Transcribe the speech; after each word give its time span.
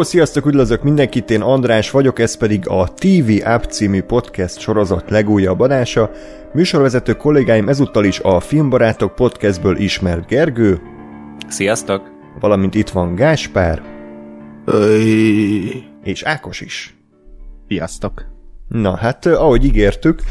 Hello, 0.00 0.12
sziasztok, 0.12 0.46
üdvözlök 0.46 0.82
mindenkit, 0.82 1.30
én 1.30 1.40
András 1.40 1.90
vagyok, 1.90 2.18
ez 2.18 2.36
pedig 2.36 2.68
a 2.68 2.88
TV 2.94 3.30
App 3.44 3.62
című 3.62 4.02
podcast 4.02 4.58
sorozat 4.58 5.10
legújabb 5.10 5.60
adása. 5.60 6.10
Műsorvezető 6.52 7.12
kollégáim 7.14 7.68
ezúttal 7.68 8.04
is 8.04 8.20
a 8.20 8.40
Filmbarátok 8.40 9.14
podcastből 9.14 9.76
ismert 9.76 10.26
Gergő. 10.26 10.80
Sziasztok! 11.48 12.10
Valamint 12.40 12.74
itt 12.74 12.88
van 12.88 13.14
Gáspár. 13.14 13.82
Öy. 14.64 15.84
És 16.02 16.22
Ákos 16.22 16.60
is. 16.60 16.96
Sziasztok! 17.68 18.24
Na 18.68 18.96
hát, 18.96 19.26
ahogy 19.26 19.64
ígértük, 19.64 20.22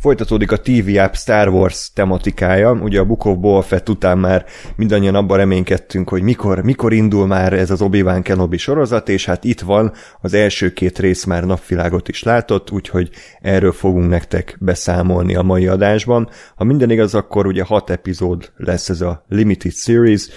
Folytatódik 0.00 0.52
a 0.52 0.60
TV 0.60 0.98
App 0.98 1.14
Star 1.14 1.48
Wars 1.48 1.90
tematikája, 1.94 2.72
ugye 2.72 3.00
a 3.00 3.04
Book 3.04 3.24
of 3.24 3.36
Boba 3.36 3.62
Fett 3.62 3.88
után 3.88 4.18
már 4.18 4.44
mindannyian 4.76 5.14
abban 5.14 5.36
reménykedtünk, 5.36 6.08
hogy 6.08 6.22
mikor, 6.22 6.62
mikor 6.62 6.92
indul 6.92 7.26
már 7.26 7.52
ez 7.52 7.70
az 7.70 7.82
Obi-Wan 7.82 8.22
Kenobi 8.22 8.56
sorozat, 8.56 9.08
és 9.08 9.24
hát 9.24 9.44
itt 9.44 9.60
van, 9.60 9.92
az 10.20 10.34
első 10.34 10.72
két 10.72 10.98
rész 10.98 11.24
már 11.24 11.44
napvilágot 11.44 12.08
is 12.08 12.22
látott, 12.22 12.70
úgyhogy 12.70 13.10
erről 13.40 13.72
fogunk 13.72 14.08
nektek 14.08 14.56
beszámolni 14.60 15.34
a 15.34 15.42
mai 15.42 15.66
adásban. 15.66 16.28
Ha 16.56 16.64
minden 16.64 16.90
igaz, 16.90 17.14
akkor 17.14 17.46
ugye 17.46 17.64
hat 17.64 17.90
epizód 17.90 18.52
lesz 18.56 18.88
ez 18.88 19.00
a 19.00 19.24
Limited 19.28 19.72
Series, 19.72 20.28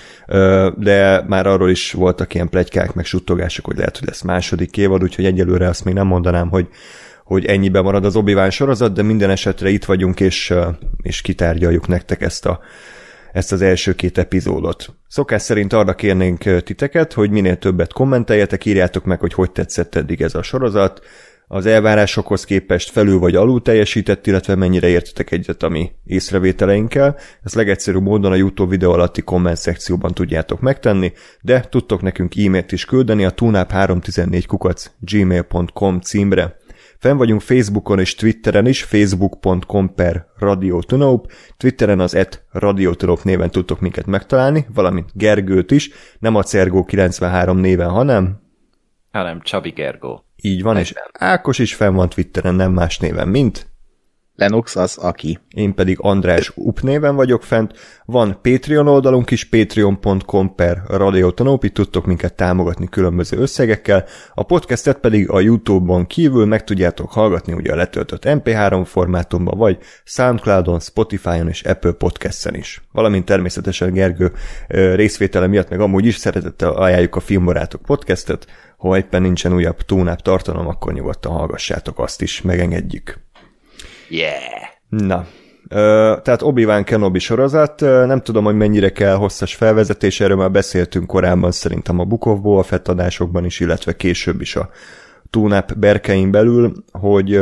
de 0.77 1.23
már 1.27 1.47
arról 1.47 1.69
is 1.69 1.91
voltak 1.91 2.33
ilyen 2.33 2.49
plegykák, 2.49 2.93
meg 2.93 3.05
suttogások, 3.05 3.65
hogy 3.65 3.77
lehet, 3.77 3.97
hogy 3.97 4.07
lesz 4.07 4.21
második 4.21 4.77
évad, 4.77 5.03
úgyhogy 5.03 5.25
egyelőre 5.25 5.67
azt 5.67 5.85
még 5.85 5.93
nem 5.93 6.07
mondanám, 6.07 6.49
hogy 6.49 6.67
hogy 7.31 7.45
ennyibe 7.45 7.81
marad 7.81 8.05
az 8.05 8.15
obi 8.15 8.35
sorozat, 8.49 8.93
de 8.93 9.01
minden 9.01 9.29
esetre 9.29 9.69
itt 9.69 9.85
vagyunk, 9.85 10.19
és, 10.19 10.53
és 11.01 11.21
kitárgyaljuk 11.21 11.87
nektek 11.87 12.21
ezt, 12.21 12.45
a, 12.45 12.59
ezt 13.31 13.51
az 13.51 13.61
első 13.61 13.93
két 13.93 14.17
epizódot. 14.17 14.95
Szokás 15.07 15.41
szerint 15.41 15.73
arra 15.73 15.95
kérnénk 15.95 16.43
titeket, 16.63 17.13
hogy 17.13 17.29
minél 17.29 17.57
többet 17.57 17.93
kommenteljetek, 17.93 18.65
írjátok 18.65 19.05
meg, 19.05 19.19
hogy 19.19 19.33
hogy 19.33 19.51
tetszett 19.51 19.95
eddig 19.95 20.21
ez 20.21 20.35
a 20.35 20.41
sorozat, 20.41 21.01
az 21.47 21.65
elvárásokhoz 21.65 22.43
képest 22.43 22.89
felül 22.89 23.19
vagy 23.19 23.35
alul 23.35 23.61
teljesített, 23.61 24.27
illetve 24.27 24.55
mennyire 24.55 24.87
értetek 24.87 25.31
egyet 25.31 25.63
a 25.63 25.69
mi 25.69 25.91
észrevételeinkkel. 26.05 27.17
Ezt 27.43 27.55
legegyszerűbb 27.55 28.01
módon 28.01 28.31
a 28.31 28.35
YouTube 28.35 28.69
videó 28.69 28.91
alatti 28.91 29.21
komment 29.21 29.57
szekcióban 29.57 30.13
tudjátok 30.13 30.59
megtenni, 30.59 31.13
de 31.41 31.59
tudtok 31.59 32.01
nekünk 32.01 32.33
e-mailt 32.37 32.71
is 32.71 32.85
küldeni 32.85 33.25
a 33.25 33.33
tunap314 33.33 34.43
kukac 34.47 34.91
gmail.com 34.99 35.99
címre. 35.99 36.59
Fenn 37.01 37.17
vagyunk 37.17 37.41
Facebookon 37.41 37.99
és 37.99 38.15
Twitteren 38.15 38.67
is, 38.67 38.83
facebook.com 38.83 39.93
per 39.95 40.25
radiotunop, 40.37 41.31
Twitteren 41.57 41.99
az 41.99 42.13
et 42.13 42.45
radiotunop 42.51 43.23
néven 43.23 43.49
tudtok 43.49 43.79
minket 43.79 44.05
megtalálni, 44.05 44.65
valamint 44.73 45.09
Gergőt 45.13 45.71
is, 45.71 45.89
nem 46.19 46.35
a 46.35 46.43
Cergó93 46.43 47.59
néven, 47.59 47.89
hanem... 47.89 48.41
Hanem 49.11 49.41
Csabi 49.41 49.69
Gergó. 49.69 50.25
Így 50.41 50.61
van, 50.63 50.77
és 50.77 50.93
Ákos 51.11 51.59
is 51.59 51.75
fenn 51.75 51.93
van 51.93 52.09
Twitteren, 52.09 52.55
nem 52.55 52.71
más 52.71 52.99
néven, 52.99 53.27
mint... 53.27 53.70
Lennox 54.35 54.75
az 54.75 54.97
aki. 54.97 55.39
Én 55.49 55.73
pedig 55.73 55.97
András 55.99 56.51
Up 56.55 56.81
néven 56.81 57.15
vagyok 57.15 57.43
fent. 57.43 57.73
Van 58.05 58.39
Patreon 58.41 58.87
oldalunk 58.87 59.31
is, 59.31 59.45
patreon.com 59.45 60.55
per 60.55 60.81
radiotanóp, 60.87 61.63
itt 61.63 61.73
tudtok 61.73 62.05
minket 62.05 62.33
támogatni 62.33 62.87
különböző 62.89 63.37
összegekkel. 63.37 64.05
A 64.33 64.43
podcastet 64.43 64.97
pedig 64.97 65.29
a 65.29 65.39
Youtube-on 65.39 66.07
kívül 66.07 66.45
meg 66.45 66.63
tudjátok 66.63 67.11
hallgatni 67.11 67.53
ugye 67.53 67.71
a 67.71 67.75
letöltött 67.75 68.23
MP3 68.25 68.81
formátumban, 68.85 69.57
vagy 69.57 69.77
Soundcloudon, 70.03 70.79
Spotify-on 70.79 71.47
és 71.47 71.63
Apple 71.63 71.91
Podcast-en 71.91 72.55
is. 72.55 72.81
Valamint 72.91 73.25
természetesen 73.25 73.93
Gergő 73.93 74.31
részvétele 74.67 75.47
miatt 75.47 75.69
meg 75.69 75.79
amúgy 75.79 76.05
is 76.05 76.15
szeretettel 76.15 76.71
ajánljuk 76.71 77.15
a 77.15 77.19
Filmbarátok 77.19 77.81
podcastet, 77.81 78.47
ha 78.77 78.97
éppen 78.97 79.21
nincsen 79.21 79.53
újabb 79.53 79.81
túnáp 79.81 80.21
tartalom, 80.21 80.67
akkor 80.67 80.93
nyugodtan 80.93 81.31
hallgassátok 81.31 81.99
azt 81.99 82.21
is, 82.21 82.41
megengedjük. 82.41 83.19
Yeah! 84.11 84.41
Na, 84.89 85.25
tehát 86.21 86.41
Obi-Wan 86.41 86.83
Kenobi 86.83 87.19
sorozat, 87.19 87.79
nem 87.81 88.21
tudom, 88.21 88.43
hogy 88.43 88.55
mennyire 88.55 88.89
kell 88.89 89.15
hosszas 89.15 89.55
felvezetés, 89.55 90.19
erről 90.19 90.37
már 90.37 90.51
beszéltünk 90.51 91.07
korábban 91.07 91.51
szerintem 91.51 91.99
a 91.99 92.03
Book 92.03 92.25
of 92.25 92.39
Boba 92.39 92.63
Fett 92.63 92.87
adásokban 92.87 93.45
is, 93.45 93.59
illetve 93.59 93.95
később 93.95 94.41
is 94.41 94.55
a 94.55 94.69
Túnap 95.29 95.73
berkein 95.77 96.31
belül, 96.31 96.73
hogy 96.91 97.39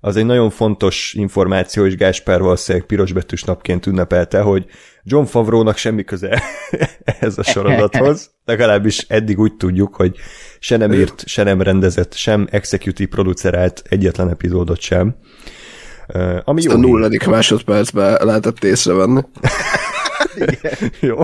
az 0.00 0.16
egy 0.16 0.26
nagyon 0.26 0.50
fontos 0.50 1.14
információ, 1.14 1.86
és 1.86 1.96
Gáspár 1.96 2.40
valószínűleg 2.40 2.86
pirosbetűs 2.86 3.42
napként 3.42 3.86
ünnepelte, 3.86 4.40
hogy 4.40 4.66
John 5.02 5.24
Favrónak 5.24 5.76
semmi 5.76 6.04
köze 6.04 6.42
ehhez 7.04 7.38
a 7.38 7.42
sorozathoz. 7.42 8.30
Legalábbis 8.44 8.98
eddig 9.08 9.38
úgy 9.38 9.56
tudjuk, 9.56 9.94
hogy 9.94 10.16
se 10.58 10.76
nem 10.76 10.92
írt, 10.92 11.26
se 11.26 11.42
nem 11.42 11.62
rendezett, 11.62 12.14
sem 12.14 12.46
executive 12.50 13.08
producerált 13.08 13.82
egyetlen 13.88 14.30
epizódot 14.30 14.80
sem. 14.80 15.16
Ami 16.44 16.58
Ezt 16.58 16.66
jó 16.66 16.72
a 16.72 16.76
nulladik 16.76 17.22
hír. 17.22 17.32
másodpercben 17.32 18.18
lehetett 18.20 18.64
észrevenni. 18.64 19.20
jó, 21.00 21.18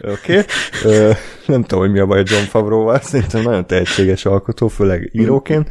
oké. 0.00 0.44
Okay. 0.82 1.12
Nem 1.46 1.62
tudom, 1.62 1.78
hogy 1.78 1.92
mi 1.92 1.98
a 1.98 2.06
baj 2.06 2.22
John 2.26 2.44
Favróval, 2.44 3.00
szerintem 3.00 3.42
nagyon 3.42 3.66
tehetséges 3.66 4.24
alkotó, 4.24 4.68
főleg 4.68 5.10
íróként. 5.12 5.68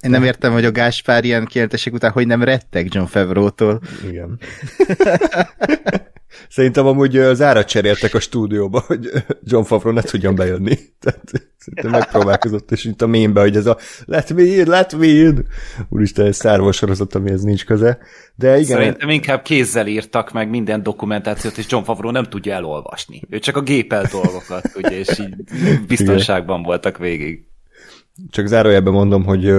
Én 0.00 0.10
nem 0.10 0.24
értem, 0.24 0.52
hogy 0.52 0.64
a 0.64 0.72
Gáspár 0.72 1.24
ilyen 1.24 1.44
kijelentések 1.44 1.92
után, 1.92 2.10
hogy 2.10 2.26
nem 2.26 2.42
rettek 2.42 2.94
John 2.94 3.06
Favreau-tól. 3.06 3.80
Igen. 4.08 4.38
Szerintem 6.48 6.86
amúgy 6.86 7.20
zárat 7.32 7.68
cseréltek 7.68 8.14
a 8.14 8.20
stúdióba, 8.20 8.84
hogy 8.86 9.10
John 9.42 9.64
Favreau 9.64 9.94
ne 9.94 10.02
tudjon 10.02 10.34
bejönni. 10.34 10.78
Tehát 11.00 11.30
szerintem 11.58 11.90
megpróbálkozott, 11.90 12.70
és 12.70 12.84
itt 12.84 13.02
a 13.02 13.06
mémbe, 13.06 13.40
hogy 13.40 13.56
ez 13.56 13.66
a 13.66 13.76
let 14.04 14.32
me 14.32 14.42
in, 14.42 14.66
let 14.66 14.96
me 14.96 15.06
in. 15.06 15.46
Úristen, 15.88 16.26
ez 16.26 16.36
Star 16.36 16.60
Wars 16.60 16.76
sorozat, 16.76 17.14
amihez 17.14 17.42
nincs 17.42 17.64
köze. 17.64 17.98
De 18.34 18.58
igen. 18.58 18.76
Szerintem 18.76 19.08
inkább 19.08 19.42
kézzel 19.42 19.86
írtak 19.86 20.32
meg 20.32 20.50
minden 20.50 20.82
dokumentációt, 20.82 21.56
és 21.56 21.66
John 21.68 21.84
Favreau 21.84 22.12
nem 22.12 22.24
tudja 22.24 22.54
elolvasni. 22.54 23.22
Ő 23.30 23.38
csak 23.38 23.56
a 23.56 23.60
gépel 23.60 24.08
dolgokat 24.10 24.72
tudja, 24.72 24.98
és 24.98 25.18
így 25.18 25.34
biztonságban 25.86 26.56
igen. 26.56 26.68
voltak 26.68 26.98
végig. 26.98 27.46
Csak 28.30 28.46
zárójelben 28.46 28.92
mondom, 28.92 29.24
hogy 29.24 29.44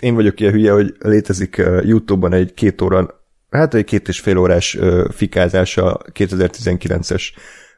én 0.00 0.14
vagyok 0.14 0.40
ilyen 0.40 0.52
hülye, 0.52 0.72
hogy 0.72 0.94
létezik 0.98 1.56
YouTube-ban 1.82 2.32
egy 2.32 2.54
két 2.54 2.80
óra 2.82 3.24
hát 3.56 3.74
egy 3.74 3.84
két 3.84 4.08
és 4.08 4.20
fél 4.20 4.36
órás 4.36 4.74
uh, 4.74 5.10
fikázás 5.10 5.76
a 5.76 5.98
2019-es 6.12 7.22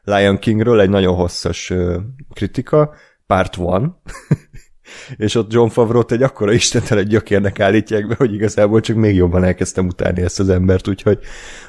Lion 0.03 0.37
Kingről, 0.37 0.79
egy 0.79 0.89
nagyon 0.89 1.15
hosszas 1.15 1.69
uh, 1.69 1.95
kritika, 2.33 2.93
part 3.25 3.57
one, 3.57 3.87
és 5.17 5.35
ott 5.35 5.53
John 5.53 5.67
Favreau-t 5.67 6.11
egy 6.11 6.23
akkora 6.23 6.51
istentelen 6.51 7.07
gyökérnek 7.07 7.59
állítják 7.59 8.07
be, 8.07 8.15
hogy 8.17 8.33
igazából 8.33 8.79
csak 8.79 8.95
még 8.95 9.15
jobban 9.15 9.43
elkezdtem 9.43 9.87
utálni 9.87 10.21
ezt 10.21 10.39
az 10.39 10.49
embert, 10.49 10.87
úgyhogy 10.87 11.19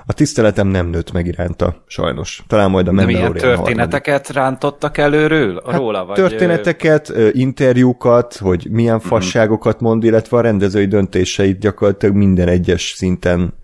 a 0.06 0.12
tiszteletem 0.12 0.66
nem 0.66 0.86
nőtt 0.86 1.12
meg 1.12 1.26
iránta, 1.26 1.84
sajnos. 1.86 2.44
Talán 2.46 2.70
majd 2.70 2.88
a 2.88 2.92
Mandalorian 2.92 3.32
milyen 3.32 3.56
történeteket 3.56 4.26
harmadik. 4.26 4.42
rántottak 4.42 4.98
előről? 4.98 5.62
Hát 5.66 5.76
róla, 5.76 6.04
vagy... 6.04 6.16
Történeteket, 6.16 7.12
interjúkat, 7.32 8.36
hogy 8.36 8.66
milyen 8.70 8.96
mhm. 8.96 9.06
fasságokat 9.06 9.80
mond, 9.80 10.04
illetve 10.04 10.36
a 10.36 10.40
rendezői 10.40 10.86
döntéseit 10.86 11.58
gyakorlatilag 11.58 12.14
minden 12.14 12.48
egyes 12.48 12.92
szinten 12.96 13.58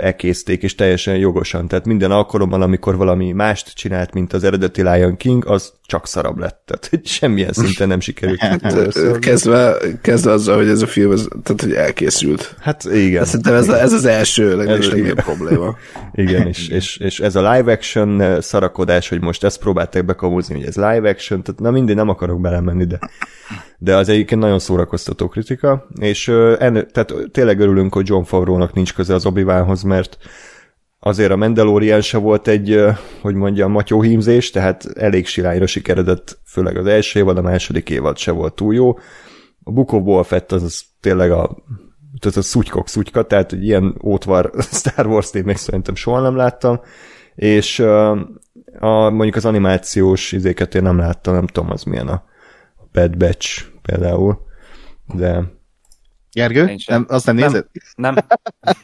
ekészték, 0.00 0.62
és 0.62 0.74
teljesen 0.74 1.16
jogosan. 1.16 1.68
Tehát 1.68 1.84
minden 1.84 2.10
alkalommal, 2.10 2.62
amikor 2.62 2.96
valami 2.96 3.32
mást 3.32 3.74
csinált, 3.74 4.12
mint 4.12 4.32
az 4.32 4.44
eredeti 4.44 4.82
Lion 4.82 5.16
King, 5.16 5.46
az 5.46 5.72
csak 5.86 6.06
szarabb 6.06 6.38
lett. 6.38 6.62
Tehát 6.64 7.06
semmilyen 7.06 7.52
szinten 7.52 7.88
nem 7.88 8.00
sikerült. 8.00 8.38
Hát, 8.46 9.18
kezdve, 9.18 9.76
kezdve 10.00 10.30
azzal, 10.30 10.56
hogy 10.56 10.68
ez 10.68 10.82
a 10.82 10.86
film, 10.86 11.12
ez, 11.12 11.28
tehát 11.42 11.60
hogy 11.62 11.72
elkészült. 11.72 12.54
Hát 12.60 12.84
igen. 12.84 13.18
Hát 13.18 13.26
szerintem 13.26 13.54
ez, 13.54 13.68
ez 13.68 13.92
az 13.92 14.04
első 14.04 14.56
legnagyobb 14.56 15.20
probléma. 15.20 15.76
Igen, 16.12 16.46
és, 16.46 16.68
és, 16.68 16.96
és, 16.96 17.20
ez 17.20 17.36
a 17.36 17.52
live 17.52 17.72
action 17.72 18.40
szarakodás, 18.40 19.08
hogy 19.08 19.20
most 19.20 19.44
ezt 19.44 19.58
próbálták 19.58 20.04
bekamúzni, 20.04 20.54
hogy 20.54 20.66
ez 20.66 20.74
live 20.74 21.08
action, 21.08 21.42
tehát 21.42 21.60
na 21.60 21.70
mindig 21.70 21.96
nem 21.96 22.08
akarok 22.08 22.40
belemenni, 22.40 22.84
de 22.84 22.98
de 23.78 23.96
az 23.96 24.08
egyébként 24.08 24.40
nagyon 24.40 24.58
szórakoztató 24.58 25.28
kritika, 25.28 25.86
és 26.00 26.28
enne, 26.58 26.82
tehát 26.82 27.14
tényleg 27.32 27.60
örülünk, 27.60 27.94
hogy 27.94 28.08
John 28.08 28.22
Favreau-nak 28.22 28.72
nincs 28.72 28.94
köze 28.94 29.14
az 29.14 29.26
obi 29.26 29.42
mert 29.84 30.18
azért 30.98 31.30
a 31.30 31.36
Mandalorian 31.36 32.00
se 32.00 32.18
volt 32.18 32.48
egy, 32.48 32.84
hogy 33.20 33.34
mondjam, 33.34 33.70
matyóhímzés, 33.70 34.50
tehát 34.50 34.84
elég 34.94 35.26
sirányra 35.26 35.66
sikeredett, 35.66 36.38
főleg 36.44 36.76
az 36.76 36.86
első 36.86 37.18
évad, 37.18 37.38
a 37.38 37.42
második 37.42 37.90
évad 37.90 38.18
se 38.18 38.30
volt 38.30 38.54
túl 38.54 38.74
jó. 38.74 38.98
A 39.62 39.70
Book 39.72 40.26
Fett 40.26 40.52
az, 40.52 40.62
az 40.62 40.84
tényleg 41.00 41.30
a 41.30 41.56
tehát 42.18 42.36
a 42.36 42.42
szutykok 42.42 42.88
szutyka, 42.88 43.22
tehát 43.22 43.52
egy 43.52 43.64
ilyen 43.64 44.00
ótvar 44.04 44.50
Star 44.70 45.06
Wars-t 45.06 45.34
én 45.34 45.44
még 45.44 45.56
szerintem 45.56 45.94
soha 45.94 46.20
nem 46.20 46.36
láttam, 46.36 46.80
és 47.34 47.78
a, 48.80 49.10
mondjuk 49.10 49.34
az 49.34 49.44
animációs 49.44 50.32
izéket 50.32 50.74
én 50.74 50.82
nem 50.82 50.98
láttam, 50.98 51.34
nem 51.34 51.46
tudom 51.46 51.70
az 51.70 51.82
milyen 51.82 52.08
a 52.08 52.24
Bad 52.92 53.16
Batch 53.16 53.64
például, 53.82 54.38
de... 55.14 55.54
Gergő? 56.36 56.76
Nem, 56.86 57.06
azt 57.08 57.26
nem 57.26 57.34
nézed? 57.34 57.66
Nem. 57.94 58.16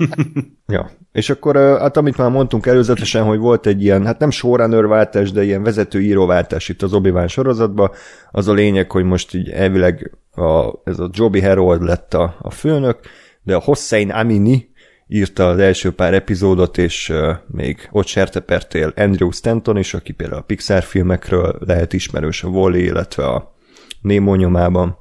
ja, 0.67 0.91
És 1.13 1.31
akkor, 1.31 1.57
hát 1.57 1.97
amit 1.97 2.17
már 2.17 2.31
mondtunk 2.31 2.67
előzetesen, 2.67 3.25
hogy 3.25 3.39
volt 3.39 3.67
egy 3.67 3.83
ilyen, 3.83 4.07
hát 4.07 4.19
nem 4.19 4.31
showrunner 4.31 4.87
váltás, 4.87 5.33
de 5.33 5.43
ilyen 5.43 5.63
vezető 5.63 6.01
íróváltás 6.01 6.69
itt 6.69 6.83
az 6.83 6.93
obi 6.93 7.13
sorozatban, 7.27 7.91
az 8.31 8.49
a 8.49 8.53
lényeg, 8.53 8.91
hogy 8.91 9.05
most 9.05 9.35
így 9.35 9.51
elvileg 9.51 10.17
a, 10.35 10.73
ez 10.85 10.99
a 10.99 11.11
Joby 11.13 11.41
Harold 11.41 11.83
lett 11.83 12.15
a, 12.15 12.37
a 12.41 12.51
főnök, 12.51 12.99
de 13.43 13.55
a 13.55 13.61
Hossein 13.61 14.11
Amini 14.11 14.71
írta 15.09 15.49
az 15.49 15.59
első 15.59 15.91
pár 15.91 16.15
epizódot, 16.15 16.79
és 16.79 17.09
uh, 17.09 17.37
még 17.47 17.89
ott 17.91 18.07
sertepertél 18.07 18.93
Andrew 18.97 19.31
Stanton 19.31 19.77
is, 19.77 19.95
aki 19.95 20.13
például 20.13 20.41
a 20.41 20.45
Pixar 20.45 20.83
filmekről 20.83 21.57
lehet 21.59 21.93
ismerős 21.93 22.43
a 22.43 22.49
Wall-E, 22.49 22.79
illetve 22.79 23.27
a 23.27 23.55
Nemo 24.01 24.35
nyomában. 24.35 24.99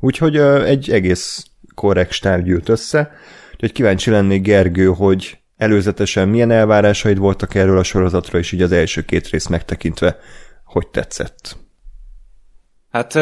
Úgyhogy 0.00 0.38
uh, 0.38 0.68
egy 0.68 0.90
egész 0.90 1.46
korrekt 1.74 2.12
stáb 2.12 2.44
gyűlt 2.44 2.68
össze, 2.68 3.10
úgyhogy 3.52 3.72
kíváncsi 3.72 4.10
lennék 4.10 4.42
Gergő, 4.42 4.86
hogy 4.86 5.38
előzetesen 5.56 6.28
milyen 6.28 6.50
elvárásaid 6.50 7.18
voltak 7.18 7.54
erről 7.54 7.78
a 7.78 7.82
sorozatra, 7.82 8.38
és 8.38 8.52
így 8.52 8.62
az 8.62 8.72
első 8.72 9.02
két 9.02 9.28
rész 9.28 9.46
megtekintve, 9.46 10.18
hogy 10.64 10.88
tetszett. 10.88 11.56
Hát 12.90 13.12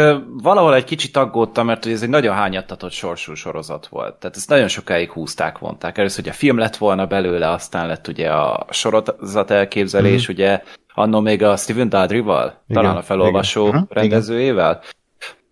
valahol 0.43 0.75
egy 0.75 0.85
kicsit 0.85 1.17
aggódtam, 1.17 1.67
mert 1.67 1.87
ez 1.87 2.03
egy 2.03 2.09
nagyon 2.09 2.35
hányattatott 2.35 2.91
sorsú 2.91 3.35
sorozat 3.35 3.87
volt. 3.87 4.15
Tehát 4.15 4.37
ezt 4.37 4.49
nagyon 4.49 4.69
sokáig 4.69 5.11
húzták, 5.11 5.59
vonták. 5.59 5.99
Először 5.99 6.21
ugye 6.21 6.31
a 6.31 6.35
film 6.35 6.59
lett 6.59 6.77
volna 6.77 7.07
belőle, 7.07 7.51
aztán 7.51 7.87
lett 7.87 8.09
ugye 8.09 8.31
a 8.31 8.67
sorozat 8.71 9.51
elképzelés, 9.51 10.29
mm. 10.29 10.33
ugye 10.33 10.63
annó 10.95 11.21
még 11.21 11.43
a 11.43 11.57
Steven 11.57 11.89
Daldry-val, 11.89 12.63
talán 12.69 12.97
a 12.97 13.03
felolvasó 13.03 13.67
igen. 13.67 13.87
rendezőjével. 13.91 14.71
Igen. 14.71 15.00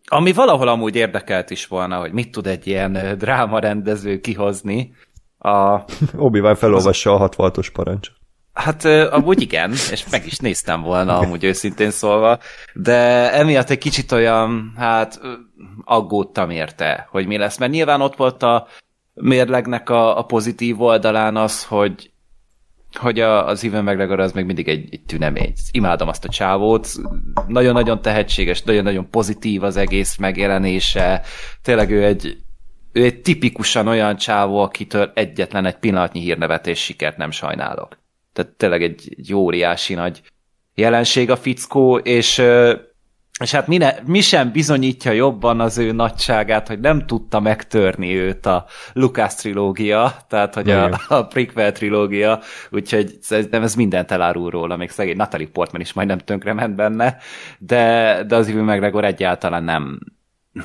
Ami 0.09 0.33
valahol 0.33 0.69
amúgy 0.69 0.97
érdekelt 0.97 1.51
is 1.51 1.67
volna, 1.67 1.99
hogy 1.99 2.13
mit 2.13 2.31
tud 2.31 2.47
egy 2.47 2.67
ilyen 2.67 3.17
dráma 3.19 3.59
rendező 3.59 4.21
kihozni. 4.21 4.93
A... 5.39 5.81
Obi-Wan 6.17 6.55
felolvassa 6.55 7.13
a 7.13 7.17
66 7.17 7.57
os 7.57 7.71
parancsot. 7.71 8.17
Hát 8.53 8.85
amúgy 8.85 9.41
igen, 9.41 9.71
és 9.71 10.09
meg 10.11 10.27
is 10.27 10.39
néztem 10.39 10.83
volna, 10.83 11.19
amúgy 11.19 11.45
őszintén 11.45 11.91
szólva, 11.91 12.39
de 12.75 13.33
emiatt 13.33 13.71
egy 13.71 13.79
kicsit 13.79 14.13
olyan, 14.13 14.73
hát 14.77 15.21
aggódtam 15.85 16.51
érte, 16.51 17.09
hogy 17.11 17.27
mi 17.27 17.37
lesz, 17.37 17.59
mert 17.59 17.73
nyilván 17.73 18.01
ott 18.01 18.17
volt 18.17 18.43
a 18.43 18.67
mérlegnek 19.15 19.91
a, 19.91 20.19
a 20.19 20.23
pozitív 20.23 20.81
oldalán 20.81 21.37
az, 21.37 21.65
hogy 21.65 22.11
hogy 22.93 23.21
a, 23.21 23.47
az 23.47 23.65
Ivan 23.65 23.85
McGregor 23.85 24.21
az 24.21 24.33
még 24.33 24.45
mindig 24.45 24.69
egy, 24.69 24.89
egy 24.91 25.01
tünemény. 25.07 25.53
Imádom 25.71 26.09
azt 26.09 26.25
a 26.25 26.29
csávót, 26.29 26.89
nagyon-nagyon 27.47 28.03
tehetséges, 28.03 28.63
nagyon-nagyon 28.63 29.11
pozitív 29.11 29.63
az 29.63 29.77
egész 29.77 30.17
megjelenése, 30.17 31.23
tényleg 31.63 31.91
ő 31.91 32.05
egy, 32.05 32.37
ő 32.93 33.05
egy 33.05 33.21
tipikusan 33.21 33.87
olyan 33.87 34.17
csávó, 34.17 34.59
akitől 34.59 35.11
egyetlen 35.15 35.67
egy 35.67 35.77
pillanatnyi 35.77 36.21
hírnevet 36.21 36.67
és 36.67 36.83
sikert 36.83 37.17
nem 37.17 37.31
sajnálok. 37.31 37.99
Tehát 38.33 38.53
tényleg 38.53 38.83
egy, 38.83 39.15
egy 39.19 39.35
óriási 39.35 39.95
nagy 39.95 40.23
jelenség 40.75 41.31
a 41.31 41.37
fickó, 41.37 41.97
és, 41.97 42.43
és 43.39 43.51
hát 43.51 43.67
mi, 43.67 43.77
ne, 43.77 43.95
mi 44.07 44.21
sem 44.21 44.53
bizonyítja 44.53 45.13
jobban 45.13 45.61
az 45.61 45.79
ő 45.79 45.93
nagyságát, 45.93 46.69
hogy 46.69 46.81
nem 46.81 47.07
tudta 47.07 47.41
megtörni 47.41 48.17
őt 48.17 48.47
a 48.47 48.67
Lucas 48.93 49.35
trilógia, 49.35 50.17
tehát 50.29 50.55
hogy 50.55 50.71
a, 50.71 51.01
a 51.09 51.27
prequel 51.27 51.73
trilógia, 51.73 52.41
úgyhogy 52.71 53.15
szerintem 53.21 53.63
ez 53.63 53.75
mindent 53.75 54.11
elárul 54.11 54.51
róla, 54.51 54.77
még 54.77 54.91
szegény 54.91 55.17
Natalie 55.17 55.49
Portman 55.53 55.81
is 55.81 55.93
majdnem 55.93 56.19
ment 56.45 56.75
benne, 56.75 57.17
de, 57.59 58.25
de 58.27 58.37
az 58.37 58.49
Ivan 58.49 58.65
McGregor 58.65 59.05
egyáltalán 59.05 59.65
nem, 59.65 59.99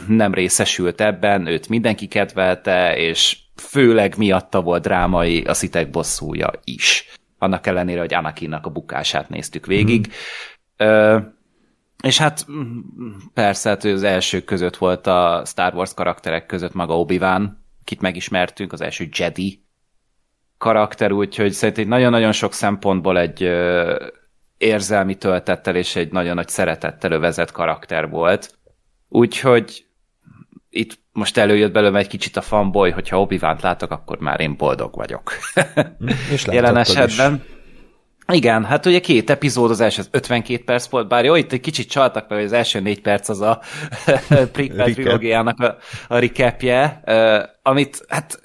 nem 0.08 0.34
részesült 0.34 1.02
ebben, 1.02 1.48
őt 1.48 1.70
mindenki 1.70 2.08
kedvelte, 2.08 2.98
és 2.98 3.38
főleg 3.56 4.18
miatta 4.18 4.62
volt 4.62 4.84
drámai 4.84 5.42
a 5.42 5.54
szitek 5.54 5.90
bosszúja 5.90 6.52
is 6.64 7.06
annak 7.44 7.68
ellenére, 7.68 8.00
hogy 8.00 8.14
Anakinnak 8.14 8.66
a 8.66 8.70
bukását 8.70 9.30
néztük 9.30 9.66
végig. 9.66 10.08
Mm. 10.08 10.88
Ö, 10.88 11.18
és 12.04 12.18
hát 12.18 12.46
persze, 13.34 13.70
hát 13.70 13.84
az 13.84 14.04
elsők 14.04 14.46
között 14.46 14.78
volt 14.78 15.08
a 15.08 15.44
Star 15.46 15.74
Wars 15.74 15.94
karakterek 15.94 16.46
között 16.46 16.74
maga 16.74 17.00
Obi-Wan, 17.00 17.66
kit 17.84 18.02
megismertünk, 18.02 18.74
az 18.74 18.82
első 18.82 19.10
Jedi 19.12 19.64
karakter, 20.58 21.12
úgyhogy 21.12 21.52
szerintem 21.52 21.88
nagyon-nagyon 21.88 22.32
sok 22.32 22.54
szempontból 22.54 23.20
egy 23.20 23.44
ö, 23.44 23.96
érzelmi 24.58 25.16
töltettel 25.16 25.76
és 25.76 25.96
egy 25.96 26.12
nagyon 26.12 26.36
nagy 26.36 26.48
szeretettel 26.48 27.12
övezett 27.12 27.52
karakter 27.52 28.10
volt. 28.10 28.58
Úgyhogy 29.10 29.86
itt 30.70 31.00
most 31.12 31.38
előjött 31.38 31.72
belőle 31.72 32.00
egy 32.00 32.08
kicsit 32.08 32.38
a 32.38 32.42
fanboy, 32.42 32.92
hogyha 32.92 33.22
obi 33.22 33.40
látok, 33.40 33.92
akkor 33.92 34.18
már 34.20 34.40
én 34.40 34.58
boldog 34.58 34.96
vagyok. 34.96 35.34
És 36.32 36.46
Jelen 36.52 36.78
esetben. 36.78 37.34
Is. 37.34 37.63
Igen, 38.32 38.66
hát 38.66 38.86
ugye 38.86 39.00
két 39.00 39.30
epizód, 39.30 39.72
az 39.72 39.82
első 39.82 40.02
az 40.02 40.08
52 40.12 40.64
perc 40.64 40.90
volt, 40.90 41.08
bár 41.08 41.26
jó, 41.26 41.36
itt 41.36 41.52
egy 41.52 41.60
kicsit 41.60 41.90
csaltak 41.90 42.30
meg, 42.30 42.38
hogy 42.38 42.48
az 42.48 42.54
első 42.54 42.80
négy 42.80 43.02
perc 43.02 43.30
az 43.30 43.42
a 43.42 43.60
prequel 44.54 44.94
trilógiának 44.94 45.60
a, 45.60 45.78
a 46.08 46.18
recapje, 46.18 47.02
amit 47.62 48.06
hát 48.08 48.40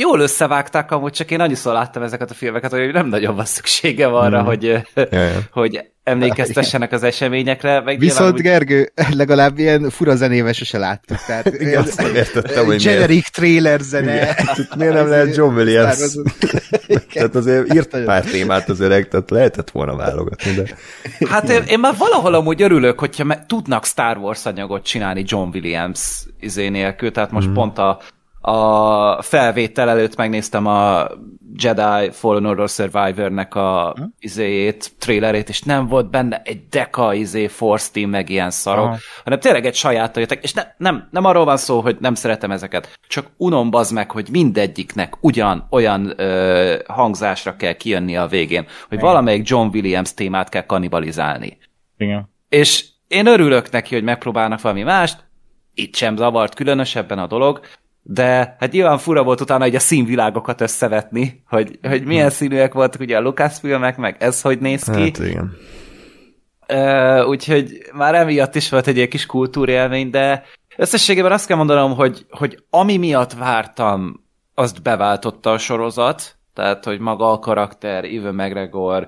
jól 0.00 0.20
összevágták 0.20 0.90
amúgy, 0.90 1.12
csak 1.12 1.30
én 1.30 1.40
annyiszor 1.40 1.72
láttam 1.72 2.02
ezeket 2.02 2.30
a 2.30 2.34
filmeket, 2.34 2.70
hogy 2.70 2.92
nem 2.92 3.08
nagyon 3.08 3.34
van 3.34 3.44
szükségem 3.44 4.14
arra, 4.14 4.42
mm. 4.42 4.44
hogy, 4.44 4.62
ja, 4.62 4.82
ja. 4.94 5.30
hogy 5.52 5.90
emlékeztessenek 6.04 6.92
az 6.92 7.02
eseményekre. 7.02 7.80
Meg 7.80 7.98
Viszont 7.98 8.34
úgy... 8.34 8.40
Gergő, 8.40 8.92
legalább 9.12 9.58
ilyen 9.58 9.90
fura 9.90 10.16
zenével 10.16 10.52
sose 10.52 10.78
láttuk. 10.78 11.16
Tehát, 11.26 11.46
Igen, 11.60 11.82
azt 11.82 12.02
nem 12.02 12.14
értettem, 12.14 12.64
hogy 12.64 12.82
Generic 12.82 13.08
miért. 13.08 13.32
trailer 13.32 13.80
zene. 13.80 14.12
Hát, 14.12 14.68
miért 14.78 14.94
nem 14.94 15.08
lehet 15.08 15.36
John 15.36 15.54
Williams? 15.54 15.98
tehát 17.12 17.34
azért 17.34 17.74
írt 17.74 18.04
pár 18.04 18.24
témát 18.24 18.68
az 18.68 18.80
öreg, 18.80 19.08
tehát 19.08 19.30
lehetett 19.30 19.70
volna 19.70 19.96
válogatni, 19.96 20.52
de... 20.54 20.62
Hát 21.28 21.48
én, 21.48 21.62
én 21.66 21.78
már 21.78 21.94
valahol 21.98 22.34
amúgy 22.34 22.62
örülök, 22.62 22.98
hogyha 22.98 23.24
me- 23.24 23.46
tudnak 23.46 23.84
Star 23.84 24.16
Wars 24.16 24.46
anyagot 24.46 24.84
csinálni 24.84 25.24
John 25.26 25.48
Williams 25.52 26.24
izé 26.40 26.68
nélkül, 26.68 27.12
tehát 27.12 27.30
most 27.30 27.48
mm. 27.48 27.52
pont 27.52 27.78
a 27.78 28.00
a 28.40 29.22
felvétel 29.22 29.88
előtt 29.88 30.16
megnéztem 30.16 30.66
a 30.66 31.06
Jedi 31.62 32.10
Fallen 32.10 32.46
Order 32.46 32.68
Survivor-nek 32.68 33.54
a 33.54 33.94
hm? 33.96 34.02
izéjét, 34.18 34.92
trailerét, 34.98 35.48
és 35.48 35.62
nem 35.62 35.86
volt 35.86 36.10
benne 36.10 36.42
egy 36.44 36.68
deka 36.68 37.14
izé 37.14 37.46
Force 37.46 37.90
Team, 37.92 38.10
meg 38.10 38.28
ilyen 38.28 38.50
szarok, 38.50 38.84
Aha. 38.84 38.96
hanem 39.24 39.40
tényleg 39.40 39.66
egy 39.66 39.74
saját 39.74 40.16
jöttek, 40.16 40.42
és 40.42 40.52
ne, 40.52 40.62
nem, 40.76 41.08
nem 41.10 41.24
arról 41.24 41.44
van 41.44 41.56
szó, 41.56 41.80
hogy 41.80 41.96
nem 42.00 42.14
szeretem 42.14 42.50
ezeket, 42.50 42.98
csak 43.08 43.26
unom 43.36 43.70
bazd 43.70 43.92
meg, 43.92 44.10
hogy 44.10 44.28
mindegyiknek 44.30 45.14
ugyan 45.20 45.66
olyan 45.70 46.12
ö, 46.16 46.76
hangzásra 46.86 47.56
kell 47.56 47.72
kijönni 47.72 48.16
a 48.16 48.26
végén, 48.26 48.62
hogy 48.62 48.98
Igen. 48.98 49.04
valamelyik 49.04 49.48
John 49.48 49.68
Williams 49.72 50.14
témát 50.14 50.48
kell 50.48 50.66
kannibalizálni. 50.66 51.58
Igen. 51.96 52.30
És 52.48 52.84
én 53.08 53.26
örülök 53.26 53.70
neki, 53.70 53.94
hogy 53.94 54.04
megpróbálnak 54.04 54.60
valami 54.60 54.82
mást, 54.82 55.28
itt 55.74 55.96
sem 55.96 56.16
zavart 56.16 56.54
különösebben 56.54 57.18
a 57.18 57.26
dolog, 57.26 57.60
de 58.02 58.56
hát 58.58 58.72
nyilván 58.72 58.98
fura 58.98 59.22
volt 59.22 59.40
utána 59.40 59.64
hogy 59.64 59.74
a 59.74 59.80
színvilágokat 59.80 60.60
összevetni, 60.60 61.42
hogy, 61.48 61.78
hogy 61.82 62.04
milyen 62.04 62.26
hmm. 62.26 62.34
színűek 62.34 62.72
voltak 62.72 63.00
ugye 63.00 63.16
a 63.16 63.20
Lucas 63.20 63.58
filmek, 63.58 63.96
meg 63.96 64.16
ez 64.18 64.40
hogy 64.40 64.58
néz 64.58 64.84
ki. 64.84 65.00
Hát 65.00 65.18
igen. 65.18 65.56
Uh, 66.72 67.28
úgyhogy 67.28 67.78
már 67.92 68.14
emiatt 68.14 68.54
is 68.54 68.70
volt 68.70 68.86
egy 68.86 68.96
ilyen 68.96 69.08
kis 69.08 69.26
kultúrélmény, 69.26 70.10
de 70.10 70.44
összességében 70.76 71.32
azt 71.32 71.46
kell 71.46 71.56
mondanom, 71.56 71.94
hogy, 71.94 72.26
hogy 72.30 72.64
ami 72.70 72.96
miatt 72.96 73.32
vártam, 73.32 74.24
azt 74.54 74.82
beváltotta 74.82 75.52
a 75.52 75.58
sorozat, 75.58 76.38
tehát, 76.54 76.84
hogy 76.84 76.98
maga 76.98 77.32
a 77.32 77.38
karakter, 77.38 78.04
Ivan 78.04 78.34
McGregor, 78.34 79.06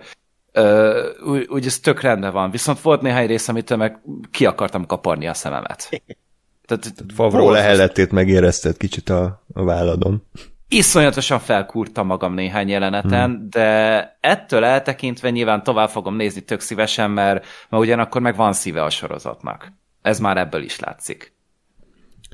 uh, 0.55 0.99
úgy, 1.27 1.47
úgy 1.49 1.67
ez 1.67 1.79
tök 1.79 2.01
rendben 2.01 2.33
van. 2.33 2.51
Viszont 2.51 2.81
volt 2.81 3.01
néhány 3.01 3.27
rész, 3.27 3.49
amit 3.49 3.77
meg 3.77 4.01
ki 4.31 4.47
akartam 4.47 4.87
kaparni 4.87 5.29
a 5.29 5.35
szememet. 5.35 5.89
Tehát, 6.81 7.05
Favró 7.15 7.51
lehelletét 7.51 8.13
megérezted 8.13 8.77
kicsit 8.77 9.09
a, 9.09 9.45
a 9.53 9.65
válladon. 9.65 10.23
Iszonyatosan 10.69 11.39
felkúrtam 11.39 12.07
magam 12.07 12.35
néhány 12.35 12.69
jeleneten, 12.69 13.31
hmm. 13.31 13.49
de 13.51 14.19
ettől 14.21 14.65
eltekintve 14.65 15.31
nyilván 15.31 15.63
tovább 15.63 15.89
fogom 15.89 16.17
nézni 16.17 16.41
tök 16.41 16.61
szívesen, 16.61 17.11
mert, 17.11 17.47
mert 17.69 17.83
ugyanakkor 17.83 18.21
meg 18.21 18.37
van 18.37 18.53
szíve 18.53 18.83
a 18.83 18.91
sorozatnak. 18.91 19.73
Ez 20.03 20.19
már 20.19 20.37
ebből 20.37 20.63
is 20.63 20.81
látszik. 20.81 21.33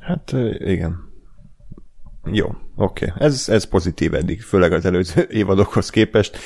Hát 0.03 0.35
igen. 0.59 1.08
Jó, 2.25 2.47
oké. 2.77 3.07
Okay. 3.07 3.27
Ez, 3.27 3.49
ez 3.49 3.65
pozitív 3.65 4.15
eddig, 4.15 4.43
főleg 4.43 4.73
az 4.73 4.85
előző 4.85 5.21
évadokhoz 5.31 5.91
képest. 5.91 6.39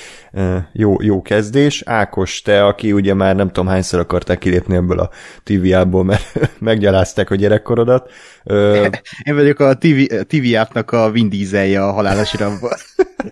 Jó, 0.72 1.02
jó 1.02 1.22
kezdés. 1.22 1.82
Ákos, 1.86 2.42
te, 2.42 2.64
aki 2.64 2.92
ugye 2.92 3.14
már 3.14 3.36
nem 3.36 3.46
tudom 3.46 3.66
hányszor 3.66 4.00
akarták 4.00 4.38
kilépni 4.38 4.74
ebből 4.74 4.98
a 4.98 5.10
TVA-ból, 5.42 6.04
mert 6.04 6.40
meggyalázták 6.58 7.30
a 7.30 7.34
gyerekkorodat. 7.34 8.10
Én 9.26 9.34
vagyok 9.34 9.58
a 9.58 9.78
TV, 9.78 10.14
TV 10.26 10.56
app-nak 10.58 10.90
a 10.90 11.10
Vin 11.10 11.28
Dieselje 11.28 11.84
a 11.84 11.92
halálos 11.92 12.32
iramból. 12.32 12.76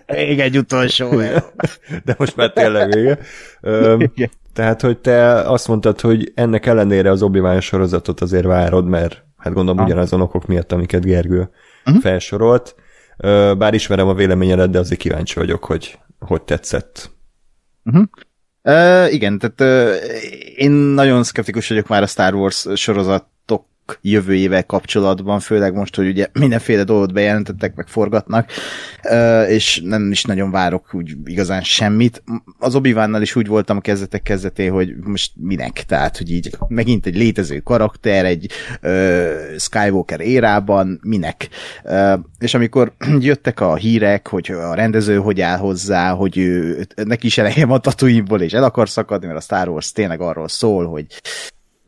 Még 0.07 0.39
egy 0.39 0.57
utolsó. 0.57 1.09
De 2.05 2.15
most 2.17 2.35
már 2.35 2.51
tényleg 2.51 2.93
vége. 2.93 3.19
Tehát, 4.53 4.81
hogy 4.81 4.97
te 4.97 5.33
azt 5.33 5.67
mondtad, 5.67 6.01
hogy 6.01 6.31
ennek 6.35 6.65
ellenére 6.65 7.11
az 7.11 7.21
obi 7.21 7.41
sorozatot 7.59 8.21
azért 8.21 8.45
várod, 8.45 8.87
mert 8.87 9.23
hát 9.37 9.53
gondolom 9.53 9.85
ugyanazon 9.85 10.21
okok 10.21 10.45
miatt, 10.47 10.71
amiket 10.71 11.05
Gergő 11.05 11.49
uh-huh. 11.85 12.01
felsorolt. 12.01 12.75
Bár 13.57 13.73
ismerem 13.73 14.07
a 14.07 14.13
véleményedet, 14.13 14.69
de 14.69 14.79
azért 14.79 14.99
kíváncsi 14.99 15.39
vagyok, 15.39 15.65
hogy 15.65 15.99
hogy 16.19 16.41
tetszett. 16.41 17.11
Uh, 18.63 19.13
igen, 19.13 19.39
tehát 19.39 19.61
uh, 19.61 19.95
én 20.55 20.71
nagyon 20.71 21.23
szkeptikus 21.23 21.69
vagyok 21.69 21.87
már 21.87 22.01
a 22.01 22.07
Star 22.07 22.33
Wars 22.33 22.67
sorozatok 23.91 23.99
jövőjével 24.01 24.65
kapcsolatban, 24.65 25.39
főleg 25.39 25.73
most, 25.73 25.95
hogy 25.95 26.07
ugye 26.07 26.27
mindenféle 26.33 26.83
dolgot 26.83 27.13
bejelentettek, 27.13 27.75
meg 27.75 27.87
forgatnak, 27.87 28.49
és 29.47 29.81
nem 29.83 30.11
is 30.11 30.23
nagyon 30.23 30.51
várok 30.51 30.93
úgy 30.93 31.15
igazán 31.25 31.61
semmit. 31.61 32.23
Az 32.59 32.75
obi 32.75 32.95
is 33.19 33.35
úgy 33.35 33.47
voltam 33.47 33.77
a 33.77 33.81
kezdetek 33.81 34.21
kezdetén, 34.21 34.71
hogy 34.71 34.95
most 35.03 35.31
minek, 35.35 35.83
tehát, 35.87 36.17
hogy 36.17 36.31
így 36.31 36.49
megint 36.67 37.05
egy 37.05 37.17
létező 37.17 37.59
karakter, 37.59 38.25
egy 38.25 38.51
Skywalker 39.57 40.19
érában, 40.19 40.99
minek. 41.03 41.49
És 42.39 42.53
amikor 42.53 42.93
jöttek 43.19 43.59
a 43.59 43.75
hírek, 43.75 44.27
hogy 44.27 44.51
a 44.51 44.73
rendező 44.73 45.17
hogy 45.17 45.41
áll 45.41 45.57
hozzá, 45.57 46.11
hogy 46.11 46.37
ő, 46.37 46.87
neki 46.95 47.25
is 47.25 47.37
elege 47.37 47.65
van 47.65 47.81
Tatooine-ból, 47.81 48.41
és 48.41 48.53
el 48.53 48.63
akar 48.63 48.89
szakadni, 48.89 49.27
mert 49.27 49.39
a 49.39 49.41
Star 49.41 49.69
Wars 49.69 49.91
tényleg 49.91 50.21
arról 50.21 50.47
szól, 50.47 50.85
hogy 50.85 51.05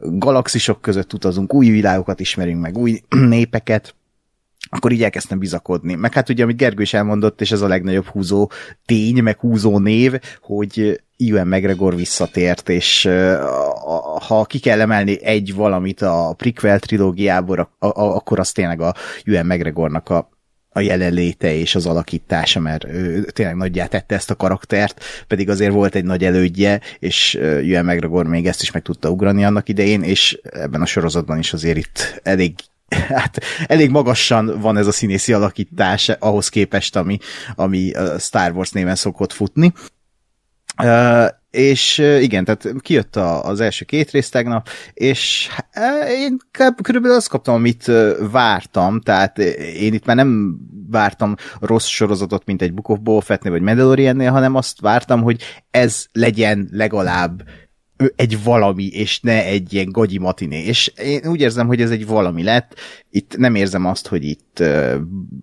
galaxisok 0.03 0.81
között 0.81 1.13
utazunk, 1.13 1.53
új 1.53 1.69
világokat 1.69 2.19
ismerünk 2.19 2.62
meg, 2.62 2.77
új 2.77 3.01
népeket, 3.36 3.95
akkor 4.69 4.91
így 4.91 5.03
elkezdtem 5.03 5.39
bizakodni. 5.39 5.95
Meg 5.95 6.13
hát 6.13 6.29
ugye, 6.29 6.43
amit 6.43 6.57
Gergő 6.57 6.81
is 6.81 6.93
elmondott, 6.93 7.41
és 7.41 7.51
ez 7.51 7.62
a 7.62 7.67
legnagyobb 7.67 8.05
húzó 8.05 8.51
tény, 8.86 9.24
meg 9.24 9.39
húzó 9.39 9.79
név, 9.79 10.19
hogy 10.41 11.01
Ewan 11.17 11.48
McGregor 11.48 11.95
visszatért, 11.95 12.69
és 12.69 13.10
ha 14.27 14.43
ki 14.43 14.60
kell 14.60 14.81
emelni 14.81 15.24
egy 15.24 15.53
valamit 15.53 16.01
a 16.01 16.33
prequel 16.38 16.79
trilógiából, 16.79 17.69
akkor 17.79 18.39
az 18.39 18.51
tényleg 18.51 18.81
a 18.81 18.93
Ewan 19.24 19.45
McGregornak 19.45 20.10
a 20.10 20.29
a 20.73 20.79
jelenléte 20.79 21.53
és 21.53 21.75
az 21.75 21.85
alakítása, 21.85 22.59
mert 22.59 22.85
ő 22.85 23.23
tényleg 23.23 23.55
nagyjá 23.55 23.85
tette 23.85 24.15
ezt 24.15 24.29
a 24.29 24.35
karaktert, 24.35 25.03
pedig 25.27 25.49
azért 25.49 25.73
volt 25.73 25.95
egy 25.95 26.05
nagy 26.05 26.23
elődje, 26.23 26.81
és 26.99 27.35
Ewan 27.35 27.85
McGregor 27.85 28.25
még 28.25 28.47
ezt 28.47 28.61
is 28.61 28.71
meg 28.71 28.81
tudta 28.81 29.09
ugrani 29.09 29.45
annak 29.45 29.69
idején, 29.69 30.01
és 30.01 30.39
ebben 30.43 30.81
a 30.81 30.85
sorozatban 30.85 31.37
is 31.37 31.53
azért 31.53 31.77
itt 31.77 32.19
elég 32.23 32.53
hát 33.15 33.43
elég 33.67 33.89
magasan 33.89 34.59
van 34.59 34.77
ez 34.77 34.87
a 34.87 34.91
színészi 34.91 35.33
alakítás 35.33 36.09
ahhoz 36.09 36.49
képest, 36.49 36.95
ami, 36.95 37.17
ami 37.55 37.91
Star 38.19 38.51
Wars 38.51 38.71
néven 38.71 38.95
szokott 38.95 39.33
futni. 39.33 39.73
És 41.53 41.98
igen, 41.98 42.45
tehát 42.45 42.74
kijött 42.79 43.15
a, 43.15 43.45
az 43.45 43.60
első 43.60 43.86
két 43.86 44.12
rész 44.12 44.29
tegnap, 44.29 44.69
és 44.93 45.48
én 46.10 46.38
körülbelül 46.81 47.17
azt 47.17 47.29
kaptam, 47.29 47.53
amit 47.53 47.91
vártam, 48.31 49.01
tehát 49.01 49.38
én 49.77 49.93
itt 49.93 50.05
már 50.05 50.15
nem 50.15 50.57
vártam 50.89 51.36
rossz 51.60 51.88
sorozatot, 51.88 52.45
mint 52.45 52.62
egy 52.62 52.74
Book 52.74 52.89
of 52.89 53.00
Boba 53.00 53.38
vagy 53.41 53.62
Mandaloriannél, 53.62 54.31
hanem 54.31 54.55
azt 54.55 54.81
vártam, 54.81 55.22
hogy 55.22 55.41
ez 55.72 56.05
legyen 56.12 56.69
legalább 56.72 57.43
egy 58.15 58.43
valami, 58.43 58.86
és 58.86 59.19
ne 59.19 59.45
egy 59.45 59.74
ilyen 59.74 59.91
gagyi 59.91 60.17
matiné. 60.17 60.63
És 60.63 60.88
én 60.88 61.27
úgy 61.27 61.41
érzem, 61.41 61.67
hogy 61.67 61.81
ez 61.81 61.91
egy 61.91 62.07
valami 62.07 62.43
lett. 62.43 62.75
Itt 63.10 63.38
nem 63.38 63.55
érzem 63.55 63.86
azt, 63.86 64.07
hogy 64.07 64.24
itt 64.24 64.57
uh, 64.60 64.95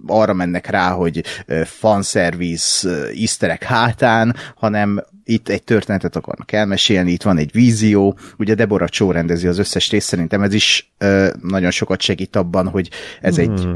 arra 0.07 0.33
mennek 0.33 0.67
rá, 0.67 0.91
hogy 0.91 1.25
uh, 1.49 1.61
fanservice 1.61 2.89
uh, 2.89 3.21
easter 3.21 3.59
hátán, 3.63 4.37
hanem 4.55 5.05
itt 5.31 5.49
egy 5.49 5.63
történetet 5.63 6.17
akarnak 6.17 6.53
elmesélni, 6.53 7.11
itt 7.11 7.23
van 7.23 7.39
egy 7.39 7.53
vízió, 7.53 8.19
ugye 8.39 8.55
Deborah 8.55 8.89
Cho 8.89 9.11
rendezi 9.11 9.47
az 9.47 9.59
összes 9.59 9.91
részt, 9.91 10.09
szerintem 10.09 10.43
ez 10.43 10.55
is 10.55 10.93
uh, 11.01 11.29
nagyon 11.43 11.71
sokat 11.71 12.01
segít 12.01 12.37
abban, 12.37 12.69
hogy 12.69 12.91
ez 13.21 13.37
hmm. 13.37 13.53
egy 13.53 13.69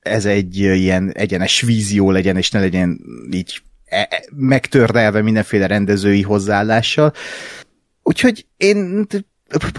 ez 0.00 0.24
egy 0.24 0.56
ilyen 0.56 1.12
egyenes 1.12 1.60
vízió 1.60 2.10
legyen, 2.10 2.36
és 2.36 2.50
ne 2.50 2.60
legyen 2.60 3.00
így 3.30 3.62
e, 3.84 3.96
e, 4.10 4.24
megtördelve 4.36 5.22
mindenféle 5.22 5.66
rendezői 5.66 6.22
hozzáállással. 6.22 7.12
Úgyhogy 8.02 8.46
én 8.56 9.06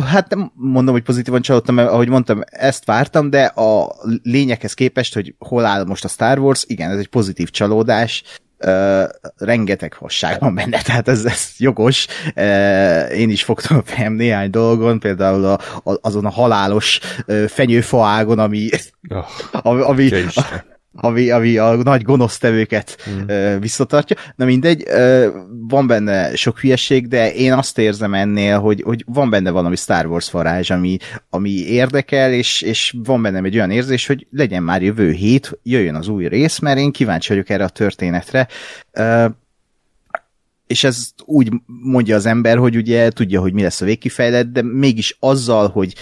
hát 0.05 0.29
nem 0.29 0.51
mondom, 0.55 0.93
hogy 0.93 1.03
pozitívan 1.03 1.41
csalódtam, 1.41 1.75
mert 1.75 1.89
ahogy 1.89 2.09
mondtam, 2.09 2.41
ezt 2.45 2.85
vártam, 2.85 3.29
de 3.29 3.43
a 3.43 3.95
lényekhez 4.23 4.73
képest, 4.73 5.13
hogy 5.13 5.35
hol 5.37 5.65
áll 5.65 5.83
most 5.83 6.03
a 6.03 6.07
Star 6.07 6.39
Wars, 6.39 6.63
igen, 6.67 6.91
ez 6.91 6.97
egy 6.97 7.07
pozitív 7.07 7.49
csalódás, 7.49 8.23
Uh, 8.59 9.03
rengeteg 9.37 9.93
hasság 9.93 10.39
van 10.39 10.55
benne, 10.55 10.81
tehát 10.87 11.07
ez, 11.07 11.25
ez 11.25 11.49
jogos. 11.57 12.07
Uh, 12.35 13.19
én 13.19 13.29
is 13.29 13.43
fogtam 13.43 13.77
a 13.77 13.81
fejem 13.85 14.13
néhány 14.13 14.49
dolgon, 14.49 14.99
például 14.99 15.45
a, 15.45 15.59
a, 15.83 15.97
azon 16.01 16.25
a 16.25 16.29
halálos 16.29 16.99
uh, 17.27 17.45
fenyőfaágon, 17.45 18.39
ami, 18.39 18.69
oh, 19.09 19.25
ami, 19.51 19.81
ami 19.81 20.09
ami, 20.95 21.29
ami 21.29 21.57
a 21.57 21.75
nagy 21.75 22.01
gonosztevőket 22.01 22.97
mm. 23.09 23.59
visszatartja. 23.59 24.15
Na 24.35 24.45
mindegy, 24.45 24.83
van 25.67 25.87
benne 25.87 26.35
sok 26.35 26.59
hülyeség, 26.59 27.07
de 27.07 27.33
én 27.33 27.53
azt 27.53 27.77
érzem 27.77 28.13
ennél, 28.13 28.59
hogy, 28.59 28.81
hogy 28.81 29.03
van 29.07 29.29
benne 29.29 29.49
valami 29.49 29.75
Star 29.75 30.05
Wars 30.05 30.31
varázs, 30.31 30.69
ami, 30.69 30.97
ami 31.29 31.49
érdekel, 31.49 32.33
és, 32.33 32.61
és 32.61 32.95
van 33.03 33.21
bennem 33.21 33.45
egy 33.45 33.55
olyan 33.55 33.71
érzés, 33.71 34.07
hogy 34.07 34.27
legyen 34.31 34.63
már 34.63 34.81
jövő 34.81 35.11
hét, 35.11 35.59
jöjjön 35.63 35.95
az 35.95 36.07
új 36.07 36.27
rész, 36.27 36.59
mert 36.59 36.77
én 36.77 36.91
kíváncsi 36.91 37.29
vagyok 37.29 37.49
erre 37.49 37.63
a 37.63 37.69
történetre. 37.69 38.47
És 40.67 40.83
ez 40.83 41.09
úgy 41.25 41.49
mondja 41.65 42.15
az 42.15 42.25
ember, 42.25 42.57
hogy 42.57 42.75
ugye 42.75 43.09
tudja, 43.09 43.41
hogy 43.41 43.53
mi 43.53 43.61
lesz 43.61 43.81
a 43.81 43.85
végkifejlet, 43.85 44.51
de 44.51 44.61
mégis 44.61 45.17
azzal, 45.19 45.67
hogy 45.69 45.95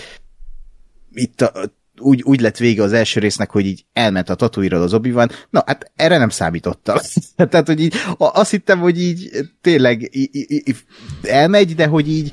itt 1.13 1.41
a, 1.41 1.51
úgy, 1.99 2.21
úgy 2.23 2.41
lett 2.41 2.57
vége 2.57 2.83
az 2.83 2.93
első 2.93 3.19
résznek, 3.19 3.51
hogy 3.51 3.65
így 3.65 3.85
elment 3.93 4.29
a 4.29 4.35
tatuíról 4.35 4.81
az 4.81 4.93
obi 4.93 5.11
-Wan. 5.11 5.29
Na, 5.49 5.63
hát 5.65 5.91
erre 5.95 6.17
nem 6.17 6.29
számítottam. 6.29 6.97
Tehát, 7.49 7.67
hogy 7.67 7.79
így 7.79 7.95
azt 8.17 8.51
hittem, 8.51 8.79
hogy 8.79 9.01
így 9.01 9.29
tényleg 9.61 10.11
elmegy, 11.21 11.75
de 11.75 11.87
hogy 11.87 12.09
így 12.09 12.31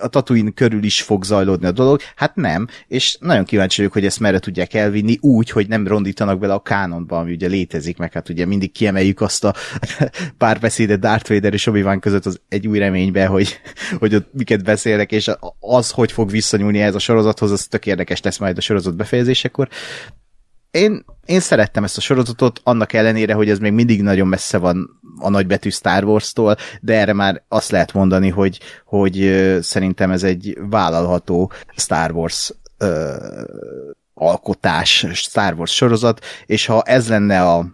a 0.00 0.08
tatuin 0.08 0.54
körül 0.54 0.84
is 0.84 1.02
fog 1.02 1.24
zajlódni 1.24 1.66
a 1.66 1.72
dolog. 1.72 2.00
Hát 2.16 2.34
nem, 2.34 2.66
és 2.88 3.16
nagyon 3.20 3.44
kíváncsi 3.44 3.76
vagyok, 3.76 3.92
hogy 3.92 4.04
ezt 4.04 4.20
merre 4.20 4.38
tudják 4.38 4.74
elvinni 4.74 5.18
úgy, 5.20 5.50
hogy 5.50 5.68
nem 5.68 5.86
rondítanak 5.86 6.38
bele 6.38 6.54
a 6.54 6.62
kánonba, 6.62 7.18
ami 7.18 7.32
ugye 7.32 7.46
létezik, 7.46 7.96
meg 7.96 8.12
hát 8.12 8.28
ugye 8.28 8.46
mindig 8.46 8.72
kiemeljük 8.72 9.20
azt 9.20 9.44
a 9.44 9.54
párbeszédet 10.38 11.00
Darth 11.00 11.30
Vader 11.30 11.52
és 11.52 11.66
obi 11.66 11.84
között 12.00 12.26
az 12.26 12.40
egy 12.48 12.66
új 12.66 12.78
reménybe, 12.78 13.26
hogy, 13.26 13.60
hogy 13.98 14.14
ott 14.14 14.28
miket 14.32 14.64
beszélnek, 14.64 15.12
és 15.12 15.30
az, 15.60 15.90
hogy 15.90 16.12
fog 16.12 16.30
visszanyúlni 16.30 16.80
ez 16.80 16.94
a 16.94 16.98
sorozathoz, 16.98 17.50
az 17.50 17.66
tök 17.66 17.86
érdekes 17.86 18.20
lesz 18.26 18.38
majd 18.38 18.56
a 18.58 18.60
sorozat 18.60 18.96
befejezésekor. 18.96 19.68
Én, 20.70 21.04
én 21.24 21.40
szerettem 21.40 21.84
ezt 21.84 21.96
a 21.96 22.00
sorozatot, 22.00 22.60
annak 22.64 22.92
ellenére, 22.92 23.34
hogy 23.34 23.50
ez 23.50 23.58
még 23.58 23.72
mindig 23.72 24.02
nagyon 24.02 24.26
messze 24.26 24.58
van 24.58 25.00
a 25.18 25.28
nagybetű 25.28 25.70
Star 25.70 26.04
Wars-tól, 26.04 26.56
de 26.80 26.94
erre 26.94 27.12
már 27.12 27.42
azt 27.48 27.70
lehet 27.70 27.92
mondani, 27.92 28.28
hogy, 28.28 28.60
hogy 28.84 29.46
szerintem 29.60 30.10
ez 30.10 30.22
egy 30.22 30.58
vállalható 30.70 31.52
Star 31.76 32.10
Wars 32.10 32.52
ö, 32.78 33.14
alkotás, 34.14 35.06
Star 35.12 35.54
Wars 35.54 35.74
sorozat, 35.74 36.24
és 36.46 36.66
ha 36.66 36.82
ez 36.82 37.08
lenne 37.08 37.42
a, 37.42 37.66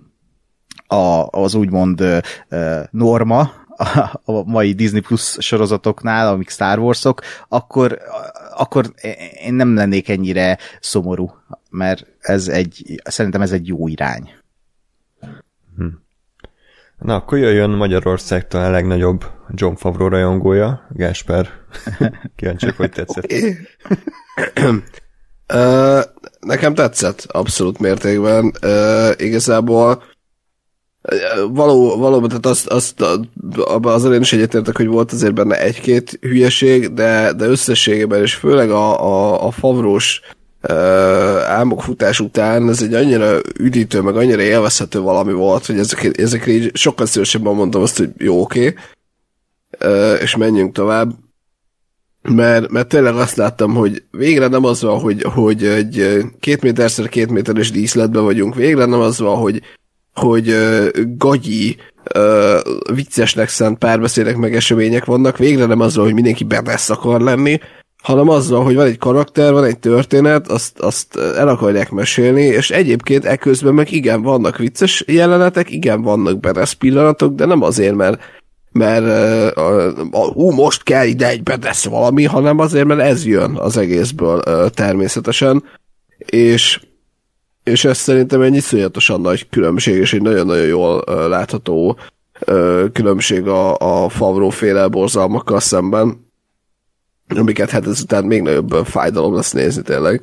a, 0.87 1.29
az 1.31 1.55
úgymond 1.55 2.01
ö, 2.49 2.81
norma, 2.91 3.53
a 4.25 4.43
mai 4.45 4.73
Disney 4.73 5.01
Plus 5.01 5.37
sorozatoknál, 5.39 6.29
amik 6.29 6.51
Star 6.51 6.79
Warsok, 6.79 7.23
akkor, 7.49 7.99
akkor 8.55 8.93
én 9.45 9.55
nem 9.55 9.75
lennék 9.75 10.09
ennyire 10.09 10.59
szomorú, 10.81 11.31
mert 11.71 12.07
ez 12.21 12.49
egy, 12.49 13.01
szerintem 13.05 13.41
ez 13.41 13.53
egy 13.53 13.67
jó 13.67 13.89
irány. 13.89 14.31
Hm. 15.77 15.87
Na, 16.99 17.15
akkor 17.15 17.39
jöjjön 17.39 17.71
Magyarországtól 17.71 18.61
a 18.61 18.71
legnagyobb 18.71 19.25
John 19.51 19.75
Favreau 19.75 20.09
rajongója, 20.09 20.87
Gásper. 20.91 21.49
Kíváncsi, 22.37 22.71
hogy 22.77 22.91
tetszett. 22.91 23.33
uh, 25.55 26.03
nekem 26.41 26.75
tetszett, 26.75 27.25
abszolút 27.29 27.79
mértékben. 27.79 28.53
Uh, 28.63 29.11
igazából 29.17 30.03
Való, 31.51 31.97
valóban, 31.97 32.29
tehát 32.29 32.47
azt, 32.47 32.67
azt 32.67 33.05
az 33.83 34.05
én 34.05 34.21
is 34.21 34.33
egyetértek, 34.33 34.77
hogy 34.77 34.87
volt 34.87 35.13
azért 35.13 35.35
benne 35.35 35.61
egy-két 35.61 36.19
hülyeség, 36.21 36.93
de, 36.93 37.33
de 37.33 37.47
összességében, 37.47 38.23
és 38.23 38.35
főleg 38.35 38.71
a, 38.71 39.05
a, 39.05 39.47
a 39.47 39.51
favrós 39.51 40.21
uh, 40.69 40.77
álmokfutás 41.51 42.21
után 42.21 42.69
ez 42.69 42.83
egy 42.83 42.95
annyira 42.95 43.39
üdítő, 43.59 44.01
meg 44.01 44.17
annyira 44.17 44.43
élvezhető 44.43 45.01
valami 45.01 45.33
volt, 45.33 45.67
hogy 45.67 45.79
ezek, 45.79 46.19
ezekre 46.19 46.53
így 46.53 46.77
sokkal 46.77 47.07
szívesebben 47.07 47.55
mondtam 47.55 47.83
azt, 47.83 47.99
hogy 47.99 48.11
jó, 48.17 48.41
oké, 48.41 48.75
okay, 49.79 50.21
és 50.21 50.37
menjünk 50.37 50.75
tovább. 50.75 51.13
Mert, 52.23 52.71
mert 52.71 52.89
tényleg 52.89 53.15
azt 53.15 53.37
láttam, 53.37 53.75
hogy 53.75 54.03
végre 54.11 54.47
nem 54.47 54.65
az 54.65 54.83
van, 54.83 55.01
hogy, 55.01 55.23
hogy 55.23 55.65
egy 55.65 56.25
két 56.41 56.63
méterszer 56.63 57.09
két 57.09 57.31
méteres 57.31 57.71
díszletben 57.71 58.23
vagyunk, 58.23 58.55
végre 58.55 58.85
nem 58.85 59.01
az 59.01 59.19
van, 59.19 59.37
hogy 59.37 59.63
hogy 60.15 60.49
uh, 60.49 60.89
gagyi, 61.17 61.77
uh, 62.15 62.95
viccesnek 62.95 63.49
szánt 63.49 63.79
párbeszédek 63.79 64.37
meg 64.37 64.55
események 64.55 65.05
vannak, 65.05 65.39
végre 65.39 65.67
nem 65.67 65.81
az, 65.81 65.95
hogy 65.95 66.15
mindenki 66.15 66.45
bedesz 66.45 66.91
akar 66.91 67.21
lenni, 67.21 67.61
hanem 68.03 68.29
azzal, 68.29 68.65
hogy 68.65 68.75
van 68.75 68.87
egy 68.87 68.99
karakter, 68.99 69.53
van 69.53 69.65
egy 69.65 69.79
történet, 69.79 70.49
azt, 70.49 70.79
azt 70.79 71.17
el 71.17 71.49
akarják 71.49 71.91
mesélni, 71.91 72.43
és 72.43 72.71
egyébként 72.71 73.25
ekközben 73.25 73.75
meg 73.75 73.93
igen, 73.93 74.23
vannak 74.23 74.59
vicces 74.59 75.05
jelenetek, 75.07 75.71
igen, 75.71 76.03
vannak 76.03 76.41
bedesz 76.41 76.73
pillanatok, 76.73 77.35
de 77.35 77.45
nem 77.45 77.63
azért, 77.63 77.95
mert 77.95 78.21
mert 78.73 79.05
uh, 79.57 79.65
uh, 80.13 80.35
uh, 80.35 80.55
most 80.55 80.83
kell 80.83 81.07
ide 81.07 81.29
egy 81.29 81.43
bedesz 81.43 81.85
valami, 81.85 82.25
hanem 82.25 82.59
azért, 82.59 82.87
mert 82.87 83.01
ez 83.01 83.27
jön 83.27 83.57
az 83.57 83.77
egészből 83.77 84.43
uh, 84.47 84.69
természetesen, 84.69 85.65
és 86.19 86.81
és 87.65 87.85
ez 87.85 87.99
szerintem 87.99 88.41
egy 88.41 88.55
iszonyatosan 88.55 89.21
nagy 89.21 89.49
különbség, 89.49 89.97
és 89.97 90.13
egy 90.13 90.23
nagyon-nagyon 90.23 90.67
jól 90.67 91.05
látható 91.29 91.99
különbség 92.93 93.47
a, 93.47 93.77
a 94.05 94.09
Favro 94.09 94.49
féle 94.49 94.89
borzalmakkal 94.89 95.61
szemben, 95.61 96.31
amiket 97.29 97.71
hát 97.71 97.87
ezután 97.87 98.25
még 98.25 98.43
nagyobb 98.43 98.73
fájdalom 98.85 99.35
lesz 99.35 99.53
nézni 99.53 99.83
tényleg. 99.83 100.23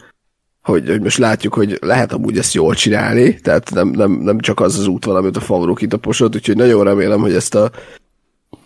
Hogy, 0.61 0.89
hogy 0.89 1.01
most 1.01 1.17
látjuk, 1.17 1.53
hogy 1.53 1.77
lehet 1.81 2.11
amúgy 2.11 2.37
ezt 2.37 2.53
jól 2.53 2.75
csinálni, 2.75 3.39
tehát 3.39 3.71
nem, 3.71 3.87
nem, 3.87 4.11
nem 4.11 4.39
csak 4.39 4.59
az 4.59 4.79
az 4.79 4.87
út 4.87 5.05
van, 5.05 5.15
amit 5.15 5.37
a 5.37 5.39
Favro 5.39 5.73
kitaposott, 5.73 6.35
úgyhogy 6.35 6.55
nagyon 6.55 6.83
remélem, 6.83 7.19
hogy 7.19 7.33
ezt 7.33 7.55
a, 7.55 7.71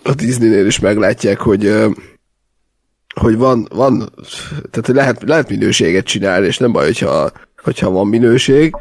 a 0.03 0.13
Disney-nél 0.13 0.65
is 0.65 0.79
meglátják, 0.79 1.39
hogy 1.39 1.73
hogy 3.13 3.37
van, 3.37 3.67
van 3.73 4.09
tehát 4.71 4.87
lehet, 4.87 5.23
lehet 5.23 5.49
minőséget 5.49 6.05
csinálni, 6.05 6.45
és 6.45 6.57
nem 6.57 6.71
baj, 6.71 6.85
hogyha, 6.85 7.31
hogyha 7.63 7.89
van 7.89 8.07
minőség, 8.07 8.75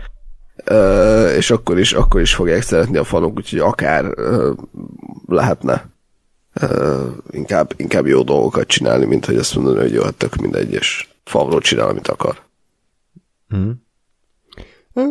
és 1.37 1.51
akkor 1.51 1.79
is, 1.79 1.93
akkor 1.93 2.21
is 2.21 2.35
fogják 2.35 2.63
szeretni 2.63 2.97
a 2.97 3.05
fanok, 3.05 3.37
úgyhogy 3.37 3.59
akár 3.59 4.05
lehetne 5.27 5.91
inkább, 7.31 7.73
inkább 7.77 8.07
jó 8.07 8.23
dolgokat 8.23 8.67
csinálni, 8.67 9.05
mint 9.05 9.27
hogy 9.27 9.37
azt 9.37 9.55
mondani, 9.55 9.79
hogy 9.79 9.93
jó, 9.93 10.03
hát 10.03 10.15
tök 10.15 10.37
mindegy, 10.37 10.73
és 10.73 11.09
Favro 11.25 11.59
csinál, 11.59 11.89
amit 11.89 12.09
akar. 12.09 12.41
Hmm. 13.49 13.83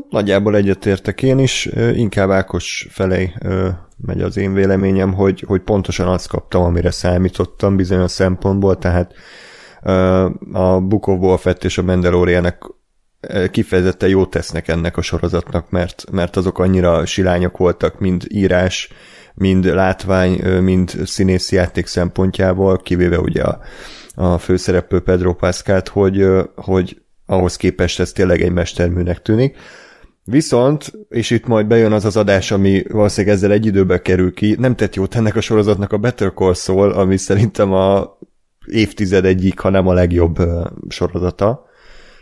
Nagyjából 0.10 0.56
egyetértek 0.56 1.22
én 1.22 1.40
is, 1.40 1.66
inkább 1.94 2.30
Ákos 2.30 2.88
felé 2.90 3.34
megy 4.06 4.22
az 4.22 4.38
én 4.38 4.54
véleményem, 4.54 5.14
hogy, 5.14 5.44
hogy 5.48 5.62
pontosan 5.62 6.08
azt 6.08 6.28
kaptam, 6.28 6.64
amire 6.64 6.92
számítottam 6.92 7.76
bizonyos 7.76 8.12
szempontból, 8.12 8.78
tehát 8.78 9.14
a 10.52 10.80
Book 10.80 11.08
of 11.08 11.20
Boba 11.20 11.38
Fett 11.38 11.64
és 11.64 11.78
a 11.78 11.84
Mandalorianek 11.84 12.64
kifejezetten 13.52 14.10
jót 14.10 14.30
tesznek 14.30 14.68
ennek 14.68 14.98
a 14.98 15.02
sorozatnak, 15.02 15.70
mert, 15.70 16.04
mert 16.12 16.36
azok 16.36 16.60
annyira 16.60 17.06
silányok 17.06 17.58
voltak, 17.58 18.00
mind 18.00 18.24
írás, 18.28 18.90
mind 19.34 19.66
látvány, 19.66 20.62
mind 20.62 20.94
színészi 21.06 21.56
játék 21.56 21.86
szempontjából, 21.86 22.78
kivéve 22.78 23.20
ugye 23.20 23.44
a, 23.44 23.60
a 24.16 24.38
főszereplő 24.38 25.00
Pedro 25.00 25.34
Pascalt, 25.34 25.88
hogy, 25.88 26.28
hogy 26.56 27.02
ahhoz 27.26 27.56
képest 27.56 28.00
ez 28.00 28.12
tényleg 28.12 28.42
egy 28.42 28.52
mesterműnek 28.52 29.22
tűnik. 29.22 29.58
Viszont, 30.24 30.92
és 31.10 31.30
itt 31.30 31.48
majd 31.48 31.68
bejön 31.68 31.92
az 31.92 32.06
az 32.06 32.18
adás, 32.18 32.52
ami 32.52 32.84
valószínűleg 32.90 33.36
ezzel 33.36 33.52
egy 33.52 33.66
időbe 33.66 34.02
kerül 34.02 34.34
ki, 34.34 34.56
nem 34.60 34.76
tett 34.76 34.96
jót 34.96 35.16
ennek 35.16 35.36
a 35.36 35.42
sorozatnak 35.42 35.94
a 35.94 35.98
Better 35.98 36.34
Call 36.34 36.54
Saul, 36.54 36.92
ami 36.92 37.18
szerintem 37.18 37.74
a 37.74 38.18
évtized 38.66 39.26
egyik, 39.26 39.60
ha 39.60 39.70
nem 39.70 39.88
a 39.88 39.94
legjobb 39.94 40.38
sorozata, 40.90 41.66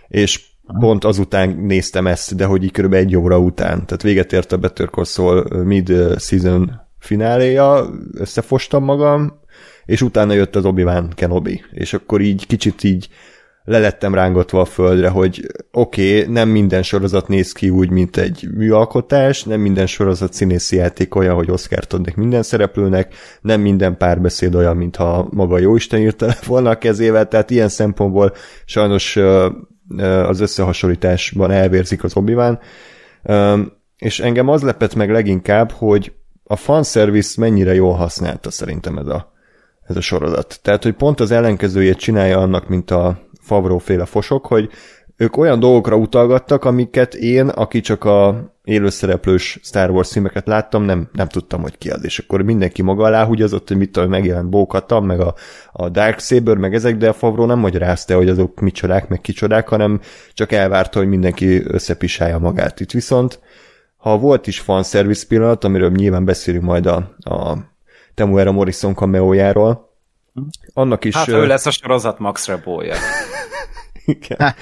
és 0.07 0.48
pont 0.79 1.03
azután 1.03 1.49
néztem 1.49 2.07
ezt, 2.07 2.35
de 2.35 2.45
hogy 2.45 2.63
így 2.63 2.71
körülbelül 2.71 3.05
egy 3.05 3.15
óra 3.15 3.39
után. 3.39 3.85
Tehát 3.85 4.01
véget 4.01 4.33
ért 4.33 4.51
a 4.51 4.57
Better 4.57 4.89
Call 4.89 5.03
Saul 5.03 5.63
mid-season 5.63 6.81
fináléja, 6.99 7.89
összefostam 8.13 8.83
magam, 8.83 9.39
és 9.85 10.01
utána 10.01 10.33
jött 10.33 10.55
az 10.55 10.65
Obi-Wan 10.65 11.11
Kenobi, 11.15 11.61
és 11.71 11.93
akkor 11.93 12.21
így 12.21 12.47
kicsit 12.47 12.83
így 12.83 13.09
lelettem 13.63 14.13
rángatva 14.13 14.61
a 14.61 14.65
földre, 14.65 15.09
hogy 15.09 15.45
oké, 15.71 16.19
okay, 16.19 16.33
nem 16.33 16.49
minden 16.49 16.83
sorozat 16.83 17.27
néz 17.27 17.51
ki 17.51 17.69
úgy, 17.69 17.89
mint 17.89 18.17
egy 18.17 18.47
műalkotás, 18.55 19.43
nem 19.43 19.59
minden 19.59 19.85
sorozat 19.85 20.33
színészi 20.33 20.75
játék 20.75 21.15
olyan, 21.15 21.35
hogy 21.35 21.51
Oscar-t 21.51 21.93
adnak 21.93 22.15
minden 22.15 22.43
szereplőnek, 22.43 23.13
nem 23.41 23.61
minden 23.61 23.97
párbeszéd 23.97 24.55
olyan, 24.55 24.77
mintha 24.77 25.27
maga 25.31 25.59
Jóisten 25.59 25.99
írta 25.99 26.33
volna 26.45 26.69
a 26.69 26.77
kezével, 26.77 27.27
tehát 27.27 27.49
ilyen 27.49 27.69
szempontból 27.69 28.33
sajnos 28.65 29.17
az 29.97 30.39
összehasonlításban 30.39 31.51
elvérzik 31.51 32.03
az 32.03 32.15
obi 32.15 32.35
és 33.97 34.19
engem 34.19 34.47
az 34.47 34.61
lepett 34.61 34.95
meg 34.95 35.11
leginkább, 35.11 35.71
hogy 35.71 36.13
a 36.43 36.55
fanservice 36.55 37.41
mennyire 37.41 37.73
jól 37.73 37.93
használta 37.93 38.51
szerintem 38.51 38.97
ez 38.97 39.07
a, 39.07 39.31
ez 39.87 39.95
a 39.95 40.01
sorozat. 40.01 40.59
Tehát, 40.61 40.83
hogy 40.83 40.93
pont 40.93 41.19
az 41.19 41.31
ellenkezőjét 41.31 41.97
csinálja 41.97 42.37
annak, 42.37 42.67
mint 42.67 42.91
a 42.91 43.19
Favreau 43.41 43.77
féle 43.77 44.05
fosok, 44.05 44.45
hogy 44.45 44.69
ők 45.17 45.37
olyan 45.37 45.59
dolgokra 45.59 45.95
utalgattak, 45.95 46.65
amiket 46.65 47.13
én, 47.13 47.47
aki 47.47 47.79
csak 47.79 48.03
a 48.03 48.49
élőszereplős 48.69 49.59
Star 49.63 49.89
Wars 49.89 50.07
címeket 50.07 50.47
láttam, 50.47 50.83
nem, 50.83 51.09
nem 51.13 51.27
tudtam, 51.27 51.61
hogy 51.61 51.77
ki 51.77 51.89
az. 51.89 52.03
És 52.03 52.19
akkor 52.19 52.41
mindenki 52.41 52.81
maga 52.81 53.03
alá 53.03 53.25
húgyazott, 53.25 53.67
hogy 53.67 53.77
mit 53.77 53.91
tudom, 53.91 54.09
megjelent 54.09 54.49
Bókatam, 54.49 55.05
meg 55.05 55.19
a, 55.19 55.35
a 55.71 55.89
Dark 55.89 56.19
Saber, 56.19 56.57
meg 56.57 56.73
ezek, 56.73 56.97
de 56.97 57.09
a 57.09 57.13
Favreau 57.13 57.47
nem 57.47 57.59
magyarázta, 57.59 58.15
hogy 58.15 58.29
azok 58.29 58.59
micsodák, 58.59 59.07
meg 59.07 59.21
kicsodák, 59.21 59.67
hanem 59.67 60.01
csak 60.33 60.51
elvárta, 60.51 60.99
hogy 60.99 61.07
mindenki 61.07 61.63
összepisálja 61.67 62.37
magát. 62.37 62.79
Itt 62.79 62.91
viszont, 62.91 63.39
ha 63.97 64.17
volt 64.17 64.47
is 64.47 64.59
fanservice 64.59 65.27
pillanat, 65.27 65.63
amiről 65.63 65.89
nyilván 65.89 66.25
beszélünk 66.25 66.63
majd 66.63 66.85
a, 66.85 66.95
a 67.19 67.57
Temuera 68.13 68.51
Morrison 68.51 68.93
cameójáról, 68.93 69.87
annak 70.73 71.05
is... 71.05 71.15
Hát 71.15 71.27
ő 71.27 71.45
lesz 71.45 71.65
a 71.65 71.71
sorozat 71.71 72.19
Max 72.19 72.47
Rebója. 72.47 72.95
Igen. 74.17 74.53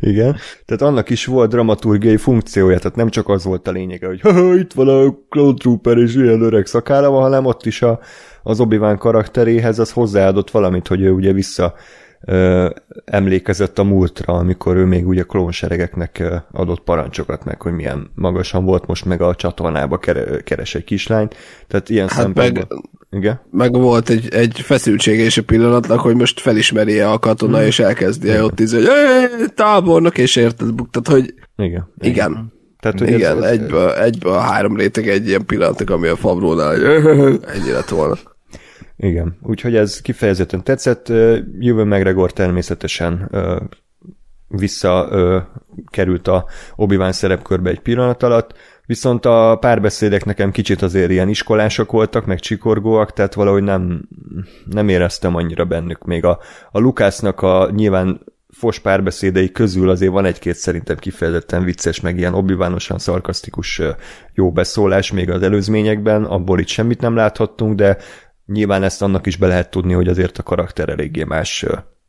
Igen. 0.00 0.36
Tehát 0.64 0.82
annak 0.82 1.10
is 1.10 1.24
volt 1.26 1.50
dramaturgiai 1.50 2.16
funkciója, 2.16 2.78
tehát 2.78 2.96
nem 2.96 3.08
csak 3.08 3.28
az 3.28 3.44
volt 3.44 3.68
a 3.68 3.70
lényege, 3.70 4.06
hogy 4.06 4.20
itt 4.58 4.72
van 4.72 4.88
a 4.88 5.14
Cloud 5.28 5.58
Trooper 5.58 5.98
és 5.98 6.14
ilyen 6.14 6.42
öreg 6.42 6.66
szakála 6.66 7.10
van, 7.10 7.22
hanem 7.22 7.44
ott 7.44 7.66
is 7.66 7.82
a, 7.82 8.00
az 8.42 8.60
obi 8.60 8.78
karakteréhez 8.98 9.78
az 9.78 9.92
hozzáadott 9.92 10.50
valamit, 10.50 10.88
hogy 10.88 11.00
ő 11.00 11.10
ugye 11.10 11.32
vissza 11.32 11.74
ö, 12.20 12.68
emlékezett 13.04 13.78
a 13.78 13.84
múltra, 13.84 14.34
amikor 14.34 14.76
ő 14.76 14.84
még 14.84 15.06
ugye 15.06 15.22
klónseregeknek 15.22 16.22
adott 16.52 16.80
parancsokat 16.80 17.44
meg, 17.44 17.62
hogy 17.62 17.72
milyen 17.72 18.10
magasan 18.14 18.64
volt 18.64 18.86
most 18.86 19.04
meg 19.04 19.20
a 19.20 19.34
csatornába 19.34 19.98
keres 20.44 20.74
egy 20.74 20.84
kislányt. 20.84 21.36
Tehát 21.66 21.88
ilyen 21.88 22.08
hát 22.08 22.18
szempontból... 22.18 22.66
Meg, 22.68 22.82
igen? 23.14 23.40
meg 23.50 23.72
volt 23.72 24.08
egy, 24.08 24.28
egy 24.34 24.60
feszültsége 24.60 25.22
és 25.22 25.38
a 25.38 25.42
pillanatnak, 25.42 26.00
hogy 26.00 26.16
most 26.16 26.40
felismeri 26.40 27.00
a 27.00 27.18
katona, 27.18 27.56
hmm. 27.56 27.66
és 27.66 27.78
elkezdi 27.78 28.30
el 28.30 28.44
ott 28.44 28.60
ízni, 28.60 28.78
hogy 28.78 29.52
tábornok, 29.54 30.18
és 30.18 30.36
érted, 30.36 30.72
buktat, 30.72 31.08
hogy 31.08 31.34
igen. 31.56 31.88
Igen. 31.98 32.12
igen. 32.12 32.52
Tehát, 32.80 32.98
hogy 32.98 33.10
igen, 33.10 33.42
ez, 33.42 33.50
egyből, 33.50 33.90
egyből 33.90 34.32
a 34.32 34.40
három 34.40 34.76
réteg 34.76 35.08
egy 35.08 35.26
ilyen 35.26 35.46
pillanatok, 35.46 35.90
ami 35.90 36.08
a 36.08 36.16
Favrónál, 36.16 36.68
hogy 36.68 37.40
ennyi 37.54 37.70
lett 37.70 37.88
volna. 37.88 38.14
Igen, 38.96 39.38
úgyhogy 39.42 39.76
ez 39.76 40.00
kifejezetten 40.00 40.64
tetszett. 40.64 41.08
Jövő 41.58 41.84
McGregor 41.84 42.32
természetesen 42.32 43.30
vissza 44.48 45.08
került 45.90 46.28
a 46.28 46.46
Obi-Wan 46.76 47.12
szerepkörbe 47.12 47.70
egy 47.70 47.80
pillanat 47.80 48.22
alatt, 48.22 48.54
viszont 48.86 49.24
a 49.26 49.56
párbeszédek 49.60 50.24
nekem 50.24 50.50
kicsit 50.50 50.82
azért 50.82 51.10
ilyen 51.10 51.28
iskolások 51.28 51.92
voltak, 51.92 52.26
meg 52.26 52.40
csikorgóak, 52.40 53.12
tehát 53.12 53.34
valahogy 53.34 53.62
nem, 53.62 54.08
nem 54.70 54.88
éreztem 54.88 55.34
annyira 55.34 55.64
bennük. 55.64 56.04
Még 56.04 56.24
a, 56.24 56.38
a 56.70 56.78
Lukásznak 56.78 57.42
a 57.42 57.70
nyilván 57.74 58.20
fos 58.48 58.78
párbeszédei 58.78 59.50
közül 59.50 59.88
azért 59.88 60.12
van 60.12 60.24
egy-két 60.24 60.54
szerintem 60.54 60.96
kifejezetten 60.96 61.64
vicces, 61.64 62.00
meg 62.00 62.18
ilyen 62.18 62.34
obbiványosan 62.34 62.98
szarkasztikus 62.98 63.82
jó 64.34 64.52
beszólás 64.52 65.12
még 65.12 65.30
az 65.30 65.42
előzményekben, 65.42 66.24
abból 66.24 66.58
itt 66.58 66.68
semmit 66.68 67.00
nem 67.00 67.14
láthattunk, 67.14 67.74
de 67.74 67.96
nyilván 68.46 68.82
ezt 68.82 69.02
annak 69.02 69.26
is 69.26 69.36
be 69.36 69.46
lehet 69.46 69.70
tudni, 69.70 69.92
hogy 69.92 70.08
azért 70.08 70.38
a 70.38 70.42
karakter 70.42 70.88
eléggé 70.88 71.24
más 71.24 71.64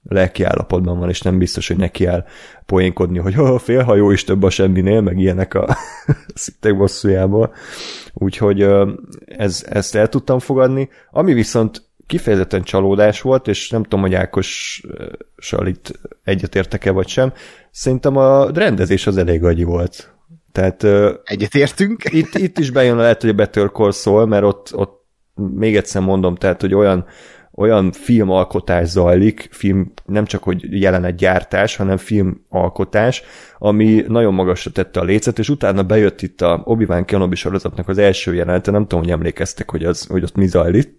lelki 0.07 0.43
állapotban 0.43 0.99
van, 0.99 1.09
és 1.09 1.21
nem 1.21 1.37
biztos, 1.37 1.67
hogy 1.67 1.77
neki 1.77 2.05
áll 2.05 2.25
poénkodni, 2.65 3.17
hogy 3.17 3.37
oh, 3.39 3.59
félhajó 3.59 4.11
is 4.11 4.23
több 4.23 4.43
a 4.43 4.49
semminél, 4.49 5.01
meg 5.01 5.19
ilyenek 5.19 5.53
a 5.53 5.77
szittek 6.33 6.77
bosszújából. 6.77 7.53
Úgyhogy 8.13 8.67
ez, 9.25 9.65
ezt 9.69 9.95
el 9.95 10.07
tudtam 10.09 10.39
fogadni. 10.39 10.89
Ami 11.11 11.33
viszont 11.33 11.83
kifejezetten 12.07 12.63
csalódás 12.63 13.21
volt, 13.21 13.47
és 13.47 13.69
nem 13.69 13.83
tudom, 13.83 14.01
hogy 14.01 14.13
Ákossal 14.13 15.67
itt 15.67 15.99
egyetértek-e 16.23 16.91
vagy 16.91 17.07
sem, 17.07 17.33
szerintem 17.71 18.17
a 18.17 18.51
rendezés 18.51 19.07
az 19.07 19.17
elég 19.17 19.43
agyi 19.43 19.63
volt. 19.63 20.13
Tehát, 20.51 20.83
Egyetértünk? 21.23 22.03
Itt, 22.11 22.33
itt 22.35 22.57
is 22.57 22.71
bejön 22.71 22.97
lehet, 22.97 23.21
hogy 23.21 23.29
a 23.29 23.33
Better 23.33 23.71
Call 23.71 23.91
Saul, 23.91 24.25
mert 24.25 24.43
ott, 24.43 24.75
ott 24.75 25.05
még 25.35 25.75
egyszer 25.75 26.01
mondom, 26.01 26.35
tehát, 26.35 26.61
hogy 26.61 26.73
olyan 26.73 27.05
olyan 27.55 27.91
filmalkotás 27.91 28.87
zajlik, 28.87 29.47
film 29.51 29.91
nem 30.05 30.25
csak 30.25 30.43
hogy 30.43 30.81
jelenetgyártás, 30.81 31.75
hanem 31.75 31.97
filmalkotás, 31.97 33.23
ami 33.57 34.03
nagyon 34.07 34.33
magasra 34.33 34.71
tette 34.71 34.99
a 34.99 35.03
lécet, 35.03 35.39
és 35.39 35.49
utána 35.49 35.83
bejött 35.83 36.21
itt 36.21 36.41
a 36.41 36.61
Obi-Wan 36.63 37.05
Kenobi 37.05 37.35
sorozatnak 37.35 37.87
az 37.87 37.97
első 37.97 38.33
jelenete, 38.33 38.71
nem 38.71 38.81
tudom, 38.81 38.99
hogy 38.99 39.11
emlékeztek, 39.11 39.71
hogy, 39.71 39.83
az, 39.83 40.05
hogy 40.05 40.23
ott 40.23 40.35
mi 40.35 40.47
zajlik. 40.47 40.89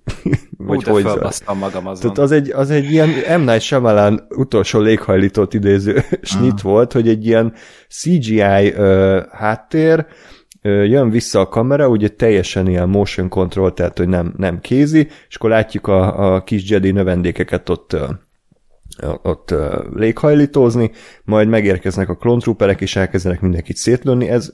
Vagy 0.59 0.85
Hú, 0.85 0.93
hogy 0.93 1.03
zajlik. 1.03 1.61
magam 1.61 1.87
azon. 1.87 2.01
Tehát 2.01 2.19
az 2.19 2.33
egy, 2.33 2.51
az 2.51 2.71
egy 2.71 2.91
ilyen 2.91 3.09
M. 3.41 3.41
Night 3.41 3.61
Shyamalan 3.61 4.27
utolsó 4.29 4.81
léghajlítót 4.81 5.55
idéző 5.55 6.05
snit 6.23 6.61
volt, 6.61 6.93
hogy 6.93 7.09
egy 7.09 7.27
ilyen 7.27 7.53
CGI 7.89 8.69
uh, 8.69 9.27
háttér, 9.31 10.07
jön 10.67 11.11
vissza 11.11 11.41
a 11.41 11.49
kamera, 11.49 11.89
ugye 11.89 12.09
teljesen 12.09 12.69
ilyen 12.69 12.89
motion 12.89 13.29
control, 13.29 13.73
tehát 13.73 13.99
hogy 13.99 14.09
nem, 14.09 14.35
nem 14.37 14.61
kézi, 14.61 15.09
és 15.29 15.37
akkor 15.37 15.51
látjuk 15.51 15.87
a, 15.87 16.35
a 16.35 16.43
kis 16.43 16.71
Jedi 16.71 16.91
növendékeket 16.91 17.69
ott 17.69 17.97
ott 19.23 19.55
léghajlítózni, 19.95 20.91
majd 21.25 21.49
megérkeznek 21.49 22.09
a 22.09 22.17
klontrooperek, 22.17 22.81
és 22.81 22.97
elkezdenek 22.97 23.41
mindenkit 23.41 23.77
szétlőni. 23.77 24.29
Ez 24.29 24.53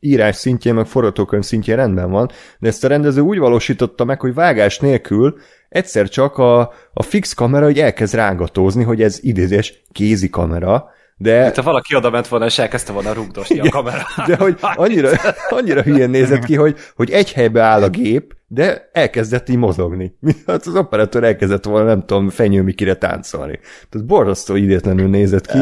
írás 0.00 0.36
szintjén, 0.36 0.74
meg 0.74 0.86
forgatókönyv 0.86 1.42
szintjén 1.42 1.76
rendben 1.76 2.10
van, 2.10 2.30
de 2.58 2.68
ezt 2.68 2.84
a 2.84 2.88
rendező 2.88 3.20
úgy 3.20 3.38
valósította 3.38 4.04
meg, 4.04 4.20
hogy 4.20 4.34
vágás 4.34 4.78
nélkül 4.78 5.38
egyszer 5.68 6.08
csak 6.08 6.38
a, 6.38 6.72
a 6.92 7.02
fix 7.02 7.32
kamera 7.32 7.64
hogy 7.64 7.78
elkezd 7.78 8.14
rángatózni, 8.14 8.82
hogy 8.82 9.02
ez 9.02 9.18
idézés 9.22 9.82
kézi 9.92 10.30
kamera, 10.30 10.90
de... 11.16 11.42
Hát, 11.42 11.56
ha 11.56 11.62
valaki 11.62 11.96
oda 11.96 12.10
ment 12.10 12.28
volna, 12.28 12.44
és 12.44 12.58
elkezdte 12.58 12.92
volna 12.92 13.12
rugdosni 13.12 13.58
a 13.58 13.68
kamerát. 13.70 14.06
De 14.26 14.36
hogy 14.36 14.56
annyira, 14.60 15.10
annyira 15.58 15.82
hülyén 15.82 16.10
nézett 16.10 16.44
ki, 16.44 16.54
hogy, 16.54 16.76
hogy 16.96 17.10
egy 17.10 17.32
helybe 17.32 17.62
áll 17.62 17.82
a 17.82 17.88
gép, 17.88 18.34
de 18.46 18.90
elkezdett 18.92 19.48
így 19.48 19.56
mozogni. 19.56 20.16
Hát 20.46 20.66
az 20.66 20.76
operatőr 20.76 21.24
elkezdett 21.24 21.64
volna, 21.64 21.86
nem 21.86 22.00
tudom, 22.00 22.28
fenyőmikire 22.28 22.94
táncolni. 22.94 23.58
Tehát 23.90 24.06
borzasztó 24.06 24.54
idétlenül 24.54 25.08
nézett 25.08 25.46
ki, 25.46 25.58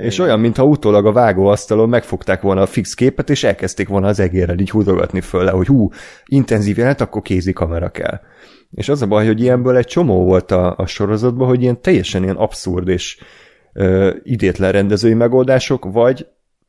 és 0.00 0.18
olyan, 0.18 0.40
mintha 0.40 0.64
utólag 0.64 1.06
a 1.06 1.12
vágóasztalon 1.12 1.88
megfogták 1.88 2.40
volna 2.40 2.60
a 2.60 2.66
fix 2.66 2.94
képet, 2.94 3.30
és 3.30 3.44
elkezdték 3.44 3.88
volna 3.88 4.06
az 4.06 4.20
egérrel 4.20 4.58
így 4.58 4.70
húzogatni 4.70 5.20
föl, 5.20 5.50
hogy 5.50 5.66
hú, 5.66 5.90
intenzív 6.24 6.78
jelent, 6.78 7.00
akkor 7.00 7.22
kézi 7.22 7.52
kamera 7.52 7.88
kell. 7.88 8.20
És 8.70 8.88
az 8.88 9.02
a 9.02 9.06
baj, 9.06 9.26
hogy 9.26 9.40
ilyenből 9.40 9.76
egy 9.76 9.86
csomó 9.86 10.24
volt 10.24 10.50
a, 10.50 10.74
a 10.76 10.86
sorozatban, 10.86 11.48
hogy 11.48 11.62
ilyen 11.62 11.80
teljesen 11.80 12.22
ilyen 12.22 12.36
abszurd 12.36 12.88
és 12.88 13.18
ö, 13.72 14.14
idétlen 14.22 14.72
rendezői 14.72 15.14
megoldások, 15.14 15.92
vagy 15.92 16.26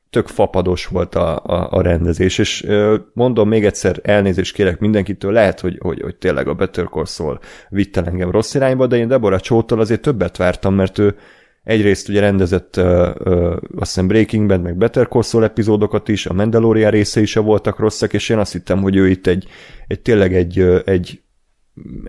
tök 0.10 0.28
fapados 0.28 0.86
volt 0.86 1.16
a, 1.16 1.38
a, 1.38 1.68
a 1.72 1.82
rendezés, 1.82 2.38
és 2.38 2.64
ö, 2.64 2.98
mondom 3.14 3.48
még 3.48 3.66
egyszer, 3.66 4.00
elnézést 4.04 4.54
kérek 4.54 4.80
mindenkitől, 4.80 5.32
lehet, 5.32 5.60
hogy, 5.60 5.78
hogy, 5.82 6.02
hogy 6.02 6.16
tényleg 6.16 6.48
a 6.48 6.54
Better 6.54 6.86
Call 6.86 7.06
Saul 7.06 7.40
vitt 7.70 7.98
engem 7.98 8.32
rossz 8.32 8.54
irányba, 8.54 8.88
de 8.88 8.96
én 8.96 9.08
Deborah 9.08 9.40
Csótól 9.40 9.80
azért 9.80 10.02
többet 10.02 10.38
vártam, 10.38 10.76
mert 10.76 10.98
ő 10.98 11.16
egyrészt 11.64 12.10
ugye 12.10 12.20
rendezett 12.20 12.78
ö, 12.78 13.12
ö, 13.18 13.56
azt 13.78 13.94
hiszem 13.94 14.08
Breaking 14.08 14.48
Bad, 14.48 14.62
meg 14.62 14.76
Better 14.76 15.08
Call 15.08 15.22
Saul 15.22 15.44
epizódokat 15.44 16.08
is, 16.08 16.26
a 16.26 16.34
Mandalorian 16.34 16.92
részei 16.92 17.24
is 17.24 17.34
voltak 17.34 17.80
rosszak, 17.80 18.14
és 18.14 18.30
én 18.30 18.38
azt 18.38 18.52
hittem, 18.52 18.82
hogy 18.82 18.96
ő 18.96 19.08
itt 19.08 19.28
egy, 19.28 19.48
egy 19.88 20.00
tényleg 20.00 20.36
egy, 20.36 20.60
egy 20.86 21.23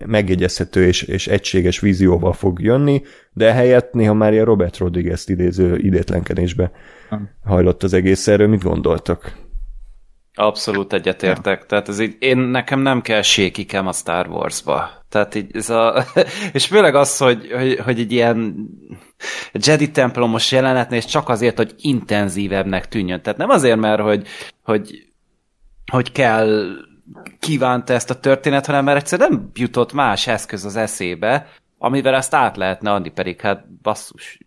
megjegyezhető 0.05 0.85
és, 0.85 1.01
és 1.01 1.27
egységes 1.27 1.79
vízióval 1.79 2.33
fog 2.33 2.61
jönni, 2.61 3.01
de 3.33 3.53
helyett 3.53 3.93
néha 3.93 4.13
már 4.13 4.33
ilyen 4.33 4.45
Robert 4.45 4.77
Rodriguez 4.77 5.29
idéző 5.29 5.77
idétlenkedésbe 5.77 6.71
hajlott 7.43 7.83
az 7.83 7.93
egész 7.93 8.27
erről. 8.27 8.47
Mit 8.47 8.63
gondoltak? 8.63 9.43
Abszolút 10.37 10.93
egyetértek. 10.93 11.59
Ja. 11.59 11.65
Tehát 11.65 11.89
ez 11.89 11.99
így, 11.99 12.15
én 12.19 12.37
nekem 12.37 12.79
nem 12.79 13.01
kell 13.01 13.21
sékikem 13.21 13.87
a 13.87 13.91
Star 13.91 14.27
Wars-ba. 14.27 14.89
Tehát 15.09 15.35
így 15.35 15.55
ez 15.55 15.69
a, 15.69 16.03
és 16.53 16.65
főleg 16.65 16.95
az, 16.95 17.17
hogy, 17.17 17.51
hogy, 17.51 17.79
hogy 17.79 17.99
egy 17.99 18.11
ilyen 18.11 18.55
Jedi 19.53 19.91
templomos 19.91 20.51
jelenetnél, 20.51 20.97
és 20.97 21.05
csak 21.05 21.29
azért, 21.29 21.57
hogy 21.57 21.73
intenzívebbnek 21.77 22.87
tűnjön. 22.87 23.21
Tehát 23.21 23.37
nem 23.37 23.49
azért, 23.49 23.79
mert 23.79 24.01
hogy, 24.01 24.27
hogy, 24.63 25.11
hogy 25.91 26.11
kell 26.11 26.67
kívánta 27.39 27.93
ezt 27.93 28.09
a 28.09 28.19
történet, 28.19 28.65
hanem 28.65 28.83
mert 28.83 28.97
egyszer 28.97 29.19
nem 29.19 29.49
jutott 29.53 29.93
más 29.93 30.27
eszköz 30.27 30.65
az 30.65 30.75
eszébe, 30.75 31.47
amivel 31.77 32.15
ezt 32.15 32.33
át 32.33 32.57
lehetne 32.57 32.91
adni, 32.91 33.09
pedig 33.09 33.41
hát 33.41 33.71
basszus, 33.81 34.39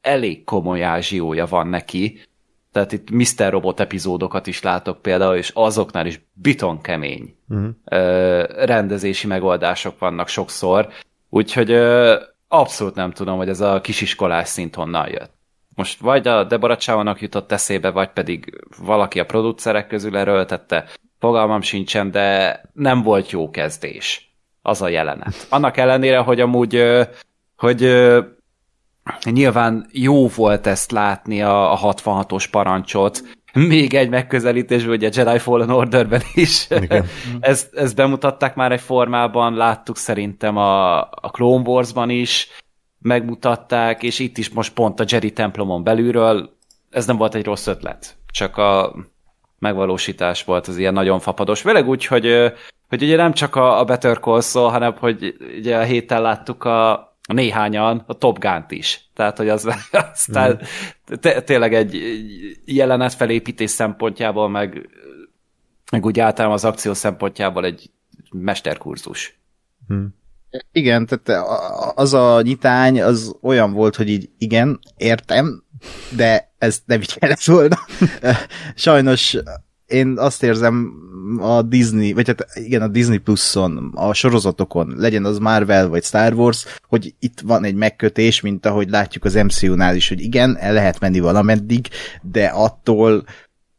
elég 0.00 0.44
komoly 0.44 0.82
ázsiója 0.82 1.46
van 1.46 1.66
neki, 1.66 2.20
tehát 2.72 2.92
itt 2.92 3.10
Mr. 3.10 3.50
Robot 3.50 3.80
epizódokat 3.80 4.46
is 4.46 4.62
látok 4.62 5.02
például, 5.02 5.36
és 5.36 5.50
azoknál 5.54 6.06
is 6.06 6.20
biton 6.32 6.80
kemény 6.80 7.36
uh-huh. 7.48 7.68
ö, 7.84 8.44
rendezési 8.64 9.26
megoldások 9.26 9.98
vannak 9.98 10.28
sokszor, 10.28 10.88
úgyhogy 11.28 11.70
ö, 11.70 12.20
abszolút 12.48 12.94
nem 12.94 13.10
tudom, 13.10 13.36
hogy 13.36 13.48
ez 13.48 13.60
a 13.60 13.80
kisiskolás 13.80 14.48
szint 14.48 14.74
honnan 14.74 15.08
jött. 15.08 15.32
Most 15.74 16.00
vagy 16.00 16.28
a 16.28 16.44
Deborah 16.44 17.20
jutott 17.20 17.52
eszébe, 17.52 17.90
vagy 17.90 18.08
pedig 18.08 18.64
valaki 18.78 19.20
a 19.20 19.26
producerek 19.26 19.86
közül 19.86 20.16
erőltette, 20.16 20.84
Fogalmam 21.22 21.60
sincsen, 21.60 22.10
de 22.10 22.60
nem 22.72 23.02
volt 23.02 23.30
jó 23.30 23.50
kezdés 23.50 24.34
az 24.62 24.82
a 24.82 24.88
jelenet. 24.88 25.46
Annak 25.48 25.76
ellenére, 25.76 26.18
hogy 26.18 26.40
amúgy, 26.40 26.82
hogy 27.56 27.96
nyilván 29.24 29.86
jó 29.92 30.28
volt 30.28 30.66
ezt 30.66 30.90
látni 30.90 31.42
a, 31.42 31.72
a 31.72 31.94
66-os 31.94 32.46
parancsot, 32.50 33.22
még 33.52 33.94
egy 33.94 34.08
megközelítés, 34.08 34.84
ugye 34.84 35.10
Jedi 35.12 35.38
Fallen 35.38 35.70
Orderben 35.70 36.22
is. 36.34 36.68
ezt, 37.40 37.74
ezt 37.74 37.96
bemutatták 37.96 38.54
már 38.54 38.72
egy 38.72 38.80
formában, 38.80 39.54
láttuk 39.54 39.96
szerintem 39.96 40.56
a, 40.56 41.00
a 41.00 41.30
Clone 41.30 41.68
Wars-ban 41.68 42.10
is, 42.10 42.48
megmutatták, 42.98 44.02
és 44.02 44.18
itt 44.18 44.38
is 44.38 44.48
most 44.50 44.72
pont 44.72 45.00
a 45.00 45.04
Jedi 45.06 45.32
templomon 45.32 45.82
belülről, 45.82 46.56
ez 46.90 47.06
nem 47.06 47.16
volt 47.16 47.34
egy 47.34 47.44
rossz 47.44 47.66
ötlet. 47.66 48.16
Csak 48.30 48.56
a 48.56 48.94
megvalósítás 49.62 50.44
volt 50.44 50.68
az 50.68 50.78
ilyen 50.78 50.92
nagyon 50.92 51.20
fapados. 51.20 51.60
Főleg 51.60 51.88
úgy, 51.88 52.06
hogy, 52.06 52.52
hogy 52.88 53.02
ugye 53.02 53.16
nem 53.16 53.32
csak 53.32 53.56
a, 53.56 53.84
Better 53.84 54.18
Call 54.18 54.40
Saul, 54.40 54.70
hanem 54.70 54.94
hogy 54.98 55.36
ugye 55.56 55.78
a 55.78 55.82
héten 55.82 56.22
láttuk 56.22 56.64
a, 56.64 56.92
a 57.26 57.32
néhányan 57.32 58.04
a 58.06 58.14
Top 58.14 58.38
Gun-t 58.38 58.70
is. 58.70 59.10
Tehát, 59.14 59.36
hogy 59.36 59.48
az 59.48 59.68
aztán 60.12 60.60
mm. 61.12 61.34
tényleg 61.44 61.74
egy 61.74 62.00
jelenet 62.64 63.14
felépítés 63.14 63.70
szempontjából, 63.70 64.48
meg, 64.48 64.88
meg 65.90 66.04
úgy 66.04 66.20
általában 66.20 66.56
az 66.56 66.64
akció 66.64 66.94
szempontjából 66.94 67.64
egy 67.64 67.90
mesterkurzus. 68.32 69.38
Mm. 69.92 70.04
Igen, 70.72 71.06
tehát 71.06 71.46
az 71.94 72.14
a 72.14 72.42
nyitány 72.42 73.02
az 73.02 73.36
olyan 73.40 73.72
volt, 73.72 73.96
hogy 73.96 74.08
így 74.08 74.30
igen, 74.38 74.78
értem, 74.96 75.62
de 76.16 76.51
ez 76.62 76.82
nem 76.84 77.00
így 77.00 77.14
kellett 77.14 77.44
volna. 77.44 77.78
Sajnos 78.74 79.36
én 79.86 80.18
azt 80.18 80.42
érzem 80.42 80.92
a 81.40 81.62
Disney, 81.62 82.12
vagy 82.12 82.26
hát 82.26 82.46
igen, 82.54 82.82
a 82.82 82.88
Disney 82.88 83.18
Plus-on, 83.18 83.92
a 83.94 84.12
sorozatokon, 84.12 84.94
legyen 84.96 85.24
az 85.24 85.38
Marvel 85.38 85.88
vagy 85.88 86.04
Star 86.04 86.32
Wars, 86.32 86.64
hogy 86.88 87.14
itt 87.18 87.40
van 87.40 87.64
egy 87.64 87.74
megkötés, 87.74 88.40
mint 88.40 88.66
ahogy 88.66 88.90
látjuk 88.90 89.24
az 89.24 89.34
MCU-nál 89.34 89.96
is, 89.96 90.08
hogy 90.08 90.20
igen, 90.20 90.56
el 90.58 90.72
lehet 90.72 91.00
menni 91.00 91.20
valameddig, 91.20 91.88
de 92.22 92.46
attól 92.46 93.24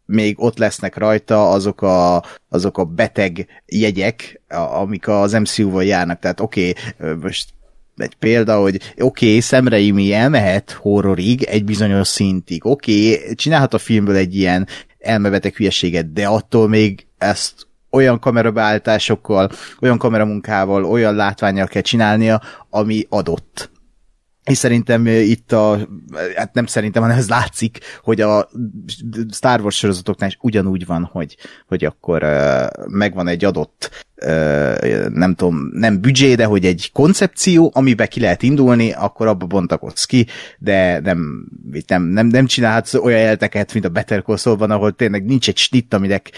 még 0.05 0.35
ott 0.39 0.57
lesznek 0.57 0.97
rajta 0.97 1.49
azok 1.49 1.81
a, 1.81 2.23
azok 2.49 2.77
a 2.77 2.83
beteg 2.83 3.47
jegyek, 3.65 4.41
amik 4.49 5.07
az 5.07 5.31
MCU-val 5.31 5.83
járnak. 5.83 6.19
Tehát 6.19 6.39
oké, 6.39 6.73
okay, 6.97 7.15
most 7.15 7.52
egy 7.97 8.15
példa, 8.15 8.60
hogy 8.60 8.75
oké, 8.75 9.27
okay, 9.27 9.39
szemreimi 9.39 10.13
elmehet 10.13 10.71
horrorig 10.71 11.43
egy 11.43 11.63
bizonyos 11.63 12.08
szintig, 12.08 12.65
oké, 12.65 13.15
okay, 13.15 13.36
csinálhat 13.36 13.73
a 13.73 13.77
filmből 13.77 14.15
egy 14.15 14.36
ilyen 14.36 14.67
elmebeteg 14.99 15.56
hülyeséget, 15.56 16.13
de 16.13 16.27
attól 16.27 16.67
még 16.67 17.08
ezt 17.17 17.67
olyan 17.89 18.19
kamerabeállításokkal, 18.19 19.49
olyan 19.82 19.97
kameramunkával, 19.97 20.86
olyan 20.86 21.15
látványjal 21.15 21.67
kell 21.67 21.82
csinálnia, 21.82 22.41
ami 22.69 23.06
adott. 23.10 23.71
És 24.43 24.58
szerintem 24.58 25.08
itt 25.08 25.51
a, 25.51 25.88
hát 26.36 26.53
nem 26.53 26.65
szerintem, 26.65 27.01
hanem 27.01 27.17
ez 27.17 27.29
látszik, 27.29 27.79
hogy 28.01 28.21
a 28.21 28.49
Star 29.32 29.62
Wars 29.62 29.77
sorozatoknál 29.77 30.29
is 30.29 30.38
ugyanúgy 30.41 30.86
van, 30.86 31.03
hogy, 31.03 31.38
hogy 31.67 31.86
akkor 31.86 32.23
uh, 32.23 32.88
megvan 32.88 33.27
egy 33.27 33.45
adott 33.45 34.06
nem 35.13 35.34
tudom, 35.36 35.69
nem 35.73 36.02
büdzsé, 36.02 36.36
de 36.36 36.45
hogy 36.45 36.65
egy 36.65 36.89
koncepció, 36.93 37.71
amiben 37.73 38.08
ki 38.08 38.19
lehet 38.19 38.43
indulni, 38.43 38.91
akkor 38.91 39.28
abba 39.28 39.45
bontakodsz 39.45 40.06
ki, 40.06 40.28
de 40.58 40.99
nem, 40.99 41.47
nem, 41.88 42.04
nem, 42.04 42.28
nem 42.28 42.45
csinálhatsz 42.45 42.93
olyan 42.93 43.19
jelteket, 43.19 43.73
mint 43.73 43.86
a 43.86 43.89
Better 43.89 44.21
Call 44.23 44.38
Saul-ban, 44.38 44.71
ahol 44.71 44.91
tényleg 44.91 45.26
nincs 45.26 45.47
egy 45.47 45.58
snitt, 45.58 45.93
aminek, 45.93 46.32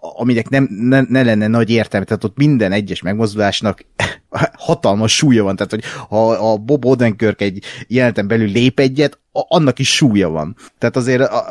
aminek 0.00 0.48
nem, 0.48 0.68
ne, 0.70 1.00
ne 1.08 1.22
lenne 1.22 1.46
nagy 1.46 1.70
értelme, 1.70 2.06
tehát 2.06 2.24
ott 2.24 2.36
minden 2.36 2.72
egyes 2.72 3.02
megmozdulásnak 3.02 3.84
hatalmas 4.66 5.16
súlya 5.16 5.42
van, 5.42 5.56
tehát 5.56 5.70
hogy 5.70 5.84
ha 6.08 6.30
a 6.30 6.56
Bob 6.56 6.84
Odenkirk 6.84 7.40
egy 7.40 7.62
jeleneten 7.86 8.28
belül 8.28 8.48
lép 8.48 8.78
egyet, 8.80 9.18
annak 9.32 9.78
is 9.78 9.94
súlya 9.94 10.28
van. 10.28 10.56
Tehát 10.78 10.96
azért 10.96 11.20
a, 11.20 11.44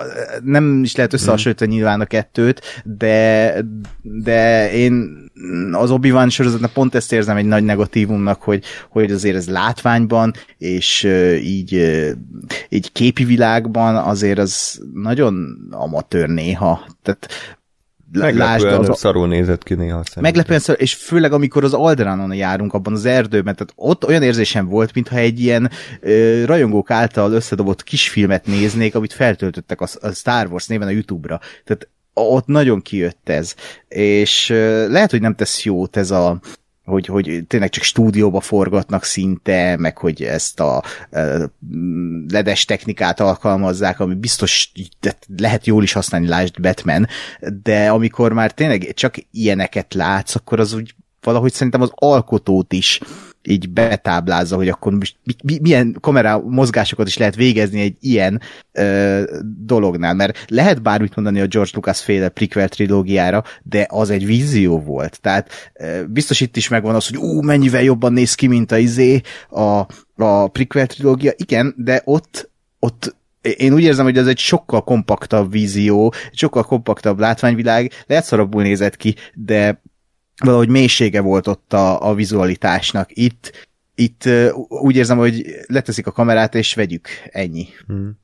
nem 0.43 0.83
is 0.83 0.95
lehet 0.95 1.13
összehasonlítani 1.13 1.73
nyilván 1.73 2.01
a 2.01 2.05
kettőt, 2.05 2.61
de, 2.83 3.55
de 4.01 4.71
én 4.71 5.27
az 5.71 5.91
Obi-Wan 5.91 6.29
sorozatnak 6.29 6.73
pont 6.73 6.95
ezt 6.95 7.13
érzem 7.13 7.37
egy 7.37 7.45
nagy 7.45 7.63
negatívumnak, 7.63 8.41
hogy, 8.41 8.63
hogy 8.89 9.11
azért 9.11 9.35
ez 9.35 9.49
látványban, 9.49 10.33
és 10.57 11.03
így, 11.41 11.73
így 12.69 12.91
képi 12.91 13.23
világban 13.23 13.95
azért 13.95 14.39
az 14.39 14.81
nagyon 14.93 15.57
amatőr 15.71 16.29
néha. 16.29 16.85
Tehát 17.03 17.27
Meglepően 18.11 18.89
az, 18.89 18.99
szarul 18.99 19.27
nézett 19.27 19.63
ki 19.63 19.73
néha 19.73 19.97
szerintem. 19.97 20.23
Meglepően 20.23 20.59
szarul, 20.59 20.81
és 20.81 20.93
főleg 20.93 21.33
amikor 21.33 21.63
az 21.63 21.73
Alderanon 21.73 22.33
járunk 22.33 22.73
abban 22.73 22.93
az 22.93 23.05
erdőben, 23.05 23.55
tehát 23.55 23.73
ott 23.75 24.07
olyan 24.07 24.23
érzésem 24.23 24.67
volt, 24.67 24.93
mintha 24.93 25.17
egy 25.17 25.39
ilyen 25.39 25.69
ö, 26.01 26.45
rajongók 26.45 26.91
által 26.91 27.31
összedobott 27.31 27.83
kisfilmet 27.83 28.45
néznék, 28.45 28.95
amit 28.95 29.13
feltöltöttek 29.13 29.81
a, 29.81 29.87
a 30.01 30.09
Star 30.09 30.47
Wars 30.47 30.67
néven 30.67 30.87
a 30.87 30.91
YouTube-ra. 30.91 31.39
Tehát 31.65 31.89
ott 32.13 32.45
nagyon 32.45 32.81
kijött 32.81 33.29
ez. 33.29 33.55
És 33.87 34.49
ö, 34.49 34.87
lehet, 34.91 35.11
hogy 35.11 35.21
nem 35.21 35.35
tesz 35.35 35.63
jót 35.63 35.97
ez 35.97 36.11
a 36.11 36.39
hogy, 36.89 37.05
hogy 37.05 37.43
tényleg 37.47 37.69
csak 37.69 37.83
stúdióba 37.83 38.39
forgatnak 38.39 39.03
szinte, 39.03 39.75
meg 39.77 39.97
hogy 39.97 40.23
ezt 40.23 40.59
a 40.59 40.83
ledes 42.29 42.65
technikát 42.65 43.19
alkalmazzák, 43.19 43.99
ami 43.99 44.15
biztos 44.15 44.71
lehet 45.37 45.65
jól 45.65 45.83
is 45.83 45.93
használni, 45.93 46.27
lásd 46.27 46.61
Batman, 46.61 47.07
de 47.63 47.89
amikor 47.89 48.33
már 48.33 48.51
tényleg 48.51 48.93
csak 48.93 49.15
ilyeneket 49.31 49.93
látsz, 49.93 50.35
akkor 50.35 50.59
az 50.59 50.73
úgy 50.73 50.95
valahogy 51.21 51.53
szerintem 51.53 51.81
az 51.81 51.91
alkotót 51.95 52.73
is 52.73 52.99
így 53.43 53.69
betáblázza, 53.69 54.55
hogy 54.55 54.67
akkor 54.67 54.93
most 54.93 55.15
mi, 55.43 55.59
milyen 55.61 55.97
kamera 56.01 56.41
mozgásokat 56.41 57.07
is 57.07 57.17
lehet 57.17 57.35
végezni 57.35 57.81
egy 57.81 57.95
ilyen 57.99 58.41
ö, 58.71 59.23
dolognál, 59.65 60.13
mert 60.13 60.45
lehet 60.47 60.81
bármit 60.81 61.15
mondani 61.15 61.39
a 61.39 61.47
George 61.47 61.71
Lucas 61.73 62.01
féle 62.01 62.29
prequel 62.29 62.69
trilógiára, 62.69 63.43
de 63.63 63.87
az 63.89 64.09
egy 64.09 64.25
vízió 64.25 64.79
volt, 64.79 65.21
tehát 65.21 65.49
ö, 65.73 66.03
biztos 66.07 66.41
itt 66.41 66.57
is 66.57 66.67
megvan 66.67 66.95
az, 66.95 67.07
hogy 67.07 67.17
ú, 67.17 67.41
mennyivel 67.41 67.83
jobban 67.83 68.13
néz 68.13 68.35
ki, 68.35 68.47
mint 68.47 68.71
a 68.71 68.77
izé, 68.77 69.21
a, 69.49 69.85
a 70.15 70.47
prequel 70.47 70.87
trilógia, 70.87 71.31
igen, 71.37 71.73
de 71.77 72.01
ott, 72.05 72.49
ott 72.79 73.17
én 73.41 73.73
úgy 73.73 73.83
érzem, 73.83 74.05
hogy 74.05 74.17
ez 74.17 74.27
egy 74.27 74.37
sokkal 74.37 74.83
kompaktabb 74.83 75.51
vízió, 75.51 76.13
sokkal 76.31 76.63
kompaktabb 76.63 77.19
látványvilág, 77.19 77.91
lehet 78.07 78.23
szarabbul 78.23 78.61
nézett 78.61 78.95
ki, 78.95 79.15
de 79.33 79.81
valahogy 80.45 80.69
mélysége 80.69 81.21
volt 81.21 81.47
ott 81.47 81.73
a, 81.73 82.09
a 82.09 82.13
vizualitásnak. 82.13 83.09
Itt, 83.13 83.67
itt 83.95 84.29
úgy 84.67 84.95
érzem, 84.95 85.17
hogy 85.17 85.45
leteszik 85.67 86.07
a 86.07 86.11
kamerát, 86.11 86.55
és 86.55 86.73
vegyük. 86.73 87.07
Ennyi. 87.31 87.67
Hmm. 87.87 88.17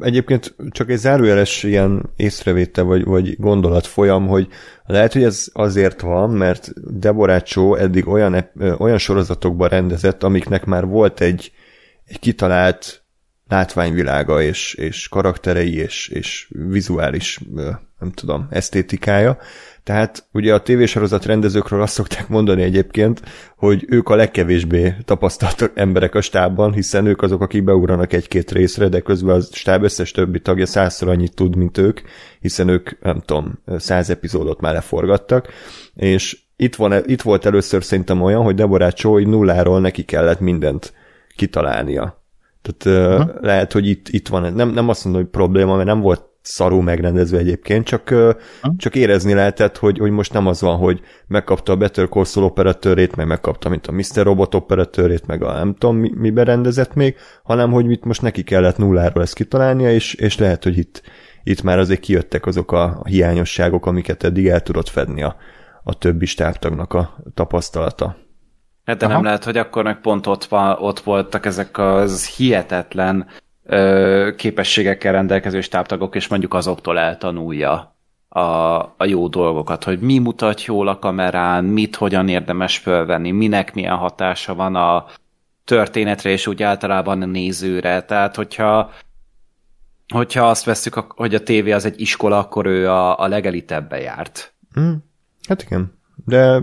Egyébként 0.00 0.54
csak 0.70 0.90
egy 0.90 0.98
zárójeles 0.98 1.62
ilyen 1.62 2.10
észrevétel 2.16 2.84
vagy, 2.84 3.04
vagy 3.04 3.36
gondolat 3.38 3.86
folyam, 3.86 4.26
hogy 4.26 4.48
lehet, 4.86 5.12
hogy 5.12 5.22
ez 5.22 5.46
azért 5.52 6.00
van, 6.00 6.30
mert 6.30 6.72
Deborácsó 6.98 7.74
eddig 7.74 8.08
olyan, 8.08 8.50
olyan 8.78 8.98
sorozatokban 8.98 9.68
rendezett, 9.68 10.22
amiknek 10.22 10.64
már 10.64 10.86
volt 10.86 11.20
egy, 11.20 11.52
egy 12.04 12.18
kitalált 12.18 13.04
látványvilága 13.48 14.42
és, 14.42 14.74
és 14.74 15.08
karakterei 15.08 15.74
és, 15.74 16.08
és 16.08 16.48
vizuális, 16.68 17.40
nem 18.04 18.12
tudom, 18.12 18.46
esztétikája, 18.50 19.38
tehát 19.82 20.24
ugye 20.32 20.54
a 20.54 20.62
tévésorozat 20.62 21.24
rendezőkről 21.24 21.82
azt 21.82 21.92
szokták 21.92 22.28
mondani 22.28 22.62
egyébként, 22.62 23.22
hogy 23.56 23.84
ők 23.88 24.08
a 24.08 24.14
legkevésbé 24.14 24.94
tapasztalt 25.04 25.70
emberek 25.74 26.14
a 26.14 26.20
stábban, 26.20 26.72
hiszen 26.72 27.06
ők 27.06 27.22
azok, 27.22 27.40
akik 27.40 27.64
beugranak 27.64 28.12
egy-két 28.12 28.50
részre, 28.50 28.88
de 28.88 29.00
közben 29.00 29.36
a 29.36 29.40
stáb 29.40 29.82
összes 29.82 30.10
többi 30.10 30.40
tagja 30.40 30.66
százszor 30.66 31.08
annyit 31.08 31.34
tud, 31.34 31.56
mint 31.56 31.78
ők, 31.78 32.00
hiszen 32.40 32.68
ők, 32.68 33.02
nem 33.02 33.20
tudom, 33.20 33.58
száz 33.76 34.10
epizódot 34.10 34.60
már 34.60 34.72
leforgattak, 34.72 35.48
és 35.94 36.38
itt, 36.56 36.74
van, 36.74 37.02
itt 37.06 37.22
volt 37.22 37.46
először 37.46 37.84
szerintem 37.84 38.22
olyan, 38.22 38.42
hogy 38.42 38.54
Deborah 38.54 38.92
Choi 38.92 39.24
nulláról 39.24 39.80
neki 39.80 40.04
kellett 40.04 40.40
mindent 40.40 40.92
kitalálnia. 41.36 42.22
Tehát 42.62 43.06
uh-huh. 43.06 43.42
lehet, 43.42 43.72
hogy 43.72 43.86
itt, 43.86 44.08
itt 44.08 44.28
van, 44.28 44.54
nem, 44.54 44.68
nem 44.68 44.88
azt 44.88 45.04
mondom, 45.04 45.22
hogy 45.22 45.30
probléma, 45.30 45.74
mert 45.74 45.88
nem 45.88 46.00
volt 46.00 46.32
szarú 46.44 46.80
megrendezve 46.80 47.38
egyébként, 47.38 47.86
csak, 47.86 48.14
csak 48.76 48.94
érezni 48.94 49.34
lehetett, 49.34 49.76
hogy, 49.76 49.98
hogy 49.98 50.10
most 50.10 50.32
nem 50.32 50.46
az 50.46 50.60
van, 50.60 50.76
hogy 50.76 51.00
megkapta 51.26 51.72
a 51.72 51.76
Better 51.76 52.08
Call 52.08 52.24
Saul 52.24 52.46
operatőrét, 52.46 53.16
meg 53.16 53.26
megkapta, 53.26 53.68
mint 53.68 53.86
a 53.86 53.92
Mr. 53.92 54.22
Robot 54.22 54.54
operatőrét, 54.54 55.26
meg 55.26 55.42
a 55.42 55.52
nem 55.52 55.74
tudom, 55.74 55.96
mi, 55.96 56.10
mibe 56.14 56.44
rendezett 56.44 56.94
még, 56.94 57.16
hanem 57.42 57.70
hogy 57.70 57.86
mit 57.86 58.04
most 58.04 58.22
neki 58.22 58.42
kellett 58.42 58.76
nulláról 58.76 59.22
ezt 59.22 59.34
kitalálnia, 59.34 59.90
és, 59.90 60.14
és 60.14 60.38
lehet, 60.38 60.62
hogy 60.62 60.78
itt, 60.78 61.02
itt 61.42 61.62
már 61.62 61.78
azért 61.78 62.00
kijöttek 62.00 62.46
azok 62.46 62.72
a 62.72 63.02
hiányosságok, 63.04 63.86
amiket 63.86 64.24
eddig 64.24 64.46
el 64.46 64.60
tudott 64.60 64.88
fedni 64.88 65.22
a, 65.22 65.36
a 65.82 65.98
többi 65.98 66.26
stábtagnak 66.26 66.92
a 66.92 67.16
tapasztalata. 67.34 68.16
Hát 68.84 68.96
de 68.96 69.04
Aha. 69.04 69.14
nem 69.14 69.24
lehet, 69.24 69.44
hogy 69.44 69.56
akkor 69.56 69.84
meg 69.84 70.00
pont 70.00 70.26
ott, 70.26 70.44
van, 70.44 70.76
ott 70.78 71.00
voltak 71.00 71.46
ezek 71.46 71.78
az 71.78 72.26
hihetetlen 72.28 73.26
képességekkel 74.36 75.12
rendelkező 75.12 75.60
stábtagok, 75.60 76.14
és 76.14 76.28
mondjuk 76.28 76.54
azoktól 76.54 76.98
eltanulja 76.98 77.96
a, 78.28 78.40
a 78.96 79.04
jó 79.04 79.28
dolgokat, 79.28 79.84
hogy 79.84 80.00
mi 80.00 80.18
mutat 80.18 80.64
jól 80.64 80.88
a 80.88 80.98
kamerán, 80.98 81.64
mit 81.64 81.96
hogyan 81.96 82.28
érdemes 82.28 82.78
fölvenni, 82.78 83.30
minek 83.30 83.74
milyen 83.74 83.96
hatása 83.96 84.54
van 84.54 84.74
a 84.74 85.06
történetre, 85.64 86.30
és 86.30 86.46
úgy 86.46 86.62
általában 86.62 87.22
a 87.22 87.26
nézőre. 87.26 88.02
Tehát, 88.02 88.36
hogyha 88.36 88.90
hogyha 90.08 90.48
azt 90.48 90.64
veszük, 90.64 90.94
hogy 90.94 91.34
a 91.34 91.42
tévé 91.42 91.72
az 91.72 91.84
egy 91.84 92.00
iskola, 92.00 92.38
akkor 92.38 92.66
ő 92.66 92.90
a, 92.90 93.18
a 93.20 93.28
legelitebbe 93.28 94.00
járt. 94.00 94.54
Hmm. 94.72 95.04
Hát 95.48 95.62
igen. 95.62 95.98
De 96.24 96.62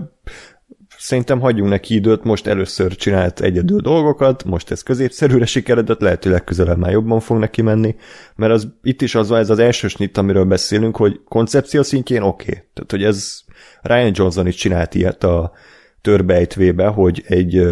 Szerintem 1.02 1.40
hagyjunk 1.40 1.70
neki 1.70 1.94
időt, 1.94 2.24
most 2.24 2.46
először 2.46 2.96
csinált 2.96 3.40
egyedül 3.40 3.80
dolgokat, 3.80 4.44
most 4.44 4.70
ez 4.70 4.82
középszerűre 4.82 5.46
sikeredett, 5.46 6.00
lehet, 6.00 6.22
hogy 6.22 6.32
legközelebb 6.32 6.78
már 6.78 6.90
jobban 6.90 7.20
fog 7.20 7.38
neki 7.38 7.62
menni, 7.62 7.94
mert 8.36 8.52
az, 8.52 8.68
itt 8.82 9.02
is 9.02 9.14
az 9.14 9.30
ez 9.30 9.50
az 9.50 9.58
első 9.58 9.88
snit, 9.88 10.16
amiről 10.16 10.44
beszélünk, 10.44 10.96
hogy 10.96 11.20
koncepció 11.24 11.82
szintjén 11.82 12.22
oké. 12.22 12.50
Okay. 12.50 12.64
Tehát, 12.74 12.90
hogy 12.90 13.04
ez 13.04 13.40
Ryan 13.80 14.12
Johnson 14.14 14.46
is 14.46 14.54
csinált 14.54 14.94
ilyet 14.94 15.24
a 15.24 15.52
törbejtvébe, 16.00 16.86
hogy 16.86 17.22
egy 17.26 17.66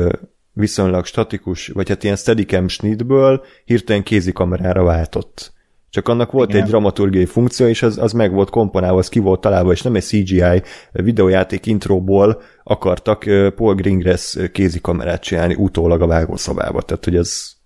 viszonylag 0.53 1.07
statikus, 1.07 1.69
vagy 1.69 1.89
hát 1.89 2.05
ilyen 2.05 2.17
steadicam 2.17 2.69
snitből 2.69 3.45
hirtelen 3.65 4.03
kézikamerára 4.03 4.83
váltott 4.83 5.53
csak 5.91 6.09
annak 6.09 6.33
volt 6.33 6.49
Igen. 6.49 6.63
egy 6.63 6.69
dramaturgiai 6.69 7.25
funkció, 7.25 7.67
és 7.67 7.83
az, 7.83 7.99
az 7.99 8.13
meg 8.13 8.33
volt 8.33 8.51
komponálva, 8.51 8.99
az 8.99 9.09
ki 9.09 9.19
volt 9.19 9.41
találva, 9.41 9.73
és 9.73 9.83
nem 9.83 9.95
egy 9.95 10.03
CGI 10.03 10.63
videójáték 10.93 11.67
intróból 11.67 12.43
akartak 12.65 13.25
Paul 13.57 13.75
Greengrass 13.75 14.37
kézikamerát 14.53 15.23
csinálni 15.23 15.55
utólag 15.55 16.03
a 16.03 16.07
vágószobába. 16.07 16.83
Tehát, 16.83 17.05
hogy 17.05 17.17
az, 17.17 17.57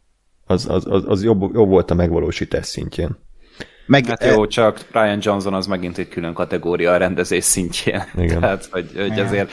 az, 0.44 0.68
az, 0.68 0.87
az, 0.88 1.04
az 1.06 1.24
jobb, 1.24 1.54
jobb 1.54 1.68
volt 1.68 1.90
a 1.90 1.94
megvalósítás 1.94 2.66
szintjén. 2.66 3.16
Meg, 3.87 4.06
hát 4.06 4.24
jó, 4.24 4.46
csak 4.46 4.87
Brian 4.90 5.18
Johnson 5.20 5.54
az 5.54 5.66
megint 5.66 5.98
egy 5.98 6.08
külön 6.08 6.32
kategória 6.32 6.92
a 6.92 6.96
rendezés 6.96 7.44
szintjén. 7.44 8.02
Igen. 8.16 8.40
Tehát, 8.40 8.68
hogy, 8.70 8.90
hogy 8.96 9.20
azért 9.20 9.50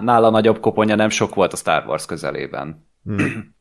nála 0.00 0.30
nagyobb 0.30 0.60
koponya 0.60 0.94
nem 0.94 1.08
sok 1.08 1.34
volt 1.34 1.52
a 1.52 1.56
Star 1.56 1.84
Wars 1.86 2.06
közelében. 2.06 2.86
Hmm. 3.04 3.51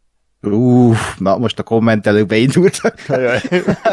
Uff, 0.41 1.17
na 1.17 1.38
most 1.38 1.60
a 1.60 1.63
kommentelők 1.63 2.25
beindultak. 2.25 2.95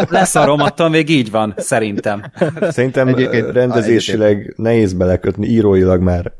Leszarom, 0.08 0.60
attól 0.60 0.88
még 0.88 1.08
így 1.08 1.30
van, 1.30 1.54
szerintem. 1.56 2.24
Szerintem 2.60 3.08
Egyébként, 3.08 3.52
rendezésileg 3.52 4.54
nehéz 4.56 4.92
belekötni, 4.92 5.46
íróilag 5.46 6.02
már 6.02 6.32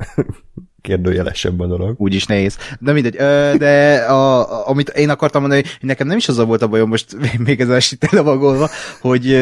kérdőjelesebb 0.80 1.60
a 1.60 1.66
dolog. 1.66 2.00
Úgyis 2.00 2.26
nehéz. 2.26 2.56
De 2.78 2.92
mindegy, 2.92 3.14
de 3.58 3.96
a, 3.96 4.38
a, 4.38 4.68
amit 4.68 4.88
én 4.88 5.08
akartam 5.08 5.40
mondani, 5.40 5.62
hogy 5.62 5.88
nekem 5.88 6.06
nem 6.06 6.16
is 6.16 6.28
az 6.28 6.38
a 6.38 6.44
volt 6.44 6.62
a 6.62 6.68
bajom, 6.68 6.88
most 6.88 7.16
még 7.46 7.60
ez 7.60 7.68
esit 7.68 8.08
elevagolva, 8.10 8.68
hogy, 9.00 9.38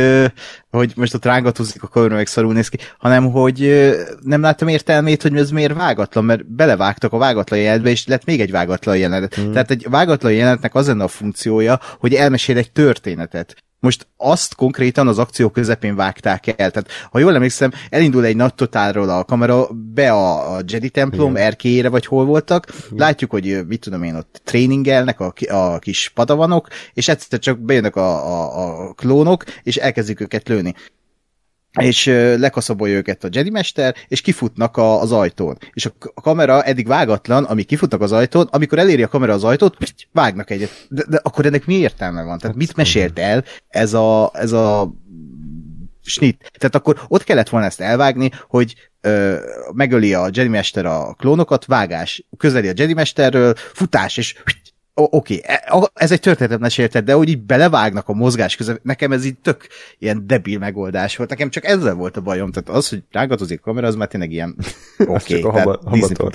hogy 0.71 0.93
most 0.97 1.15
ott 1.15 1.25
rángatózik 1.25 1.83
a 1.83 1.89
kamera, 1.89 2.15
meg 2.15 2.27
szarul 2.27 2.53
néz 2.53 2.69
ki, 2.69 2.79
hanem 2.99 3.31
hogy 3.31 3.91
nem 4.21 4.41
láttam 4.41 4.69
értelmét, 4.69 5.23
hogy 5.23 5.37
ez 5.37 5.51
miért 5.51 5.75
vágatlan, 5.75 6.25
mert 6.25 6.47
belevágtak 6.47 7.13
a 7.13 7.19
vágatlan 7.19 7.59
jelenetbe, 7.59 7.91
és 7.91 8.07
lett 8.07 8.25
még 8.25 8.41
egy 8.41 8.51
vágatlan 8.51 8.97
jelenet. 8.97 9.35
Hmm. 9.35 9.53
Tehát 9.53 9.71
egy 9.71 9.87
vágatlan 9.91 10.33
jelenetnek 10.33 10.75
az 10.75 10.87
lenne 10.87 11.05
a 11.05 11.09
funkciója, 11.09 11.81
hogy 11.99 12.15
elmesél 12.15 12.57
egy 12.57 12.73
történetet. 12.73 13.65
Most 13.81 14.07
azt 14.17 14.55
konkrétan 14.55 15.09
az 15.09 15.19
akció 15.19 15.49
közepén 15.49 15.97
vágták 15.97 16.47
el. 16.47 16.71
Tehát, 16.71 16.89
ha 17.11 17.19
jól 17.19 17.35
emlékszem, 17.35 17.73
elindul 17.91 18.25
egy 18.25 18.37
nagy 18.37 18.55
totálról 18.55 19.09
a 19.09 19.25
kamera 19.25 19.69
be 19.95 20.13
a, 20.13 20.57
a 20.57 20.61
Jedi 20.67 20.91
templom 20.91 21.31
Igen. 21.31 21.43
erkélyére, 21.43 21.89
vagy 21.89 22.07
hol 22.07 22.25
voltak. 22.25 22.67
Igen. 22.69 22.99
Látjuk, 22.99 23.31
hogy 23.31 23.67
mit 23.67 23.81
tudom 23.81 24.03
én, 24.03 24.15
ott 24.15 24.41
tréningelnek 24.45 25.21
a, 25.21 25.33
a 25.49 25.79
kis 25.79 26.09
padavanok, 26.15 26.69
és 26.93 27.09
egyszer 27.09 27.39
csak 27.39 27.59
bejönnek 27.59 27.97
a, 27.97 28.27
a, 28.27 28.89
a 28.89 28.93
klónok, 28.93 29.45
és 29.63 29.77
elkezdik 29.77 30.21
őket 30.21 30.49
lőni 30.49 30.75
és 31.81 32.07
lekaszabolja 32.39 32.97
őket 32.97 33.25
a 33.25 33.29
Jedi 33.31 33.51
Mester, 33.51 33.95
és 34.09 34.21
kifutnak 34.21 34.77
a, 34.77 35.01
az 35.01 35.13
ajtón. 35.13 35.59
És 35.73 35.87
a, 35.87 36.21
kamera 36.21 36.63
eddig 36.63 36.87
vágatlan, 36.87 37.45
amíg 37.45 37.67
kifutnak 37.67 38.01
az 38.01 38.13
ajtón, 38.13 38.49
amikor 38.51 38.79
eléri 38.79 39.03
a 39.03 39.09
kamera 39.09 39.33
az 39.33 39.45
ajtót, 39.45 39.77
pst, 39.77 40.09
vágnak 40.13 40.51
egyet. 40.51 40.87
De, 40.89 41.05
de 41.09 41.21
akkor 41.23 41.47
ennek 41.47 41.67
mi 41.67 41.75
értelme 41.75 42.23
van? 42.23 42.39
Tehát 42.39 42.57
mit 42.57 42.77
mesélt 42.77 43.19
el 43.19 43.45
ez 43.69 43.95
a, 43.95 44.31
ez 44.35 44.53
a 44.53 44.93
snit. 46.03 46.51
Tehát 46.59 46.75
akkor 46.75 47.01
ott 47.09 47.25
kellett 47.25 47.49
volna 47.49 47.67
ezt 47.67 47.81
elvágni, 47.81 48.31
hogy 48.49 48.75
ö, 49.01 49.37
megöli 49.73 50.15
a 50.15 50.29
Jedi 50.33 50.49
Mester 50.49 50.87
a 50.87 51.15
klónokat, 51.15 51.65
vágás, 51.65 52.27
közeli 52.37 52.69
a 52.69 52.73
Jedi 52.75 52.95
Mesterről, 52.95 53.55
futás, 53.57 54.17
és 54.17 54.35
oké, 54.99 55.41
okay, 55.69 55.89
ez 55.95 56.13
egy 56.13 56.21
történetet 56.21 56.61
mesélted, 56.61 57.05
de 57.05 57.13
hogy 57.13 57.29
így 57.29 57.43
belevágnak 57.43 58.09
a 58.09 58.13
mozgás 58.13 58.57
közben, 58.57 58.79
nekem 58.83 59.13
ez 59.13 59.25
így 59.25 59.39
tök 59.39 59.67
ilyen 59.99 60.27
debil 60.27 60.59
megoldás 60.59 61.17
volt. 61.17 61.31
Nekem 61.31 61.51
csak 61.51 61.65
ezzel 61.65 61.95
volt 61.95 62.17
a 62.17 62.21
bajom, 62.21 62.53
tehát 62.53 62.69
az, 62.69 62.89
hogy 62.89 63.03
rágatozik 63.11 63.59
a 63.59 63.63
kamera, 63.63 63.87
az 63.87 63.95
már 63.95 64.09
tényleg 64.09 64.33
ilyen 64.33 64.57
oké. 64.99 65.43
Okay, 65.43 65.63
okay, 65.65 66.01
Disney... 66.01 66.29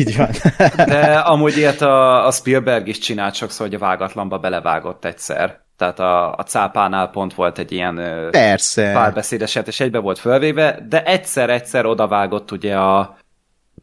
így 0.00 0.16
van. 0.16 0.30
De 0.86 1.16
amúgy 1.18 1.56
ilyet 1.56 1.80
a, 1.80 2.26
a 2.26 2.30
Spielberg 2.30 2.88
is 2.88 2.98
csinált 2.98 3.34
sokszor, 3.34 3.66
hogy 3.66 3.74
a 3.74 3.78
vágatlanba 3.78 4.38
belevágott 4.38 5.04
egyszer. 5.04 5.62
Tehát 5.76 5.98
a, 5.98 6.34
a 6.34 6.42
cápánál 6.42 7.10
pont 7.10 7.34
volt 7.34 7.58
egy 7.58 7.72
ilyen 7.72 8.00
Persze. 8.30 8.92
párbeszédeset, 8.92 9.68
és 9.68 9.80
egybe 9.80 9.98
volt 9.98 10.18
fölvéve, 10.18 10.86
de 10.88 11.04
egyszer-egyszer 11.04 11.86
odavágott 11.86 12.50
ugye 12.52 12.76
a... 12.76 13.16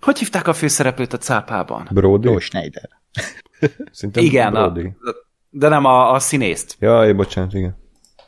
Hogy 0.01 0.17
hívták 0.17 0.47
a 0.47 0.53
főszereplőt 0.53 1.13
a 1.13 1.17
cápában? 1.17 1.87
Brody? 1.91 2.39
Schneider. 2.39 3.00
Szerintem 3.91 4.23
igen, 4.23 4.55
a, 4.55 4.73
de 5.49 5.67
nem 5.67 5.85
a, 5.85 6.13
a 6.13 6.19
színészt. 6.19 6.75
Ja, 6.79 7.15
bocsánat, 7.15 7.53
igen. 7.53 7.79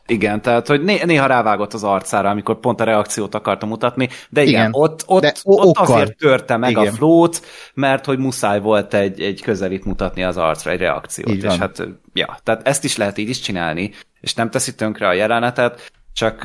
Igen, 0.08 0.42
tehát 0.42 0.68
hogy 0.68 0.84
né- 0.84 1.06
néha 1.06 1.26
rávágott 1.26 1.74
az 1.74 1.84
arcára, 1.84 2.30
amikor 2.30 2.60
pont 2.60 2.82
a 2.82 2.84
reakciót 2.84 3.36
akarta 3.36 3.66
mutatni, 3.66 4.10
de 4.30 4.42
igen, 4.42 4.54
igen 4.54 4.70
ott, 4.74 5.04
ott, 5.06 5.22
de 5.22 5.34
ott 5.44 5.66
okkal. 5.66 5.96
azért 5.96 6.18
törte 6.18 6.58
meg 6.58 6.72
igen. 6.72 6.88
a 6.88 6.92
flót, 6.92 7.42
mert 7.74 8.06
hogy 8.06 8.18
muszáj 8.18 8.60
volt 8.60 8.94
egy, 8.94 9.22
egy 9.22 9.42
közelít 9.42 9.86
mutatni 9.86 10.24
az 10.24 10.38
arcra, 10.38 10.72
egy 10.72 10.80
reakciót. 10.80 11.30
Így 11.30 11.38
és 11.38 11.44
van. 11.44 11.60
hát, 11.60 11.88
ja, 12.14 12.38
tehát 12.44 12.68
ezt 12.68 12.84
is 12.84 12.98
lehet 12.98 13.18
így 13.18 13.30
is 13.30 13.40
csinálni, 13.40 13.92
és 14.22 14.34
nem 14.34 14.50
teszi 14.50 14.76
tönkre 14.76 15.08
a 15.08 15.14
jelenetet, 15.14 15.92
csak 16.14 16.42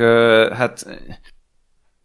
hát 0.52 0.86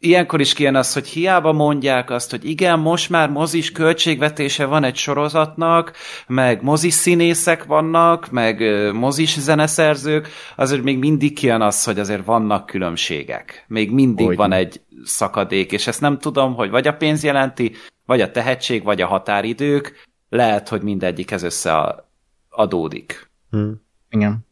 ilyenkor 0.03 0.39
is 0.39 0.53
kijön 0.53 0.75
az, 0.75 0.93
hogy 0.93 1.07
hiába 1.07 1.51
mondják 1.51 2.09
azt, 2.09 2.31
hogy 2.31 2.49
igen, 2.49 2.79
most 2.79 3.09
már 3.09 3.29
mozis 3.29 3.71
költségvetése 3.71 4.65
van 4.65 4.83
egy 4.83 4.95
sorozatnak, 4.95 5.93
meg 6.27 6.63
mozis 6.63 6.93
színészek 6.93 7.63
vannak, 7.63 8.31
meg 8.31 8.61
mozis 8.93 9.39
zeneszerzők, 9.39 10.27
azért 10.55 10.83
még 10.83 10.97
mindig 10.97 11.33
kijön 11.33 11.61
az, 11.61 11.83
hogy 11.83 11.99
azért 11.99 12.25
vannak 12.25 12.65
különbségek. 12.65 13.65
Még 13.67 13.91
mindig 13.91 14.25
Hogy 14.25 14.35
van 14.35 14.51
egy 14.51 14.81
szakadék, 15.03 15.71
és 15.71 15.87
ezt 15.87 16.01
nem 16.01 16.17
tudom, 16.17 16.53
hogy 16.53 16.69
vagy 16.69 16.87
a 16.87 16.93
pénz 16.93 17.23
jelenti, 17.23 17.71
vagy 18.05 18.21
a 18.21 18.31
tehetség, 18.31 18.83
vagy 18.83 19.01
a 19.01 19.07
határidők, 19.07 20.07
lehet, 20.29 20.69
hogy 20.69 20.81
mindegyik 20.81 21.31
ez 21.31 21.43
összeadódik. 21.43 23.29
Hm. 23.49 23.71
Igen. 24.09 24.45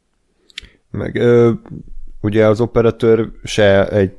Meg 0.92 1.16
ö, 1.16 1.52
ugye 2.22 2.46
az 2.48 2.62
operatőr 2.62 3.32
se 3.44 3.88
egy 3.90 4.12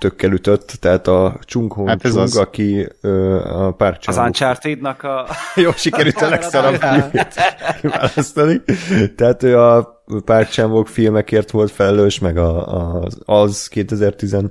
tökkel 0.00 0.32
ütött, 0.32 0.76
tehát 0.80 1.06
a 1.06 1.38
Chung 1.44 1.72
Hong 1.72 1.88
Hát 1.88 2.00
Chung, 2.00 2.16
az. 2.18 2.36
aki 2.36 2.88
ö, 3.00 3.36
a 3.44 3.66
Az 3.66 3.74
párcsán 3.76 4.26
Uncharted-nak 4.26 5.02
a... 5.02 5.26
Jó, 5.54 5.70
sikerült 5.72 6.20
a 6.20 6.28
legszarabb 6.28 6.78
kiválasztani. 7.80 8.62
Tehát 9.16 9.42
ő 9.42 9.58
a 9.58 10.02
Párcsámok 10.24 10.88
filmekért 10.88 11.50
volt 11.50 11.70
felelős, 11.70 12.18
meg 12.18 12.36
a, 12.38 12.76
a, 12.76 13.08
az 13.24 13.70
2017-es 13.74 14.50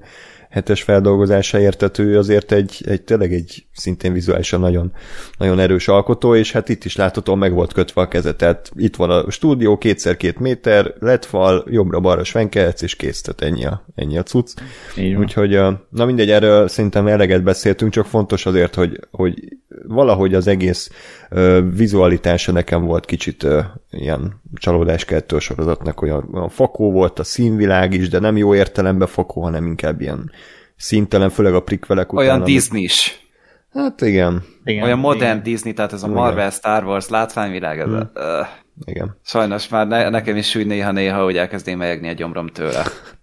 feldolgozásáért, 0.74 1.78
tehát 1.78 1.98
ő 1.98 2.18
azért 2.18 2.52
egy, 2.52 2.84
egy 2.86 3.02
tényleg 3.02 3.34
egy 3.34 3.66
szintén 3.74 4.14
vizuálisan 4.14 4.60
nagyon, 4.60 4.92
nagyon 5.38 5.60
erős 5.60 5.88
alkotó, 5.88 6.36
és 6.36 6.52
hát 6.52 6.70
itt 6.70 6.86
is 6.86 6.96
láthatóan 6.96 7.38
meg 7.38 7.54
volt 7.54 7.74
kötve 7.74 8.02
a 8.02 8.08
keze, 8.08 8.36
tehát 8.36 8.72
itt 8.76 8.96
van 8.96 9.10
a 9.10 9.32
stúdió, 9.32 9.78
kétszer 9.78 10.18
két 10.18 10.40
méter, 10.40 10.94
lett 11.00 11.26
fal, 11.26 11.66
jobbra-balra 11.70 12.24
svenkelhetsz, 12.24 12.82
és 12.82 12.96
kész, 12.96 13.22
tehát 13.22 13.54
ennyi 13.54 13.66
a, 13.66 13.86
ennyi 13.96 14.18
a 14.18 14.24
cucc. 14.24 14.54
Úgyhogy, 15.18 15.60
na 15.90 16.06
mindegy, 16.06 16.30
erről 16.30 16.68
szerintem 16.68 17.08
eleget 17.08 17.44
beszéltünk, 17.44 17.92
csak 17.92 18.06
fontos 18.06 18.46
azért, 18.46 18.76
hogy, 18.76 19.00
hogy 19.12 19.58
valahogy 19.88 20.34
az 20.34 20.48
egész 20.48 20.89
ö, 21.30 21.62
vizualitása 21.74 22.52
nekem 22.52 22.86
volt 22.86 23.06
kicsit 23.06 23.44
ö, 23.44 23.60
ilyen 23.92 24.42
csalódáskeltő 24.54 25.39
sorozatnak, 25.39 26.02
olyan, 26.02 26.30
olyan 26.34 26.50
fakó 26.50 26.92
volt 26.92 27.20
a 27.20 27.24
színvilág 27.24 27.94
is, 27.94 28.10
de 28.10 28.20
nem 28.20 28.38
jó 28.38 28.56
értelemben 28.56 29.08
fakó, 29.08 29.42
hanem 29.42 29.65
inkább 29.65 30.02
ilyen 30.02 30.32
szintelen, 30.76 31.30
főleg 31.30 31.54
a 31.54 31.62
prikvelek 31.63 32.13
után. 32.13 32.26
Olyan 32.26 32.42
ami- 32.42 32.52
Disney-s. 32.52 33.18
Hát 33.74 34.02
igen, 34.02 34.44
Igen, 34.63 34.84
Olyan 34.84 35.00
modern 35.00 35.24
igen. 35.32 35.44
Disney, 35.44 35.74
tehát 35.74 35.94
ez 35.94 36.04
a 36.04 36.08
Igen. 36.08 36.20
Marvel, 36.20 36.50
Star 36.50 36.84
Wars, 36.86 37.10
látványvilág, 37.10 37.80
ez 37.80 37.86
Hmm. 37.88 37.96
a, 38.13 38.20
uh, 38.20 38.48
igen. 38.86 39.18
sajnos 39.24 39.68
már 39.70 39.88
ne, 39.88 40.10
nekem 40.10 40.36
is 40.36 40.50
súly 40.50 40.63
néha-néha, 40.63 41.24
hogy 41.24 41.38
elkezdém 41.38 41.78
melyegni 41.78 42.10
a 42.10 42.13
gyomrom 42.13 42.48
tőle. 42.48 42.84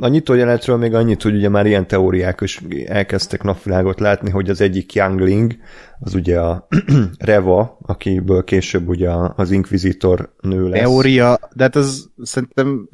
A 0.00 0.08
nyitójelenetről 0.08 0.76
még 0.76 0.94
annyit, 0.94 1.22
hogy 1.22 1.34
ugye 1.34 1.48
már 1.48 1.66
ilyen 1.66 1.86
teóriák 1.86 2.40
is 2.40 2.60
elkezdtek 2.86 3.42
napvilágot 3.42 4.00
látni, 4.00 4.30
hogy 4.30 4.50
az 4.50 4.60
egyik 4.60 4.94
Youngling, 4.94 5.56
az 6.00 6.14
ugye 6.14 6.40
a 6.40 6.68
Reva, 7.18 7.78
akiből 7.82 8.44
később 8.44 8.88
ugye 8.88 9.10
az 9.36 9.50
Inquisitor 9.50 10.34
nő 10.40 10.68
lesz. 10.68 10.80
Teória, 10.80 11.38
de 11.54 11.62
hát 11.62 11.76
az 11.76 12.10
szerintem 12.22 12.88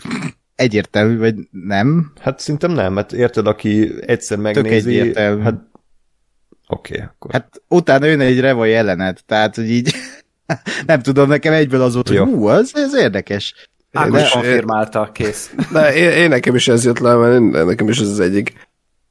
egyértelmű, 0.54 1.18
vagy 1.18 1.34
nem? 1.50 2.12
Hát 2.20 2.38
szerintem 2.38 2.72
nem, 2.72 2.92
mert 2.92 3.12
érted, 3.12 3.46
aki 3.46 3.90
egyszer 4.06 4.38
megnézi, 4.38 4.98
egyértelmű. 4.98 5.42
hát 5.42 5.54
oké, 6.68 6.92
okay, 6.94 7.06
akkor. 7.06 7.32
Hát, 7.32 7.42
Hát 7.42 7.62
utána 7.68 8.06
jön 8.06 8.20
egy 8.20 8.40
Reva 8.40 8.64
jelenet, 8.64 9.22
tehát 9.26 9.54
hogy 9.54 9.70
így 9.70 9.94
nem 10.86 11.02
tudom, 11.02 11.28
nekem 11.28 11.52
egyből 11.52 11.82
az 11.82 11.94
volt, 11.94 12.08
hogy 12.08 12.18
hú, 12.18 12.46
az, 12.46 12.72
ez 12.74 12.94
érdekes. 12.94 13.54
Ákos 13.92 14.22
De- 14.22 14.28
konfirmálta, 14.32 15.10
kész. 15.12 15.54
De 15.72 15.94
én, 15.94 16.10
én, 16.10 16.28
nekem 16.28 16.54
is 16.54 16.68
ez 16.68 16.84
jött 16.84 16.98
le, 16.98 17.14
mert 17.14 17.34
én, 17.34 17.64
nekem 17.66 17.88
is 17.88 17.98
ez 17.98 18.08
az 18.08 18.20
egyik, 18.20 18.52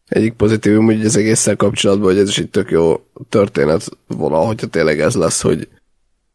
egyik 0.08 0.34
pozitívum, 0.34 0.86
hogy 0.86 1.06
az 1.06 1.18
egésszel 1.18 1.56
kapcsolatban, 1.56 2.08
hogy 2.12 2.18
ez 2.22 2.30
is 2.30 2.38
egy 2.38 2.50
tök 2.50 2.72
jó 2.72 3.06
történet 3.30 3.90
vonal, 4.08 4.46
hogyha 4.46 4.68
tényleg 4.68 5.00
ez 5.00 5.16
lesz, 5.16 5.42
hogy, 5.42 5.68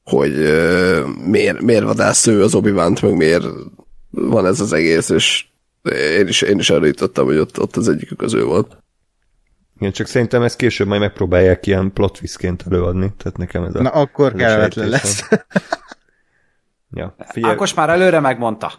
hogy 0.04 0.32
euh, 0.32 1.06
miért, 1.26 1.60
miért 1.60 1.84
vadász 1.84 2.26
ő 2.26 2.42
az 2.42 2.54
obi 2.54 2.70
meg 2.70 3.16
miért 3.16 3.44
van 4.10 4.46
ez 4.46 4.60
az 4.60 4.72
egész, 4.72 5.08
és 5.08 5.46
én 6.18 6.28
is, 6.28 6.42
én 6.42 6.58
is 6.58 6.70
arra 6.70 6.86
jutottam, 6.86 7.24
hogy 7.24 7.36
ott, 7.36 7.60
ott 7.60 7.76
az 7.76 7.88
egyikük 7.88 8.22
az 8.22 8.34
ő 8.34 8.44
volt. 8.44 8.76
igen, 9.76 9.92
csak 9.92 10.06
szerintem 10.06 10.42
ezt 10.42 10.56
később 10.56 10.86
majd 10.86 11.00
megpróbálják 11.00 11.66
ilyen 11.66 11.92
plot 11.92 12.18
twistként 12.18 12.64
előadni, 12.70 13.12
tehát 13.16 13.38
nekem 13.38 13.62
ez 13.62 13.74
a... 13.74 13.82
Na 13.82 13.90
akkor 13.90 14.32
kellemetlen 14.34 14.88
lesz. 14.88 15.28
Ja, 16.94 17.14
figyelj, 17.28 17.52
Ákos 17.52 17.74
már 17.74 17.88
előre 17.88 18.20
megmondta. 18.20 18.72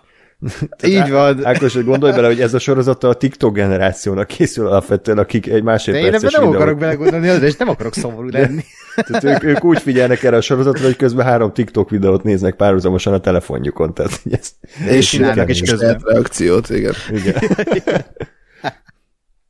Így 0.83 1.09
van. 1.09 1.45
Ákos, 1.45 1.73
hogy 1.73 1.85
gondolj 1.85 2.13
bele, 2.13 2.27
hogy 2.27 2.41
ez 2.41 2.53
a 2.53 2.59
sorozat 2.59 3.03
a 3.03 3.13
TikTok 3.13 3.53
generációnak 3.53 4.27
készül 4.27 4.67
alapvetően, 4.67 5.17
akik 5.17 5.45
egy 5.45 5.51
De 5.51 5.57
én 5.57 5.57
ebben 5.57 5.73
másodperces 5.73 6.21
nem 6.21 6.41
videót 6.41 6.55
akarok 6.55 6.79
belegondolni, 6.79 7.45
és 7.45 7.55
nem 7.55 7.69
akarok 7.69 7.93
szomorú 7.93 8.27
lenni. 8.29 8.63
Tehát 8.95 9.23
ők, 9.23 9.43
ők 9.43 9.63
úgy 9.63 9.81
figyelnek 9.81 10.23
erre 10.23 10.35
a 10.35 10.41
sorozatra, 10.41 10.83
hogy 10.85 10.95
közben 10.95 11.25
három 11.25 11.53
TikTok 11.53 11.89
videót 11.89 12.23
néznek 12.23 12.55
párhuzamosan 12.55 13.13
a 13.13 13.19
telefonjukon. 13.19 13.93
Tehát 13.93 14.21
ez, 14.31 14.51
És 14.89 15.09
csinálnak 15.09 15.49
is 15.49 15.61
közben. 15.61 16.01
reakciót, 16.05 16.69
igen. 16.69 16.93
igen. 17.09 17.41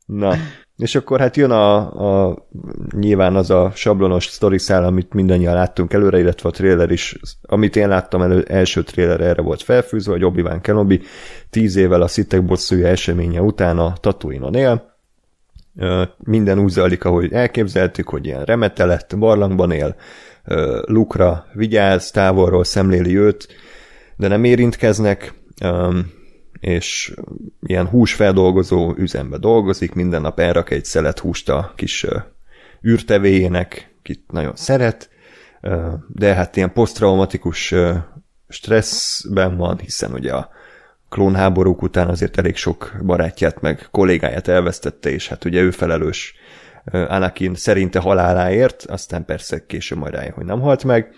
Na, 0.05 0.35
és 0.77 0.95
akkor 0.95 1.19
hát 1.19 1.37
jön 1.37 1.51
a, 1.51 1.75
a 2.29 2.37
nyilván 2.95 3.35
az 3.35 3.49
a 3.49 3.71
sablonos 3.75 4.25
sztoriszál, 4.25 4.83
amit 4.83 5.13
mindannyian 5.13 5.53
láttunk 5.53 5.93
előre, 5.93 6.19
illetve 6.19 6.49
a 6.49 6.51
trailer 6.51 6.91
is, 6.91 7.17
amit 7.41 7.75
én 7.75 7.87
láttam 7.87 8.21
elő, 8.21 8.45
első 8.47 8.83
trailer 8.83 9.21
erre 9.21 9.41
volt 9.41 9.61
felfűzve, 9.61 10.11
hogy 10.11 10.23
Obi-Wan 10.23 10.61
Kenobi 10.61 11.01
tíz 11.49 11.75
évvel 11.75 12.01
a 12.01 12.07
szitek 12.07 12.45
bosszúja 12.45 12.87
eseménye 12.87 13.41
után 13.41 13.77
a 13.77 13.93
Tatooine-on 13.99 14.55
él, 14.55 14.91
minden 16.17 16.59
úgy 16.59 16.69
zajlik, 16.69 17.05
ahogy 17.05 17.33
elképzeltük, 17.33 18.09
hogy 18.09 18.25
ilyen 18.25 18.43
remetelett, 18.43 19.17
barlangban 19.17 19.71
él, 19.71 19.95
Lukra 20.85 21.45
vigyáz, 21.53 22.11
távolról 22.11 22.63
szemléli 22.63 23.17
őt, 23.17 23.47
de 24.17 24.27
nem 24.27 24.43
érintkeznek, 24.43 25.33
és 26.63 27.13
ilyen 27.61 27.87
húsfeldolgozó 27.87 28.93
üzembe 28.97 29.37
dolgozik, 29.37 29.93
minden 29.93 30.21
nap 30.21 30.39
elrak 30.39 30.71
egy 30.71 30.85
szelet 30.85 31.19
húst 31.19 31.49
a 31.49 31.73
kis 31.75 32.05
űrtevéjének, 32.87 33.95
kit 34.01 34.31
nagyon 34.31 34.55
szeret, 34.55 35.09
de 36.07 36.33
hát 36.33 36.55
ilyen 36.55 36.73
posztraumatikus 36.73 37.73
stresszben 38.49 39.57
van, 39.57 39.77
hiszen 39.77 40.13
ugye 40.13 40.33
a 40.33 40.49
klónháborúk 41.09 41.81
után 41.81 42.07
azért 42.07 42.37
elég 42.37 42.55
sok 42.55 42.91
barátját 43.05 43.61
meg 43.61 43.87
kollégáját 43.91 44.47
elvesztette, 44.47 45.09
és 45.09 45.27
hát 45.27 45.45
ugye 45.45 45.61
ő 45.61 45.71
felelős 45.71 46.35
Anakin 46.85 47.55
szerinte 47.55 47.99
haláláért, 47.99 48.85
aztán 48.87 49.25
persze 49.25 49.65
később 49.65 49.97
majd 49.97 50.13
rájön, 50.13 50.33
hogy 50.33 50.45
nem 50.45 50.61
halt 50.61 50.83
meg. 50.83 51.13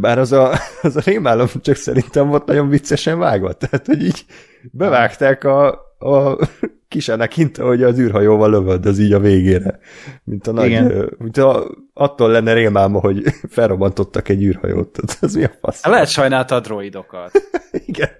Bár 0.00 0.18
az 0.18 0.32
a, 0.32 0.52
az 0.82 0.96
a 0.96 1.00
rémálom 1.04 1.46
csak 1.62 1.76
szerintem 1.76 2.28
volt 2.28 2.46
nagyon 2.46 2.68
viccesen 2.68 3.18
vágva. 3.18 3.52
Tehát, 3.52 3.86
hogy 3.86 4.02
így 4.02 4.24
bevágták 4.70 5.44
a, 5.44 5.68
a 5.98 6.38
kis 6.88 7.08
Anakin, 7.08 7.50
hogy 7.58 7.82
az 7.82 7.98
űrhajóval 7.98 8.50
lövöld, 8.50 8.86
az 8.86 8.98
így 8.98 9.12
a 9.12 9.18
végére. 9.18 9.78
Mint 10.24 10.46
a 10.46 10.52
nagy, 10.52 10.66
Igen. 10.66 11.14
mint 11.18 11.36
a, 11.36 11.66
attól 11.94 12.30
lenne 12.30 12.52
rémálma, 12.52 12.98
hogy 12.98 13.22
felrobbantottak 13.48 14.28
egy 14.28 14.42
űrhajót. 14.42 14.98
Ez 15.20 15.34
mi 15.34 15.44
a 15.44 15.52
fasz? 15.60 15.84
Lehet 15.84 16.08
sajnálta 16.08 16.54
a 16.54 16.60
droidokat. 16.60 17.30
Igen. 17.86 18.10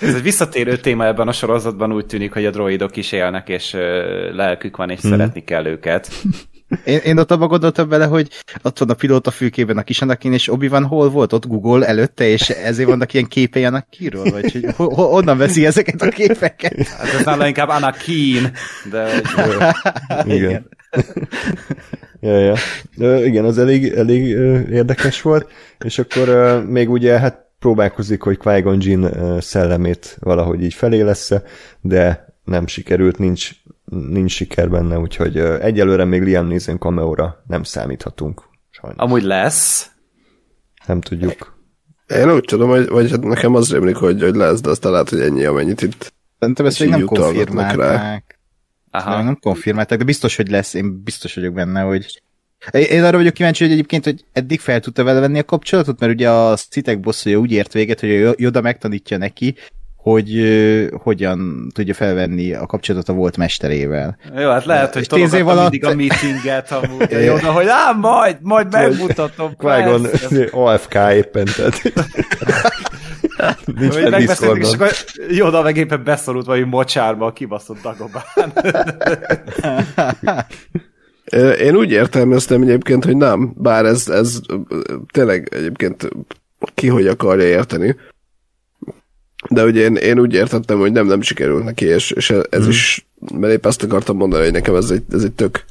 Ez 0.00 0.14
egy 0.14 0.22
visszatérő 0.22 0.76
téma 0.76 1.06
ebben 1.06 1.28
a 1.28 1.32
sorozatban 1.32 1.92
úgy 1.92 2.06
tűnik, 2.06 2.32
hogy 2.32 2.44
a 2.44 2.50
droidok 2.50 2.96
is 2.96 3.12
élnek, 3.12 3.48
és 3.48 3.72
lelkük 4.32 4.76
van, 4.76 4.90
és 4.90 5.00
hmm. 5.00 5.10
szeretni 5.10 5.44
kell 5.44 5.66
őket. 5.66 6.08
Én, 6.84 6.98
én 6.98 7.18
ott 7.18 7.30
abba 7.30 7.46
gondoltam 7.46 7.88
bele, 7.88 8.04
hogy 8.04 8.28
ott 8.62 8.78
van 8.78 8.90
a 8.90 8.94
pilóta 8.94 9.30
fülkében 9.30 9.78
a 9.78 9.82
kis 9.82 10.02
Anakin, 10.02 10.32
és 10.32 10.52
obi 10.52 10.68
van 10.68 10.84
hol 10.84 11.10
volt? 11.10 11.32
Ott 11.32 11.46
Google 11.46 11.86
előtte, 11.86 12.26
és 12.26 12.48
ezért 12.50 12.88
vannak 12.88 13.12
ilyen 13.12 13.26
képei 13.26 13.64
Anakinról? 13.64 14.30
Vagy 14.30 14.52
hogy 14.52 14.66
ho, 14.76 14.94
ho, 14.94 15.02
honnan 15.02 15.38
veszi 15.38 15.66
ezeket 15.66 16.02
a 16.02 16.08
képeket? 16.08 16.88
Hát 16.88 17.14
ez 17.14 17.24
nála 17.24 17.46
inkább 17.46 17.68
Anakin, 17.68 18.52
de 18.90 19.08
Igen. 20.36 20.68
ja, 22.20 22.38
ja. 22.38 22.54
Ö, 22.98 23.24
igen, 23.24 23.44
az 23.44 23.58
elég, 23.58 23.92
elég 23.92 24.34
ö, 24.34 24.60
érdekes 24.70 25.22
volt, 25.22 25.50
és 25.84 25.98
akkor 25.98 26.28
ö, 26.28 26.60
még 26.60 26.90
ugye 26.90 27.18
hát 27.18 27.46
próbálkozik, 27.58 28.22
hogy 28.22 28.36
Qui-Gon 28.36 28.78
Jinn 28.80 29.40
szellemét 29.40 30.16
valahogy 30.20 30.62
így 30.62 30.74
felé 30.74 31.00
lesz 31.00 31.30
de 31.80 32.34
nem 32.44 32.66
sikerült, 32.66 33.18
nincs, 33.18 33.50
nincs 33.90 34.32
siker 34.32 34.70
benne, 34.70 34.98
úgyhogy 34.98 35.36
egyelőre 35.38 36.04
még 36.04 36.22
Liam 36.22 36.46
Neeson 36.46 36.78
cameo 36.78 37.14
nem 37.46 37.62
számíthatunk. 37.62 38.42
Sajnos. 38.70 38.98
amúgy 38.98 39.22
lesz. 39.22 39.90
Nem 40.86 41.00
tudjuk. 41.00 41.54
Én 42.06 42.32
úgy 42.32 42.44
tudom, 42.44 42.68
hogy, 42.68 42.88
vagy 42.88 43.10
hát 43.10 43.22
nekem 43.22 43.54
az 43.54 43.72
rémlik, 43.72 43.96
hogy, 43.96 44.22
hogy 44.22 44.34
lesz, 44.34 44.60
de 44.60 44.70
aztán 44.70 44.92
lehet, 44.92 45.08
hogy 45.08 45.20
ennyi, 45.20 45.44
amennyit 45.44 45.82
itt 45.82 46.14
Szerintem 46.38 46.66
ezt 46.66 46.80
még 46.80 46.88
nem 46.88 47.04
konfirmálták. 47.04 48.38
Aha. 48.90 49.16
Nem, 49.16 49.24
nem 49.24 49.38
konfirmálták, 49.40 49.98
de 49.98 50.04
biztos, 50.04 50.36
hogy 50.36 50.48
lesz, 50.48 50.74
én 50.74 51.02
biztos 51.02 51.34
vagyok 51.34 51.54
benne, 51.54 51.80
hogy 51.80 52.22
én 52.72 53.04
arra 53.04 53.16
vagyok 53.16 53.34
kíváncsi, 53.34 53.64
hogy 53.64 53.72
egyébként, 53.72 54.04
hogy 54.04 54.24
eddig 54.32 54.60
fel 54.60 54.80
tudta 54.80 55.04
vele 55.04 55.20
venni 55.20 55.38
a 55.38 55.44
kapcsolatot, 55.44 56.00
mert 56.00 56.12
ugye 56.12 56.30
a 56.30 56.56
szitek 56.56 57.00
bosszúja 57.00 57.38
úgy 57.38 57.52
ért 57.52 57.72
véget, 57.72 58.00
hogy 58.00 58.10
a 58.10 58.34
Yoda 58.36 58.60
megtanítja 58.60 59.16
neki, 59.16 59.54
hogy 60.12 60.36
ö, 60.36 60.86
hogyan 61.02 61.68
tudja 61.74 61.94
felvenni 61.94 62.52
a 62.52 62.66
kapcsolatot 62.66 63.08
a 63.08 63.12
volt 63.12 63.36
mesterével. 63.36 64.18
Jó, 64.36 64.50
hát 64.50 64.64
lehet, 64.64 64.92
hogy 64.92 65.02
És 65.02 65.08
tíz 65.08 65.32
év 65.32 65.44
tologatta 65.44 65.58
alatt- 65.60 65.70
mindig 65.70 65.84
a 65.84 65.94
meetinget 65.94 66.72
amúgy 66.72 67.14
a 67.14 67.18
Yoda, 67.18 67.52
hogy 67.52 67.66
á, 67.68 67.92
majd, 68.00 68.36
majd 68.40 68.72
megmutatom. 68.72 69.54
Qui-Gon. 69.58 70.06
AFK 70.50 70.94
éppen, 70.94 71.44
tehát 71.56 71.82
nincs 73.80 73.94
megbeszéltük, 74.10 74.62
és 74.62 74.72
akkor 74.72 74.90
Yoda 75.28 75.62
meg 75.62 75.76
éppen 75.76 76.04
beszorult 76.04 76.46
valami 76.46 76.64
mocsárba 76.64 77.26
a 77.26 77.32
kibaszott 77.32 77.78
Dagobán. 77.82 78.52
Én 81.60 81.76
úgy 81.76 81.90
értelmeztem 81.90 82.62
egyébként, 82.62 83.04
hogy 83.04 83.16
nem, 83.16 83.52
bár 83.56 83.84
ez, 83.84 84.08
ez 84.08 84.38
tényleg 85.12 85.48
egyébként 85.54 86.08
ki 86.74 86.88
hogy 86.88 87.06
akarja 87.06 87.46
érteni. 87.46 87.96
De 89.50 89.64
ugye 89.64 89.82
én, 89.82 89.94
én 89.94 90.18
úgy 90.18 90.34
értettem, 90.34 90.78
hogy 90.78 90.92
nem, 90.92 91.06
nem 91.06 91.20
sikerült 91.20 91.64
neki, 91.64 91.84
és, 91.84 92.10
és 92.10 92.30
ez 92.30 92.60
hmm. 92.60 92.68
is, 92.68 93.06
mert 93.34 93.52
épp 93.52 93.66
ezt 93.66 93.82
akartam 93.82 94.16
mondani, 94.16 94.42
hogy 94.42 94.52
nekem 94.52 94.74
ez 94.74 94.90
egy, 94.90 95.02
ez 95.12 95.22
egy 95.22 95.32
tök, 95.32 95.64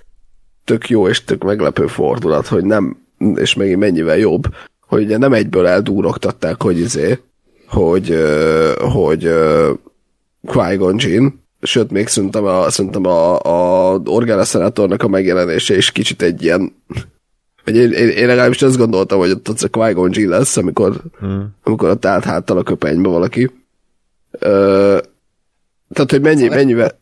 tök 0.64 0.90
jó 0.90 1.08
és 1.08 1.24
tök 1.24 1.44
meglepő 1.44 1.88
fordulat, 1.88 2.48
hogy 2.48 2.64
nem, 2.64 2.98
és 3.36 3.54
megint 3.54 3.80
mennyivel 3.80 4.18
jobb, 4.18 4.44
hogy 4.88 5.04
ugye 5.04 5.18
nem 5.18 5.34
egyből 5.34 5.68
eldúrogtatták, 5.68 6.62
hogy 6.62 6.80
izé, 6.80 7.20
hogy, 7.68 8.24
hogy 8.78 9.26
ö, 9.26 9.72
Qui-Gon 10.46 10.96
Jinn, 10.98 11.28
sőt, 11.62 11.92
még 11.92 12.08
szerintem 12.08 12.46
a, 12.46 12.70
szerintem 12.70 13.06
a, 13.06 13.40
a 13.40 14.00
Organa 14.06 14.44
Szenátornak 14.44 15.04
a 15.04 15.08
megjelenése 15.08 15.76
is 15.76 15.92
kicsit 15.92 16.22
egy 16.22 16.44
ilyen 16.44 16.74
vagy 17.66 17.76
én, 17.76 17.92
én, 17.92 18.10
én 18.10 18.28
legalábbis 18.28 18.62
azt 18.62 18.78
gondoltam, 18.78 19.20
hogy 19.20 19.32
ott, 19.32 19.48
a 19.48 19.68
Qui-Gon 19.68 20.10
Jinn 20.14 20.30
lesz, 20.30 20.58
amikor, 20.58 21.02
hmm. 21.20 21.56
amikor 21.64 21.90
ott 21.90 22.06
állt 22.06 22.24
háttal 22.24 22.58
a 22.58 22.64
köpenybe 22.64 23.10
valaki. 23.10 23.52
Ö, 24.40 24.98
tehát, 25.94 26.12
hogy 26.12 26.22
mennyi, 26.22 26.48
mennyivel... 26.48 27.00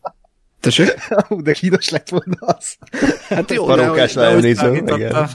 Tessék? 0.60 0.94
De 1.44 1.52
kínos 1.52 1.90
lett 1.90 2.08
volna 2.08 2.36
az. 2.38 2.76
Hát 3.28 3.50
jó, 3.50 3.64
Parókás 3.64 4.14
de, 4.14 4.32
hogy- 4.32 4.54
de, 4.54 4.62
hogy- 4.66 4.74
leelnéző, 4.78 4.94
igen. 4.96 5.28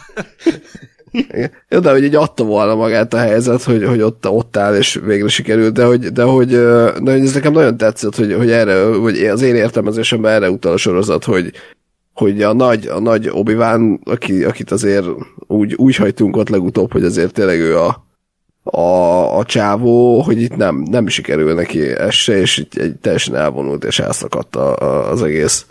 Jó, 1.70 1.80
de 1.80 1.92
hogy 1.92 2.04
így 2.04 2.16
adta 2.16 2.44
volna 2.44 2.76
magát 2.76 3.14
a 3.14 3.18
helyzet, 3.18 3.64
hogy, 3.64 3.86
hogy 3.86 4.02
ott, 4.02 4.30
ott 4.30 4.58
áll, 4.58 4.76
és 4.76 5.00
végre 5.06 5.28
sikerült, 5.28 5.74
de 5.74 5.86
hogy, 5.86 6.08
de 6.08 6.24
hogy, 6.24 6.50
de 6.50 7.12
hogy 7.12 7.22
ez 7.22 7.34
nekem 7.34 7.54
nagyon 7.54 7.78
tetszett, 7.78 8.16
hogy, 8.16 8.34
hogy 8.34 8.52
erre, 8.52 8.86
vagy 8.86 9.18
az 9.26 9.42
én 9.42 9.56
értelmezésemben 9.56 10.34
erre 10.34 10.50
utal 10.50 10.74
a 10.74 10.78
sorozat, 10.78 11.24
hogy, 11.24 11.52
hogy 12.14 12.42
a 12.42 12.54
nagy, 12.54 12.88
a 12.88 13.00
nagy 13.00 13.30
obi 13.32 13.54
aki, 14.04 14.44
akit 14.44 14.72
azért 14.72 15.06
úgy, 15.38 15.74
úgy 15.74 15.96
hagytunk 15.96 16.38
ott 16.38 16.50
legutóbb, 16.50 16.92
hogy 16.92 17.04
azért 17.04 17.34
tényleg 17.34 17.60
ő 17.60 17.78
a, 17.78 18.08
a, 18.72 19.38
a 19.38 19.44
csávó, 19.44 20.22
hogy 20.22 20.42
itt 20.42 20.56
nem, 20.56 20.76
nem 20.76 21.08
sikerül 21.08 21.54
neki 21.54 21.82
ez 21.82 22.14
se, 22.14 22.38
és 22.38 22.58
itt 22.58 22.74
egy 22.76 22.96
teljesen 22.96 23.36
elvonult, 23.36 23.84
és 23.84 24.00
elszakadt 24.00 24.56
a, 24.56 24.78
a, 24.78 25.12
az 25.12 25.24
egész 25.24 25.66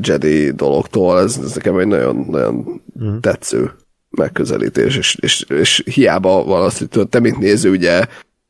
Jedi 0.00 0.50
dologtól, 0.50 1.20
ez, 1.20 1.38
ez 1.44 1.54
nekem 1.54 1.78
egy 1.78 1.86
nagyon, 1.86 2.26
nagyon 2.30 2.82
mm. 3.02 3.16
tetsző 3.20 3.72
megközelítés, 4.10 4.96
és, 4.96 5.16
és, 5.20 5.42
és 5.42 5.82
hiába 5.84 6.44
van 6.44 6.62
az, 6.62 6.78
hogy 6.78 7.08
te 7.08 7.20
mint 7.20 7.38
néző, 7.38 7.70
ugye 7.70 8.06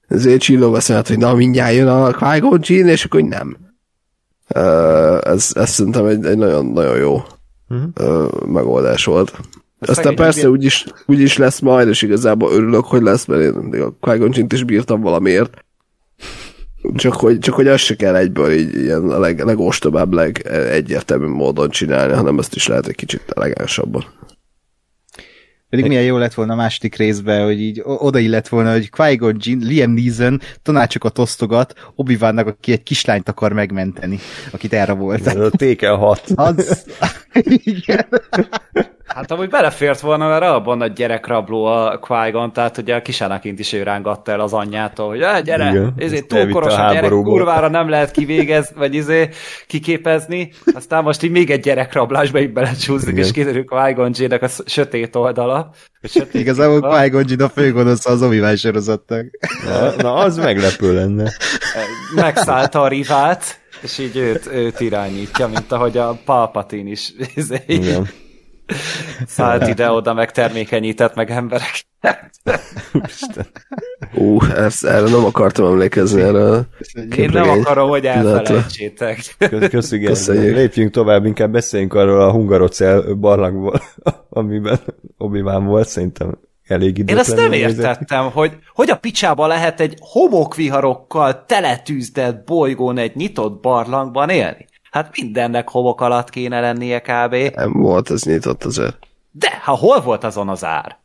ezért 0.08 0.40
csillog 0.40 0.74
azt 0.74 0.88
mondod, 0.88 1.06
hogy 1.06 1.18
na 1.18 1.34
mindjárt 1.34 1.74
jön 1.74 1.88
a 1.88 2.58
Jinn, 2.60 2.88
és 2.88 3.04
akkor 3.04 3.22
nem. 3.22 3.56
Ez, 5.22 5.50
ez 5.54 5.70
szerintem 5.70 6.06
egy, 6.06 6.24
egy 6.24 6.36
nagyon, 6.36 6.66
nagyon 6.66 6.96
jó 6.96 7.22
ö, 7.94 8.26
megoldás 8.46 9.04
volt. 9.04 9.32
Aztán 9.88 10.14
persze 10.14 10.50
úgyis, 10.50 10.84
úgyis 11.06 11.36
lesz 11.36 11.60
majd, 11.60 11.88
és 11.88 12.02
igazából 12.02 12.52
örülök, 12.52 12.84
hogy 12.84 13.02
lesz, 13.02 13.24
mert 13.24 13.42
én 13.42 13.52
mindig 13.52 13.80
a 13.80 13.94
Jinn-t 14.14 14.52
is 14.52 14.64
bírtam 14.64 15.00
valamiért. 15.00 15.64
Csak 16.94 17.14
hogy, 17.14 17.38
csak 17.38 17.54
hogy 17.54 17.66
azt 17.66 17.84
se 17.84 17.96
kell 17.96 18.16
egyből 18.16 18.52
így 18.52 18.74
ilyen 18.76 19.10
a 19.10 19.18
leg, 19.18 19.40
legostobább, 19.44 20.12
legegyértelmű 20.12 21.26
módon 21.26 21.70
csinálni, 21.70 22.12
hanem 22.12 22.38
ezt 22.38 22.54
is 22.54 22.66
lehet 22.66 22.86
egy 22.86 22.94
kicsit 22.94 23.22
elegánsabban. 23.34 24.04
Pedig 25.70 25.86
milyen 25.86 26.02
jó 26.02 26.16
lett 26.16 26.34
volna 26.34 26.52
a 26.52 26.56
második 26.56 26.96
részben, 26.96 27.44
hogy 27.44 27.60
így 27.60 27.80
oda 27.84 28.18
illett 28.18 28.48
volna, 28.48 28.72
hogy 28.72 28.90
Qui-Gon 28.90 29.36
Jinn, 29.38 29.66
Liam 29.66 29.90
Neeson 29.90 30.40
tanácsokat 30.62 31.18
osztogat 31.18 31.74
obi 31.94 32.18
aki 32.20 32.72
egy 32.72 32.82
kislányt 32.82 33.28
akar 33.28 33.52
megmenteni, 33.52 34.18
akit 34.50 34.72
erre 34.72 34.92
volt. 34.92 35.26
Ez 35.26 35.36
a 35.36 35.50
Téken 35.50 35.96
6. 35.96 36.32
Az... 36.34 36.84
Igen. 37.64 38.06
Hát 39.06 39.30
amúgy 39.30 39.48
belefért 39.48 40.00
volna, 40.00 40.28
mert 40.28 40.42
abban 40.42 40.80
a 40.80 40.86
gyerekrabló 40.86 41.64
a 41.64 41.98
qui 41.98 42.50
tehát 42.52 42.78
ugye 42.78 42.94
a 42.94 43.02
kis 43.02 43.20
Anakint 43.20 43.58
is 43.58 43.72
ő 43.72 43.82
rángatta 43.82 44.32
el 44.32 44.40
az 44.40 44.52
anyjától, 44.52 45.08
hogy 45.08 45.22
"Á, 45.22 45.40
gyere, 45.40 45.70
Igen, 45.70 45.94
izé, 45.98 46.14
ezt 46.16 46.26
túl 46.26 46.38
elvitte 46.38 46.58
koros 46.58 46.72
a 46.72 46.86
a 46.86 46.88
gyerek, 46.88 46.94
háborúba." 47.02 47.30
kurvára 47.30 47.68
nem 47.68 47.88
lehet 47.88 48.10
kivégez, 48.10 48.72
vagy 48.76 48.94
izé 48.94 49.28
kiképezni, 49.66 50.52
aztán 50.74 51.02
most 51.02 51.22
így 51.22 51.30
még 51.30 51.50
egy 51.50 51.60
gyerekrablásba 51.60 52.40
így 52.40 52.52
belecsúszik, 52.52 53.16
és 53.16 53.30
kiderül 53.32 53.64
Jinn-nek 54.12 54.42
a 54.42 54.48
sötét 54.66 55.16
oldala. 55.24 55.70
vagy 56.00 56.10
sötét 56.10 56.40
Igazából 56.40 57.08
Jinn 57.26 57.42
a 57.42 57.48
főgonosz 57.48 58.06
az 58.06 58.22
obi 58.22 58.56
sorozatnak. 58.56 59.26
Na, 59.66 60.02
na, 60.02 60.14
az 60.14 60.36
meglepő 60.36 60.94
lenne. 60.94 61.32
megszállta 62.14 62.82
a 62.82 62.88
rivát, 62.88 63.60
és 63.82 63.98
így 63.98 64.16
őt, 64.16 64.46
őt 64.52 64.80
irányítja, 64.80 65.46
mint 65.46 65.72
ahogy 65.72 65.98
a 65.98 66.18
Palpatine 66.24 66.90
is 66.90 67.12
izé, 67.34 67.62
Igen. 67.66 68.08
Szállt 69.26 69.68
ide-oda, 69.68 70.14
meg 70.14 70.32
termékenyített 70.32 71.14
meg 71.14 71.30
emberek. 71.30 71.86
Ú, 74.14 74.42
ezt, 74.42 74.84
erre 74.84 75.10
nem 75.10 75.24
akartam 75.24 75.66
emlékezni, 75.66 76.20
erre 76.20 76.44
a 76.50 76.66
Én 77.16 77.30
nem 77.32 77.48
akarom, 77.48 77.88
hogy 77.88 78.06
elfelejtsétek. 78.06 79.34
Kö- 79.38 79.68
Köszönjük. 79.68 80.08
Köszönjük. 80.08 80.54
Lépjünk 80.54 80.90
tovább, 80.90 81.24
inkább 81.24 81.52
beszéljünk 81.52 81.94
arról 81.94 82.20
a 82.20 82.30
hungarocel 82.30 83.14
barlangból, 83.14 83.80
amiben 84.28 84.80
obi 85.18 85.40
volt, 85.40 85.88
szerintem 85.88 86.38
elég 86.66 86.98
Én 86.98 87.04
időtlenül 87.04 87.20
ezt 87.20 87.36
nem 87.36 87.52
értettem, 87.52 88.30
hogy 88.30 88.52
hogy 88.74 88.90
a 88.90 88.96
picsába 88.96 89.46
lehet 89.46 89.80
egy 89.80 89.94
homokviharokkal 90.00 91.44
teletűzdett 91.44 92.44
bolygón 92.44 92.98
egy 92.98 93.16
nyitott 93.16 93.60
barlangban 93.60 94.28
élni? 94.28 94.66
Hát 94.94 95.10
mindennek 95.20 95.68
homok 95.68 96.00
alatt 96.00 96.30
kéne 96.30 96.60
lennie 96.60 97.00
kb. 97.00 97.34
Nem 97.54 97.72
volt, 97.72 98.10
ez 98.10 98.22
nyitott 98.22 98.64
azért. 98.64 98.96
De, 99.30 99.60
ha 99.62 99.72
hol 99.72 100.00
volt 100.00 100.24
azon 100.24 100.48
az 100.48 100.64
ár? 100.64 100.98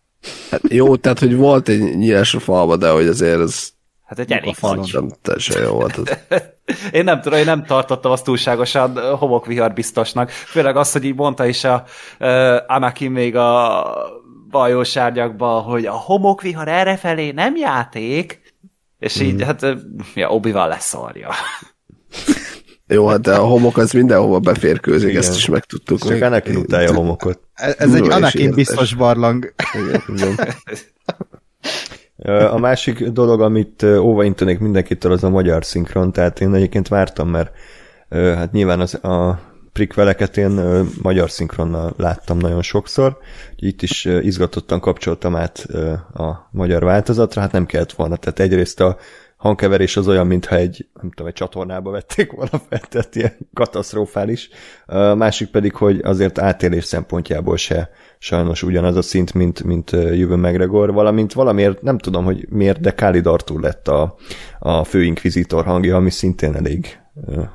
Hát 0.51 0.61
jó, 0.69 0.95
tehát, 0.95 1.19
hogy 1.19 1.35
volt 1.35 1.67
egy 1.67 1.97
nyílás 1.97 2.33
a 2.33 2.39
falba, 2.39 2.75
de 2.77 2.89
hogy 2.89 3.07
azért 3.07 3.39
ez 3.39 3.69
Hát 4.05 4.19
egy 4.19 4.31
elég 4.31 4.55
falon. 4.55 4.87
nem 4.91 5.09
teljesen 5.21 5.61
jó 5.63 5.71
volt. 5.71 5.95
Az. 5.95 6.17
Én 6.91 7.03
nem 7.03 7.21
tudom, 7.21 7.39
én 7.39 7.45
nem 7.45 7.65
tartottam 7.65 8.11
azt 8.11 8.23
túlságosan 8.23 9.15
homokvihar 9.17 9.73
biztosnak. 9.73 10.29
Főleg 10.29 10.75
azt, 10.75 10.93
hogy 10.93 11.03
így 11.03 11.15
mondta 11.15 11.45
is 11.45 11.63
a 11.63 11.83
uh, 12.19 12.55
Anakin 12.67 13.11
még 13.11 13.35
a 13.35 13.83
bajós 14.49 14.95
árnyakban, 14.95 15.61
hogy 15.63 15.85
a 15.85 15.93
homokvihar 15.93 16.67
errefelé 16.67 17.31
nem 17.31 17.55
játék, 17.55 18.41
és 18.99 19.19
így, 19.19 19.43
hát, 19.43 19.63
ö, 19.63 19.73
ja, 20.15 20.29
Obi-Wan 20.29 20.67
leszarja. 20.67 21.29
Jó, 22.91 23.07
hát 23.07 23.21
de 23.21 23.35
a 23.35 23.45
homok 23.45 23.77
az 23.77 23.91
mindenhova 23.91 24.39
beférkőzik, 24.39 25.09
Igen. 25.09 25.21
ezt 25.21 25.35
is 25.35 25.45
megtudtuk. 25.45 25.99
Csak 25.99 26.21
Anakin 26.21 26.55
utálja 26.55 26.89
a 26.89 26.93
homokot. 26.93 27.39
Ez 27.53 27.75
ez 27.77 27.93
egy 27.93 28.09
Anakin 28.09 28.51
biztos 28.51 28.93
barlang. 28.93 29.53
Igen, 30.07 30.37
A 32.47 32.57
másik 32.57 33.03
dolog, 33.03 33.41
amit 33.41 33.81
ö, 33.81 33.97
óvaintenék 33.97 34.59
mindenkitől, 34.59 35.11
az 35.11 35.23
a 35.23 35.29
magyar 35.29 35.65
szinkron, 35.65 36.11
tehát 36.11 36.41
én 36.41 36.53
egyébként 36.53 36.87
vártam, 36.87 37.29
mert 37.29 37.51
hát 38.09 38.51
nyilván 38.51 38.79
az, 38.79 38.93
a 39.03 39.39
prikveleket 39.73 40.37
én 40.37 40.61
magyar 41.01 41.29
szinkronnal 41.31 41.93
láttam 41.97 42.37
nagyon 42.37 42.61
sokszor, 42.61 43.17
itt 43.55 43.81
is 43.81 44.05
izgatottan 44.05 44.79
kapcsoltam 44.79 45.35
át 45.35 45.65
a 46.13 46.49
magyar 46.51 46.83
változatra, 46.83 47.41
hát 47.41 47.51
nem 47.51 47.65
kellett 47.65 47.91
volna, 47.91 48.15
tehát 48.15 48.39
egyrészt 48.39 48.79
a 48.79 48.97
hangkeverés 49.39 49.97
az 49.97 50.07
olyan, 50.07 50.27
mintha 50.27 50.55
egy, 50.55 50.87
nem 51.01 51.09
tudom, 51.11 51.27
egy 51.27 51.33
csatornába 51.33 51.91
vették 51.91 52.31
volna 52.31 52.61
fel, 52.69 52.79
tehát 52.79 53.15
ilyen 53.15 53.37
katasztrofális. 53.53 54.49
A 54.85 55.13
másik 55.15 55.49
pedig, 55.49 55.73
hogy 55.75 55.99
azért 56.03 56.39
átélés 56.39 56.83
szempontjából 56.83 57.57
se 57.57 57.89
sajnos 58.17 58.63
ugyanaz 58.63 58.95
a 58.95 59.01
szint, 59.01 59.33
mint, 59.33 59.63
mint 59.63 59.91
Jövő 59.91 60.35
McGregor, 60.35 60.93
valamint 60.93 61.33
valamiért, 61.33 61.81
nem 61.81 61.97
tudom, 61.97 62.23
hogy 62.23 62.45
miért, 62.49 62.79
de 62.79 62.91
Khalid 62.91 63.25
Arthur 63.25 63.61
lett 63.61 63.87
a, 63.87 64.15
a 64.59 64.83
főinkvizitor 64.83 65.65
hangja, 65.65 65.95
ami 65.95 66.09
szintén 66.09 66.55
elég 66.55 66.99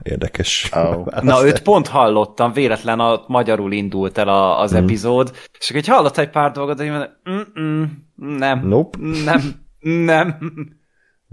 érdekes. 0.02 0.70
Oh. 0.74 1.06
Na, 1.22 1.46
őt 1.46 1.62
pont 1.62 1.88
hallottam, 1.88 2.52
véletlen 2.52 3.00
a 3.00 3.24
magyarul 3.26 3.72
indult 3.72 4.18
el 4.18 4.28
a, 4.28 4.60
az 4.60 4.72
epizód, 4.72 5.30
és 5.58 5.68
akkor 5.68 5.80
egy 5.80 5.88
hallott 5.88 6.18
egy 6.18 6.30
pár 6.30 6.50
dolgot, 6.52 6.78
hogy 6.78 6.88
mondom, 6.88 7.08
"Mm-mm, 7.30 8.06
nem, 8.38 8.68
Nope. 8.68 8.98
nem, 9.24 9.40
nem. 9.80 10.38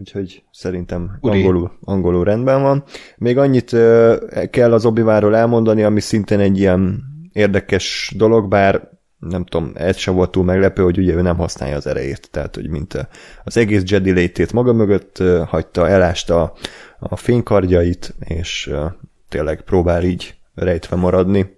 Úgyhogy 0.02 0.44
szerintem 0.52 1.18
Uri. 1.22 1.38
angolul, 1.38 1.72
angolul 1.84 2.24
rendben 2.24 2.62
van. 2.62 2.84
Még 3.18 3.38
annyit 3.38 3.74
ö, 3.74 4.16
kell 4.50 4.74
az 4.74 4.86
obi 4.86 5.02
elmondani, 5.02 5.84
ami 5.84 6.00
szintén 6.00 6.40
egy 6.40 6.58
ilyen 6.60 7.04
érdekes 7.34 8.14
dolog, 8.18 8.48
bár 8.48 8.90
nem 9.20 9.46
tudom, 9.46 9.72
ez 9.74 9.98
sem 9.98 10.14
volt 10.14 10.32
túl 10.32 10.44
meglepő, 10.44 10.84
hogy 10.84 10.98
ugye 10.98 11.14
ő 11.14 11.22
nem 11.22 11.38
használja 11.38 11.76
az 11.76 11.88
erejét, 11.88 12.30
tehát 12.32 12.56
hogy 12.56 12.70
mint 12.70 13.08
az 13.44 13.58
egész 13.58 13.84
Jedi 13.86 14.12
létét 14.12 14.54
maga 14.54 14.74
mögött 14.74 15.20
ö, 15.20 15.44
hagyta, 15.48 15.88
elásta 15.88 16.54
a 17.00 17.16
fénykardjait, 17.16 18.16
és 18.20 18.68
ö, 18.72 18.86
tényleg 19.30 19.62
próbál 19.62 20.04
így 20.04 20.36
rejtve 20.56 20.96
maradni. 20.96 21.58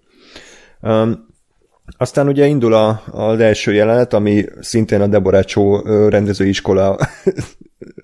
Um, 0.81 1.27
aztán 1.97 2.27
ugye 2.27 2.45
indul 2.45 2.73
a, 2.73 3.03
az 3.11 3.39
első 3.39 3.73
jelenet, 3.73 4.13
ami 4.13 4.45
szintén 4.59 5.01
a 5.01 5.07
Deborácsó 5.07 5.79
rendezőiskola 6.09 6.97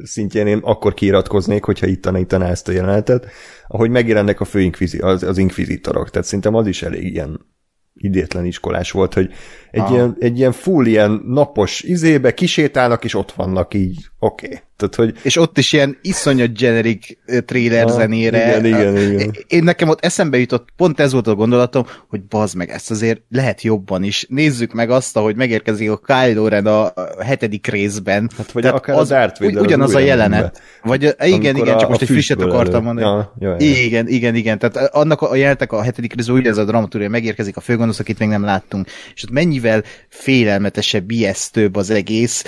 szintjén 0.03 0.47
én 0.47 0.57
akkor 0.57 0.93
kiiratkoznék, 0.93 1.63
hogyha 1.63 1.88
itt 1.88 2.01
tanítaná 2.01 2.49
ezt 2.49 2.67
a 2.67 2.71
jelenetet, 2.71 3.27
ahogy 3.67 3.89
megjelennek 3.89 4.39
a 4.39 4.45
főinkvizi, 4.45 4.97
az, 4.97 5.23
az 5.23 5.38
inkvizitorok. 5.38 6.09
Tehát 6.09 6.27
szerintem 6.27 6.55
az 6.55 6.67
is 6.67 6.84
elég 6.84 7.03
ilyen 7.03 7.45
idétlen 7.93 8.45
iskolás 8.45 8.91
volt, 8.91 9.13
hogy 9.13 9.30
egy, 9.71 9.82
Ah. 9.82 9.91
ilyen, 9.91 10.15
egy 10.19 10.38
ilyen 10.38 10.51
full 10.51 10.86
ilyen 10.86 11.21
napos 11.25 11.82
izébe 11.82 12.34
kisétálnak, 12.34 13.03
és 13.03 13.13
ott 13.13 13.32
vannak 13.32 13.73
így, 13.73 14.05
oké. 14.20 14.45
Okay. 14.45 14.59
Tehát, 14.78 14.95
hogy 14.95 15.13
És 15.24 15.38
ott 15.38 15.57
is 15.57 15.74
ilyen 15.74 15.97
iszonyat 16.01 16.57
generic 16.57 17.07
ö, 17.26 17.41
trailer 17.41 17.84
Ah, 17.86 17.91
zenére. 17.91 18.47
igen, 18.59 18.65
igen, 18.65 19.11
igen. 19.11 19.36
Én 19.47 19.63
nekem 19.63 19.89
ott 19.89 20.05
eszembe 20.05 20.38
jutott, 20.38 20.67
pont 20.78 20.99
ez 20.99 21.11
volt 21.11 21.28
a 21.28 21.36
gondolatom, 21.36 21.86
hogy 22.07 22.22
bazd 22.24 22.55
meg, 22.55 22.70
ezt 22.70 22.91
azért 22.91 23.22
lehet 23.30 23.61
jobban 23.61 24.03
is. 24.03 24.26
Nézzük 24.30 24.74
meg 24.74 24.89
azt, 24.89 25.17
ahogy 25.17 25.36
megérkezik 25.36 25.91
a 25.91 25.97
Kylo 26.05 26.47
Ren 26.47 26.65
a 26.65 26.93
hetedik 27.24 27.67
részben. 27.67 28.30
Hát 28.38 28.51
vagy 28.51 28.65
akár 28.65 28.97
a 28.97 29.03
Darth 29.03 29.41
Vader 29.41 29.61
Ugyanaz 29.61 29.89
az 29.89 29.95
a 29.95 29.99
jelenet. 29.99 30.39
elembe. 30.39 30.59
Vagy 30.84 31.01
igen, 31.03 31.15
Amikor 31.20 31.61
igen, 31.63 31.76
a- 31.76 31.80
csak 31.80 31.89
most 31.89 32.01
a 32.01 32.03
egy 32.03 32.09
frisset 32.09 32.41
akartam 32.41 32.84
mondani. 32.84 33.07
Ja, 33.07 33.34
ja, 33.39 33.55
ja. 33.59 33.84
Igen, 33.84 34.07
igen, 34.07 34.36
igen. 34.36 34.59
Tehát 34.59 34.93
annak 34.95 35.22
a 35.22 35.36
jelentek 35.36 35.72
a 35.72 35.82
hetedik 35.82 36.13
részben 36.15 36.36
úgy 36.36 36.45
ez 36.47 36.57
a 36.57 36.65
dramaturgia 36.65 37.09
megérkezik 37.09 37.57
a 37.57 37.61
főgonosz, 37.61 37.99
akit 37.99 38.20
még 38.20 38.28
nem 38.30 38.43
láttunk. 38.43 38.88
És 39.15 39.24
ott 39.24 39.32
mennyivel 39.32 39.84
félelmetesebb, 40.09 41.11
ijesztőbb 41.11 41.76
az 41.76 41.89
egész, 41.89 42.43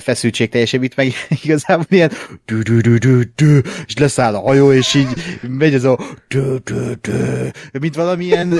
feszültségteljesebb 0.00 0.82
itt 0.82 0.96
meg 0.96 1.12
igazából 1.44 1.86
ilyen 1.88 2.10
dü 2.46 2.62
dü 2.62 2.80
dü 2.80 2.98
dü 2.98 3.22
dü, 3.36 3.60
és 3.86 3.98
leszáll 3.98 4.34
a 4.34 4.40
hajó, 4.40 4.72
és 4.72 4.94
így 4.94 5.08
megy 5.58 5.74
ez 5.74 5.84
a 5.84 5.98
dü 6.28 6.58
dü 6.64 6.94
dü, 7.00 7.50
mint 7.80 7.94
valamilyen 7.94 8.54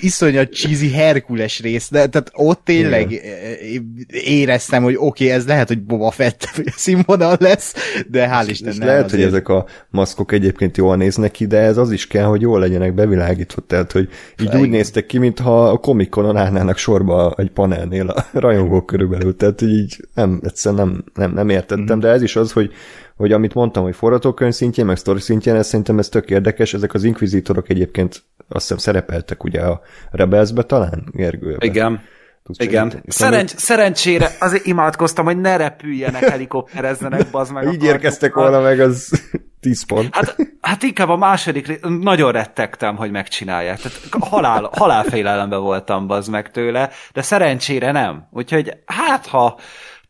iszonyat 0.00 0.52
cheesy 0.52 0.90
Herkules 0.90 1.60
rész, 1.60 1.88
de 1.90 2.06
tehát 2.06 2.30
ott 2.32 2.60
tényleg 2.64 3.12
ö, 3.12 3.78
éreztem, 4.24 4.82
hogy 4.82 4.94
oké, 4.96 5.24
okay, 5.24 5.36
ez 5.36 5.46
lehet, 5.46 5.68
hogy 5.68 5.82
Boba 5.82 6.10
Fett 6.10 6.48
színvonal 6.76 7.36
lesz, 7.40 7.74
de 8.10 8.28
hál' 8.32 8.46
Isten 8.48 8.68
És 8.68 8.78
nem. 8.78 8.86
lehet, 8.86 9.10
hogy 9.10 9.18
azért. 9.18 9.32
ezek 9.32 9.48
a 9.48 9.66
maszkok 9.90 10.32
egyébként 10.32 10.76
jól 10.76 10.96
néznek 10.96 11.30
ki, 11.30 11.46
de 11.46 11.58
ez 11.58 11.76
az 11.76 11.92
is 11.92 12.06
kell, 12.06 12.24
hogy 12.24 12.40
jól 12.40 12.60
legyenek 12.60 12.94
bevilágítva. 12.94 13.62
Tehát, 13.66 13.92
hogy 13.92 14.08
így 14.40 14.46
Igen. 14.46 14.60
úgy 14.60 14.68
néztek 14.68 15.06
ki, 15.06 15.18
mintha 15.18 15.68
a 15.68 15.76
komikonon 15.76 16.36
állnának 16.36 16.76
sorba 16.76 17.34
egy 17.36 17.50
panelnél 17.50 18.08
a 18.08 18.26
rajongók 18.32 18.86
körülbelül. 18.86 19.36
Tehát, 19.36 19.60
hogy 19.60 19.72
így 19.72 19.96
nem, 20.14 20.40
egyszerűen 20.44 20.86
nem, 20.86 21.04
nem, 21.14 21.32
nem 21.32 21.48
értettem, 21.48 21.91
de 22.00 22.08
ez 22.08 22.22
is 22.22 22.36
az, 22.36 22.52
hogy 22.52 22.72
hogy 23.16 23.32
amit 23.32 23.54
mondtam, 23.54 23.82
hogy 23.82 23.96
forgatókönyv 23.96 24.52
szintjén, 24.52 24.86
meg 24.86 24.96
sztori 24.96 25.20
szintjén, 25.20 25.54
ez 25.54 25.66
szerintem 25.66 25.98
ez 25.98 26.08
tök 26.08 26.30
érdekes, 26.30 26.74
ezek 26.74 26.94
az 26.94 27.04
inkvizitorok 27.04 27.68
egyébként 27.68 28.22
azt 28.48 28.60
hiszem 28.60 28.76
szerepeltek 28.76 29.44
ugye 29.44 29.60
a 29.60 29.80
Rebelsbe 30.10 30.62
talán, 30.62 31.04
Gergő? 31.12 31.56
Igen. 31.60 32.00
tudsz 32.42 32.64
Igen. 32.64 33.02
Szerencs, 33.06 33.50
szerencsére 33.56 34.30
azért 34.40 34.66
imádkoztam, 34.66 35.24
hogy 35.24 35.40
ne 35.40 35.56
repüljenek, 35.56 36.24
helikopterezzenek, 36.24 37.30
bazd 37.30 37.52
meg. 37.52 37.72
Így 37.72 37.84
érkeztek 37.84 38.34
volna 38.34 38.60
meg, 38.60 38.80
az 38.80 39.10
10 39.60 39.82
pont. 39.82 40.14
Hát, 40.14 40.36
hát 40.60 40.82
inkább 40.82 41.08
a 41.08 41.16
második, 41.16 41.80
nagyon 42.00 42.32
rettegtem, 42.32 42.96
hogy 42.96 43.10
megcsinálják. 43.10 43.80
Tehát 43.80 43.98
halál, 44.20 44.70
halálfélelemben 44.72 45.60
voltam 45.60 46.06
bazd 46.06 46.30
meg 46.30 46.50
tőle, 46.50 46.90
de 47.12 47.22
szerencsére 47.22 47.92
nem. 47.92 48.28
Úgyhogy 48.30 48.72
hát 48.86 49.26
ha 49.26 49.58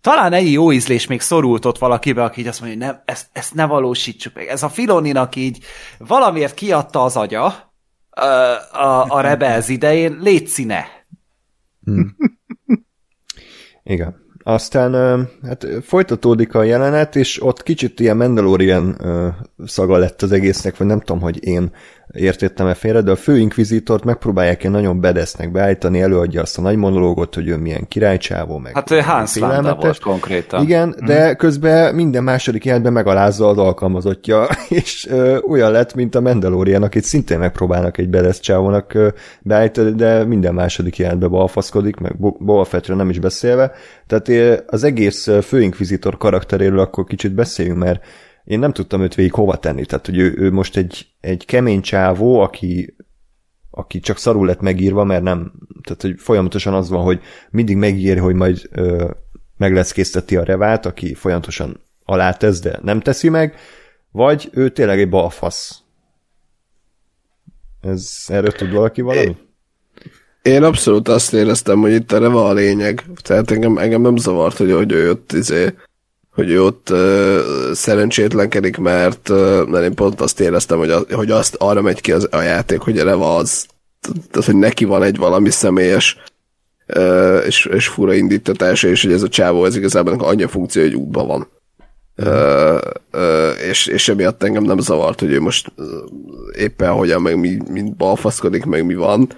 talán 0.03 0.33
egy 0.33 0.53
jó 0.53 0.73
ízlés 0.73 1.07
még 1.07 1.21
szorult 1.21 1.65
ott 1.65 1.79
valakibe, 1.79 2.23
aki 2.23 2.41
így 2.41 2.47
azt 2.47 2.61
mondja, 2.61 2.79
hogy 2.79 2.87
nem, 2.87 3.03
ezt, 3.05 3.27
ezt 3.33 3.55
ne 3.55 3.67
valósítsuk 3.67 4.35
meg. 4.35 4.47
Ez 4.47 4.63
a 4.63 4.69
Filoninak 4.69 5.37
így 5.37 5.65
valamiért 5.99 6.55
kiadta 6.55 7.05
az 7.05 7.17
agya 7.17 7.73
ö, 8.17 8.23
a, 8.79 9.05
a 9.09 9.21
Rebels 9.21 9.69
idején, 9.69 10.19
légy 10.21 10.47
színe. 10.47 10.87
Igen. 13.83 14.21
Aztán 14.45 14.93
hát 15.43 15.67
folytatódik 15.83 16.55
a 16.55 16.63
jelenet, 16.63 17.17
és 17.17 17.43
ott 17.43 17.63
kicsit 17.63 18.01
ilyen 18.01 18.17
Mandalorian 18.17 18.97
szaga 19.65 19.97
lett 19.97 20.23
az 20.23 20.33
egésznek, 20.33 20.77
vagy 20.77 20.87
nem 20.87 21.01
tudom, 21.01 21.21
hogy 21.21 21.45
én 21.45 21.73
értettem-e 22.13 22.75
félre, 22.75 23.01
de 23.01 23.11
a 23.11 23.17
fő 23.17 23.39
inkvizitort 23.39 24.05
megpróbálják 24.05 24.61
ilyen 24.61 24.73
nagyon 24.73 25.01
bedesznek 25.01 25.53
beállítani, 25.53 26.01
előadja 26.01 26.41
azt 26.41 26.59
a 26.59 26.63
nagy 26.63 26.77
monológot, 26.77 27.35
hogy 27.35 27.49
ő 27.49 27.57
milyen 27.57 27.89
királycsávó, 27.89 28.59
meg 28.59 28.75
Hát 28.75 28.91
ő 28.91 29.01
Hans 29.01 29.37
Landa 29.37 29.75
volt 29.75 29.99
konkrétan. 29.99 30.63
Igen, 30.63 30.97
de 31.07 31.35
közben 31.35 31.95
minden 31.95 32.23
második 32.23 32.65
jelentben 32.65 32.93
megalázza 32.93 33.49
az 33.49 33.59
alkalmazottja, 33.59 34.49
és 34.69 35.07
ö, 35.11 35.39
olyan 35.39 35.71
lett, 35.71 35.95
mint 35.95 36.15
a 36.15 36.21
Mandalorian, 36.21 36.83
akit 36.83 37.05
szintén 37.05 37.39
megpróbálnak 37.39 37.99
egy 37.99 38.09
bedesz 38.09 38.41
csávónak 38.41 38.95
ö, 38.95 39.09
beállítani, 39.41 39.91
de 39.91 40.25
minden 40.25 40.55
második 40.55 40.97
jelentben 40.97 41.31
balfaszkodik, 41.31 41.97
meg 41.97 42.17
Bo- 42.19 42.45
Boba 42.45 42.65
Fettről 42.65 42.97
nem 42.97 43.11
is 43.11 43.19
beszélve. 43.19 43.73
Tehát 44.07 44.29
ö, 44.29 44.55
az 44.67 44.85
egész 44.85 45.27
ö, 45.27 45.41
főinkvizitor 45.41 46.17
karakteréről 46.17 46.79
akkor 46.79 47.05
kicsit 47.05 47.35
beszéljünk, 47.35 47.79
mert 47.79 48.05
én 48.45 48.59
nem 48.59 48.73
tudtam 48.73 49.03
őt 49.03 49.15
végig 49.15 49.33
hova 49.33 49.57
tenni. 49.57 49.85
Tehát, 49.85 50.07
hogy 50.07 50.19
ő, 50.19 50.35
ő 50.37 50.53
most 50.53 50.77
egy, 50.77 51.07
egy 51.21 51.45
kemény 51.45 51.81
csávó, 51.81 52.41
aki 52.41 52.95
aki 53.75 54.01
csak 54.01 54.19
szarul 54.19 54.47
lett 54.47 54.61
megírva, 54.61 55.05
mert 55.05 55.23
nem, 55.23 55.53
tehát 55.83 56.03
hogy 56.03 56.15
folyamatosan 56.19 56.75
az 56.75 56.89
van, 56.89 57.03
hogy 57.03 57.21
mindig 57.51 57.77
megír, 57.77 58.19
hogy 58.19 58.35
majd 58.35 58.69
ö, 58.71 59.11
megleszkészteti 59.57 60.37
a 60.37 60.45
revát, 60.45 60.87
aki 60.87 61.15
folyamatosan 61.15 61.81
alátesz, 62.05 62.61
de 62.61 62.79
nem 62.83 63.01
teszi 63.01 63.29
meg, 63.29 63.57
vagy 64.11 64.51
ő 64.53 64.69
tényleg 64.69 65.01
egy 65.01 65.09
balfasz. 65.09 65.83
Ez, 67.81 68.25
erről 68.27 68.53
tud 68.53 68.73
valaki 68.73 69.01
valami? 69.01 69.37
Én 70.43 70.63
abszolút 70.63 71.09
azt 71.09 71.33
éreztem, 71.33 71.81
hogy 71.81 71.93
itt 71.93 72.13
erre 72.13 72.29
van 72.29 72.47
a 72.47 72.53
lényeg. 72.53 73.05
Tehát 73.23 73.51
engem, 73.51 73.79
engem 73.79 74.01
nem 74.01 74.17
zavart, 74.17 74.57
hogy, 74.57 74.73
hogy 74.73 74.93
ő 74.93 75.11
ott 75.11 75.33
izé, 75.33 75.75
hogy 76.35 76.57
ott 76.57 76.91
uh, 76.91 77.39
szerencsétlenkedik, 77.73 78.77
mert, 78.77 79.29
uh, 79.29 79.67
mert 79.67 79.85
én 79.85 79.95
pont 79.95 80.21
azt 80.21 80.41
éreztem, 80.41 80.79
hogy, 80.79 80.91
az, 80.91 81.05
hogy 81.11 81.31
azt 81.31 81.55
arra 81.59 81.83
megy 81.83 82.01
ki 82.01 82.13
az, 82.13 82.29
a 82.31 82.41
játék, 82.41 82.81
hogy 82.81 83.03
van 83.03 83.37
az, 83.37 83.67
tehát, 84.31 84.47
hogy 84.47 84.57
neki 84.57 84.85
van 84.85 85.03
egy 85.03 85.17
valami 85.17 85.51
személyes 85.51 86.17
uh, 86.97 87.43
és, 87.47 87.67
és 87.67 87.89
fura 87.89 88.15
indítatása, 88.15 88.89
és 88.89 89.03
hogy 89.03 89.13
ez 89.13 89.23
a 89.23 89.29
csávó, 89.29 89.65
ez 89.65 89.77
igazából 89.77 90.15
annyi 90.19 90.43
a 90.43 90.49
funkció, 90.49 90.83
hogy 90.83 90.95
útban 90.95 91.27
van. 91.27 91.49
Uh, 92.17 92.81
uh, 93.13 93.69
és, 93.69 93.87
és 93.87 94.09
emiatt 94.09 94.43
engem 94.43 94.63
nem 94.63 94.79
zavart, 94.79 95.21
hogy 95.21 95.33
ő 95.33 95.41
most 95.41 95.73
éppen 96.59 96.93
hogyan, 96.93 97.23
meg 97.23 97.39
mi, 97.39 97.59
mint 97.69 97.97
balfaszkodik, 97.97 98.65
meg 98.65 98.87
mi 98.87 98.95
van, 98.95 99.29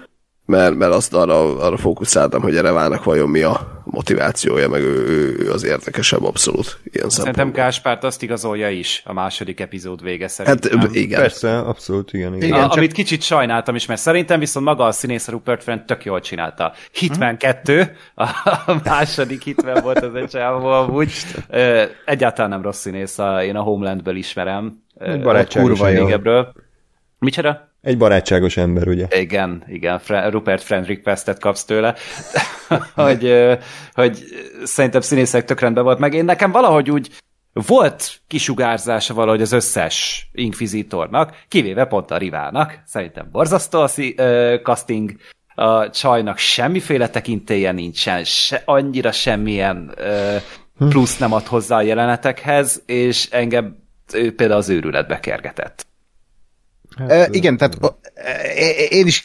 mert, 0.45 0.75
mert 0.75 0.93
azt 0.93 1.13
arra, 1.13 1.57
arra 1.59 1.77
fókuszáltam, 1.77 2.41
hogy 2.41 2.55
erre 2.55 2.71
válnak 2.71 3.03
vajon 3.03 3.29
mi 3.29 3.41
a 3.41 3.81
motivációja, 3.83 4.69
meg 4.69 4.81
ő, 4.81 5.05
ő, 5.07 5.37
ő 5.39 5.51
az 5.51 5.63
érdekesebb 5.63 6.23
abszolút 6.23 6.79
ilyen 6.83 7.09
Szerintem. 7.09 7.51
Gáspárt 7.51 8.03
azt 8.03 8.23
igazolja 8.23 8.69
is 8.69 9.01
a 9.05 9.13
második 9.13 9.59
epizód 9.59 10.03
vége 10.03 10.27
szerint. 10.27 10.67
Hát 10.69 10.93
igen. 10.95 11.19
Persze, 11.19 11.57
abszolút, 11.57 12.13
igen. 12.13 12.35
igen. 12.35 12.47
Igen, 12.47 12.59
a, 12.59 12.63
csak- 12.67 12.77
Amit 12.77 12.91
kicsit 12.91 13.21
sajnáltam 13.21 13.75
is, 13.75 13.85
mert 13.85 14.01
szerintem 14.01 14.39
viszont 14.39 14.65
maga 14.65 14.85
a 14.85 14.91
színész 14.91 15.27
a 15.27 15.31
Rupert 15.31 15.63
Friend 15.63 15.81
tök 15.85 16.05
jól 16.05 16.19
csinálta. 16.21 16.73
Hitman 16.91 17.37
2, 17.37 17.95
a 18.15 18.27
második 18.83 19.43
Hitman 19.43 19.81
volt 19.83 19.99
az 20.03 20.15
egy 20.15 20.29
csávó 20.29 20.65
amúgy. 20.67 21.11
Egyáltalán 22.05 22.49
nem 22.49 22.61
rossz 22.61 22.79
színész, 22.79 23.17
a, 23.17 23.43
én 23.43 23.55
a 23.55 23.61
Homelandből 23.61 24.15
ismerem. 24.15 24.83
Ö, 24.97 25.11
Egy 25.11 25.21
barátságos 25.21 25.69
kurva 25.69 25.87
ember. 25.87 26.03
régebről. 26.03 26.53
Micsoda? 27.19 27.73
Egy 27.85 27.97
barátságos 27.97 28.57
ember, 28.57 28.87
ugye? 28.87 29.07
Igen, 29.09 29.63
igen, 29.67 29.99
Fre- 29.99 30.31
Rupert 30.31 30.63
Friend 30.63 30.87
requestet 30.87 31.39
kapsz 31.39 31.65
tőle, 31.65 31.95
hogy, 32.95 33.33
hogy 33.93 34.23
szerintem 34.63 35.01
színészek 35.01 35.45
tök 35.45 35.59
rendben 35.59 35.83
volt, 35.83 35.99
meg 35.99 36.13
én 36.13 36.25
nekem 36.25 36.51
valahogy 36.51 36.91
úgy 36.91 37.09
volt 37.53 38.21
kisugárzása 38.27 39.13
valahogy 39.13 39.41
az 39.41 39.51
összes 39.51 40.29
inkvizitornak, 40.33 41.37
kivéve 41.47 41.85
pont 41.85 42.11
a 42.11 42.17
rivának. 42.17 42.79
Szerintem 42.85 43.29
borzasztó 43.31 43.81
a 43.81 43.87
szí- 43.87 44.19
ö, 44.19 44.55
casting, 44.63 45.11
a 45.55 45.89
csajnak 45.89 46.37
semmiféle 46.37 47.09
tekintélye 47.09 47.71
nincsen, 47.71 48.23
se, 48.23 48.61
annyira 48.65 49.11
semmilyen 49.11 49.93
ö, 49.97 50.35
plusz 50.77 51.17
nem 51.17 51.33
ad 51.33 51.45
hozzá 51.45 51.75
a 51.77 51.81
jelenetekhez, 51.81 52.83
és 52.85 53.27
engem 53.31 53.77
ő 54.13 54.35
például 54.35 54.59
az 54.59 54.69
őrületbe 54.69 55.19
kergetett. 55.19 55.85
Hát, 56.97 57.35
igen, 57.35 57.57
tehát 57.57 57.77
én 58.89 59.07
is 59.07 59.23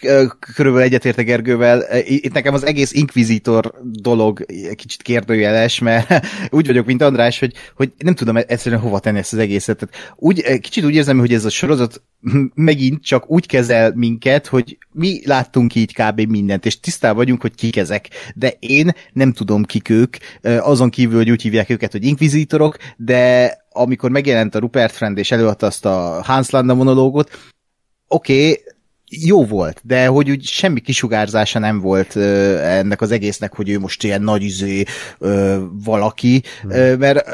körülbelül 0.55 0.87
egyetértek 0.87 1.27
Gergővel. 1.27 1.83
E, 1.85 1.99
Itt 2.05 2.33
nekem 2.33 2.55
az 2.55 2.67
egész 2.67 2.93
Inquisitor 2.93 3.73
dolog 3.83 4.47
kicsit 4.75 5.03
kérdőjeles, 5.03 5.79
mert 5.79 6.27
úgy 6.51 6.67
vagyok, 6.67 6.87
mint 6.87 7.03
András, 7.03 7.39
hogy, 7.39 7.53
hogy 7.75 7.93
nem 7.99 8.15
tudom 8.15 8.37
egyszerűen 8.37 8.81
hova 8.81 8.99
tenni 8.99 9.19
ezt 9.19 9.33
az 9.33 9.39
egészet. 9.39 9.77
Tehát 9.79 10.15
úgy, 10.17 10.41
e, 10.41 10.59
kicsit 10.59 10.85
úgy 10.85 10.95
érzem, 10.95 11.19
hogy 11.19 11.33
ez 11.33 11.45
a 11.45 11.51
sorozat 11.51 12.03
megint 12.55 13.05
csak 13.05 13.31
úgy 13.31 13.47
kezel 13.47 13.93
minket, 13.95 14.47
hogy 14.47 14.79
mi 14.93 15.21
láttunk 15.25 15.75
így 15.75 15.95
kb. 15.95 16.21
mindent, 16.21 16.67
és 16.67 16.81
tisztában 16.81 17.17
vagyunk, 17.17 17.41
hogy 17.41 17.55
kik 17.55 17.77
ezek, 17.77 18.09
de 18.35 18.57
én 18.59 18.91
nem 19.13 19.33
tudom 19.33 19.65
kik 19.65 19.89
ők, 19.89 20.17
azon 20.43 20.91
kívül, 20.91 21.17
hogy 21.17 21.31
úgy 21.31 21.43
hívják 21.43 21.71
őket, 21.71 21.93
hogy 21.93 22.05
inkvizitorok, 22.05 22.77
de 22.97 23.53
amikor 23.73 24.11
megjelent 24.11 24.55
a 24.55 24.59
Rupert 24.59 24.93
Friend 24.93 25.19
és 25.19 25.31
előadta 25.31 25.67
azt 25.67 25.85
a 25.85 26.23
Hans 26.25 26.51
Landa 26.51 26.75
monológot, 26.75 27.31
oké, 28.11 28.51
okay, 28.51 28.63
jó 29.11 29.45
volt, 29.45 29.81
de 29.85 30.07
hogy 30.07 30.31
úgy 30.31 30.45
semmi 30.45 30.81
kisugárzása 30.81 31.59
nem 31.59 31.81
volt 31.81 32.17
ö, 32.17 32.59
ennek 32.59 33.01
az 33.01 33.11
egésznek, 33.11 33.55
hogy 33.55 33.69
ő 33.69 33.79
most 33.79 34.05
ilyen 34.05 34.23
nagy 34.23 34.43
izé 34.43 34.85
ö, 35.19 35.59
valaki, 35.85 36.43
ö, 36.69 36.97
mert 36.97 37.27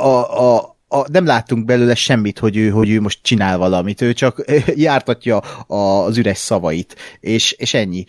a, 0.00 0.40
a, 0.40 0.76
a, 0.88 1.06
nem 1.12 1.26
láttunk 1.26 1.64
belőle 1.64 1.94
semmit, 1.94 2.38
hogy 2.38 2.56
ő, 2.56 2.68
hogy 2.68 2.90
ő 2.90 3.00
most 3.00 3.18
csinál 3.22 3.58
valamit, 3.58 4.00
ő 4.00 4.12
csak 4.12 4.44
jártatja 4.86 5.38
az 5.66 6.18
üres 6.18 6.38
szavait, 6.38 6.96
és, 7.20 7.52
és 7.52 7.74
ennyi. 7.74 8.04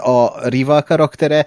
A 0.00 0.48
rival 0.48 0.82
karaktere, 0.82 1.46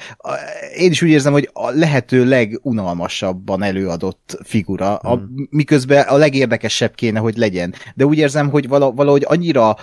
én 0.78 0.92
is 0.92 1.02
úgy 1.02 1.10
érzem, 1.10 1.32
hogy 1.32 1.50
a 1.54 1.70
lehető 1.70 2.26
legunalmasabban 2.26 3.64
előadott 3.64 4.38
figura, 4.44 4.96
a, 4.96 5.22
miközben 5.50 6.08
a 6.08 6.16
legérdekesebb 6.16 6.96
kéne, 6.96 7.20
hogy 7.20 7.38
legyen. 7.38 7.74
De 7.96 8.06
úgy 8.06 8.18
érzem, 8.18 8.50
hogy 8.50 8.68
vala, 8.68 8.92
valahogy 8.92 9.26
annyira 9.28 9.76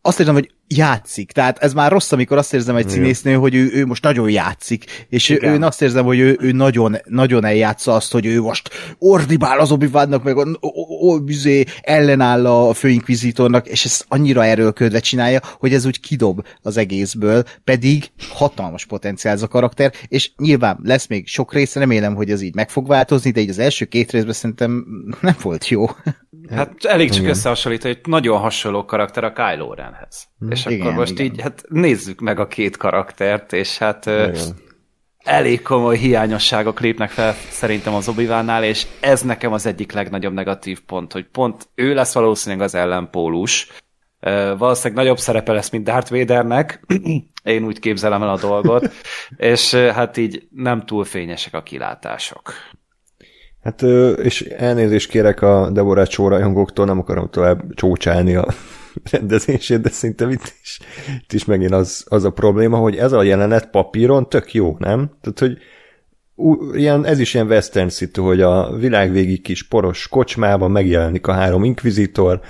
azt 0.00 0.18
érzem, 0.18 0.34
hogy 0.34 0.54
játszik. 0.68 1.32
Tehát 1.32 1.58
ez 1.58 1.72
már 1.72 1.90
rossz, 1.90 2.12
amikor 2.12 2.36
azt 2.36 2.54
érzem 2.54 2.76
egy 2.76 2.88
színésznő, 2.88 3.34
hogy 3.34 3.54
ő, 3.54 3.70
ő 3.72 3.86
most 3.86 4.02
nagyon 4.02 4.30
játszik, 4.30 5.06
és 5.08 5.28
Igen. 5.28 5.54
én 5.54 5.62
azt 5.62 5.82
érzem, 5.82 6.04
hogy 6.04 6.18
ő, 6.18 6.36
ő 6.40 6.52
nagyon, 6.52 6.96
nagyon 7.04 7.44
eljátsza 7.44 7.94
azt, 7.94 8.12
hogy 8.12 8.26
ő 8.26 8.40
most 8.40 8.70
ordibál 8.98 9.58
az 9.58 9.72
obi 9.72 9.88
meg 10.22 10.36
o- 10.36 10.58
o- 10.60 11.14
o- 11.14 11.24
bizé 11.24 11.64
ellenáll 11.80 12.46
a 12.46 12.72
főinkvizitornak, 12.72 13.66
és 13.68 13.84
ezt 13.84 14.04
annyira 14.08 14.44
erőlködve 14.44 15.00
csinálja, 15.00 15.40
hogy 15.58 15.74
ez 15.74 15.86
úgy 15.86 16.00
kidob 16.00 16.46
az 16.62 16.76
egészből, 16.76 17.42
pedig 17.64 18.10
hatalmas 18.34 18.86
potenciál 18.86 19.34
ez 19.34 19.42
a 19.42 19.48
karakter, 19.48 19.92
és 20.08 20.30
nyilván 20.36 20.78
lesz 20.82 21.06
még 21.06 21.26
sok 21.26 21.52
része, 21.52 21.78
remélem, 21.78 22.14
hogy 22.14 22.30
ez 22.30 22.40
így 22.40 22.54
meg 22.54 22.70
fog 22.70 22.86
változni, 22.86 23.30
de 23.30 23.40
így 23.40 23.50
az 23.50 23.58
első 23.58 23.84
két 23.84 24.10
részben 24.10 24.32
szerintem 24.32 24.84
nem 25.20 25.36
volt 25.42 25.68
jó. 25.68 25.86
Hát 26.50 26.84
elég 26.84 27.08
csak 27.08 27.18
Igen. 27.18 27.30
összehasonlítani, 27.30 27.94
hogy 27.94 28.02
nagyon 28.12 28.38
hasonló 28.38 28.84
karakter 28.84 29.24
a 29.24 29.32
Kylo 29.32 29.74
Renhez. 29.74 30.28
És 30.50 30.66
Igen, 30.66 30.80
akkor 30.80 30.92
most 30.92 31.12
igen. 31.12 31.24
így, 31.24 31.40
hát 31.40 31.64
nézzük 31.68 32.20
meg 32.20 32.38
a 32.38 32.46
két 32.46 32.76
karaktert, 32.76 33.52
és 33.52 33.78
hát 33.78 34.06
Igen. 34.06 34.34
elég 35.18 35.62
komoly 35.62 35.96
hiányosságok 35.96 36.80
lépnek 36.80 37.10
fel 37.10 37.34
szerintem 37.50 37.94
az 37.94 38.08
obi 38.08 38.28
és 38.60 38.86
ez 39.00 39.22
nekem 39.22 39.52
az 39.52 39.66
egyik 39.66 39.92
legnagyobb 39.92 40.32
negatív 40.32 40.80
pont, 40.80 41.12
hogy 41.12 41.26
pont 41.26 41.68
ő 41.74 41.94
lesz 41.94 42.14
valószínűleg 42.14 42.64
az 42.64 42.74
ellenpólus, 42.74 43.68
valószínűleg 44.58 45.04
nagyobb 45.04 45.18
szerepe 45.18 45.52
lesz, 45.52 45.70
mint 45.70 45.84
Darth 45.84 46.10
Vadernek, 46.10 46.84
én 47.42 47.64
úgy 47.64 47.78
képzelem 47.78 48.22
el 48.22 48.28
a 48.28 48.38
dolgot, 48.38 48.90
és 49.36 49.74
hát 49.74 50.16
így 50.16 50.48
nem 50.50 50.86
túl 50.86 51.04
fényesek 51.04 51.54
a 51.54 51.62
kilátások. 51.62 52.52
Hát, 53.62 53.82
és 54.22 54.40
elnézést 54.40 55.10
kérek 55.10 55.42
a 55.42 55.70
Deborah 55.70 56.06
Csó 56.06 56.28
rajongóktól, 56.28 56.84
nem 56.86 56.98
akarom 56.98 57.30
tovább 57.30 57.74
csócsálni 57.74 58.34
a 58.34 58.46
rendezését, 59.10 59.80
de 59.80 59.88
szinte 59.88 60.30
itt 60.30 60.54
is, 60.62 60.80
itt 61.22 61.32
is 61.32 61.44
megint 61.44 61.72
az, 61.72 62.04
az 62.08 62.24
a 62.24 62.30
probléma, 62.30 62.76
hogy 62.76 62.96
ez 62.96 63.12
a 63.12 63.22
jelenet 63.22 63.70
papíron 63.70 64.28
tök 64.28 64.54
jó, 64.54 64.76
nem? 64.78 65.10
Tehát, 65.20 65.38
hogy 65.38 65.58
ilyen, 66.72 67.04
ez 67.04 67.18
is 67.18 67.34
ilyen 67.34 67.46
western 67.46 67.88
szitu, 67.88 68.22
hogy 68.24 68.40
a 68.40 68.76
világvégi 68.76 69.38
kis 69.38 69.68
poros 69.68 70.08
kocsmában 70.08 70.70
megjelenik 70.70 71.26
a 71.26 71.32
három 71.32 71.64
inkvizitor, 71.64 72.40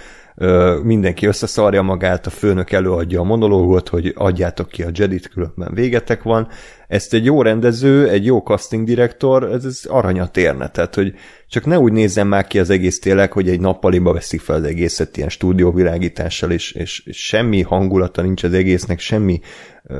mindenki 0.82 1.26
összeszarja 1.26 1.82
magát, 1.82 2.26
a 2.26 2.30
főnök 2.30 2.72
előadja 2.72 3.20
a 3.20 3.24
monológot, 3.24 3.88
hogy 3.88 4.12
adjátok 4.16 4.68
ki 4.68 4.82
a 4.82 4.90
Jedit, 4.92 5.28
különben 5.28 5.74
végetek 5.74 6.22
van. 6.22 6.49
Ezt 6.88 7.14
egy 7.14 7.24
jó 7.24 7.42
rendező, 7.42 8.09
egy 8.09 8.24
jó 8.24 8.38
casting 8.38 8.86
direktor, 8.86 9.42
ez, 9.42 9.64
ez 9.64 9.80
aranyat 9.88 10.36
érne, 10.36 10.68
tehát 10.68 10.94
hogy 10.94 11.14
csak 11.49 11.64
ne 11.64 11.78
úgy 11.78 11.92
nézzen 11.92 12.26
már 12.26 12.47
ki 12.47 12.59
az 12.59 12.70
egész 12.70 12.99
tényleg, 12.99 13.32
hogy 13.32 13.49
egy 13.49 13.61
nappaliba 13.61 14.12
veszik 14.12 14.40
fel 14.40 14.57
az 14.57 14.62
egészet 14.62 15.16
ilyen 15.16 15.28
stúdióvilágítással, 15.28 16.51
és, 16.51 16.72
és, 16.72 17.03
és 17.07 17.26
semmi 17.26 17.62
hangulata 17.62 18.22
nincs 18.22 18.42
az 18.42 18.53
egésznek, 18.53 18.99
semmi 18.99 19.40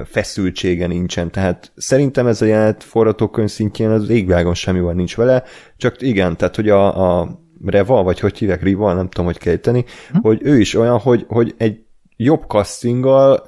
feszültsége 0.05 0.87
nincsen, 0.87 1.31
tehát 1.31 1.73
szerintem 1.77 2.27
ez 2.27 2.43
a 2.43 2.45
jelenet 2.45 2.83
forgatókönyv 2.83 3.49
szintjén 3.49 3.91
az 3.91 4.09
égvágon 4.09 4.55
semmi 4.55 4.81
van 4.81 4.97
nincs 4.97 5.17
vele, 5.17 5.43
csak 5.77 6.03
igen, 6.03 6.37
tehát 6.37 6.57
hogy 6.57 6.69
a, 6.69 7.21
a 7.21 7.39
Reva, 7.65 8.03
vagy 8.03 8.21
hogy 8.21 8.39
hívják, 8.39 8.63
Riva, 8.63 8.93
nem 8.93 9.09
tudom, 9.09 9.27
hogy 9.27 9.39
kejteni, 9.39 9.85
hm. 10.11 10.19
hogy 10.21 10.41
ő 10.43 10.61
is 10.61 10.75
olyan, 10.75 10.99
hogy, 10.99 11.25
hogy 11.29 11.55
egy 11.59 11.85
jobb 12.17 12.43
castinggal 12.47 13.45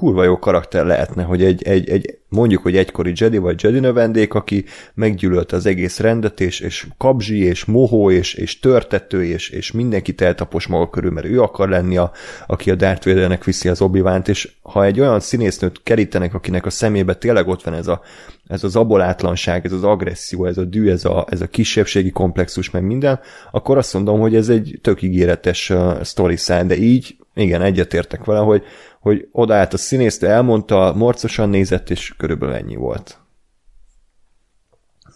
kurva 0.00 0.24
jó 0.24 0.38
karakter 0.38 0.86
lehetne, 0.86 1.22
hogy 1.22 1.44
egy, 1.44 1.62
egy, 1.62 1.88
egy 1.88 2.18
mondjuk, 2.28 2.62
hogy 2.62 2.76
egykori 2.76 3.12
Jedi 3.14 3.38
vagy 3.38 3.62
Jedi 3.62 3.78
növendék, 3.78 4.34
aki 4.34 4.64
meggyűlölte 4.94 5.56
az 5.56 5.66
egész 5.66 5.98
rendet, 5.98 6.40
és, 6.40 6.60
és 6.60 6.86
kabzsi, 6.98 7.44
és 7.44 7.64
mohó, 7.64 8.10
és, 8.10 8.34
és 8.34 8.58
törtető, 8.58 9.24
és, 9.24 9.48
és 9.48 9.72
mindenkit 9.72 10.20
eltapos 10.20 10.66
maga 10.66 10.90
körül, 10.90 11.10
mert 11.10 11.26
ő 11.26 11.42
akar 11.42 11.68
lenni, 11.68 11.96
a, 11.96 12.12
aki 12.46 12.70
a 12.70 12.74
Darth 12.74 13.06
Vadernek 13.06 13.44
viszi 13.44 13.68
az 13.68 13.80
obi 13.80 14.02
és 14.26 14.52
ha 14.62 14.84
egy 14.84 15.00
olyan 15.00 15.20
színésznőt 15.20 15.80
kerítenek, 15.82 16.34
akinek 16.34 16.66
a 16.66 16.70
szemébe 16.70 17.14
tényleg 17.14 17.48
ott 17.48 17.62
van 17.62 17.74
ez, 17.74 17.86
a, 17.86 18.00
ez 18.48 18.64
az 18.64 18.76
abolátlanság, 18.76 19.64
ez 19.64 19.72
az 19.72 19.84
agresszió, 19.84 20.46
ez 20.46 20.58
a 20.58 20.64
dű, 20.64 20.90
ez 20.90 21.04
a, 21.04 21.26
ez 21.30 21.40
a 21.40 21.46
kisebbségi 21.46 22.10
komplexus, 22.10 22.70
meg 22.70 22.82
minden, 22.82 23.20
akkor 23.50 23.78
azt 23.78 23.94
mondom, 23.94 24.20
hogy 24.20 24.34
ez 24.34 24.48
egy 24.48 24.78
tök 24.82 25.02
ígéretes 25.02 25.70
uh, 25.70 26.02
sztori 26.02 26.36
de 26.46 26.76
így, 26.76 27.16
igen, 27.34 27.62
egyetértek 27.62 28.24
vele, 28.24 28.38
hogy, 28.38 28.62
hogy 29.00 29.28
odaállt 29.32 29.72
a 29.72 29.76
színésznő, 29.76 30.28
elmondta, 30.28 30.92
morcosan 30.96 31.48
nézett, 31.48 31.90
és 31.90 32.14
körülbelül 32.16 32.54
ennyi 32.54 32.76
volt. 32.76 33.18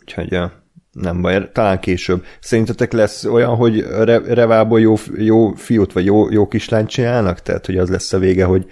Úgyhogy 0.01 0.39
nem 0.93 1.21
baj, 1.21 1.51
talán 1.53 1.81
később. 1.81 2.25
Szerintetek 2.41 2.93
lesz 2.93 3.25
olyan, 3.25 3.55
hogy 3.55 3.81
Re- 3.81 4.35
Revából 4.35 4.81
jó, 4.81 4.95
jó 5.17 5.53
fiút, 5.53 5.93
vagy 5.93 6.05
jó, 6.05 6.31
jó 6.31 6.49
kislányt 6.49 6.89
csinálnak? 6.89 7.41
Tehát, 7.41 7.67
hogy 7.67 7.77
az 7.77 7.91
lesz 7.91 8.13
a 8.13 8.19
vége, 8.19 8.45
hogy 8.45 8.67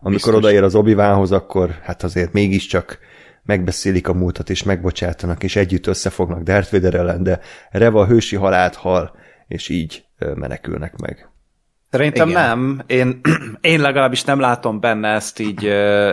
amikor 0.00 0.12
Biztos. 0.12 0.34
odaér 0.34 0.62
az 0.62 0.74
obi 0.74 0.92
akkor 0.92 1.78
hát 1.82 2.02
azért 2.02 2.32
mégiscsak 2.32 2.98
megbeszélik 3.42 4.08
a 4.08 4.12
múltat, 4.12 4.50
és 4.50 4.62
megbocsátanak, 4.62 5.42
és 5.42 5.56
együtt 5.56 5.86
összefognak 5.86 6.42
Darth 6.42 6.72
Vader 6.72 6.94
ellen, 6.94 7.22
de 7.22 7.40
Reva 7.70 8.06
hősi 8.06 8.36
halált 8.36 8.74
hal, 8.74 9.16
és 9.48 9.68
így 9.68 10.04
menekülnek 10.34 10.96
meg. 10.96 11.31
Szerintem 11.92 12.28
Igen. 12.28 12.42
nem. 12.42 12.82
Én, 12.86 13.20
én 13.72 13.80
legalábbis 13.80 14.24
nem 14.24 14.40
látom 14.40 14.80
benne 14.80 15.08
ezt 15.08 15.38
így, 15.38 15.66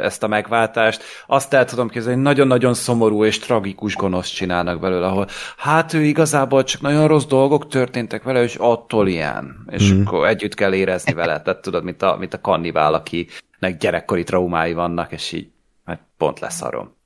ezt 0.03 0.23
a 0.23 0.27
megváltást. 0.27 1.03
Azt 1.27 1.53
el 1.53 1.65
tudom 1.65 1.89
képzelni, 1.89 2.15
hogy 2.15 2.23
nagyon-nagyon 2.23 2.73
szomorú 2.73 3.25
és 3.25 3.39
tragikus 3.39 3.95
gonosz 3.95 4.29
csinálnak 4.29 4.79
belőle, 4.79 5.07
ahol 5.07 5.27
hát 5.57 5.93
ő 5.93 6.01
igazából 6.01 6.63
csak 6.63 6.81
nagyon 6.81 7.07
rossz 7.07 7.25
dolgok 7.25 7.67
történtek 7.67 8.23
vele, 8.23 8.43
és 8.43 8.55
attól 8.55 9.07
ilyen. 9.07 9.65
És 9.69 9.93
mm. 9.93 10.01
akkor 10.05 10.27
együtt 10.27 10.53
kell 10.53 10.73
érezni 10.73 11.13
vele. 11.13 11.41
Tehát 11.41 11.61
tudod, 11.61 11.83
mint 11.83 12.01
a, 12.01 12.15
mint 12.19 12.33
a 12.33 12.41
kannibál, 12.41 12.93
akinek 12.93 13.77
gyerekkori 13.79 14.23
traumái 14.23 14.73
vannak, 14.73 15.11
és 15.11 15.31
így 15.31 15.47
hát 15.85 16.01
pont 16.17 16.39
leszarom. 16.39 16.97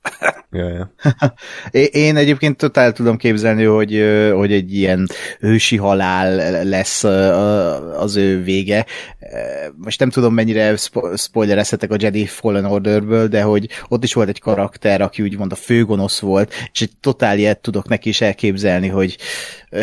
Ja, 0.54 0.68
ja. 0.68 0.92
Én 1.90 2.16
egyébként 2.16 2.56
totál 2.56 2.92
tudom 2.92 3.16
képzelni, 3.16 3.64
hogy, 3.64 4.04
hogy 4.34 4.52
egy 4.52 4.74
ilyen 4.74 5.08
ősi 5.40 5.76
halál 5.76 6.64
lesz 6.64 7.04
az 7.98 8.16
ő 8.16 8.42
vége. 8.42 8.86
Most 9.76 9.98
nem 9.98 10.10
tudom, 10.10 10.34
mennyire 10.34 10.76
spoilerezhetek 11.16 11.90
a 11.90 11.96
Jedi 11.98 12.26
Fallen 12.26 12.64
Orderből, 12.64 13.28
de 13.28 13.42
hogy 13.42 13.68
ott 13.88 14.04
is 14.04 14.14
volt 14.14 14.28
egy 14.28 14.40
karakter, 14.40 15.00
aki 15.00 15.22
úgymond 15.22 15.52
a 15.52 15.56
főgonosz 15.56 16.18
volt, 16.18 16.52
és 16.72 16.82
egy 16.82 16.92
totál 17.00 17.38
ilyet 17.38 17.60
tudok 17.60 17.88
neki 17.88 18.08
is 18.08 18.20
elképzelni, 18.20 18.88
hogy 18.88 19.16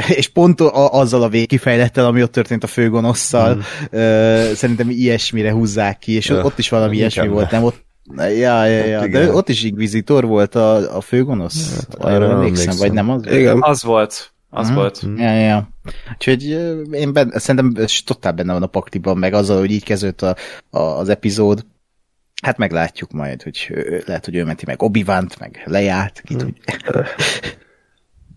és 0.07 0.27
pont 0.27 0.61
azzal 0.61 1.23
a 1.23 1.29
végkifejlettel, 1.29 2.05
ami 2.05 2.21
ott 2.21 2.31
történt 2.31 2.63
a 2.63 2.67
főgonosszal, 2.67 3.55
mm. 3.55 3.59
szerintem 4.53 4.89
ilyesmire 4.89 5.51
húzzák 5.51 5.99
ki, 5.99 6.11
és 6.11 6.29
ott 6.29 6.57
is 6.57 6.69
valami 6.69 6.95
ilyesmi 6.95 7.27
volt, 7.27 7.51
nem? 7.51 7.63
Ott 7.63 7.89
Ja, 8.17 8.65
ja, 8.65 8.65
ja, 8.65 9.07
de 9.07 9.31
ott 9.31 9.49
is 9.49 9.63
Inquisitor 9.63 10.25
volt 10.25 10.55
a, 10.55 10.95
a 10.95 11.01
főgonosz? 11.01 11.75
Hát, 11.75 11.95
arra 11.95 12.29
emlékszem, 12.29 12.77
vagy 12.77 12.91
nem 12.91 13.09
az? 13.09 13.25
Igen. 13.25 13.57
Az 13.61 13.83
volt. 13.83 14.33
Az 14.49 14.69
uh-huh. 14.69 14.81
volt. 14.81 15.03
Ja, 15.17 15.33
ja. 15.33 15.69
Úgyhogy 16.13 16.43
én 16.91 17.13
ben, 17.13 17.31
szerintem 17.35 17.85
totál 18.05 18.31
benne 18.31 18.53
van 18.53 18.63
a 18.63 18.67
pakliban, 18.67 19.17
meg 19.17 19.33
azzal, 19.33 19.59
hogy 19.59 19.71
így 19.71 19.83
kezdődött 19.83 20.21
a, 20.21 20.35
a, 20.69 20.79
az 20.79 21.09
epizód. 21.09 21.65
Hát 22.41 22.57
meglátjuk 22.57 23.11
majd, 23.11 23.43
hogy 23.43 23.75
lehet, 24.05 24.25
hogy 24.25 24.35
ő 24.35 24.43
menti 24.43 24.63
meg 24.67 24.81
obi 24.81 25.03
meg 25.39 25.61
lejárt, 25.65 26.21
ki 26.25 26.33
hmm. 26.33 26.43
tudja. 26.43 27.05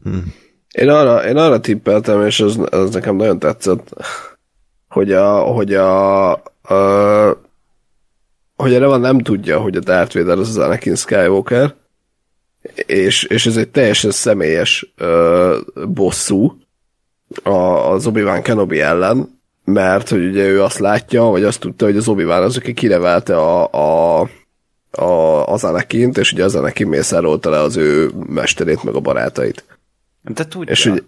hmm. 0.03 0.35
Én 0.71 0.89
arra, 0.89 1.29
én 1.29 1.37
arra 1.37 1.61
tippeltem, 1.61 2.27
és 2.27 2.41
az, 2.41 2.61
az 2.71 2.91
nekem 2.91 3.17
nagyon 3.17 3.39
tetszett, 3.39 3.95
hogy 4.89 5.13
a, 5.13 5.39
hogy 5.39 5.75
a, 5.75 6.33
a 6.33 7.43
hogy 8.57 8.75
a 8.75 8.89
van 8.89 9.01
nem 9.01 9.19
tudja, 9.19 9.61
hogy 9.61 9.77
a 9.77 9.81
Darth 9.81 10.17
Vader 10.17 10.39
az 10.39 10.49
az 10.49 10.57
Anakin 10.57 10.95
Skywalker, 10.95 11.75
és, 12.87 13.25
és 13.25 13.47
ez 13.47 13.57
egy 13.57 13.69
teljesen 13.69 14.11
személyes 14.11 14.93
ö, 14.97 15.59
bosszú 15.89 16.59
a, 17.43 17.51
az 17.93 18.07
Obi-Wan 18.07 18.43
Kenobi 18.43 18.81
ellen, 18.81 19.41
mert 19.65 20.09
hogy 20.09 20.27
ugye 20.27 20.47
ő 20.47 20.63
azt 20.63 20.79
látja, 20.79 21.23
vagy 21.23 21.45
azt 21.45 21.61
tudta, 21.61 21.85
hogy 21.85 21.97
az 21.97 22.09
Obi-Wan 22.09 22.43
az, 22.43 22.57
aki 22.57 22.75
kirevelte 22.75 23.37
a, 23.37 23.69
a, 23.73 24.21
a, 24.91 25.47
az 25.47 25.65
anakin 25.65 26.11
és 26.15 26.33
ugye 26.33 26.45
az 26.45 26.55
Anakin 26.55 26.87
mészárolta 26.87 27.51
le 27.51 27.59
az 27.59 27.77
ő 27.77 28.11
mesterét, 28.27 28.83
meg 28.83 28.95
a 28.95 29.01
barátait. 29.01 29.65
De 30.23 30.47
tudja. 30.47 30.73
És 30.73 30.85
hogy, 30.85 31.05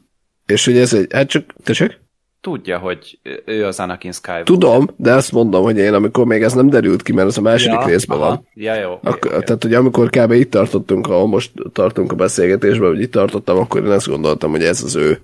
és 0.47 0.65
hogy 0.65 0.77
ez 0.77 0.93
egy, 0.93 1.13
hát 1.13 1.29
csak, 1.29 1.55
tessék? 1.65 1.99
Tudja, 2.47 2.79
hogy 2.79 3.19
ő 3.45 3.65
az 3.65 3.81
Anakin 3.81 4.13
Skywalker. 4.13 4.45
Tudom, 4.45 4.89
de 4.97 5.13
azt 5.13 5.33
mondom, 5.33 5.63
hogy 5.63 5.77
én 5.77 5.95
amikor 5.95 6.27
még 6.27 6.43
ez 6.43 6.53
nem 6.53 6.69
derült 6.69 7.03
ki, 7.03 7.13
mert 7.13 7.29
ez 7.29 7.39
a 7.39 7.41
második 7.41 7.79
ja, 7.81 7.87
részben 7.87 8.19
aha. 8.19 8.29
van. 8.29 8.47
Ja, 8.55 8.75
jó. 8.75 8.93
Ak- 9.03 9.25
okay, 9.25 9.41
tehát, 9.41 9.63
hogy 9.63 9.75
amikor 9.75 10.11
kb. 10.11 10.33
itt 10.33 10.51
tartottunk, 10.51 11.07
ahol 11.07 11.27
most 11.27 11.53
tartunk 11.73 12.13
a 12.13 12.15
beszélgetésben, 12.15 12.89
hogy 12.89 13.01
itt 13.01 13.11
tartottam, 13.11 13.59
akkor 13.59 13.85
én 13.85 13.91
azt 13.91 14.09
gondoltam, 14.09 14.51
hogy 14.51 14.63
ez 14.63 14.83
az 14.83 14.95
ő 14.95 15.21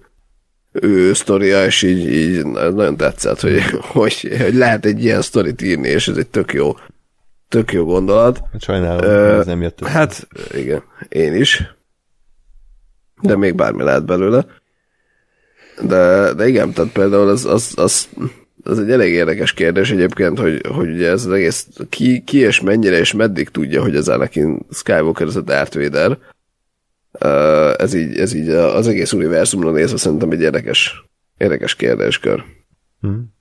ő 0.72 1.12
sztoria, 1.12 1.64
és 1.64 1.82
így, 1.82 2.12
így 2.12 2.46
nagyon 2.46 2.96
tetszett, 2.96 3.40
hogy, 3.40 3.60
hogy, 3.80 4.36
hogy 4.42 4.54
lehet 4.54 4.84
egy 4.84 5.04
ilyen 5.04 5.22
sztorit 5.22 5.62
írni, 5.62 5.88
és 5.88 6.08
ez 6.08 6.16
egy 6.16 6.28
tök 6.28 6.52
jó, 6.52 6.76
tök 7.48 7.72
jó 7.72 7.84
gondolat. 7.84 8.42
Sajnálom, 8.58 9.04
uh, 9.04 9.38
ez 9.38 9.46
nem 9.46 9.62
jött 9.62 9.80
össze. 9.80 9.90
Hát, 9.90 10.28
igen, 10.54 10.82
én 11.08 11.34
is. 11.34 11.62
De 13.20 13.36
még 13.36 13.54
bármi 13.54 13.82
lehet 13.82 14.04
belőle. 14.04 14.46
De, 15.80 16.32
de 16.34 16.48
igen, 16.48 16.72
tehát 16.72 16.92
például 16.92 17.28
az, 17.28 17.44
az, 17.44 17.72
az, 17.76 18.08
az 18.62 18.78
egy 18.78 18.90
elég 18.90 19.12
érdekes 19.12 19.52
kérdés 19.52 19.90
egyébként, 19.90 20.38
hogy, 20.38 20.66
hogy 20.66 20.90
ugye 20.90 21.08
ez 21.08 21.26
az 21.26 21.32
egész, 21.32 21.66
ki, 21.88 22.22
ki 22.24 22.38
és 22.38 22.60
mennyire 22.60 22.98
és 22.98 23.12
meddig 23.12 23.48
tudja, 23.48 23.82
hogy 23.82 23.96
az 23.96 24.08
Anakin 24.08 24.66
Skywalker 24.70 25.26
az 25.26 25.36
a 25.36 25.40
Darth 25.40 25.76
Vader. 25.76 26.18
Ez 27.78 27.94
így, 27.94 28.18
ez 28.18 28.32
így 28.34 28.48
az 28.48 28.88
egész 28.88 29.12
univerzumra 29.12 29.70
nézve 29.70 29.96
szerintem 29.96 30.30
egy 30.30 30.40
érdekes, 30.40 31.04
érdekes 31.36 31.76
kérdéskör. 31.76 32.44
Hmm. 33.00 33.34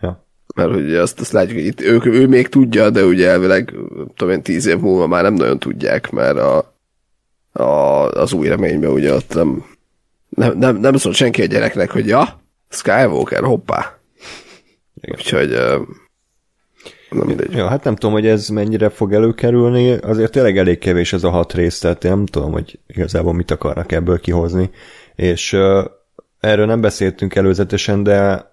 Ja. 0.00 0.26
Mert 0.54 0.72
hogy 0.72 0.94
azt, 0.94 1.20
azt 1.20 1.32
látjuk, 1.32 1.58
hogy 1.58 1.66
itt 1.66 1.80
ő, 1.80 2.00
ő 2.04 2.26
még 2.26 2.48
tudja, 2.48 2.90
de 2.90 3.04
ugye 3.04 3.28
elvileg 3.28 3.74
tudom 4.16 4.34
én 4.34 4.42
tíz 4.42 4.66
év 4.66 4.78
múlva 4.78 5.06
már 5.06 5.22
nem 5.22 5.34
nagyon 5.34 5.58
tudják, 5.58 6.10
mert 6.10 6.38
a, 6.38 6.74
a, 7.52 7.64
az 8.08 8.32
új 8.32 8.48
reményben 8.48 8.90
ugye 8.90 9.14
ott 9.14 9.34
nem, 9.34 9.64
nem, 10.40 10.58
nem, 10.58 10.76
nem 10.76 10.96
szólt 10.96 11.14
senki 11.14 11.42
a 11.42 11.46
gyereknek, 11.46 11.90
hogy 11.90 12.06
ja, 12.06 12.40
Skywalker, 12.68 13.42
hoppá. 13.42 13.98
Igen. 14.94 15.16
Úgyhogy 15.18 15.48
nem 17.10 17.26
mindegy. 17.26 17.52
Ja, 17.52 17.68
hát 17.68 17.84
nem 17.84 17.94
tudom, 17.94 18.14
hogy 18.14 18.26
ez 18.26 18.48
mennyire 18.48 18.88
fog 18.88 19.12
előkerülni, 19.12 19.92
azért 19.92 20.32
tényleg 20.32 20.58
elég 20.58 20.78
kevés 20.78 21.12
ez 21.12 21.24
a 21.24 21.30
hat 21.30 21.52
rész, 21.52 21.78
tehát 21.78 22.04
én 22.04 22.10
nem 22.10 22.26
tudom, 22.26 22.52
hogy 22.52 22.78
igazából 22.86 23.32
mit 23.34 23.50
akarnak 23.50 23.92
ebből 23.92 24.20
kihozni, 24.20 24.70
és 25.14 25.52
uh, 25.52 25.84
erről 26.40 26.66
nem 26.66 26.80
beszéltünk 26.80 27.34
előzetesen, 27.34 28.02
de 28.02 28.48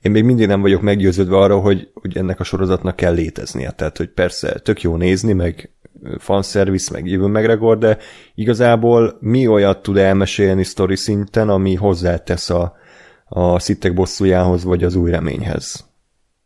én 0.00 0.10
még 0.10 0.24
mindig 0.24 0.46
nem 0.46 0.60
vagyok 0.60 0.80
meggyőződve 0.80 1.36
arra, 1.36 1.58
hogy, 1.58 1.90
hogy 1.94 2.16
ennek 2.16 2.40
a 2.40 2.44
sorozatnak 2.44 2.96
kell 2.96 3.14
léteznie. 3.14 3.70
Tehát, 3.70 3.96
hogy 3.96 4.08
persze 4.08 4.52
tök 4.52 4.82
jó 4.82 4.96
nézni, 4.96 5.32
meg 5.32 5.70
fanservice, 6.18 6.92
meg 6.92 7.12
Ewan 7.12 7.30
McGregor, 7.30 7.78
de 7.78 7.98
igazából 8.34 9.16
mi 9.20 9.46
olyat 9.46 9.82
tud 9.82 9.96
elmesélni 9.96 10.64
sztori 10.64 10.96
szinten, 10.96 11.48
ami 11.48 11.74
hozzátesz 11.74 12.50
a, 12.50 12.76
a 13.24 13.58
szittek 13.58 13.94
bosszújához, 13.94 14.64
vagy 14.64 14.84
az 14.84 14.94
új 14.94 15.10
reményhez? 15.10 15.88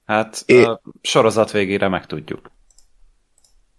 Hát 0.04 0.42
é... 0.46 0.62
a 0.62 0.80
sorozat 1.00 1.50
végére 1.50 1.88
megtudjuk. 1.88 2.50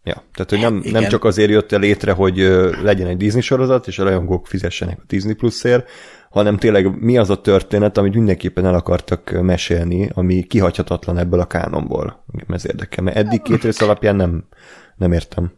Ja, 0.04 0.24
tehát 0.34 0.50
hogy 0.50 0.60
nem, 0.60 0.92
nem 0.92 1.10
csak 1.10 1.24
azért 1.24 1.50
jött 1.50 1.72
el 1.72 1.80
létre, 1.80 2.12
hogy 2.12 2.38
legyen 2.82 3.08
egy 3.08 3.18
Disney 3.18 3.42
sorozat, 3.42 3.88
és 3.88 4.00
a 4.00 4.04
rajongók 4.04 4.48
fizessenek 4.48 5.00
a 5.00 5.04
Disney 5.08 5.34
Plus-ért, 5.34 5.90
hanem 6.30 6.58
tényleg 6.58 7.02
mi 7.02 7.18
az 7.18 7.30
a 7.30 7.42
történet, 7.42 7.98
amit 7.98 8.14
mindenképpen 8.14 8.66
el 8.66 8.74
akartak 8.74 9.42
mesélni, 9.42 10.10
ami 10.14 10.44
kihagyhatatlan 10.44 11.18
ebből 11.18 11.40
a 11.40 11.46
kánonból. 11.46 12.26
Ez 12.48 12.66
érdekel, 12.66 13.04
mert 13.04 13.18
eddig 13.18 13.42
két 13.42 13.64
rész 13.64 13.82
alapján 13.82 14.16
nem, 14.16 14.48
nem 14.96 15.12
értem. 15.12 15.52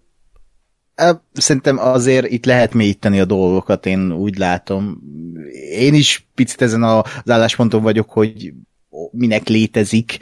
Szerintem 1.34 1.80
azért 1.80 2.28
itt 2.28 2.46
lehet 2.46 2.74
mélyíteni 2.74 3.20
a 3.20 3.26
dolgokat, 3.26 3.86
én 3.86 4.12
úgy 4.12 4.38
látom. 4.38 5.02
Én 5.70 5.94
is 5.94 6.28
picit 6.36 6.62
ezen 6.62 6.84
az 6.84 7.30
állásponton 7.30 7.82
vagyok, 7.82 8.10
hogy 8.10 8.54
minek 9.12 9.48
létezik, 9.48 10.18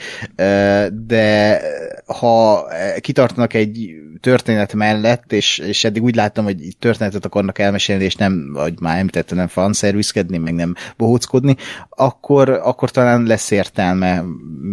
de 0.92 1.62
ha 2.06 2.66
kitartanak 3.00 3.54
egy 3.54 3.96
történet 4.24 4.74
mellett, 4.74 5.34
és, 5.34 5.58
és 5.58 5.84
eddig 5.84 6.04
úgy 6.04 6.16
láttam, 6.16 6.44
hogy 6.44 6.56
történetet 6.80 7.26
akarnak 7.26 7.60
elmesélni, 7.60 8.04
és 8.04 8.16
nem, 8.16 8.54
vagy 8.54 8.80
már 8.80 8.98
említette, 8.98 9.36
nem 9.36 9.48
fanszervizkedni, 9.48 10.38
meg 10.38 10.54
nem 10.54 10.76
bohóckodni, 10.98 11.56
akkor, 11.90 12.50
akkor 12.50 12.92
talán 12.92 13.24
lesz 13.24 13.52
értelme 13.52 14.24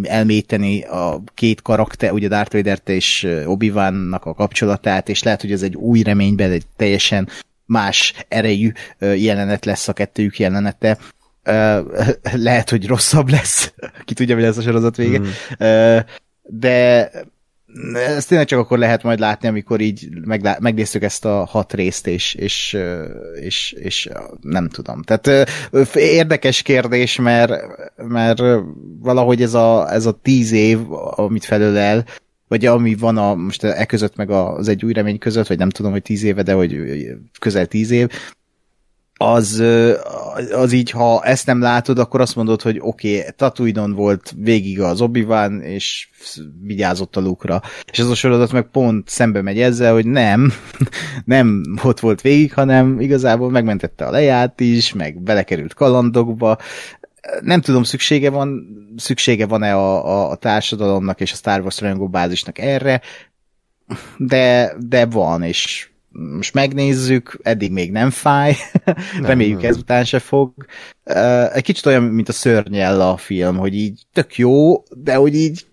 elméteni 0.03 0.83
a 0.83 1.23
két 1.35 1.63
karakter, 1.63 2.13
ugye 2.13 2.29
Darth 2.29 2.55
vader 2.55 2.79
és 2.85 3.29
obi 3.45 3.69
a 3.71 4.35
kapcsolatát, 4.35 5.09
és 5.09 5.23
lehet, 5.23 5.41
hogy 5.41 5.53
ez 5.53 5.63
egy 5.63 5.77
új 5.77 6.03
reményben 6.03 6.51
egy 6.51 6.65
teljesen 6.77 7.29
más 7.65 8.15
erejű 8.29 8.73
jelenet 8.99 9.65
lesz 9.65 9.89
a 9.89 9.93
kettőjük 9.93 10.39
jelenete, 10.39 10.99
lehet, 12.49 12.71
hogy 12.71 12.87
rosszabb 12.87 13.29
lesz, 13.29 13.73
ki 14.05 14.15
tudja, 14.15 14.37
mi 14.37 14.43
lesz 14.43 14.57
a 14.57 14.63
sorozat 14.63 14.97
vége, 14.97 15.19
mm. 15.19 15.27
de 16.43 17.11
ezt 17.95 18.29
tényleg 18.29 18.47
csak 18.47 18.59
akkor 18.59 18.79
lehet 18.79 19.03
majd 19.03 19.19
látni, 19.19 19.49
amikor 19.49 19.81
így 19.81 20.09
meglá- 20.25 20.61
megnéztük 20.61 21.03
ezt 21.03 21.25
a 21.25 21.45
hat 21.45 21.73
részt, 21.73 22.07
és, 22.07 22.35
és, 22.35 22.77
és, 23.41 23.73
és 23.73 24.09
nem 24.41 24.69
tudom. 24.69 25.03
Tehát 25.03 25.51
érdekes 25.95 26.63
kérdés, 26.63 27.17
mert, 27.17 27.53
mert 27.97 28.43
valahogy 28.99 29.43
ez 29.43 29.55
a, 29.55 29.93
ez 29.93 30.07
a 30.07 30.19
tíz 30.23 30.53
év, 30.53 30.79
amit 31.17 31.45
felölel, 31.45 32.05
vagy 32.49 32.67
ami 32.67 32.95
van 32.95 33.17
a, 33.17 33.35
most 33.35 33.65
e 33.65 33.87
között 33.87 34.17
meg 34.17 34.31
az 34.31 34.69
egy 34.69 34.85
új 34.85 34.93
remény 34.93 35.19
között, 35.19 35.47
vagy 35.47 35.59
nem 35.59 35.71
tudom, 35.71 35.93
hogy 35.93 36.03
tíz 36.03 36.23
éve, 36.23 36.43
de 36.43 36.53
hogy 36.53 36.77
közel 37.39 37.67
tíz 37.67 37.91
év, 37.91 38.09
az, 39.23 39.63
az 40.53 40.73
így, 40.73 40.91
ha 40.91 41.23
ezt 41.25 41.47
nem 41.47 41.61
látod, 41.61 41.99
akkor 41.99 42.21
azt 42.21 42.37
mondod, 42.37 42.63
hogy 42.63 42.79
oké, 42.81 43.19
okay, 43.19 43.31
Tatooine-on 43.37 43.93
volt 43.93 44.35
végig 44.37 44.81
az 44.81 45.01
obi 45.01 45.27
és 45.63 46.09
vigyázott 46.63 47.17
a 47.17 47.21
lukra. 47.21 47.63
És 47.91 47.99
ez 47.99 48.07
a 48.07 48.15
sorozat 48.15 48.53
meg 48.53 48.63
pont 48.63 49.09
szembe 49.09 49.43
megy 49.43 49.61
ezzel, 49.61 49.93
hogy 49.93 50.07
nem, 50.07 50.53
nem 51.25 51.63
ott 51.83 52.01
volt 52.01 52.21
végig, 52.21 52.55
hanem 52.55 53.01
igazából 53.01 53.51
megmentette 53.51 54.05
a 54.05 54.11
leját 54.11 54.61
is, 54.61 54.93
meg 54.93 55.23
belekerült 55.23 55.75
kalandokba. 55.75 56.59
Nem 57.41 57.61
tudom, 57.61 57.83
szüksége 57.83 58.31
van, 58.31 58.67
szüksége 58.97 59.47
van-e 59.47 59.75
a, 59.75 60.07
a, 60.07 60.31
a 60.31 60.37
társadalomnak 60.37 61.21
és 61.21 61.33
a 61.33 61.37
Star 61.37 61.61
Wars 61.61 61.81
rajongó 61.81 62.09
bázisnak 62.09 62.59
erre, 62.59 63.01
de, 64.17 64.75
de 64.79 65.07
van, 65.07 65.43
és 65.43 65.91
most 66.13 66.55
megnézzük, 66.55 67.39
eddig 67.43 67.73
még 67.73 67.91
nem 67.91 68.11
fáj, 68.11 68.57
nem, 68.85 69.25
reméljük 69.25 69.61
nem. 69.61 69.71
ezután 69.71 70.05
se 70.05 70.19
fog. 70.19 70.53
Egy 71.53 71.63
kicsit 71.63 71.87
olyan, 71.87 72.03
mint 72.03 72.29
a 72.29 72.33
Szörnyella 72.33 73.17
film, 73.17 73.57
hogy 73.57 73.75
így 73.75 74.03
tök 74.13 74.37
jó, 74.37 74.83
de 74.91 75.15
hogy 75.15 75.35
így 75.35 75.65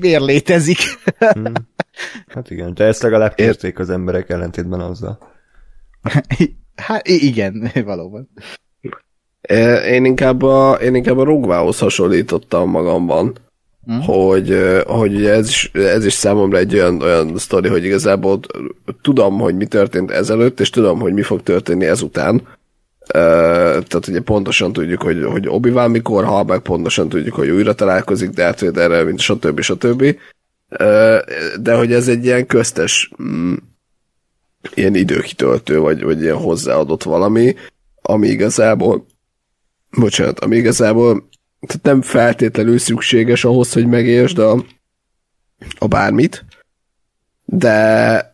miért 0.00 0.24
létezik. 0.24 0.78
Hmm. 1.18 1.52
Hát 2.26 2.50
igen, 2.50 2.74
de 2.74 2.84
ezt 2.84 3.02
legalább 3.02 3.34
kérték 3.34 3.78
az 3.78 3.90
emberek 3.90 4.30
ellentétben 4.30 4.80
azzal. 4.80 5.18
Hát 6.74 7.08
igen, 7.08 7.70
valóban. 7.84 8.28
Én 9.86 10.04
inkább 10.04 10.42
a, 10.42 10.72
én 10.72 10.94
inkább 10.94 11.18
a 11.18 11.24
Rogvához 11.24 11.78
hasonlítottam 11.78 12.70
magamban, 12.70 13.36
Hm? 13.86 13.98
hogy, 13.98 14.58
hogy 14.86 15.14
ugye 15.14 15.32
ez 15.32 15.48
is, 15.48 15.70
ez 15.72 16.04
is 16.04 16.12
számomra 16.12 16.58
egy 16.58 16.74
olyan, 16.74 17.02
olyan 17.02 17.38
sztori, 17.38 17.68
hogy 17.68 17.84
igazából 17.84 18.40
tudom, 19.02 19.38
hogy 19.38 19.56
mi 19.56 19.66
történt 19.66 20.10
ezelőtt, 20.10 20.60
és 20.60 20.70
tudom, 20.70 21.00
hogy 21.00 21.12
mi 21.12 21.22
fog 21.22 21.42
történni 21.42 21.84
ezután. 21.84 22.34
Uh, 23.06 23.20
tehát 23.60 24.08
ugye 24.08 24.20
pontosan 24.20 24.72
tudjuk, 24.72 25.02
hogy, 25.02 25.24
hogy 25.24 25.48
obi 25.48 25.70
mikor 25.70 26.24
hal 26.24 26.44
meg, 26.44 26.58
pontosan 26.58 27.08
tudjuk, 27.08 27.34
hogy 27.34 27.48
újra 27.48 27.74
találkozik 27.74 28.30
Darth 28.30 28.64
Vaderrel, 28.64 29.04
mint 29.04 29.20
stb. 29.20 29.60
stb. 29.60 30.16
Uh, 30.70 31.18
de 31.60 31.74
hogy 31.74 31.92
ez 31.92 32.08
egy 32.08 32.24
ilyen 32.24 32.46
köztes 32.46 33.10
mm, 33.22 33.54
ilyen 34.74 34.94
időkitöltő, 34.94 35.78
vagy, 35.78 36.02
vagy 36.02 36.22
ilyen 36.22 36.36
hozzáadott 36.36 37.02
valami, 37.02 37.54
ami 38.02 38.28
igazából 38.28 39.06
bocsánat, 39.98 40.40
ami 40.40 40.56
igazából 40.56 41.28
nem 41.82 42.02
feltétlenül 42.02 42.78
szükséges 42.78 43.44
ahhoz, 43.44 43.72
hogy 43.72 43.86
megértsd 43.86 44.38
a, 44.38 44.64
a 45.78 45.86
bármit, 45.86 46.44
de 47.44 48.32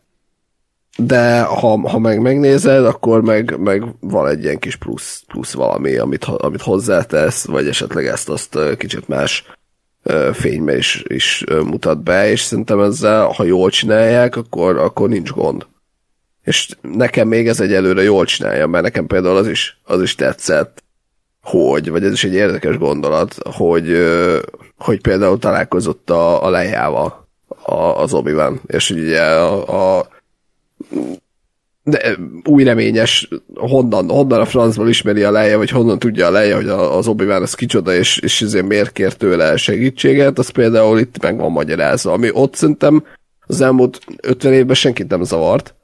de 0.96 1.40
ha, 1.40 1.88
ha 1.88 1.98
meg 1.98 2.20
megnézed, 2.20 2.84
akkor 2.84 3.22
meg, 3.22 3.58
meg 3.58 3.84
van 4.00 4.28
egy 4.28 4.42
ilyen 4.42 4.58
kis 4.58 4.76
plusz, 4.76 5.22
plusz 5.26 5.52
valami, 5.52 5.96
amit, 5.96 6.24
amit 6.24 6.62
hozzátesz, 6.62 7.44
vagy 7.44 7.68
esetleg 7.68 8.06
ezt 8.06 8.28
azt 8.28 8.58
kicsit 8.76 9.08
más 9.08 9.44
fényben 10.32 10.76
is, 10.76 11.04
is 11.06 11.44
mutat 11.48 12.02
be, 12.02 12.30
és 12.30 12.40
szerintem 12.40 12.80
ezzel, 12.80 13.26
ha 13.26 13.44
jól 13.44 13.70
csinálják, 13.70 14.36
akkor, 14.36 14.76
akkor 14.76 15.08
nincs 15.08 15.30
gond. 15.30 15.66
És 16.42 16.68
nekem 16.80 17.28
még 17.28 17.48
ez 17.48 17.60
egyelőre 17.60 18.02
jól 18.02 18.24
csinálja, 18.24 18.66
mert 18.66 18.84
nekem 18.84 19.06
például 19.06 19.36
az 19.36 19.48
is, 19.48 19.80
az 19.84 20.02
is 20.02 20.14
tetszett, 20.14 20.82
hogy, 21.50 21.90
vagy 21.90 22.04
ez 22.04 22.12
is 22.12 22.24
egy 22.24 22.34
érdekes 22.34 22.78
gondolat, 22.78 23.36
hogy, 23.42 23.96
hogy 24.78 25.00
például 25.00 25.38
találkozott 25.38 26.10
a, 26.10 26.44
a 26.44 26.50
lejával 26.50 27.28
a, 27.64 27.74
az 27.74 28.14
obi 28.14 28.32
és 28.66 28.90
ugye 28.90 29.22
a, 29.22 29.98
a 29.98 30.08
de 31.82 32.16
új 32.44 32.64
reményes, 32.64 33.28
honnan, 33.54 34.08
honnan 34.08 34.40
a 34.40 34.44
francból 34.44 34.88
ismeri 34.88 35.22
a 35.22 35.30
leje, 35.30 35.56
vagy 35.56 35.70
honnan 35.70 35.98
tudja 35.98 36.26
a 36.26 36.30
leje, 36.30 36.54
hogy 36.54 36.68
az 36.68 37.08
obi 37.08 37.24
az 37.24 37.54
kicsoda, 37.54 37.94
és, 37.94 38.18
és 38.18 38.42
ezért 38.42 38.66
miért 38.66 38.92
kér 38.92 39.14
tőle 39.14 39.56
segítséget, 39.56 40.38
az 40.38 40.48
például 40.48 40.98
itt 40.98 41.22
meg 41.22 41.36
van 41.36 41.52
magyarázva, 41.52 42.12
ami 42.12 42.30
ott 42.32 42.54
szerintem 42.54 43.04
az 43.46 43.60
elmúlt 43.60 44.00
50 44.22 44.52
évben 44.52 44.74
senkit 44.74 45.08
nem 45.08 45.22
zavart. 45.22 45.74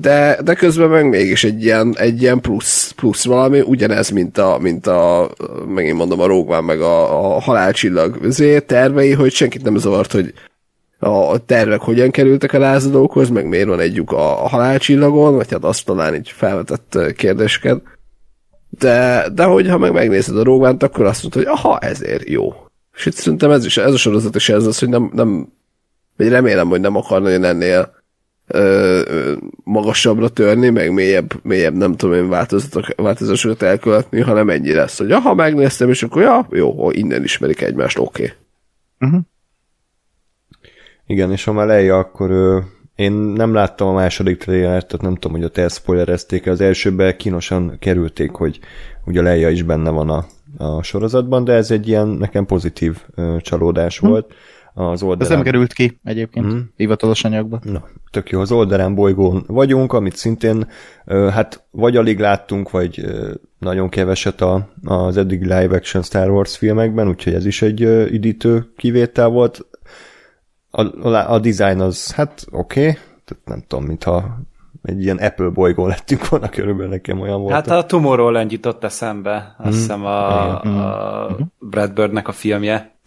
De, 0.00 0.38
de 0.44 0.54
közben 0.54 0.88
meg 0.88 1.08
mégis 1.08 1.44
egy 1.44 1.64
ilyen, 1.64 1.94
egy 1.98 2.22
ilyen 2.22 2.40
plusz, 2.40 2.90
plusz 2.90 3.24
valami, 3.24 3.60
ugyanez, 3.60 4.10
mint 4.10 4.38
a, 4.38 4.58
mint 4.60 4.86
a 4.86 5.30
megint 5.66 5.96
mondom, 5.96 6.20
a 6.20 6.26
One, 6.26 6.60
meg 6.60 6.80
a, 6.80 7.34
a 7.36 7.40
halálcsillag 7.40 8.18
azért 8.24 8.66
tervei, 8.66 9.12
hogy 9.12 9.32
senkit 9.32 9.62
nem 9.62 9.76
zavart, 9.76 10.12
hogy 10.12 10.34
a 10.98 11.44
tervek 11.44 11.80
hogyan 11.80 12.10
kerültek 12.10 12.52
a 12.52 12.58
lázadókhoz, 12.58 13.28
meg 13.28 13.48
miért 13.48 13.66
van 13.66 13.80
egy 13.80 13.94
lyuk 13.94 14.12
a, 14.12 14.48
halálcsillagon, 14.48 15.36
vagy 15.36 15.50
hát 15.50 15.64
azt 15.64 15.84
talán 15.84 16.14
így 16.14 16.28
felvetett 16.28 16.94
ö, 16.94 17.10
kérdéseket. 17.12 17.82
De, 18.70 19.26
de 19.34 19.44
hogyha 19.44 19.78
meg 19.78 19.92
megnézed 19.92 20.36
a 20.36 20.44
Rogue 20.44 20.74
akkor 20.78 21.04
azt 21.04 21.22
mondod, 21.22 21.44
hogy 21.44 21.52
aha, 21.58 21.78
ezért 21.78 22.28
jó. 22.28 22.52
És 22.96 23.06
itt 23.06 23.14
szerintem 23.14 23.50
ez 23.50 23.64
is, 23.64 23.76
ez 23.76 23.92
a 23.92 23.96
sorozat 23.96 24.34
is 24.34 24.48
ez 24.48 24.66
az, 24.66 24.78
hogy 24.78 24.88
nem, 24.88 25.10
nem 25.14 25.52
vagy 26.16 26.28
remélem, 26.28 26.68
hogy 26.68 26.80
nem 26.80 26.96
akar 26.96 27.22
nagyon 27.22 27.44
ennél 27.44 28.03
ö, 28.46 29.00
ö, 29.06 29.32
magasabbra 29.64 30.28
törni, 30.28 30.70
meg 30.70 30.92
mélyebb, 30.92 31.32
mélyebb 31.42 31.74
nem 31.74 31.96
tudom 31.96 32.14
én 32.14 32.28
változásokat 32.96 33.62
elkövetni, 33.62 34.20
hanem 34.20 34.50
ennyi 34.50 34.72
lesz, 34.72 34.98
hogy 34.98 35.12
aha, 35.12 35.34
megnéztem, 35.34 35.88
és 35.88 36.02
akkor 36.02 36.22
ja, 36.22 36.46
jó, 36.50 36.90
innen 36.90 37.22
ismerik 37.22 37.60
egymást, 37.60 37.98
oké. 37.98 38.32
Okay. 38.98 39.18
Igen, 41.06 41.30
és 41.30 41.44
ha 41.44 41.52
már 41.52 41.66
leje, 41.66 41.96
akkor 41.96 42.30
ö, 42.30 42.58
én 42.94 43.12
nem 43.12 43.54
láttam 43.54 43.88
a 43.88 43.92
második 43.92 44.38
trailert, 44.38 44.86
tehát 44.86 45.04
nem 45.04 45.14
tudom, 45.14 45.36
hogy 45.36 45.44
ott 45.44 45.56
elspoilerezték 45.56 46.46
az 46.46 46.60
elsőben 46.60 47.16
kínosan 47.16 47.76
kerülték, 47.78 48.30
hogy 48.30 48.58
ugye 49.04 49.22
Leia 49.22 49.50
is 49.50 49.62
benne 49.62 49.90
van 49.90 50.10
a, 50.10 50.26
a 50.58 50.82
sorozatban, 50.82 51.44
de 51.44 51.52
ez 51.52 51.70
egy 51.70 51.88
ilyen 51.88 52.08
nekem 52.08 52.46
pozitív 52.46 52.96
ö, 53.14 53.36
csalódás 53.40 53.98
hm. 53.98 54.06
volt 54.06 54.34
az 54.74 54.92
Ez 54.92 55.02
oldalán. 55.02 55.32
nem 55.34 55.42
került 55.42 55.72
ki 55.72 55.98
egyébként, 56.04 56.46
Mhm. 56.46 56.58
hivatalos 56.76 57.24
anyagba. 57.24 57.60
Na, 57.62 57.84
tök 58.10 58.30
jó, 58.30 58.40
az 58.40 58.52
oldalán 58.52 58.94
bolygón 58.94 59.44
vagyunk, 59.46 59.92
amit 59.92 60.16
szintén 60.16 60.66
hát 61.06 61.64
vagy 61.70 61.96
alig 61.96 62.18
láttunk, 62.18 62.70
vagy 62.70 63.04
nagyon 63.58 63.88
keveset 63.88 64.40
a, 64.40 64.68
az 64.84 65.16
eddig 65.16 65.42
live 65.42 65.76
action 65.76 66.02
Star 66.02 66.30
Wars 66.30 66.56
filmekben, 66.56 67.08
úgyhogy 67.08 67.34
ez 67.34 67.46
is 67.46 67.62
egy 67.62 67.80
üdítő 67.82 68.72
kivétel 68.76 69.28
volt. 69.28 69.66
A, 70.70 71.08
a, 71.08 71.32
a 71.32 71.38
design 71.38 71.80
az, 71.80 72.12
hát 72.12 72.44
oké, 72.50 72.80
okay, 72.80 72.92
tehát 73.24 73.44
nem 73.44 73.62
tudom, 73.66 73.84
mintha 73.84 74.38
egy 74.84 75.02
ilyen 75.02 75.16
Apple 75.16 75.48
bolygón 75.48 75.88
lettünk 75.88 76.28
volna, 76.28 76.48
körülbelül 76.48 76.90
nekem 76.90 77.20
olyan 77.20 77.40
volt. 77.40 77.52
Hát 77.52 77.70
a 77.70 77.84
Tomorrowland 77.84 78.52
jutott 78.52 78.84
eszembe, 78.84 79.54
azt 79.58 79.76
hiszem 79.76 80.04
a, 80.04 80.60
a 80.60 81.36
Brad 81.58 81.92
Birdnek 81.92 82.28
a 82.28 82.32
filmje. 82.32 82.98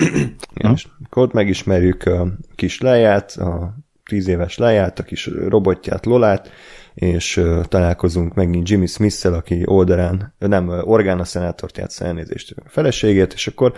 Igen, 0.54 0.72
és 0.74 0.88
akkor 1.06 1.24
ott 1.24 1.34
megismerjük 1.34 2.04
a 2.04 2.28
kis 2.56 2.82
leját, 2.82 3.32
a 3.32 3.74
tíz 4.06 4.28
éves 4.28 4.58
leját, 4.58 5.00
a 5.00 5.04
kis 5.04 5.30
robotját 5.48 6.06
Lolát, 6.06 6.52
és 6.94 7.44
találkozunk 7.64 8.34
megint 8.34 8.70
Jimmy 8.70 8.86
Smith-szel, 8.86 9.34
aki 9.34 9.62
oldalán, 9.66 10.34
nem, 10.40 10.70
Organa 10.70 11.24
szenátort 11.24 11.78
játsz 11.78 12.02
elnézést 12.02 12.56
a 12.58 12.70
feleségét, 12.70 13.34
és 13.34 13.48
akkor 13.48 13.74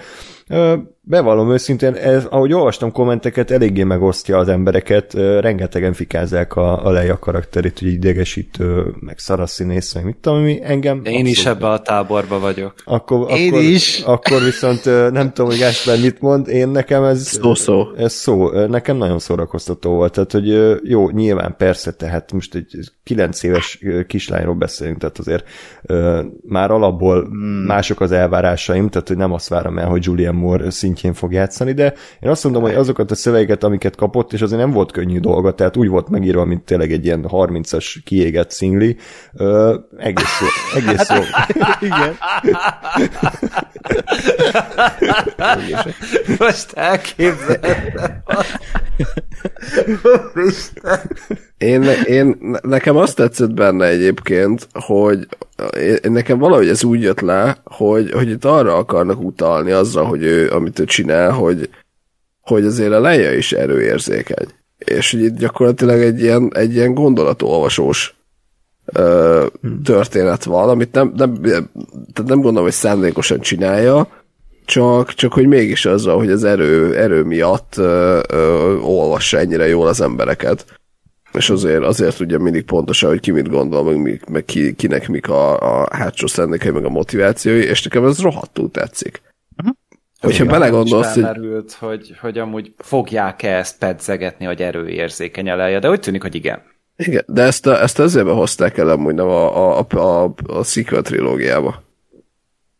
bevallom 1.10 1.52
őszintén, 1.52 1.93
ez, 1.93 2.26
ahogy 2.26 2.54
olvastam 2.54 2.91
kommenteket, 2.91 3.52
eléggé 3.52 3.84
megosztja 3.84 4.38
az 4.38 4.47
embereket, 4.47 5.14
rengetegen 5.14 5.93
fikázzák 5.93 6.56
a, 6.56 6.86
a 6.86 6.91
Leia 6.91 7.20
karakterét, 7.20 7.80
hogy 7.80 7.88
idegesítő, 7.88 8.95
meg 9.00 9.18
szaraszínész, 9.18 9.93
meg 9.93 10.06
mit 10.06 10.18
tudom, 10.22 10.38
ami 10.38 10.60
engem 10.64 11.02
Én 11.04 11.26
is 11.26 11.38
abszolút 11.38 11.58
ebbe 11.58 11.70
a 11.70 11.82
táborba 11.82 12.39
vagyok. 12.39 12.74
akkor, 12.86 13.32
Én 13.32 13.54
akkor, 13.54 13.64
is. 13.64 14.02
Akkor 14.02 14.41
viszont 14.41 14.86
nem 15.12 15.32
tudom, 15.34 15.50
hogy 15.50 15.60
Gáspár 15.60 16.00
mit 16.00 16.22
mond, 16.22 16.47
én 16.47 16.68
nekem 16.70 17.04
ez... 17.04 17.28
Szó-szó. 17.28 17.88
Ez 17.97 18.14
szó, 18.14 18.66
nekem 18.68 18.97
nagyon 18.97 19.20
szórakoztató 19.20 19.91
volt, 19.91 20.14
tehát 20.14 20.32
hogy 20.32 20.80
jó, 20.89 21.10
nyilván 21.10 21.56
persze, 21.58 21.91
tehát 21.91 22.32
most 22.32 22.56
egy 22.56 22.76
9 23.04 23.43
éves 23.43 23.80
kislányról 24.08 24.56
beszélünk, 24.56 24.97
tehát 24.97 25.18
azért 25.18 25.43
már 26.47 26.72
alapból 26.72 27.24
hmm. 27.24 27.66
mások 27.66 28.02
az 28.02 28.12
elvárásaim, 28.12 28.89
tehát 28.89 29.08
hogy 29.08 29.18
nem 29.18 29.34
azt 29.34 29.50
várom 29.50 29.78
el, 29.78 29.88
hogy 29.88 30.04
Julian 30.04 30.36
Moore 30.40 30.70
szintjén 30.70 31.14
fog 31.14 31.34
játszani, 31.34 31.72
de 31.72 31.94
én 32.20 32.30
azt 32.30 32.44
mondom, 32.44 32.62
hogy 32.62 32.74
azokat 32.74 33.12
a 33.12 33.16
szövegeket, 33.16 33.64
amiket 33.64 33.96
kapott, 33.96 34.34
és 34.34 34.42
azért 34.42 34.62
nem 34.62 34.72
volt 34.72 34.92
könnyű 34.92 35.20
dolga, 35.20 35.54
tehát 35.54 35.78
úgy 35.78 35.88
volt 35.88 36.10
megírva, 36.10 36.46
mint 36.46 36.64
tényleg 36.66 36.92
egy 36.92 37.06
ilyen 37.06 37.26
30-as 37.30 37.96
kiégett 38.04 38.52
szingli, 38.52 38.98
ö, 39.34 39.76
egész 39.98 40.42
jó, 40.42 40.48
egész 40.80 41.10
jó. 41.10 41.22
Igen. 41.88 42.18
Most 46.40 46.74
elképzeltem. 46.74 48.24
Úristen. 50.34 51.00
Én, 51.60 51.84
én, 52.05 52.57
nekem 52.62 52.95
azt 52.97 53.16
tetszett 53.16 53.53
benne 53.53 53.86
egyébként, 53.86 54.68
hogy 54.74 55.28
én, 55.78 56.12
nekem 56.12 56.38
valahogy 56.38 56.68
ez 56.68 56.84
úgy 56.84 57.01
jött 57.01 57.20
le, 57.20 57.57
hogy, 57.64 58.12
hogy 58.12 58.30
itt 58.30 58.45
arra 58.45 58.76
akarnak 58.76 59.22
utalni 59.22 59.72
azzal, 59.72 60.05
hogy 60.05 60.24
ő, 60.24 60.49
amit 60.49 60.80
ő 60.80 60.86
csinál, 60.86 61.32
hogy, 61.32 61.70
hogy 62.41 62.66
azért 62.66 62.91
a 62.91 62.99
leje 62.99 63.38
is 63.38 63.51
erőérzékeny. 63.51 64.47
És 64.78 65.12
hogy 65.12 65.22
itt 65.22 65.38
gyakorlatilag 65.38 66.01
egy 66.01 66.22
ilyen, 66.22 66.51
egy 66.53 66.74
ilyen 66.74 66.93
gondolatolvasós 66.93 68.16
ö, 68.86 69.45
történet 69.84 70.43
van, 70.43 70.70
amit 70.70 70.91
nem, 70.91 71.14
nem, 71.16 71.41
tehát 71.41 72.26
nem 72.26 72.41
gondolom, 72.41 72.64
hogy 72.64 72.72
szándékosan 72.72 73.39
csinálja, 73.39 74.07
csak, 74.66 75.14
csak 75.14 75.34
hogy 75.34 75.47
mégis 75.47 75.86
azzal, 75.86 76.18
hogy 76.18 76.32
az 76.32 76.43
erő, 76.43 76.95
erő 76.95 77.24
miatt 77.24 77.74
ö, 77.78 78.20
ö, 78.30 78.76
olvassa 78.78 79.38
ennyire 79.38 79.68
jól 79.68 79.88
az 79.88 80.01
embereket. 80.01 80.79
És 81.34 81.50
azért, 81.50 81.84
azért 81.84 82.18
tudja 82.18 82.40
mindig 82.40 82.64
pontosan, 82.64 83.10
hogy 83.10 83.20
ki 83.20 83.32
mit 83.32 83.50
gondol, 83.50 83.84
meg, 83.84 84.02
mi, 84.02 84.20
meg 84.30 84.46
ki, 84.46 84.74
kinek 84.74 85.08
mik 85.08 85.30
a, 85.30 85.60
a 85.82 85.96
hátsó 85.96 86.28
szándékai, 86.28 86.72
meg 86.72 86.86
a 86.86 86.90
motivációi, 86.90 87.64
és 87.64 87.84
nekem 87.84 88.06
ez 88.06 88.22
rohadtul 88.22 88.72
tetszik. 88.72 89.22
Hogyha 90.20 90.46
belegondolsz, 90.46 91.14
hogy 91.14 91.24
Felmerült, 91.24 91.72
hogy, 91.74 92.18
hogy 92.22 92.38
amúgy 92.38 92.74
fogják-e 92.78 93.58
ezt 93.58 93.78
pedzegetni, 93.78 94.46
hogy 94.46 94.62
erőérzékeny 94.62 95.50
eleje, 95.50 95.80
de 95.80 95.90
úgy 95.90 96.00
tűnik, 96.00 96.22
hogy 96.22 96.36
igen. 96.36 96.62
igen, 96.96 97.24
de 97.28 97.42
ezt, 97.42 97.68
a, 97.68 97.82
ezt 97.82 98.00
azért 98.00 98.28
hozták 98.28 98.78
el 98.78 98.90
amúgy 98.90 99.14
nem 99.14 99.28
a, 99.28 99.78
a, 99.80 99.86
a, 99.90 100.24
a, 100.24 100.34
a 100.48 100.64
sequel 100.64 101.02
trilógiába. 101.02 101.84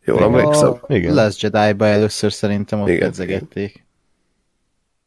Jól 0.04 0.22
emlékszem? 0.22 0.68
A 0.68 0.94
Igen. 0.94 1.14
Last 1.14 1.42
Jedi-ba 1.42 1.86
először 1.86 2.32
szerintem 2.32 2.80
ott 2.80 2.88
Igen. 2.88 3.00
pedzegették. 3.00 3.84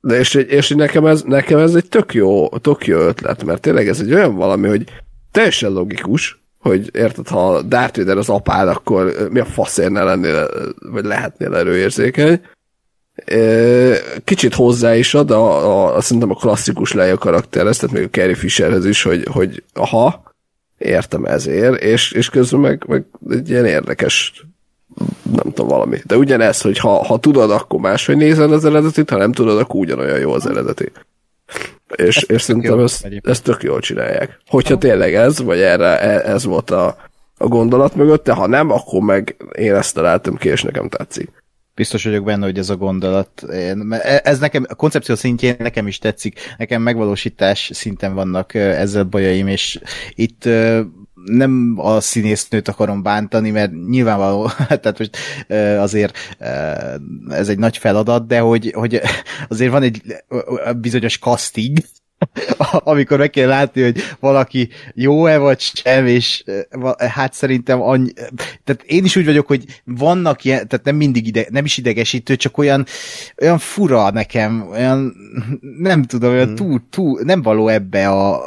De 0.06 0.20
és, 0.20 0.34
és 0.34 0.70
nekem, 0.70 1.06
ez, 1.06 1.22
nekem 1.22 1.60
ez 1.60 1.76
egy 1.76 1.89
tök 1.89 2.14
jó, 2.14 2.49
tök 2.49 2.86
jó 2.86 2.97
ötlet, 2.97 3.43
mert 3.43 3.62
tényleg 3.62 3.88
ez 3.88 3.99
egy 3.99 4.14
olyan 4.14 4.36
valami, 4.36 4.68
hogy 4.68 4.84
teljesen 5.32 5.72
logikus, 5.72 6.41
hogy 6.60 6.89
érted, 6.93 7.28
ha 7.28 7.62
Darth 7.62 7.97
Vader 7.97 8.18
az 8.18 8.30
apád, 8.30 8.68
akkor 8.68 9.14
mi 9.30 9.39
a 9.39 9.45
faszért 9.45 9.91
ne 9.91 10.04
lennél, 10.04 10.49
vagy 10.80 11.06
lehetnél 11.06 11.56
erőérzékeny. 11.56 12.41
Kicsit 14.24 14.54
hozzá 14.54 14.95
is 14.95 15.14
ad, 15.14 15.32
a, 15.32 15.45
a, 15.45 15.95
a, 15.95 16.01
szerintem 16.01 16.32
a 16.32 16.36
klasszikus 16.36 16.93
Leia 16.93 17.18
karakterhez, 17.18 17.78
tehát 17.78 17.95
még 17.95 18.06
a 18.06 18.10
Carrie 18.10 18.36
Fisherhez 18.36 18.86
is, 18.86 19.04
hogy, 19.04 19.28
hogy 19.32 19.64
aha, 19.74 20.24
értem 20.78 21.26
ezért, 21.26 21.82
és, 21.82 22.12
és 22.12 22.30
közben 22.30 22.60
meg, 22.60 22.84
meg 22.88 23.06
egy 23.30 23.49
ilyen 23.49 23.66
érdekes 23.66 24.43
nem 25.32 25.54
tudom, 25.54 25.68
valami. 25.68 25.98
De 26.06 26.18
ugyanez, 26.18 26.62
hogy 26.62 26.78
ha, 26.78 27.04
ha 27.04 27.18
tudod, 27.18 27.52
akkor 27.52 27.80
máshogy 27.80 28.18
nézel 28.18 28.52
az 28.54 28.66
eredetit, 28.66 29.10
ha 29.10 29.18
nem 29.18 29.32
tudod, 29.32 29.60
akkor 29.60 29.80
ugyanolyan 29.80 30.20
jó 30.20 30.32
az 30.32 30.48
eredeti. 30.48 30.91
És, 31.96 32.18
és 32.18 32.41
szerintem 32.41 32.80
ezt, 32.80 33.08
ezt 33.22 33.44
tök 33.44 33.64
jól 33.64 33.80
csinálják. 33.80 34.39
Hogyha 34.48 34.78
tényleg 34.78 35.14
ez, 35.14 35.41
vagy 35.41 35.60
erre 35.60 36.00
e, 36.00 36.32
ez 36.32 36.46
volt 36.46 36.70
a, 36.70 36.98
a 37.38 37.48
gondolat 37.48 37.96
mögött, 37.96 38.24
de 38.24 38.34
ha 38.34 38.48
nem, 38.48 38.72
akkor 38.72 39.02
meg 39.02 39.36
én 39.58 39.76
ezt 39.76 39.94
találtam 39.94 40.38
ki, 40.38 40.50
és 40.50 40.64
nekem 40.64 40.89
tetszik. 40.89 41.30
Biztos 41.76 42.04
vagyok 42.04 42.24
benne, 42.24 42.46
hogy 42.46 42.58
ez 42.58 42.70
a 42.70 42.76
gondolat. 42.76 43.44
Ez 44.24 44.39
nekem, 44.39 44.66
a 44.70 44.76
koncepció 44.76 45.16
szintjén 45.16 45.56
nekem 45.60 45.88
is 45.88 45.98
tetszik. 45.98 46.39
Nekem 46.58 46.82
megvalósítás 46.82 47.70
szinten 47.74 48.14
vannak 48.14 48.54
ezzel 48.54 49.04
bajaim, 49.04 49.48
és 49.48 49.80
itt 50.16 50.50
nem 51.26 51.74
a 51.78 51.99
színésznőt 51.99 52.67
akarom 52.67 53.01
bántani, 53.01 53.51
mert 53.51 53.71
nyilvánvaló, 53.88 54.49
tehát 54.82 54.99
most 54.99 55.17
azért 55.78 56.17
ez 57.30 57.49
egy 57.49 57.57
nagy 57.57 57.78
feladat, 57.78 58.28
de 58.28 58.39
hogy, 58.39 58.71
hogy 58.76 59.01
azért 59.49 59.71
van 59.71 59.84
egy 59.84 60.01
bizonyos 60.78 61.19
casting, 61.19 61.78
amikor 62.57 63.17
meg 63.17 63.30
kell 63.30 63.47
látni, 63.47 63.82
hogy 63.82 64.01
valaki 64.19 64.69
jó-e 64.93 65.38
vagy 65.38 65.59
sem, 65.59 66.05
és 66.05 66.43
hát 66.97 67.34
szerintem 67.34 67.82
annyi, 67.82 68.11
tehát 68.63 68.84
én 68.86 69.03
is 69.03 69.15
úgy 69.15 69.26
vagyok, 69.26 69.47
hogy 69.47 69.65
vannak 69.84 70.43
ilyen, 70.43 70.67
tehát 70.67 70.86
nem 70.86 70.95
mindig 70.95 71.28
ide, 71.28 71.45
nem 71.49 71.65
is 71.65 71.78
idegesítő, 71.78 72.36
csak 72.36 72.57
olyan, 72.57 72.86
olyan 73.41 73.57
fura 73.57 74.11
nekem, 74.11 74.67
olyan 74.71 75.13
nem 75.78 76.03
tudom, 76.03 76.32
olyan 76.32 76.45
hmm. 76.45 76.55
túl, 76.55 76.82
túl, 76.89 77.21
nem 77.24 77.41
való 77.41 77.67
ebbe 77.67 78.09
a, 78.09 78.41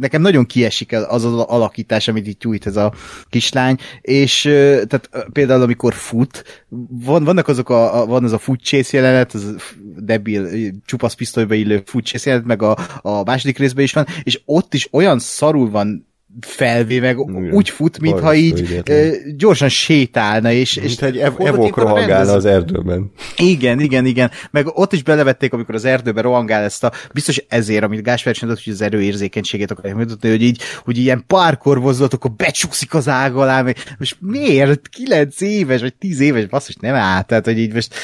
nekem 0.00 0.22
nagyon 0.22 0.46
kiesik 0.46 0.92
az 0.92 1.24
az 1.24 1.32
alakítás, 1.32 2.08
amit 2.08 2.26
itt 2.26 2.42
nyújt 2.42 2.66
ez 2.66 2.76
a 2.76 2.92
kislány, 3.28 3.76
és 4.00 4.40
tehát 4.86 5.08
például 5.32 5.62
amikor 5.62 5.94
fut, 5.94 6.64
van, 6.88 7.24
vannak 7.24 7.48
azok 7.48 7.68
a, 7.68 8.00
a 8.00 8.06
van 8.06 8.24
az 8.24 8.32
a 8.32 8.38
futcsész 8.38 8.92
jelenet, 8.92 9.32
az 9.32 9.56
debil, 9.96 10.48
csupasz 10.86 11.14
pisztolyba 11.14 11.54
illő 11.54 11.82
futcsész 11.86 12.26
jelenet, 12.26 12.46
meg 12.46 12.62
a, 12.62 12.76
a 13.02 13.13
második 13.22 13.58
részben 13.58 13.84
is 13.84 13.92
van, 13.92 14.06
és 14.22 14.40
ott 14.44 14.74
is 14.74 14.88
olyan 14.92 15.18
szarul 15.18 15.70
van 15.70 16.13
felvéve, 16.40 17.10
Igen. 17.10 17.52
úgy 17.52 17.70
fut, 17.70 18.00
mintha 18.00 18.34
így 18.34 18.82
uh, 18.90 19.14
gyorsan 19.36 19.68
sétálna, 19.68 20.50
és... 20.50 20.74
Mint 20.74 20.90
és 20.90 20.96
egy 20.96 21.18
ev- 21.18 21.40
evok 21.40 21.76
rohangálna 21.76 22.32
az 22.32 22.44
erdőben. 22.44 23.10
Igen, 23.36 23.80
igen, 23.80 24.06
igen. 24.06 24.30
Meg 24.50 24.66
ott 24.66 24.92
is 24.92 25.02
belevették, 25.02 25.52
amikor 25.52 25.74
az 25.74 25.84
erdőben 25.84 26.22
rohangál 26.22 26.62
ezt 26.62 26.84
a... 26.84 26.92
Biztos 27.12 27.44
ezért, 27.48 27.84
amit 27.84 28.02
Gáspár 28.02 28.34
csinált, 28.34 28.62
hogy 28.64 28.72
az 28.72 28.82
erőérzékenységét 28.82 29.70
akarják 29.70 29.96
mutatni, 29.96 30.30
hogy 30.30 30.42
így, 30.42 30.60
hogy 30.84 30.98
ilyen 30.98 31.24
párkor 31.26 31.82
akkor 32.00 32.32
becsúszik 32.32 32.94
az 32.94 33.08
ág 33.08 33.36
alá, 33.36 33.62
meg 33.62 33.76
most 33.98 34.16
miért? 34.20 34.88
Kilenc 34.88 35.40
éves, 35.40 35.80
vagy 35.80 35.94
tíz 35.94 36.20
éves, 36.20 36.46
basszus, 36.46 36.74
nem 36.74 36.94
áll. 36.94 37.22
Tehát, 37.22 37.44
hogy 37.44 37.58
így 37.58 37.72
most 37.72 37.94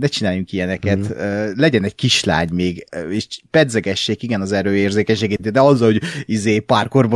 ne 0.00 0.06
csináljunk 0.06 0.52
ilyeneket. 0.52 0.98
Mm. 0.98 1.50
Legyen 1.56 1.84
egy 1.84 1.94
kislány 1.94 2.48
még, 2.52 2.84
és 3.10 3.26
pedzegessék, 3.50 4.22
igen, 4.22 4.40
az 4.40 4.52
erőérzékenységét, 4.52 5.52
de 5.52 5.60
azzal, 5.60 5.90
hogy 5.92 6.00
izé 6.26 6.58
párkor 6.58 7.08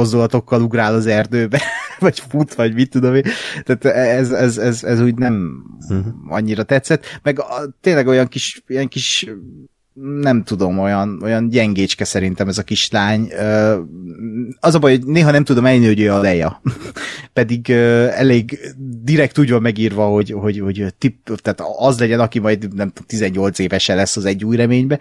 ugrál 0.65 0.95
az 0.95 1.07
erdőbe, 1.07 1.63
vagy 1.99 2.23
fut, 2.29 2.55
vagy 2.55 2.75
mit 2.75 2.91
tudom 2.91 3.15
én. 3.15 3.25
Tehát 3.65 3.85
ez, 3.85 4.31
ez, 4.31 4.59
ez, 4.59 4.85
ez 4.85 5.01
úgy 5.01 5.15
nem 5.15 5.65
uh-huh. 5.89 6.07
annyira 6.29 6.63
tetszett. 6.63 7.21
Meg 7.23 7.39
a, 7.39 7.77
tényleg 7.81 8.07
olyan 8.07 8.29
kis, 8.29 8.63
ilyen 8.67 8.89
kis 8.89 9.27
nem 10.21 10.43
tudom, 10.43 10.79
olyan, 10.79 11.21
olyan 11.23 11.49
gyengécske 11.49 12.05
szerintem 12.05 12.49
ez 12.49 12.59
a 12.59 12.63
kislány. 12.63 13.33
Az 14.61 14.75
a 14.75 14.79
baj, 14.79 14.91
hogy 14.91 15.07
néha 15.07 15.31
nem 15.31 15.45
tudom 15.45 15.67
elni, 15.67 15.87
hogy 15.87 16.01
ő 16.01 16.13
a 16.13 16.21
leja. 16.21 16.61
Pedig 17.33 17.71
elég 17.71 18.59
direkt 19.03 19.39
úgy 19.39 19.51
van 19.51 19.63
megírva, 19.63 20.07
hogy, 20.07 20.31
hogy, 20.31 20.59
hogy 20.59 20.95
tip, 20.99 21.41
tehát 21.43 21.63
az 21.79 21.99
legyen, 21.99 22.21
aki 22.21 22.39
majd 22.39 22.75
nem 22.75 22.89
tudom, 22.89 23.07
18 23.07 23.59
évesen 23.59 23.97
lesz 23.97 24.17
az 24.17 24.25
egy 24.25 24.45
új 24.45 24.57
reménybe 24.57 25.01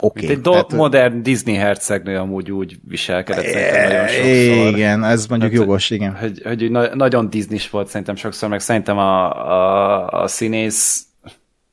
oké. 0.00 0.24
Okay, 0.24 0.36
egy 0.36 0.40
do- 0.40 0.52
tehát, 0.52 0.72
modern 0.72 1.22
Disney 1.22 1.54
hercegnő 1.54 2.16
amúgy 2.16 2.50
úgy 2.50 2.76
viselkedett 2.88 3.44
szerintem 3.44 3.82
nagyon 3.82 4.08
sokszor. 4.08 4.76
Igen, 4.76 5.04
ez 5.04 5.26
mondjuk 5.26 5.50
hát, 5.50 5.60
jogos, 5.60 5.90
igen. 5.90 6.16
Hogy, 6.16 6.40
hogy 6.44 6.70
na- 6.70 6.94
nagyon 6.94 7.30
disney 7.30 7.58
volt 7.70 7.88
szerintem 7.88 8.16
sokszor, 8.16 8.48
meg 8.48 8.60
szerintem 8.60 8.98
a, 8.98 9.46
a, 9.50 10.22
a 10.22 10.26
színész 10.26 11.06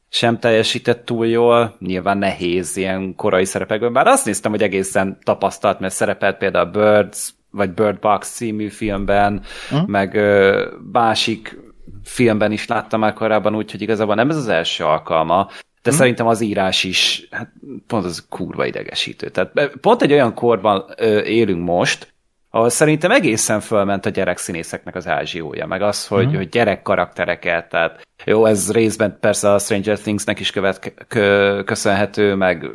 sem 0.09 0.39
teljesített 0.39 1.05
túl 1.05 1.27
jól, 1.27 1.75
nyilván 1.79 2.17
nehéz 2.17 2.77
ilyen 2.77 3.15
korai 3.15 3.45
szerepekben, 3.45 3.93
bár 3.93 4.07
azt 4.07 4.25
néztem, 4.25 4.51
hogy 4.51 4.61
egészen 4.61 5.17
tapasztalt, 5.23 5.79
mert 5.79 5.93
szerepelt 5.93 6.37
például 6.37 6.67
a 6.67 6.71
Birds, 6.71 7.33
vagy 7.51 7.69
Bird 7.69 7.99
Box 7.99 8.29
című 8.29 8.67
filmben, 8.67 9.41
uh-huh. 9.71 9.87
meg 9.87 10.15
ö, 10.15 10.65
másik 10.91 11.57
filmben 12.03 12.51
is 12.51 12.67
láttam 12.67 12.99
már 12.99 13.13
korábban, 13.13 13.55
úgyhogy 13.55 13.81
igazából 13.81 14.15
nem 14.15 14.29
ez 14.29 14.37
az 14.37 14.47
első 14.47 14.83
alkalma, 14.83 15.47
de 15.81 15.89
hmm. 15.89 15.99
szerintem 15.99 16.27
az 16.27 16.41
írás 16.41 16.83
is, 16.83 17.27
hát 17.31 17.51
pont 17.87 18.05
az 18.05 18.25
kurva 18.29 18.65
idegesítő. 18.65 19.29
Tehát 19.29 19.51
pont 19.81 20.01
egy 20.01 20.11
olyan 20.11 20.33
korban 20.33 20.85
ö, 20.97 21.21
élünk 21.21 21.65
most, 21.65 22.13
ahol 22.49 22.69
szerintem 22.69 23.11
egészen 23.11 23.59
fölment 23.59 24.05
a 24.05 24.09
gyerekszínészeknek 24.09 24.95
az 24.95 25.07
ázsiója, 25.07 25.65
meg 25.65 25.81
az, 25.81 26.07
hogy, 26.07 26.25
hmm. 26.25 26.35
hogy 26.35 26.49
gyerek 26.49 26.81
karaktereket, 26.81 27.69
tehát 27.69 28.07
jó, 28.25 28.45
ez 28.45 28.71
részben 28.71 29.17
persze 29.19 29.53
a 29.53 29.59
Stranger 29.59 29.99
Things-nek 29.99 30.39
is 30.39 30.51
követ, 30.51 30.93
kö, 31.07 31.61
köszönhető, 31.65 32.35
meg 32.35 32.69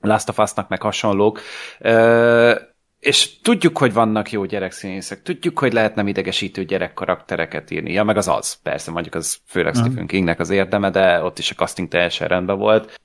Last 0.00 0.28
of 0.28 0.38
Us-nak, 0.38 0.68
meg 0.68 0.82
hasonlók, 0.82 1.40
ö, 1.78 2.54
és 3.02 3.40
tudjuk, 3.40 3.78
hogy 3.78 3.92
vannak 3.92 4.30
jó 4.30 4.44
gyerekszínészek, 4.44 5.22
tudjuk, 5.22 5.58
hogy 5.58 5.72
lehet 5.72 5.94
nem 5.94 6.08
idegesítő 6.08 6.64
gyerek 6.64 6.94
karaktereket 6.94 7.70
írni. 7.70 7.92
Ja, 7.92 8.04
meg 8.04 8.16
az 8.16 8.28
az, 8.28 8.54
persze, 8.62 8.90
mondjuk 8.90 9.14
az 9.14 9.38
főleg 9.46 9.72
uh-huh. 9.72 9.86
Stephen 9.86 10.06
Kingnek 10.06 10.40
az 10.40 10.50
érdeme, 10.50 10.90
de 10.90 11.22
ott 11.22 11.38
is 11.38 11.50
a 11.50 11.54
casting 11.54 11.88
teljesen 11.88 12.28
rendben 12.28 12.58
volt. 12.58 13.00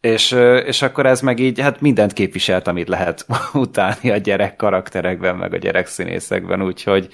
És, 0.00 0.30
és 0.66 0.82
akkor 0.82 1.06
ez 1.06 1.20
meg 1.20 1.38
így, 1.38 1.60
hát 1.60 1.80
mindent 1.80 2.12
képviselt, 2.12 2.66
amit 2.66 2.88
lehet 2.88 3.26
utáni 3.52 4.10
a 4.10 4.16
gyerek 4.16 4.56
karakterekben, 4.56 5.36
meg 5.36 5.54
a 5.54 5.58
gyerek 5.58 5.86
színészekben, 5.86 6.62
úgyhogy 6.62 7.08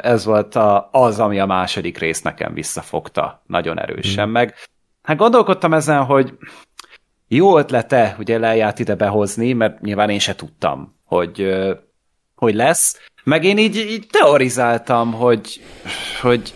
ez 0.00 0.24
volt 0.24 0.54
a, 0.54 0.88
az, 0.92 1.20
ami 1.20 1.38
a 1.40 1.46
második 1.46 1.98
rész 1.98 2.22
nekem 2.22 2.54
visszafogta 2.54 3.42
nagyon 3.46 3.80
erősen, 3.80 4.24
hmm. 4.24 4.32
meg 4.32 4.54
hát 5.02 5.16
gondolkodtam 5.16 5.74
ezen, 5.74 6.04
hogy 6.04 6.34
jó 7.28 7.58
ötlete, 7.58 8.16
ugye 8.18 8.38
leját 8.38 8.78
ide 8.78 8.94
behozni, 8.94 9.52
mert 9.52 9.80
nyilván 9.80 10.10
én 10.10 10.18
se 10.18 10.34
tudtam, 10.34 10.97
hogy, 11.08 11.54
hogy 12.34 12.54
lesz. 12.54 13.00
Meg 13.24 13.44
én 13.44 13.58
így, 13.58 13.76
így 13.76 14.06
teorizáltam, 14.10 15.12
hogy, 15.12 15.60
hogy 16.20 16.54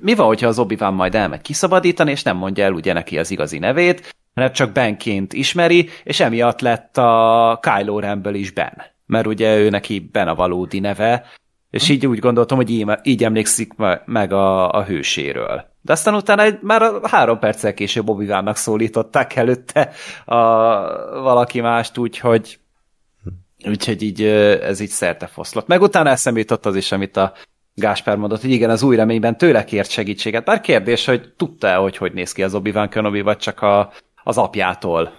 mi 0.00 0.14
van, 0.14 0.26
hogyha 0.26 0.48
az 0.48 0.58
obi 0.58 0.76
majd 0.80 1.14
elmegy 1.14 1.40
kiszabadítani, 1.40 2.10
és 2.10 2.22
nem 2.22 2.36
mondja 2.36 2.64
el 2.64 2.72
ugye 2.72 2.92
neki 2.92 3.18
az 3.18 3.30
igazi 3.30 3.58
nevét, 3.58 4.14
hanem 4.34 4.52
csak 4.52 4.72
Benként 4.72 5.32
ismeri, 5.32 5.88
és 6.04 6.20
emiatt 6.20 6.60
lett 6.60 6.96
a 6.96 7.60
Kylo 7.62 7.98
Renből 7.98 8.34
is 8.34 8.50
Ben. 8.50 8.82
Mert 9.06 9.26
ugye 9.26 9.56
ő 9.56 9.68
neki 9.68 10.08
Ben 10.12 10.28
a 10.28 10.34
valódi 10.34 10.80
neve, 10.80 11.24
és 11.70 11.88
így 11.88 12.06
úgy 12.06 12.18
gondoltam, 12.18 12.56
hogy 12.56 12.70
így, 12.70 12.86
így 13.02 13.24
emlékszik 13.24 13.72
meg 14.04 14.32
a, 14.32 14.72
a 14.72 14.84
hőséről. 14.84 15.64
De 15.80 15.92
aztán 15.92 16.14
utána 16.14 16.42
egy, 16.42 16.58
már 16.62 16.92
három 17.02 17.38
perccel 17.38 17.74
később 17.74 18.08
obi 18.08 18.30
szólították 18.52 19.36
előtte 19.36 19.90
a, 20.24 20.36
valaki 21.20 21.60
mást, 21.60 21.98
úgyhogy 21.98 22.58
Úgyhogy 23.64 24.02
így 24.02 24.22
ez 24.22 24.80
így 24.80 24.88
szerte 24.88 25.26
foszlott. 25.26 25.66
Meg 25.66 25.82
utána 25.82 26.10
eszembe 26.10 26.38
jutott 26.38 26.66
az 26.66 26.76
is, 26.76 26.92
amit 26.92 27.16
a 27.16 27.32
Gáspár 27.74 28.16
mondott, 28.16 28.40
hogy 28.40 28.50
igen, 28.50 28.70
az 28.70 28.82
új 28.82 28.96
reményben 28.96 29.38
tőle 29.38 29.64
kért 29.64 29.90
segítséget. 29.90 30.44
Bár 30.44 30.60
kérdés, 30.60 31.04
hogy 31.04 31.32
tudta-e, 31.36 31.74
hogy 31.74 31.96
hogy 31.96 32.12
néz 32.12 32.32
ki 32.32 32.42
az 32.42 32.54
Obi-Wan 32.54 32.88
Kenobi, 32.88 33.20
vagy 33.20 33.36
csak 33.36 33.62
a, 33.62 33.92
az 34.22 34.38
apjától 34.38 35.12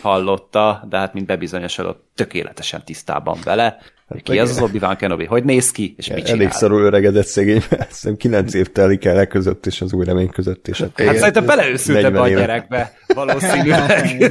hallotta, 0.00 0.86
de 0.88 0.96
hát 0.96 1.14
mint 1.14 1.26
bebizonyosodott, 1.26 2.04
tökéletesen 2.14 2.84
tisztában 2.84 3.38
vele. 3.44 3.78
Hát 4.08 4.22
ki 4.22 4.38
az 4.38 4.50
az 4.50 4.60
Obi-Wan 4.60 4.96
Kenobi? 4.96 5.24
Hogy 5.24 5.44
néz 5.44 5.70
ki, 5.70 5.94
és 5.96 6.08
mit 6.08 6.24
csinál? 6.24 6.40
Elég 6.40 6.50
szarul 6.50 6.82
öregedett 6.82 7.26
szegény, 7.26 7.62
mert 7.70 7.88
hiszem 7.88 8.16
9 8.16 8.54
év 8.54 8.66
telik 8.66 9.04
el 9.04 9.18
e 9.18 9.26
között 9.26 9.66
és 9.66 9.80
az 9.80 9.92
új 9.92 10.04
remény 10.04 10.30
között. 10.30 10.68
És 10.68 10.80
hát, 10.80 11.00
hát 11.00 11.16
szerintem 11.16 11.46
beleőszült 11.46 12.04
ebbe 12.04 12.20
a 12.20 12.28
gyerekbe, 12.28 12.92
valószínűleg. 13.14 14.22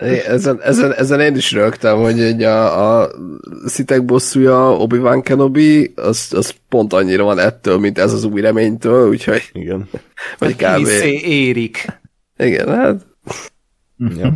ezen, 0.26 0.60
ezen, 0.62 0.94
ezen, 0.94 1.20
én 1.20 1.36
is 1.36 1.52
rögtem, 1.52 1.98
hogy 1.98 2.20
egy 2.20 2.42
a, 2.42 3.00
a 3.00 3.10
szitek 3.64 4.04
bosszúja 4.04 4.76
Obi-Wan 4.76 5.22
Kenobi, 5.22 5.92
az, 5.96 6.32
az 6.36 6.54
pont 6.68 6.92
annyira 6.92 7.24
van 7.24 7.38
ettől, 7.38 7.78
mint 7.78 7.98
ez 7.98 8.12
az 8.12 8.24
új 8.24 8.40
reménytől, 8.40 9.08
úgyhogy... 9.08 9.42
Igen. 9.52 9.88
Vagy 10.38 10.56
kb. 10.56 10.86
érik. 11.22 12.00
Igen, 12.36 12.68
hát 12.68 13.09
Ja. 14.08 14.32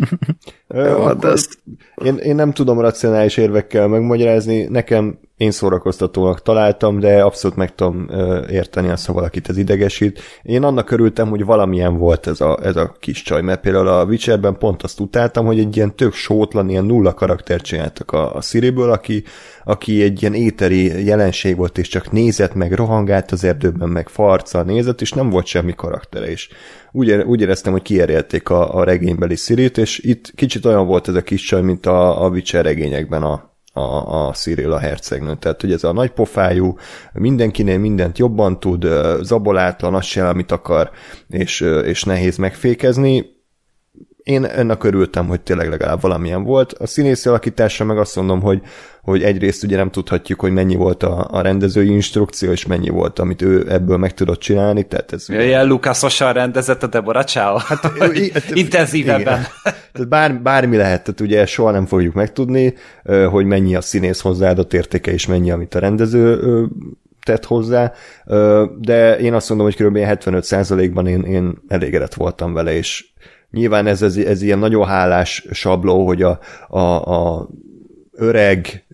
Jó, 0.74 0.82
de 0.82 0.90
akkor 0.90 1.30
ezt- 1.30 1.58
én, 2.04 2.16
én 2.16 2.34
nem 2.34 2.52
tudom 2.52 2.80
racionális 2.80 3.36
érvekkel 3.36 3.88
megmagyarázni, 3.88 4.62
nekem 4.64 5.18
én 5.36 5.50
szórakoztatónak 5.50 6.42
találtam, 6.42 6.98
de 6.98 7.22
abszolút 7.22 7.56
meg 7.56 7.74
tudom 7.74 8.08
érteni 8.50 8.88
azt, 8.88 9.06
ha 9.06 9.12
valakit 9.12 9.48
ez 9.48 9.56
idegesít. 9.56 10.20
Én 10.42 10.62
annak 10.62 10.90
örültem, 10.90 11.28
hogy 11.28 11.44
valamilyen 11.44 11.96
volt 11.98 12.26
ez 12.26 12.40
a, 12.40 12.58
ez 12.62 12.76
a 12.76 12.96
kis 13.00 13.22
csaj, 13.22 13.42
mert 13.42 13.60
például 13.60 13.88
a 13.88 14.04
Witcherben 14.04 14.58
pont 14.58 14.82
azt 14.82 15.00
utáltam, 15.00 15.46
hogy 15.46 15.58
egy 15.58 15.76
ilyen 15.76 15.96
tök 15.96 16.12
sótlan, 16.12 16.68
ilyen 16.68 16.84
nulla 16.84 17.14
karaktert 17.14 17.64
csináltak 17.64 18.10
a, 18.12 18.34
a 18.34 18.40
Siriből, 18.40 18.90
aki, 18.90 19.22
aki 19.64 20.02
egy 20.02 20.22
ilyen 20.22 20.34
éteri 20.34 21.04
jelenség 21.04 21.56
volt, 21.56 21.78
és 21.78 21.88
csak 21.88 22.12
nézett, 22.12 22.54
meg 22.54 22.72
rohangált 22.72 23.30
az 23.32 23.44
erdőben, 23.44 23.88
meg 23.88 24.08
farccal 24.08 24.62
nézett, 24.62 25.00
és 25.00 25.12
nem 25.12 25.30
volt 25.30 25.46
semmi 25.46 25.74
karaktere 25.74 26.30
is. 26.30 26.48
Úgy, 26.96 27.08
ére- 27.08 27.26
úgy 27.26 27.40
éreztem, 27.40 27.72
hogy 27.72 27.82
kierjelték 27.82 28.48
a, 28.48 28.74
a 28.74 28.84
regénybeli 28.84 29.36
Sirit, 29.36 29.78
és 29.78 29.98
itt 29.98 30.32
kicsit 30.34 30.64
olyan 30.64 30.86
volt 30.86 31.08
ez 31.08 31.14
a 31.14 31.22
kis 31.22 31.42
csaj, 31.42 31.62
mint 31.62 31.86
a, 31.86 32.24
a 32.24 32.28
Witcher 32.28 32.64
regényekben 32.64 33.22
a, 33.22 33.56
a, 33.72 34.26
a 34.26 34.32
Cyril 34.32 34.72
a 34.72 34.78
hercegnő. 34.78 35.34
Tehát, 35.34 35.60
hogy 35.60 35.72
ez 35.72 35.84
a 35.84 35.92
nagy 35.92 36.10
pofájú, 36.10 36.76
mindenkinél 37.12 37.78
mindent 37.78 38.18
jobban 38.18 38.60
tud, 38.60 38.86
zabolátlan, 39.20 39.94
azt 39.94 40.06
se, 40.06 40.28
amit 40.28 40.52
akar, 40.52 40.90
és, 41.28 41.60
és 41.84 42.04
nehéz 42.04 42.36
megfékezni. 42.36 43.33
Én 44.24 44.44
ennek 44.44 44.84
örültem, 44.84 45.26
hogy 45.26 45.40
tényleg 45.40 45.68
legalább 45.68 46.00
valamilyen 46.00 46.42
volt. 46.42 46.72
A 46.72 46.86
színészi 46.86 47.28
alakításra 47.28 47.84
meg 47.84 47.98
azt 47.98 48.16
mondom, 48.16 48.40
hogy, 48.40 48.62
hogy 49.02 49.22
egyrészt 49.22 49.64
ugye 49.64 49.76
nem 49.76 49.90
tudhatjuk, 49.90 50.40
hogy 50.40 50.52
mennyi 50.52 50.74
volt 50.74 51.02
a, 51.02 51.28
a 51.30 51.40
rendezői 51.40 51.90
instrukció, 51.90 52.50
és 52.50 52.66
mennyi 52.66 52.88
volt, 52.88 53.18
amit 53.18 53.42
ő 53.42 53.66
ebből 53.68 53.96
meg 53.96 54.14
tudott 54.14 54.40
csinálni, 54.40 54.82
tehát 54.82 55.12
ez... 55.12 55.28
Ilyen 55.28 55.66
Lukasosan 55.66 56.32
rendezett 56.32 56.82
a 56.82 56.86
Deborah 56.86 57.24
Chow? 57.24 57.56
Hát, 57.56 57.80
hát, 58.32 58.50
intenzívebben. 58.52 59.46
Tehát 59.62 60.08
bár, 60.08 60.42
bármi 60.42 60.76
lehet, 60.76 61.04
tehát 61.04 61.20
ugye 61.20 61.46
soha 61.46 61.70
nem 61.70 61.86
fogjuk 61.86 62.14
megtudni, 62.14 62.74
hogy 63.30 63.44
mennyi 63.44 63.74
a 63.74 63.80
színész 63.80 64.20
hozzáadott 64.20 64.74
értéke, 64.74 65.12
és 65.12 65.26
mennyi, 65.26 65.50
amit 65.50 65.74
a 65.74 65.78
rendező 65.78 66.40
tett 67.24 67.44
hozzá, 67.44 67.92
de 68.80 69.18
én 69.18 69.34
azt 69.34 69.48
mondom, 69.48 69.66
hogy 69.66 69.86
kb. 69.86 69.96
75%-ban 70.00 71.06
én, 71.06 71.22
én 71.22 71.54
elégedett 71.68 72.14
voltam 72.14 72.52
vele, 72.52 72.76
és 72.76 73.04
nyilván 73.54 73.86
ez, 73.86 74.02
ez, 74.02 74.16
ez 74.16 74.42
ilyen 74.42 74.58
nagyon 74.58 74.86
hálás 74.86 75.46
sabló, 75.50 76.06
hogy 76.06 76.22
a, 76.22 76.38
a, 76.68 76.78
a 76.78 77.48
öreg, 78.12 78.86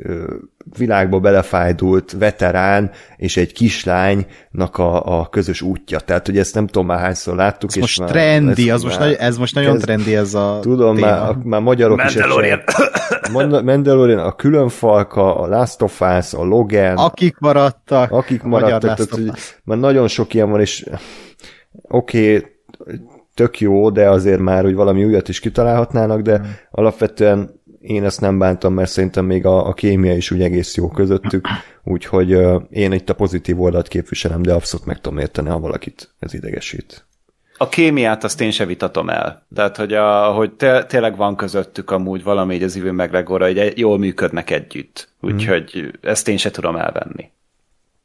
világba 0.79 1.21
belefájdult 1.21 2.13
veterán 2.19 2.91
és 3.17 3.37
egy 3.37 3.53
kislánynak 3.53 4.79
a, 4.79 5.21
a 5.21 5.29
közös 5.29 5.63
útja. 5.63 6.01
Tehát, 6.01 6.27
hogy 6.27 6.39
ezt 6.39 6.55
nem 6.55 6.67
tudom 6.67 6.87
már 6.87 6.99
hányszor 6.99 7.37
láttuk. 7.37 7.71
Ez 7.71 7.77
és 7.77 7.81
most 7.83 7.99
már- 7.99 8.09
trendi, 8.09 8.69
ez 8.71 8.75
az 8.75 8.83
most, 8.83 8.99
már- 8.99 9.09
nagy, 9.09 9.17
ez 9.21 9.37
most 9.39 9.55
nagyon 9.55 9.73
kezd- 9.73 9.85
trendi 9.85 10.17
ez 10.17 10.35
a 10.35 10.59
Tudom, 10.63 10.95
téma. 10.95 11.07
már, 11.07 11.35
már 11.45 11.61
magyarok 11.61 12.05
is 12.05 12.15
Mandalorian. 12.15 12.63
ezt 12.67 13.33
Mand- 13.33 13.65
Mandalorian, 13.65 14.19
a 14.19 14.33
különfalka, 14.33 15.37
a 15.37 15.47
Last 15.47 15.83
of 15.83 16.01
Us, 16.01 16.35
a 16.35 16.45
Logan, 16.45 16.97
Akik 16.97 17.39
maradtak, 17.39 18.11
akik 18.11 18.43
maradtak, 18.43 18.81
tehát, 18.81 19.11
hogy 19.11 19.31
már 19.65 19.79
nagyon 19.79 20.09
sok 20.09 20.35
ilyen 20.35 20.51
van, 20.51 20.61
és 20.61 20.87
oké, 21.89 22.37
okay, 22.37 22.49
tök 23.41 23.61
jó, 23.61 23.91
de 23.91 24.09
azért 24.09 24.41
már, 24.41 24.63
hogy 24.65 24.75
valami 24.75 25.05
újat 25.05 25.29
is 25.29 25.41
kitalálhatnának, 25.41 26.21
de 26.21 26.37
Hmm. 26.39 26.51
alapvetően 26.71 27.61
én 27.81 28.05
ezt 28.05 28.21
nem 28.21 28.39
bántam, 28.39 28.75
mert 28.75 28.91
szerintem 28.91 29.25
még 29.25 29.47
a, 29.47 29.67
a 29.67 29.73
kémia 29.73 30.17
is 30.17 30.31
úgy 30.31 30.43
egész 30.43 30.77
jó 30.77 30.89
közöttük, 30.89 31.47
úgyhogy 31.85 32.35
uh, 32.35 32.63
én 32.71 32.93
itt 32.93 33.11
a 33.11 33.15
pozitív 33.15 33.61
oldalt 33.61 33.89
képviselem, 33.89 34.43
de 34.43 34.53
abszolút 34.53 34.87
meg 34.87 35.01
tudom 35.01 35.19
érteni, 35.19 35.49
ha 35.49 35.59
valakit 35.61 36.15
ez 36.19 36.35
idegesít. 36.35 37.05
A 37.57 37.69
kémiát 37.69 38.25
azt 38.25 38.41
én 38.41 38.51
se 38.51 38.65
vitatom 38.67 39.09
el. 39.11 39.47
Tehát, 39.55 39.77
hogy, 39.77 39.93
a, 39.93 40.25
hogy 40.33 40.53
té- 40.53 40.87
tényleg 40.87 41.17
van 41.17 41.37
közöttük 41.37 41.91
amúgy 41.91 42.23
valami 42.23 42.55
így 42.55 42.63
az 42.63 42.77
Ivő 42.77 42.93
McGregorra, 42.93 43.47
hogy 43.47 43.59
egy- 43.59 43.79
jól 43.79 43.99
működnek 43.99 44.51
együtt. 44.51 45.09
Úgyhogy 45.21 45.91
ezt 46.03 46.29
én 46.29 46.37
se 46.37 46.51
tudom 46.51 46.77
elvenni. 46.77 47.31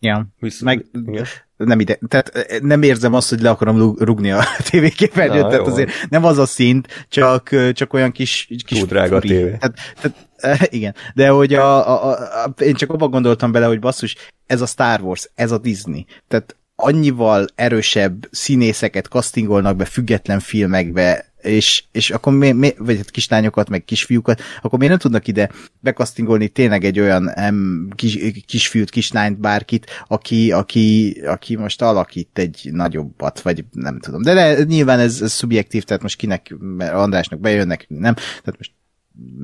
Ja. 0.06 0.28
Visz- 0.40 0.62
Meg 0.62 0.86
igen. 1.08 1.26
nem 1.58 1.80
ide, 1.80 2.00
tehát 2.08 2.30
eh, 2.36 2.60
nem 2.60 2.82
érzem 2.82 3.14
azt, 3.14 3.30
hogy 3.30 3.42
le 3.42 3.50
akarom 3.50 3.96
rugni 3.98 4.32
a 4.32 4.44
tévéképernyőt, 4.70 5.48
tehát 5.48 5.66
jó. 5.66 5.72
azért 5.72 5.92
nem 6.10 6.26
az 6.26 6.38
a 6.38 6.46
szint, 6.46 7.06
csak, 7.10 7.50
csak 7.74 7.94
olyan 7.94 8.12
kis, 8.12 8.46
kis 8.66 8.80
Túl 8.80 8.88
drága 8.88 9.16
a 9.16 9.22
furi. 9.22 9.34
tévé. 9.34 9.58
Tehát, 9.60 9.74
tehát, 10.02 10.28
eh, 10.36 10.60
igen, 10.80 10.96
de 11.14 11.30
hogy 11.30 11.54
a, 11.54 11.88
a, 11.90 12.10
a, 12.10 12.44
a, 12.44 12.62
én 12.62 12.74
csak 12.74 12.92
abban 12.92 13.10
gondoltam 13.10 13.52
bele, 13.52 13.66
hogy 13.66 13.80
basszus, 13.80 14.16
ez 14.46 14.62
a 14.62 14.66
Star 14.66 15.02
Wars, 15.02 15.30
ez 15.36 15.52
a 15.52 15.58
Disney, 15.58 16.06
tehát 16.28 16.56
annyival 16.76 17.46
erősebb 17.56 18.28
színészeket 18.32 19.06
castingolnak 19.06 19.76
be 19.76 19.86
független 19.86 20.40
filmekbe, 20.40 21.26
és, 21.46 21.84
és 21.92 22.10
akkor 22.10 22.34
mi, 22.34 22.52
mi, 22.52 22.74
vagy 22.78 22.98
hát 22.98 23.12
kislányokat, 23.12 23.70
meg 23.70 23.84
kisfiúkat, 23.84 24.42
akkor 24.62 24.80
miért 24.80 24.94
nem 24.94 25.02
tudnak 25.02 25.28
ide 25.28 25.50
bekasztingolni 25.80 26.48
tényleg 26.48 26.84
egy 26.84 27.00
olyan 27.00 27.30
em, 27.30 27.88
kis, 27.96 28.18
kisfiút, 28.46 28.90
kislányt, 28.90 29.40
bárkit, 29.40 29.86
aki, 30.08 30.52
aki, 30.52 31.12
aki 31.26 31.56
most 31.56 31.82
alakít 31.82 32.40
egy 32.40 32.70
nagyobbat, 32.72 33.42
vagy 33.42 33.66
nem 33.72 34.00
tudom. 34.00 34.22
De 34.22 34.34
le, 34.34 34.64
nyilván 34.64 35.00
ez, 35.00 35.22
ez 35.22 35.32
szubjektív, 35.32 35.84
tehát 35.84 36.02
most 36.02 36.18
kinek, 36.18 36.56
mert 36.60 36.94
Andrásnak 36.94 37.40
bejönnek, 37.40 37.86
nem, 37.88 38.14
tehát 38.14 38.56
most 38.58 38.72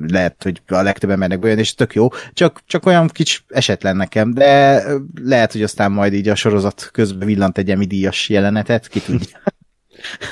lehet, 0.06 0.42
hogy 0.42 0.62
a 0.66 0.82
legtöbb 0.82 1.10
embernek 1.10 1.38
bejön, 1.38 1.58
és 1.58 1.74
tök 1.74 1.94
jó, 1.94 2.08
csak, 2.32 2.62
csak 2.66 2.86
olyan 2.86 3.08
kicsi 3.08 3.38
esetlen 3.48 3.96
nekem, 3.96 4.34
de 4.34 4.82
lehet, 5.24 5.52
hogy 5.52 5.62
aztán 5.62 5.92
majd 5.92 6.12
így 6.12 6.28
a 6.28 6.34
sorozat 6.34 6.88
közben 6.92 7.26
villant 7.26 7.58
egy 7.58 7.70
Emmy 7.70 7.86
díjas 7.86 8.28
jelenetet, 8.28 8.88
ki 8.88 9.00
tudja. 9.00 9.42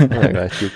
Meglátjuk. 0.09 0.71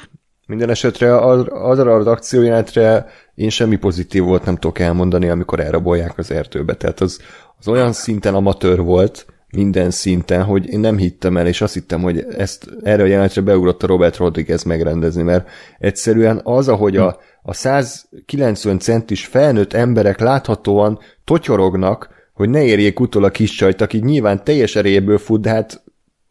Minden 0.46 0.70
esetre 0.70 1.18
az- 1.18 1.46
arra 1.48 1.94
az 1.94 2.06
akciójelentre 2.06 3.06
én 3.34 3.50
semmi 3.50 3.76
pozitív 3.76 4.22
volt 4.22 4.44
nem 4.44 4.56
tudok 4.56 4.78
elmondani, 4.78 5.28
amikor 5.28 5.60
elrabolják 5.60 6.18
az 6.18 6.30
erdőbe. 6.30 6.74
Tehát 6.74 7.00
az, 7.00 7.20
az 7.58 7.68
olyan 7.68 7.92
szinten 7.92 8.34
amatőr 8.34 8.80
volt, 8.80 9.26
minden 9.54 9.90
szinten, 9.90 10.42
hogy 10.42 10.68
én 10.68 10.80
nem 10.80 10.96
hittem 10.96 11.36
el, 11.36 11.46
és 11.46 11.60
azt 11.60 11.74
hittem, 11.74 12.02
hogy 12.02 12.26
ezt 12.36 12.66
erre 12.82 13.02
a 13.02 13.06
jelenetre 13.06 13.40
beugrott 13.40 13.82
a 13.82 13.86
Robert 13.86 14.16
Rodriguez 14.16 14.62
megrendezni, 14.62 15.22
mert 15.22 15.48
egyszerűen 15.78 16.40
az, 16.44 16.68
ahogy 16.68 16.96
a, 16.96 17.18
a 17.42 17.54
190 17.54 18.78
centis 18.78 19.26
felnőtt 19.26 19.72
emberek 19.72 20.20
láthatóan 20.20 20.98
totyorognak, 21.24 22.08
hogy 22.32 22.48
ne 22.48 22.62
érjék 22.62 23.00
utol 23.00 23.24
a 23.24 23.30
kis 23.30 23.50
csajt, 23.50 23.80
aki 23.80 23.98
nyilván 23.98 24.44
teljes 24.44 24.76
erejéből 24.76 25.18
fut, 25.18 25.40
de 25.40 25.50
hát 25.50 25.83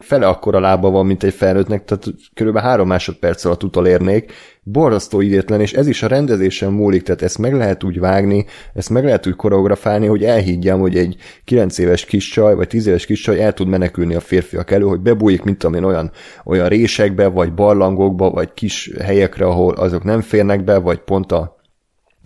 fele 0.04 0.28
akkora 0.28 0.60
lába 0.60 0.90
van, 0.90 1.06
mint 1.06 1.24
egy 1.24 1.34
felnőttnek, 1.34 1.86
tehát 1.86 2.06
kb. 2.34 2.58
három 2.58 2.88
másodperc 2.88 3.46
alatt 3.46 3.64
utolérnék. 3.64 4.32
Borzasztó 4.64 5.22
idétlen, 5.22 5.62
és 5.62 5.74
ez 5.74 5.88
is 5.88 6.04
a 6.04 6.08
rendezésen 6.08 6.72
múlik, 6.72 7.04
tehát 7.04 7.22
ezt 7.22 7.38
meg 7.38 7.54
lehet 7.54 7.84
úgy 7.84 8.00
vágni, 8.00 8.46
ezt 8.74 8.90
meg 8.90 9.04
lehet 9.04 9.28
úgy 9.28 9.36
koreografálni, 9.36 10.08
hogy 10.08 10.24
elhiggyem, 10.24 10.80
hogy 10.80 10.98
egy 10.98 11.16
9 11.44 11.78
éves 11.78 12.06
kis 12.06 12.30
csaj, 12.30 12.56
vagy 12.56 12.68
10 12.68 12.88
éves 12.88 13.06
kis 13.06 13.22
csaj 13.22 13.42
el 13.42 13.54
tud 13.54 13.68
menekülni 13.68 14.16
a 14.16 14.20
férfiak 14.20 14.72
elő, 14.72 14.86
hogy 14.86 15.00
bebújik, 15.00 15.44
mint 15.44 15.64
amilyen 15.64 15.84
olyan, 15.86 16.12
olyan 16.46 16.68
résekbe, 16.68 17.28
vagy 17.28 17.54
barlangokba, 17.54 18.30
vagy 18.30 18.54
kis 18.54 18.92
helyekre, 19.02 19.46
ahol 19.46 19.74
azok 19.74 20.04
nem 20.04 20.22
férnek 20.22 20.64
be, 20.64 20.78
vagy 20.78 21.00
pont 21.00 21.32
a 21.32 21.62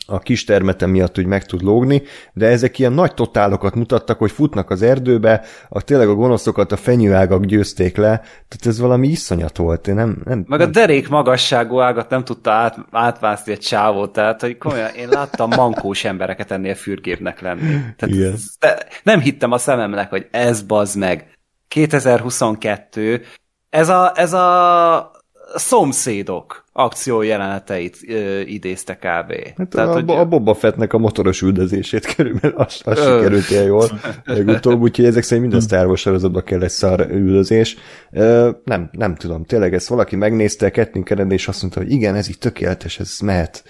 a 0.10 0.20
kis 0.20 0.43
termete 0.43 0.86
miatt 0.86 1.18
úgy 1.18 1.26
meg 1.26 1.45
tud 1.45 1.62
lógni, 1.62 2.01
de 2.34 2.45
ezek 2.45 2.80
ilyen 2.80 2.93
nagy 2.93 3.14
totálokat 3.14 3.76
mutattak, 3.76 4.18
hogy 4.18 4.32
futnak 4.32 4.70
az 4.70 4.82
erdőbe, 4.82 5.43
a 5.70 5.82
tényleg 5.82 6.08
a 6.08 6.14
gonoszokat 6.14 6.72
a 6.72 6.78
fenyőágak 6.78 7.45
győzték 7.45 7.97
le, 7.97 8.16
tehát 8.18 8.66
ez 8.66 8.80
valami 8.80 9.08
iszonyat 9.08 9.57
volt, 9.57 9.88
én 9.88 9.95
nem... 9.95 10.22
nem 10.26 10.45
Meg 10.48 10.61
a 10.61 10.65
derék 10.65 11.10
magasságú 11.10 11.80
ágat 11.80 12.10
nem 12.10 12.23
tudta 12.23 12.52
át, 12.52 12.77
átvászni 12.91 13.52
egy 13.52 13.60
csávó, 13.60 14.07
tehát 14.07 14.41
hogy 14.41 14.57
komolyan, 14.57 14.94
én 14.95 15.10
láttam 15.10 15.49
mankós 15.56 16.03
embereket 16.03 16.52
ennél 16.52 16.76
fürgépnek 16.76 17.41
lenni. 17.41 17.61
Tehát 17.98 18.15
Igen. 18.15 18.34
ez- 18.34 18.56
de 18.60 18.77
nem 19.03 19.19
hittem 19.19 19.52
a 19.52 19.57
szememnek, 19.57 20.10
hogy 20.10 20.27
ez 20.32 20.61
bazd 20.61 20.98
meg. 20.98 21.36
2022, 21.68 23.22
ez 23.69 23.90
a, 23.90 24.11
ez 24.15 24.34
a 24.34 25.11
szomszédok 25.56 26.65
akció 26.78 27.22
jeleneteit 27.22 27.98
ö, 28.08 28.40
idézte 28.40 28.95
kb. 28.95 29.34
Hát 29.58 29.68
Tehát, 29.70 29.90
a, 29.90 29.91
hogy... 29.94 30.10
a 30.10 30.26
Boba 30.26 30.54
Fettnek 30.54 30.94
a 30.94 30.98
motoros 30.98 31.41
üldözését 31.41 32.16
körülbelül 32.16 32.58
az, 32.58 32.82
az 32.84 32.99
Ö. 32.99 33.02
sikerült 33.02 33.49
ilyen 33.49 33.64
jól 33.64 33.99
legutóbb, 34.26 34.82
úgyhogy 34.82 35.06
ezek 35.06 35.24
szerint 35.24 35.41
minden 35.41 35.68
Star 35.68 35.86
Wars 35.86 36.02
sorozatban 36.02 36.44
kell 36.44 36.62
egy 36.62 36.70
szar 36.70 37.08
üldözés. 37.12 37.78
Ö, 38.12 38.49
nem, 38.64 38.90
nem 38.91 39.16
tudom, 39.16 39.45
tényleg 39.45 39.74
ezt 39.74 39.88
valaki 39.88 40.16
megnézte, 40.16 40.72
Kathleen 40.72 41.04
Kennedy, 41.04 41.34
és 41.34 41.48
azt 41.48 41.62
mondta, 41.62 41.80
hogy 41.80 41.91
igen, 41.91 42.16
ez 42.16 42.30
így 42.30 42.38
tökéletes, 42.38 42.99
ez 42.99 43.18
mehet. 43.24 43.64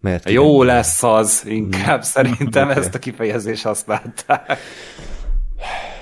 mehet 0.00 0.30
Jó 0.30 0.62
lesz 0.62 1.02
az, 1.02 1.42
inkább 1.46 2.02
szerintem 2.02 2.68
Oké. 2.68 2.78
ezt 2.78 2.94
a 2.94 2.98
kifejezést 2.98 3.62
használták. 3.62 4.58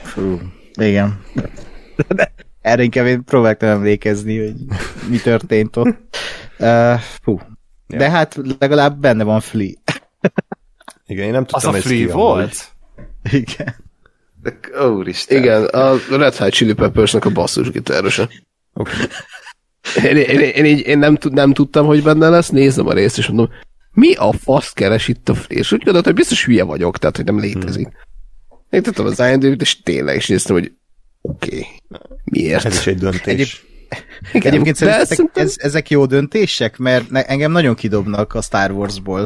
Fú, 0.03 0.39
igen. 0.75 1.21
De 2.09 2.33
erre 2.61 2.83
inkább 2.83 3.07
én 3.07 3.25
próbáltam 3.25 3.69
emlékezni, 3.69 4.39
hogy 4.39 4.55
mi 5.09 5.17
történt 5.17 5.77
ott. 5.77 5.97
Uh, 6.61 6.95
fú. 7.23 7.41
De 7.87 8.11
hát 8.11 8.39
legalább 8.59 9.01
benne 9.01 9.25
van 9.25 9.41
Flea. 9.41 9.71
Igen, 11.07 11.27
én 11.27 11.33
nem 11.33 11.45
Az 11.47 11.49
tudtam, 11.53 11.73
a 11.73 11.77
ez 11.77 11.83
free 11.83 11.97
ki 11.97 12.03
amúgy. 12.03 12.15
volt? 12.15 12.73
Igen. 13.31 13.75
De, 14.43 14.59
úristen. 14.87 15.39
Igen, 15.39 15.65
a 15.65 15.97
Red 16.11 16.35
Hot 16.37 16.51
Chili 16.53 16.73
Peppersnek 16.73 17.25
a 17.25 17.31
basszusgitárosa. 17.31 18.29
Okay. 18.73 18.95
Én, 20.05 20.17
én, 20.17 20.39
én, 20.41 20.65
így, 20.65 20.87
én 20.87 20.99
nem, 20.99 21.17
tud- 21.17 21.33
nem 21.33 21.53
tudtam, 21.53 21.87
hogy 21.87 22.03
benne 22.03 22.29
lesz, 22.29 22.49
nézem 22.49 22.87
a 22.87 22.93
részt, 22.93 23.19
és 23.19 23.27
mondom, 23.27 23.49
mi 23.93 24.15
a 24.15 24.33
fasz 24.33 24.73
keres 24.73 25.09
itt 25.09 25.29
a 25.29 25.35
Flea? 25.35 25.59
És 25.59 25.73
úgy 25.73 25.83
gondoltam, 25.83 26.13
hogy 26.13 26.21
biztos 26.21 26.45
hülye 26.45 26.63
vagyok, 26.65 26.99
tehát, 26.99 27.17
hogy 27.17 27.25
nem 27.25 27.41
létezik. 27.41 27.87
Hmm. 27.87 27.97
Én 28.71 28.83
tudtam 28.83 29.07
az 29.07 29.19
IMDb-t, 29.21 29.61
és 29.61 29.83
tényleg 29.83 30.17
is 30.17 30.29
néztem, 30.29 30.57
hogy 30.57 30.73
oké, 31.29 31.49
okay, 31.49 31.67
miért? 32.25 32.65
Ez 32.65 32.75
is 32.75 32.87
egy 32.87 32.99
döntés. 32.99 33.25
Egyéb, 33.27 33.49
Igen, 34.33 34.53
Egyébként 34.53 34.77
szerintetek 34.77 35.09
szerintem- 35.09 35.45
ez, 35.45 35.55
ezek 35.59 35.91
jó 35.91 36.07
döntések? 36.07 36.77
Mert 36.77 37.11
ne, 37.11 37.25
engem 37.25 37.53
nagyon 37.53 37.75
kidobnak 37.75 38.35
a 38.35 38.43
Star 38.43 38.71
Warsból. 38.71 39.25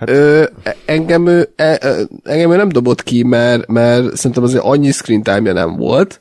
Ö, 0.00 0.44
engem, 0.84 1.26
ő, 1.26 1.48
e, 1.56 1.78
e, 1.80 1.94
engem 2.22 2.52
ő 2.52 2.56
nem 2.56 2.68
dobott 2.68 3.02
ki, 3.02 3.22
mert, 3.22 3.66
mert 3.66 4.16
szerintem 4.16 4.42
azért 4.42 4.62
annyi 4.64 4.90
screen 4.90 5.22
time 5.22 5.52
nem 5.52 5.76
volt. 5.76 6.20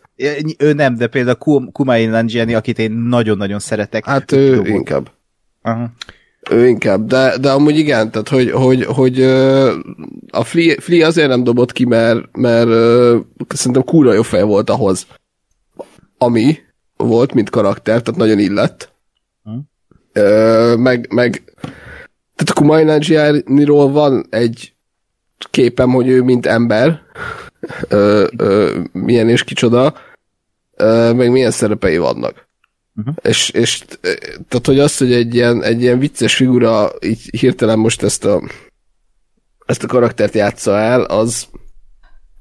Ő 0.58 0.74
nem, 0.74 0.96
de 0.96 1.08
például 1.08 1.36
Kum- 1.36 1.72
Kumail 1.72 2.10
Nanjiani, 2.10 2.54
akit 2.54 2.80
én 2.80 2.92
nagyon-nagyon 2.92 3.60
szeretek. 3.60 4.06
Hát 4.06 4.32
ő 4.32 4.56
ő 4.56 4.68
inkább. 4.68 5.12
Aha. 5.62 5.90
Ő 6.50 6.68
inkább, 6.68 7.06
de, 7.06 7.38
de 7.38 7.52
amúgy 7.52 7.78
igen, 7.78 8.12
tehát 8.12 8.30
hogy, 8.30 8.52
hogy, 8.52 8.86
hogy 8.86 9.22
a 10.32 10.44
Flea, 10.44 10.82
Flea 10.82 11.08
azért 11.08 11.28
nem 11.28 11.44
dobott 11.44 11.72
ki, 11.72 11.86
mert, 11.86 12.38
mert 12.38 12.70
szerintem 13.48 13.84
kúra 13.84 14.14
jó 14.14 14.22
fej 14.22 14.44
volt 14.44 14.70
ahhoz, 14.70 15.08
ami 16.18 16.58
volt, 16.98 17.34
mint 17.34 17.50
karakter, 17.50 18.02
tehát 18.02 18.20
nagyon 18.20 18.40
illett. 18.40 18.94
Hm. 19.44 19.58
Ö, 20.14 20.76
meg, 20.76 21.14
meg 21.14 21.44
tehát 22.36 22.50
a 22.50 22.54
Kumail 22.54 22.86
Nanjianiról 22.86 23.92
van 23.92 24.26
egy 24.30 24.74
képem, 25.50 25.90
hogy 25.90 26.08
ő 26.08 26.22
mint 26.22 26.46
ember, 26.46 27.02
ö, 27.88 28.28
ö, 28.38 28.80
milyen 28.92 29.30
és 29.30 29.44
kicsoda, 29.44 29.94
ö, 30.76 31.14
meg 31.14 31.32
milyen 31.32 31.52
szerepei 31.52 31.98
vannak. 31.98 32.47
Uh-huh. 32.98 33.16
És, 33.22 33.50
és 33.50 33.82
eh, 34.02 34.14
tehát, 34.48 34.66
hogy 34.66 34.80
az, 34.80 34.98
hogy 34.98 35.14
egy 35.14 35.36
ilyen, 35.36 35.64
egy 35.64 35.82
ilyen 35.82 36.00
vicces 36.00 36.36
figura 36.36 36.92
így 37.00 37.30
hirtelen 37.40 37.80
most 37.80 38.04
ezt 38.04 38.26
a 38.26 38.42
ezt 39.66 39.84
a 39.84 39.88
karaktert 39.88 40.34
játsza 40.34 40.78
el, 40.78 41.02
az 41.02 41.48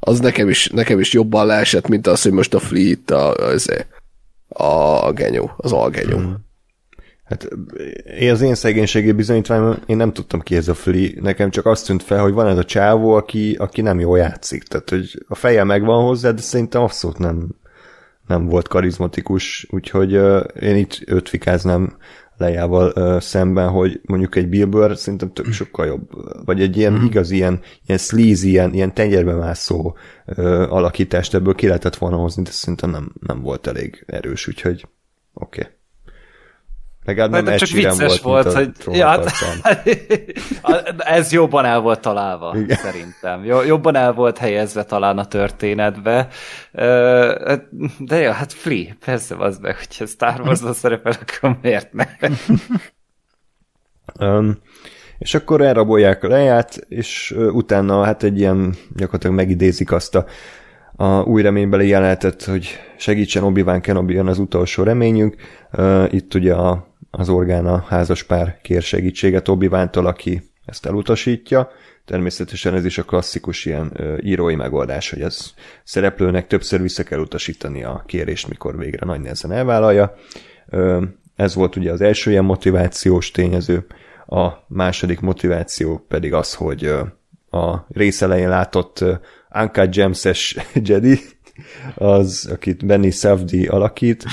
az 0.01 0.21
nekem 0.21 0.49
is, 0.49 0.69
nekem 0.69 1.01
is 1.01 1.13
jobban 1.13 1.47
leesett, 1.47 1.89
mint 1.89 2.07
az, 2.07 2.23
hogy 2.23 2.33
most 2.33 2.55
a 2.55 2.59
Flea 2.59 2.83
itt 2.83 3.11
a, 3.11 3.35
az, 3.35 3.85
a 4.49 5.13
genyó, 5.13 5.51
az 5.57 5.73
algenyó. 5.73 6.19
Mm. 6.19 6.33
Hát 7.25 7.49
az 8.31 8.41
én 8.41 8.55
szegénységi 8.55 9.13
bizonyítványom, 9.13 9.77
én 9.87 9.97
nem 9.97 10.13
tudtam 10.13 10.41
ki 10.41 10.57
ez 10.57 10.69
a 10.69 10.75
Flea, 10.75 11.09
nekem 11.21 11.51
csak 11.51 11.67
azt 11.67 11.87
tűnt 11.87 12.03
fel, 12.03 12.23
hogy 12.23 12.33
van 12.33 12.47
ez 12.47 12.59
a 12.59 12.65
csávó, 12.65 13.13
aki, 13.13 13.55
aki 13.59 13.81
nem 13.81 14.01
jól 14.01 14.19
játszik, 14.19 14.63
tehát 14.63 14.91
hogy 14.91 15.25
a 15.29 15.35
feje 15.35 15.65
megvan 15.65 16.05
hozzá, 16.05 16.31
de 16.31 16.41
szerintem 16.41 16.83
abszolút 16.83 17.19
nem, 17.19 17.49
nem 18.27 18.47
volt 18.47 18.69
karizmatikus, 18.69 19.67
úgyhogy 19.71 20.13
én 20.61 20.77
itt 20.77 21.03
őt 21.07 21.29
fikáznám 21.29 21.97
lejával 22.37 22.93
uh, 22.95 23.21
szemben, 23.21 23.69
hogy 23.69 24.01
mondjuk 24.05 24.37
egy 24.37 24.49
Bill 24.49 24.67
Burr 24.67 24.97
szerintem 24.97 25.33
tök 25.33 25.53
sokkal 25.53 25.87
jobb, 25.87 26.09
vagy 26.45 26.61
egy 26.61 26.77
ilyen 26.77 27.05
igaz, 27.05 27.31
ilyen, 27.31 27.61
ilyen 27.87 27.99
sleazy, 27.99 28.49
ilyen, 28.49 28.75
ilyen 28.75 28.95
tenyerbe 28.95 29.35
mászó 29.35 29.97
uh, 30.27 30.73
alakítást 30.73 31.35
ebből 31.35 31.55
ki 31.55 31.67
lehetett 31.67 31.97
volna 31.97 32.17
hozni, 32.17 32.43
de 32.43 32.51
szerintem 32.51 32.91
nem, 32.91 33.13
nem 33.21 33.43
volt 33.43 33.67
elég 33.67 34.05
erős, 34.07 34.49
úgyhogy 34.49 34.89
oké. 35.35 35.61
Okay. 35.61 35.75
Legalább 37.07 37.45
nem 37.45 37.57
csak 37.57 37.69
vicces 37.69 38.21
volt, 38.21 38.53
volt, 38.53 38.53
hogy 38.83 38.97
ja, 38.97 39.07
hát, 39.07 39.33
ez 40.99 41.33
jobban 41.33 41.65
el 41.65 41.81
volt 41.81 42.01
találva, 42.01 42.55
Igen. 42.57 42.77
szerintem. 42.77 43.45
Jo- 43.45 43.67
Jobban 43.67 43.97
el 43.97 44.13
volt 44.13 44.39
helyezve 44.39 44.85
talán 44.85 45.19
a 45.19 45.25
történetbe. 45.25 46.29
Ö, 46.73 47.55
De 47.99 48.17
jó, 48.17 48.31
hát 48.31 48.53
Flea, 48.53 48.93
persze 49.05 49.35
az 49.39 49.59
meg, 49.59 49.77
hogyha 49.77 50.07
Star 50.07 50.41
Wars-ban 50.41 50.73
szerepel, 50.83 51.13
akkor 51.21 51.57
miért 51.63 51.93
ne? 51.93 52.07
Um, 54.21 54.59
és 55.19 55.35
akkor 55.35 55.61
elrabolják 55.61 56.25
a 56.25 56.29
leját, 56.29 56.77
és 56.89 57.35
utána 57.53 58.05
hát 58.05 58.23
egy 58.23 58.39
ilyen 58.39 58.75
gyakorlatilag 58.95 59.37
megidézik 59.37 59.93
azt 59.93 60.15
a, 60.15 60.27
a 60.97 61.21
új 61.23 61.43
reménybeli 61.43 61.89
jelenetet, 61.89 62.45
hogy 62.45 62.79
segítsen 62.97 63.43
Obi-Wan 63.43 63.81
Kenobi 63.81 64.15
jön 64.15 64.27
az 64.27 64.39
utolsó 64.39 64.83
reményünk. 64.83 65.37
Uh, 65.73 66.15
itt 66.15 66.35
ugye 66.35 66.55
a, 66.55 66.87
az 67.19 67.29
Orgána 67.29 67.85
házaspár 67.89 68.59
kér 68.63 68.83
segítséget 68.83 69.49
obi 69.49 69.69
aki 69.93 70.51
ezt 70.65 70.87
elutasítja. 70.87 71.71
Természetesen 72.05 72.75
ez 72.75 72.85
is 72.85 72.99
a 72.99 73.03
klasszikus 73.03 73.65
ilyen 73.65 73.93
uh, 73.99 74.19
írói 74.23 74.55
megoldás, 74.55 75.11
hogy 75.11 75.21
ez 75.21 75.51
szereplőnek 75.85 76.47
többször 76.47 76.83
vissza 76.83 77.03
kell 77.03 77.19
utasítani 77.19 77.85
a 77.85 78.03
kérést, 78.07 78.49
mikor 78.49 78.79
végre 78.79 79.07
nagy 79.07 79.21
nehezen 79.21 79.53
elvállalja. 79.53 80.15
Uh, 80.71 81.03
ez 81.37 81.55
volt 81.55 81.77
ugye 81.77 81.93
az 81.93 82.01
első 82.01 82.31
ilyen 82.31 82.45
motivációs 82.45 83.31
tényező. 83.31 83.87
A 84.27 84.49
második 84.69 85.21
motiváció 85.21 86.05
pedig 86.09 86.33
az, 86.33 86.55
hogy 86.55 86.85
ö, 86.85 87.03
a 87.59 87.87
rész 87.89 88.23
elején 88.23 88.49
látott 88.49 89.01
ö, 89.01 89.15
Uncut 89.55 89.95
Gems-es 89.95 90.57
Jedi, 90.75 91.21
az, 91.95 92.49
akit 92.53 92.87
Benny 92.87 93.11
Safdie 93.11 93.71
alakít, 93.71 94.25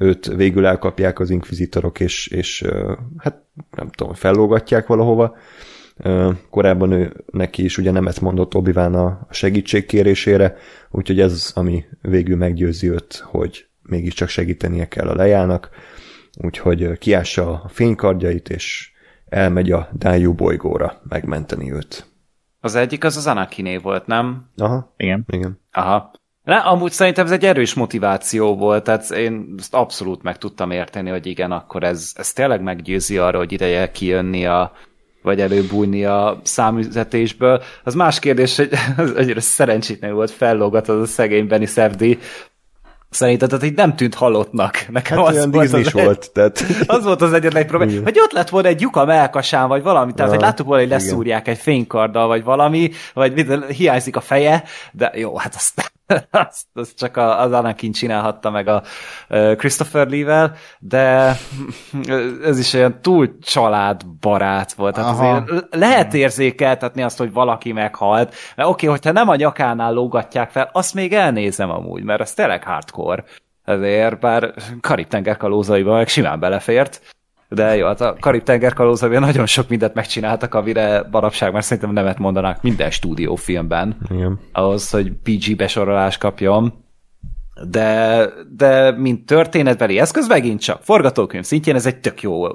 őt 0.00 0.26
végül 0.26 0.66
elkapják 0.66 1.18
az 1.18 1.30
inkvizitorok, 1.30 2.00
és, 2.00 2.26
és 2.26 2.64
hát 3.16 3.42
nem 3.70 3.90
tudom, 3.90 4.14
fellógatják 4.14 4.86
valahova. 4.86 5.36
Korábban 6.50 6.92
ő 6.92 7.24
neki 7.32 7.64
is 7.64 7.78
ugye 7.78 7.90
nemet 7.90 8.20
mondott 8.20 8.54
obi 8.54 8.70
a 8.70 9.26
segítség 9.30 9.86
kérésére, 9.86 10.56
úgyhogy 10.90 11.20
ez, 11.20 11.52
ami 11.54 11.84
végül 12.00 12.36
meggyőzi 12.36 12.90
őt, 12.90 13.22
hogy 13.24 13.66
mégiscsak 13.82 14.28
segítenie 14.28 14.88
kell 14.88 15.08
a 15.08 15.14
lejának, 15.14 15.70
úgyhogy 16.36 16.98
kiássa 16.98 17.62
a 17.62 17.68
fénykardjait, 17.68 18.48
és 18.48 18.92
elmegy 19.28 19.72
a 19.72 19.88
Dájú 19.92 20.32
bolygóra 20.32 21.00
megmenteni 21.08 21.72
őt. 21.72 22.06
Az 22.60 22.74
egyik 22.74 23.04
az 23.04 23.16
az 23.16 23.26
Anakiné 23.26 23.76
volt, 23.76 24.06
nem? 24.06 24.46
Aha, 24.56 24.94
Igen. 24.96 25.24
igen. 25.28 25.60
Aha. 25.72 26.10
Ne, 26.44 26.56
amúgy 26.56 26.92
szerintem 26.92 27.24
ez 27.24 27.30
egy 27.30 27.44
erős 27.44 27.74
motiváció 27.74 28.56
volt, 28.56 28.84
tehát 28.84 29.10
én 29.10 29.54
ezt 29.58 29.74
abszolút 29.74 30.22
meg 30.22 30.38
tudtam 30.38 30.70
érteni, 30.70 31.10
hogy 31.10 31.26
igen, 31.26 31.52
akkor 31.52 31.82
ez, 31.82 32.12
ez 32.14 32.32
tényleg 32.32 32.62
meggyőzi 32.62 33.18
arra, 33.18 33.38
hogy 33.38 33.52
ideje 33.52 33.90
kijönni 33.90 34.46
a, 34.46 34.72
vagy 35.22 35.40
előbújni 35.40 36.04
a 36.04 36.40
számüzetésből. 36.42 37.62
Az 37.84 37.94
más 37.94 38.18
kérdés, 38.18 38.56
hogy 38.56 38.70
az 38.96 39.10
annyira 39.10 39.40
szerencsétlen 39.40 40.14
volt 40.14 40.30
fellógat 40.30 40.88
az 40.88 41.00
a 41.00 41.06
szegény 41.06 41.46
Benny 41.46 41.66
Safdie. 41.66 42.16
Szerintem, 43.10 43.48
tehát 43.48 43.64
így 43.64 43.74
nem 43.74 43.96
tűnt 43.96 44.14
halottnak. 44.14 44.86
Nekem 44.88 45.18
Hát 45.18 45.26
az 45.26 45.34
olyan 45.34 45.50
volt 45.50 45.64
Disney 45.64 45.84
az 45.84 45.92
volt, 45.92 46.30
tehát 46.32 46.64
az 46.96 47.04
volt 47.04 47.22
az 47.22 47.32
egyetlen 47.32 47.66
probléma, 47.66 47.92
Igen. 47.92 48.04
hogy 48.04 48.18
ott 48.18 48.32
lett 48.32 48.48
volna 48.48 48.68
egy 48.68 48.80
lyuk 48.80 48.96
a 48.96 49.04
melkasán, 49.04 49.68
vagy 49.68 49.82
valami, 49.82 50.12
tehát 50.14 50.30
Ja, 50.30 50.36
hogy 50.36 50.46
láttuk 50.46 50.66
volna, 50.66 50.82
hogy 50.82 50.90
igen. 50.90 51.02
leszúrják 51.04 51.48
egy 51.48 51.58
fénykarddal, 51.58 52.26
vagy 52.26 52.44
valami, 52.44 52.90
vagy 53.14 53.32
mit, 53.32 53.64
hiányzik 53.64 54.16
a 54.16 54.20
feje, 54.20 54.64
de 54.92 55.12
jó, 55.14 55.36
hát 55.36 55.54
azt, 55.54 55.89
azt, 56.30 56.66
azt 56.74 56.96
csak 56.96 57.16
az 57.16 57.52
Anakin 57.52 57.92
csinálhatta 57.92 58.50
meg 58.50 58.68
a 58.68 58.82
Christopher 59.56 60.08
Lee-vel, 60.08 60.54
de 60.78 61.36
ez 62.44 62.58
is 62.58 62.72
olyan 62.74 63.00
túl 63.00 63.38
családbarát 63.38 64.72
volt. 64.72 64.94
Tehát 64.94 65.10
Aha. 65.10 65.34
azért 65.34 65.66
lehet 65.70 66.14
érzékeltetni 66.14 67.02
azt, 67.02 67.18
hogy 67.18 67.32
valaki 67.32 67.72
meghalt, 67.72 68.34
mert 68.56 68.68
oké, 68.68 68.86
okay, 68.86 68.88
hogyha 68.88 69.12
nem 69.12 69.28
a 69.28 69.36
nyakánál 69.36 69.92
lógatják 69.92 70.50
fel, 70.50 70.70
azt 70.72 70.94
még 70.94 71.12
elnézem 71.12 71.70
amúgy, 71.70 72.02
mert 72.02 72.20
az 72.20 72.32
tényleg 72.32 72.64
hardcore. 72.64 73.24
Ezért, 73.64 74.20
bár 74.20 74.54
Karib-tenger 74.80 75.36
kalózaiban 75.36 75.96
meg 75.96 76.08
simán 76.08 76.40
belefért, 76.40 77.00
de 77.52 77.76
jó, 77.76 77.86
hát 77.86 78.00
a 78.00 78.16
Karib-tenger 78.20 78.74
nagyon 78.74 79.46
sok 79.46 79.68
mindent 79.68 79.94
megcsináltak, 79.94 80.54
amire 80.54 81.02
barapság 81.02 81.52
már 81.52 81.64
szerintem 81.64 81.92
nemet 81.92 82.18
mondanák 82.18 82.62
minden 82.62 82.90
stúdiófilmben, 82.90 83.96
igen. 84.10 84.40
ahhoz, 84.52 84.90
hogy 84.90 85.12
PG 85.12 85.56
besorolást 85.56 86.18
kapjon. 86.18 86.84
De, 87.68 88.26
de 88.50 88.90
mint 88.90 89.26
történetbeli 89.26 89.98
eszköz, 89.98 90.26
megint 90.28 90.60
csak 90.60 90.82
forgatókönyv 90.82 91.44
szintjén 91.44 91.74
ez 91.74 91.86
egy 91.86 92.00
tök 92.00 92.22
jó 92.22 92.46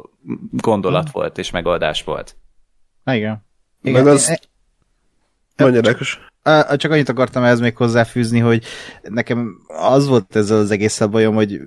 gondolat 0.51 1.11
volt 1.11 1.37
és 1.37 1.51
megoldás 1.51 2.03
volt. 2.03 2.35
Na 3.03 3.15
igen. 3.15 3.45
Meg 3.81 4.07
az- 4.07 4.39
Nagyon 5.55 5.75
érdekes. 5.75 6.19
Csak 6.75 6.91
annyit 6.91 7.09
akartam 7.09 7.43
ehhez 7.43 7.59
még 7.59 7.77
hozzáfűzni, 7.77 8.39
hogy 8.39 8.63
nekem 9.01 9.57
az 9.67 10.07
volt 10.07 10.35
ez 10.35 10.49
az 10.49 10.71
egész 10.71 10.99
bajom, 10.99 11.35
hogy 11.35 11.59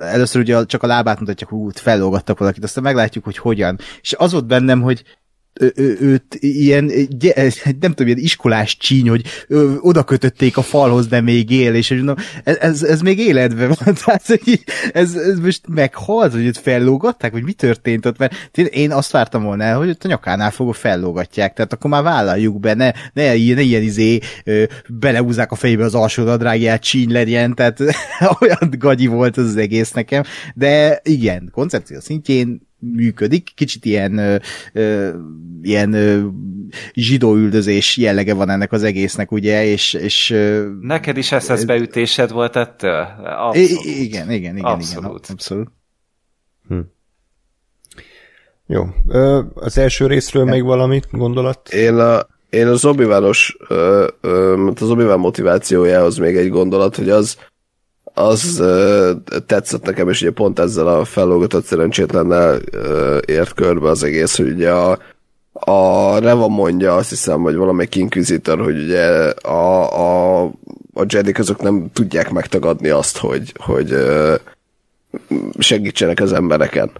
először 0.00 0.40
ugye 0.40 0.64
csak 0.64 0.82
a 0.82 0.86
lábát 0.86 1.20
mutatják, 1.20 1.52
út 1.52 1.78
fellógattak 1.78 2.38
valakit, 2.38 2.64
aztán 2.64 2.84
meglátjuk, 2.84 3.24
hogy 3.24 3.38
hogyan. 3.38 3.78
És 4.00 4.14
az 4.18 4.32
volt 4.32 4.46
bennem, 4.46 4.82
hogy 4.82 5.02
ő, 5.60 5.96
őt 6.00 6.36
ilyen, 6.38 6.84
nem 7.80 7.90
tudom, 7.90 8.06
ilyen 8.06 8.18
iskolás 8.18 8.76
csíny, 8.76 9.08
hogy 9.08 9.22
oda 9.80 10.02
kötötték 10.02 10.56
a 10.56 10.62
falhoz, 10.62 11.06
de 11.06 11.20
még 11.20 11.50
él, 11.50 11.74
és 11.74 11.90
mondom, 11.90 12.16
ez, 12.44 12.56
ez, 12.56 12.82
ez 12.82 13.00
még 13.00 13.18
életben 13.18 13.68
van, 13.68 13.94
tehát 14.04 14.26
hogy 14.26 14.64
ez, 14.92 15.14
ez 15.14 15.38
most 15.38 15.60
meghalt, 15.68 16.32
hogy 16.32 16.44
őt 16.44 16.58
fellógatták, 16.58 17.32
vagy 17.32 17.42
mi 17.42 17.52
történt 17.52 18.06
ott, 18.06 18.18
mert 18.18 18.56
én 18.56 18.92
azt 18.92 19.10
vártam 19.10 19.42
volna 19.42 19.76
hogy 19.76 19.88
ott 19.88 20.04
a 20.04 20.08
nyakánál 20.08 20.50
fogva 20.50 20.72
fellógatják, 20.72 21.54
tehát 21.54 21.72
akkor 21.72 21.90
már 21.90 22.02
vállaljuk 22.02 22.60
be, 22.60 22.74
ne, 22.74 22.90
ne, 23.12 23.34
ilyen, 23.34 23.56
ne 23.56 23.62
ilyen 23.62 23.82
izé, 23.82 24.18
belehúzzák 24.88 25.52
a 25.52 25.54
fejbe 25.54 25.84
az 25.84 25.94
alsó 25.94 26.22
nadrágját, 26.22 26.82
csíny 26.82 27.12
legyen, 27.12 27.54
tehát 27.54 27.80
olyan 28.40 28.70
gagyi 28.78 29.06
volt 29.06 29.36
az, 29.36 29.46
az 29.46 29.56
egész 29.56 29.90
nekem, 29.90 30.22
de 30.54 31.00
igen, 31.02 31.48
koncepció 31.52 32.00
szintjén 32.00 32.72
működik, 32.92 33.50
kicsit 33.54 33.84
ilyen, 33.84 34.18
ö, 34.18 34.36
ö, 34.72 35.10
ilyen 35.62 35.92
ö, 35.92 36.26
zsidóüldözés 36.92 37.96
jellege 37.96 38.34
van 38.34 38.50
ennek 38.50 38.72
az 38.72 38.82
egésznek, 38.82 39.32
ugye, 39.32 39.64
és... 39.64 39.94
és 39.94 40.34
Neked 40.80 41.16
is 41.16 41.26
SS 41.26 41.64
beütésed 41.64 42.30
volt 42.30 42.56
ettől? 42.56 43.06
Abszolút. 43.24 43.84
Igen, 43.84 44.30
igen, 44.30 44.56
igen, 44.56 44.70
abszolút. 44.70 45.04
igen, 45.04 45.20
abszolút. 45.32 45.68
Hm. 46.68 46.78
Jó. 48.66 48.84
Az 49.54 49.78
első 49.78 50.06
részről 50.06 50.44
még 50.44 50.62
valamit 50.62 51.08
gondolat? 51.10 51.68
Én 51.68 51.94
a, 51.94 52.26
én 52.50 52.66
az 52.66 52.84
obivános, 52.84 53.56
az 54.74 54.90
obiván 54.90 55.18
motivációjához 55.18 56.16
még 56.16 56.36
egy 56.36 56.48
gondolat, 56.48 56.96
hogy 56.96 57.08
az, 57.08 57.36
az 58.14 58.62
tetszett 59.46 59.84
nekem, 59.84 60.08
és 60.08 60.22
ugye 60.22 60.30
pont 60.30 60.58
ezzel 60.58 60.86
a 60.86 61.04
fellógatott 61.04 61.64
szerencsétlennel 61.64 62.60
ért 63.26 63.52
körbe 63.52 63.88
az 63.88 64.02
egész, 64.02 64.36
hogy 64.36 64.50
ugye 64.50 64.70
a, 64.70 64.98
a 65.52 66.18
Reva 66.18 66.48
mondja, 66.48 66.94
azt 66.94 67.08
hiszem, 67.08 67.40
hogy 67.40 67.54
valamelyik 67.54 67.94
Inquisitor, 67.94 68.60
hogy 68.60 68.82
ugye 68.82 69.06
a, 69.30 69.98
a, 69.98 70.42
a 70.94 71.04
Jedik 71.08 71.38
azok 71.38 71.62
nem 71.62 71.90
tudják 71.92 72.30
megtagadni 72.30 72.88
azt, 72.88 73.18
hogy, 73.18 73.52
hogy 73.56 73.96
segítsenek 75.58 76.20
az 76.20 76.32
embereken. 76.32 76.90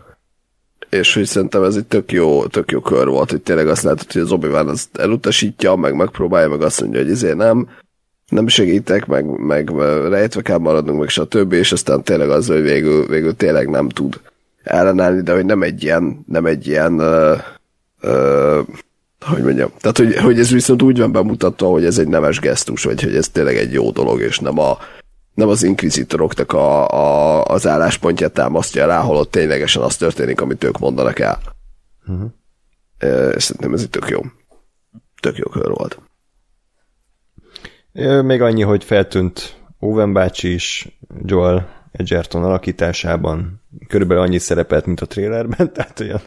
És 0.88 1.14
hogy 1.14 1.24
szerintem 1.24 1.62
ez 1.62 1.76
egy 1.76 1.86
tök 1.86 2.12
jó, 2.12 2.46
tök 2.46 2.70
jó 2.70 2.80
kör 2.80 3.06
volt, 3.06 3.30
hogy 3.30 3.42
tényleg 3.42 3.68
azt 3.68 3.82
látod, 3.82 4.12
hogy 4.12 4.22
az 4.22 4.32
obi 4.32 4.46
az 4.46 4.88
elutasítja, 4.92 5.74
meg 5.74 5.94
megpróbálja, 5.94 6.48
meg 6.48 6.62
azt 6.62 6.80
mondja, 6.80 7.00
hogy 7.00 7.10
izé 7.10 7.32
nem, 7.32 7.68
nem 8.28 8.46
segítek, 8.46 9.06
meg, 9.06 9.24
meg 9.24 9.70
rejtve 10.08 10.42
kell 10.42 10.58
maradnunk, 10.58 10.98
meg 10.98 11.08
stb. 11.08 11.52
És 11.52 11.72
aztán 11.72 12.02
tényleg 12.02 12.30
az, 12.30 12.46
hogy 12.46 12.62
végül, 12.62 13.06
végül 13.06 13.36
tényleg 13.36 13.68
nem 13.68 13.88
tud 13.88 14.20
ellenállni, 14.62 15.22
de 15.22 15.34
hogy 15.34 15.44
nem 15.44 15.62
egy 15.62 15.82
ilyen, 15.82 16.24
nem 16.26 16.46
egy 16.46 16.66
ilyen 16.66 16.92
uh, 16.92 17.38
uh, 18.02 18.66
hogy 19.20 19.42
mondjam, 19.42 19.70
tehát 19.80 19.98
hogy, 19.98 20.16
hogy 20.16 20.38
ez 20.38 20.50
viszont 20.50 20.82
úgy 20.82 20.98
van 20.98 21.12
bemutatva, 21.12 21.68
hogy 21.68 21.84
ez 21.84 21.98
egy 21.98 22.08
nemes 22.08 22.40
gesztus, 22.40 22.84
vagy 22.84 23.02
hogy 23.02 23.16
ez 23.16 23.28
tényleg 23.28 23.56
egy 23.56 23.72
jó 23.72 23.90
dolog, 23.90 24.20
és 24.20 24.38
nem 24.38 24.58
a 24.58 24.78
nem 25.34 25.48
az 25.48 25.62
inkvizitoroknak 25.62 26.52
a, 26.52 26.88
a, 26.88 27.44
az 27.44 27.66
álláspontját 27.66 28.32
támasztja 28.32 28.86
rá, 28.86 29.00
holott 29.00 29.30
ténylegesen 29.30 29.82
az 29.82 29.96
történik, 29.96 30.40
amit 30.40 30.64
ők 30.64 30.78
mondanak 30.78 31.18
el. 31.18 31.40
Uh-huh. 32.06 32.30
Szerintem 33.36 33.72
ez 33.72 33.82
egy 33.82 33.90
tök 33.90 34.08
jó. 34.08 34.20
Tök 35.20 35.36
jó 35.36 35.48
kör 35.48 35.70
volt. 35.70 35.98
Még 38.22 38.40
annyi, 38.40 38.62
hogy 38.62 38.84
feltűnt 38.84 39.56
Owen 39.78 40.12
bácsi 40.12 40.52
is 40.52 40.88
Joel 41.24 41.86
Edgerton 41.92 42.44
alakításában. 42.44 43.62
Körülbelül 43.88 44.22
annyi 44.22 44.38
szerepelt, 44.38 44.86
mint 44.86 45.00
a 45.00 45.06
trailerben, 45.06 45.72
tehát 45.74 46.00
olyan 46.00 46.20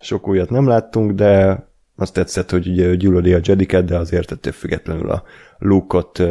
sok 0.00 0.28
újat 0.28 0.50
nem 0.50 0.66
láttunk, 0.66 1.10
de 1.10 1.64
azt 1.96 2.12
tetszett, 2.12 2.50
hogy 2.50 2.68
ugye 2.68 2.94
gyűlöli 2.94 3.32
a 3.32 3.40
Jediket, 3.42 3.84
de 3.84 3.96
azért 3.96 4.32
ettől 4.32 4.52
függetlenül 4.52 5.10
a 5.10 5.22
Luke-ot 5.58 6.22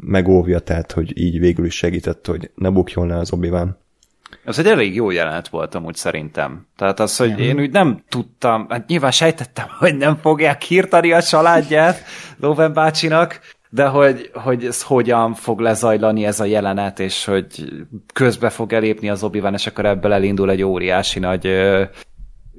megóvja, 0.00 0.58
tehát 0.58 0.92
hogy 0.92 1.18
így 1.18 1.38
végül 1.38 1.64
is 1.64 1.74
segített, 1.74 2.26
hogy 2.26 2.50
ne 2.54 2.70
bukjon 2.70 3.06
le 3.06 3.16
az 3.16 3.32
obi 3.32 3.48
-Wan. 3.48 3.78
Ez 4.44 4.58
egy 4.58 4.66
elég 4.66 4.94
jó 4.94 5.10
jelenet 5.10 5.48
volt 5.48 5.74
amúgy 5.74 5.94
szerintem. 5.94 6.66
Tehát 6.76 7.00
az, 7.00 7.16
hogy 7.16 7.40
én 7.40 7.60
úgy 7.60 7.70
nem 7.70 8.02
tudtam, 8.08 8.66
hát 8.68 8.86
nyilván 8.86 9.10
sejtettem, 9.10 9.66
hogy 9.78 9.96
nem 9.96 10.16
fogják 10.16 10.62
hírtani 10.62 11.12
a 11.12 11.22
családját 11.22 12.02
Lóven 12.40 12.72
bácsinak, 12.72 13.40
de 13.70 13.86
hogy, 13.86 14.30
hogy 14.34 14.64
ez 14.64 14.82
hogyan 14.82 15.34
fog 15.34 15.60
lezajlani 15.60 16.24
ez 16.24 16.40
a 16.40 16.44
jelenet, 16.44 17.00
és 17.00 17.24
hogy 17.24 17.72
közbe 18.12 18.50
fog 18.50 18.72
elépni 18.72 19.08
az 19.08 19.22
obi 19.22 19.42
és 19.52 19.66
akkor 19.66 19.86
ebből 19.86 20.12
elindul 20.12 20.50
egy 20.50 20.62
óriási 20.62 21.18
nagy 21.18 21.46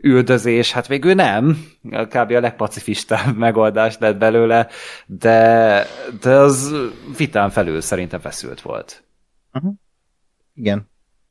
üldözés, 0.01 0.71
hát 0.71 0.87
végül 0.87 1.13
nem, 1.13 1.65
kb. 1.89 2.31
a 2.31 2.39
legpacifistább 2.39 3.37
megoldás 3.47 3.97
lett 3.99 4.17
belőle, 4.17 4.67
de, 5.05 5.85
de 6.21 6.29
az 6.29 6.73
vitán 7.17 7.49
felül 7.49 7.81
szerintem 7.81 8.19
feszült 8.19 8.61
volt. 8.61 9.03
Uh-huh. 9.53 9.73
Igen. 10.53 10.89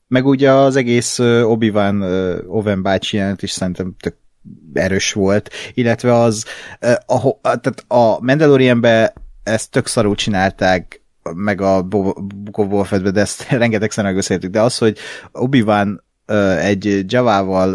Meg 0.09 0.27
ugye 0.27 0.53
az 0.53 0.77
egész 0.77 1.19
Obi-Wan 1.43 2.03
Oven 2.47 2.83
bácsi 2.83 3.17
jelent 3.17 3.43
is 3.43 3.51
szerintem 3.51 3.95
tök 4.01 4.17
erős 4.73 5.13
volt, 5.13 5.51
illetve 5.75 6.15
az 6.15 6.45
a, 7.07 7.41
tehát 7.41 7.85
a 7.89 8.21
Mandalorianbe 8.21 9.13
ezt 9.47 9.71
tök 9.71 9.87
szarul 9.87 10.15
csinálták, 10.15 11.01
meg 11.35 11.61
a 11.61 11.83
Book 11.83 12.59
of 12.59 12.67
Boba 12.67 12.99
de 12.99 13.21
ezt 13.21 13.49
rengetegszer 13.63 14.05
megbeszéltük, 14.05 14.51
de 14.51 14.61
az, 14.61 14.79
hogy 14.79 14.99
Obi-Wan 15.33 16.05
egy 16.61 17.13
Javával 17.13 17.71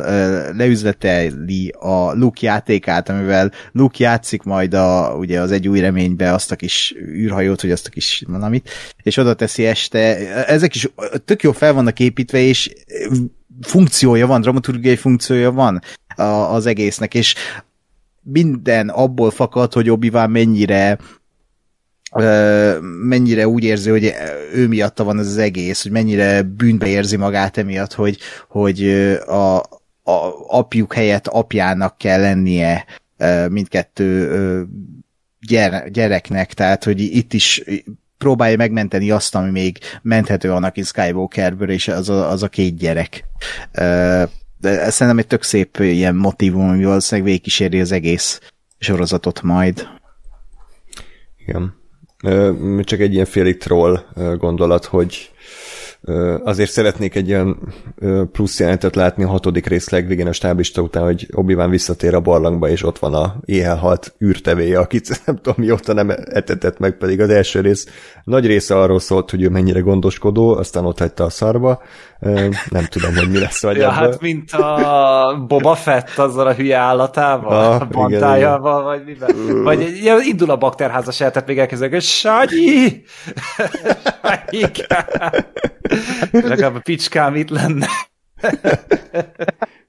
leüzleteli 0.56 1.74
a 1.80 2.14
Luke 2.14 2.40
játékát, 2.46 3.10
amivel 3.10 3.52
Luke 3.72 4.04
játszik 4.04 4.44
majd 4.44 4.74
a, 4.74 5.16
ugye 5.18 5.40
az 5.40 5.52
egy 5.52 5.68
új 5.68 5.80
reménybe 5.80 6.34
azt 6.34 6.52
a 6.52 6.56
kis 6.56 6.96
űrhajót, 6.98 7.62
vagy 7.62 7.72
azt 7.72 7.88
a 7.88 7.90
kis 7.90 8.24
valamit, 8.28 8.70
és 9.04 9.18
oda 9.18 9.34
teszi 9.34 9.66
este. 9.66 10.18
Ezek 10.46 10.76
is 10.76 10.90
tök 11.26 11.44
jó 11.44 11.52
fel 11.52 11.74
vannak 11.74 12.00
építve, 12.00 12.40
és 12.40 12.74
funkciója 13.62 14.28
van, 14.28 14.42
dramaturgiai 14.42 14.96
funkciója 14.96 15.52
van 15.52 15.82
az 16.50 16.66
egésznek, 16.66 17.14
és 17.14 17.36
minden 18.24 18.90
abból 18.90 19.32
fakad, 19.32 19.74
hogy 19.74 19.90
obi 19.90 20.10
mennyire 20.10 20.98
mennyire 23.04 23.48
úgy 23.48 23.64
érzi, 23.64 23.90
hogy 23.90 24.14
ő 24.54 24.68
miatta 24.68 25.04
van 25.04 25.20
ez 25.20 25.28
az 25.28 25.38
egész, 25.38 25.82
hogy 25.82 25.92
mennyire 25.92 26.42
bűnbe 26.42 26.88
érzi 26.88 27.16
magát 27.16 27.58
emiatt, 27.58 27.94
hogy, 27.94 28.18
hogy 28.48 28.90
a, 29.26 29.58
a 30.04 30.34
apjuk 30.48 30.94
helyett 30.94 31.28
apjának 31.28 31.98
kell 31.98 32.22
lennie 32.22 32.86
mindkettő 33.50 34.68
gyereknek, 35.92 36.54
tehát 36.54 36.84
hogy 36.84 37.00
itt 37.00 37.34
is 37.34 37.64
próbálja 38.18 38.58
megmenteni 38.58 39.12
azt, 39.12 39.36
ami 39.36 39.50
még 39.50 39.78
menthető 40.02 40.52
Anakin 40.52 40.84
Skywalkerből, 40.84 41.70
és 41.70 41.88
az 41.88 42.10
a, 42.10 42.30
az 42.30 42.44
a 42.44 42.48
két 42.48 42.78
gyerek. 42.78 43.24
De 44.60 44.90
szerintem 44.90 45.18
egy 45.18 45.28
tök 45.28 45.44
szép 45.44 45.78
ilyen 45.80 46.16
motivum, 46.16 46.70
ami 46.70 46.84
valószínűleg 46.84 47.30
végigkíséri 47.30 47.80
az 47.80 47.92
egész 47.92 48.40
sorozatot 48.78 49.42
majd. 49.42 49.88
Igen 51.46 51.80
csak 52.82 53.00
egy 53.00 53.14
ilyen 53.14 53.26
félig 53.26 53.58
troll 53.58 54.00
gondolat, 54.38 54.86
hogy 54.86 55.32
azért 56.44 56.72
szeretnék 56.72 57.16
egy 57.16 57.28
ilyen 57.28 57.58
plusz 58.32 58.60
jelentet 58.60 58.96
látni 58.96 59.24
a 59.24 59.28
hatodik 59.28 59.68
rész 59.68 59.90
legvégén 59.90 60.28
a 60.28 60.32
stáblista 60.32 60.82
után, 60.82 61.04
hogy 61.04 61.28
obi 61.34 61.56
visszatér 61.70 62.16
a 62.16 62.20
barlangba, 62.20 62.70
és 62.70 62.84
ott 62.84 63.00
van 63.00 63.14
a 63.14 63.36
éhelhalt 63.46 64.16
űrtevéje, 64.24 64.80
akit 64.80 65.10
nem 65.26 65.36
tudom 65.36 65.56
mióta 65.58 65.94
nem 65.94 66.10
etetett 66.10 66.80
meg, 66.80 66.98
pedig 66.98 67.22
az 67.22 67.30
első 67.30 67.60
rész 67.62 67.88
nagy 68.24 68.46
része 68.46 68.78
arról 68.78 69.00
szólt, 69.00 69.30
hogy 69.30 69.42
ő 69.42 69.50
mennyire 69.50 69.80
gondoskodó, 69.80 70.56
aztán 70.56 70.86
ott 70.86 71.00
hagyta 71.00 71.24
a 71.24 71.30
szarba. 71.30 71.82
Nem 72.70 72.86
tudom, 72.90 73.16
hogy 73.16 73.30
mi 73.30 73.40
lesz 73.40 73.62
vagy 73.62 73.78
ja, 73.78 73.90
hát 73.90 74.22
mint 74.22 74.52
a 74.52 75.46
Boba 75.48 75.76
Fett 75.76 76.18
azzal 76.18 76.48
a 76.48 76.54
hülye 76.54 76.78
állatával, 76.78 77.74
ah, 77.74 77.82
a 77.82 77.86
bantájával, 77.86 78.84
vagy 78.84 79.04
mivel. 79.06 79.30
Vagy 79.64 80.00
ja, 80.04 80.18
indul 80.20 80.50
a 80.50 80.58
bakterházas 80.58 81.18
tehát 81.18 81.48
még 81.48 81.60
elkezdődik, 81.60 81.94
hogy 81.94 82.04
Sanyi! 82.04 83.04
Legalább 86.32 86.76
a 86.76 86.80
picskám 86.80 87.36
itt 87.36 87.50
lenne. 87.50 87.88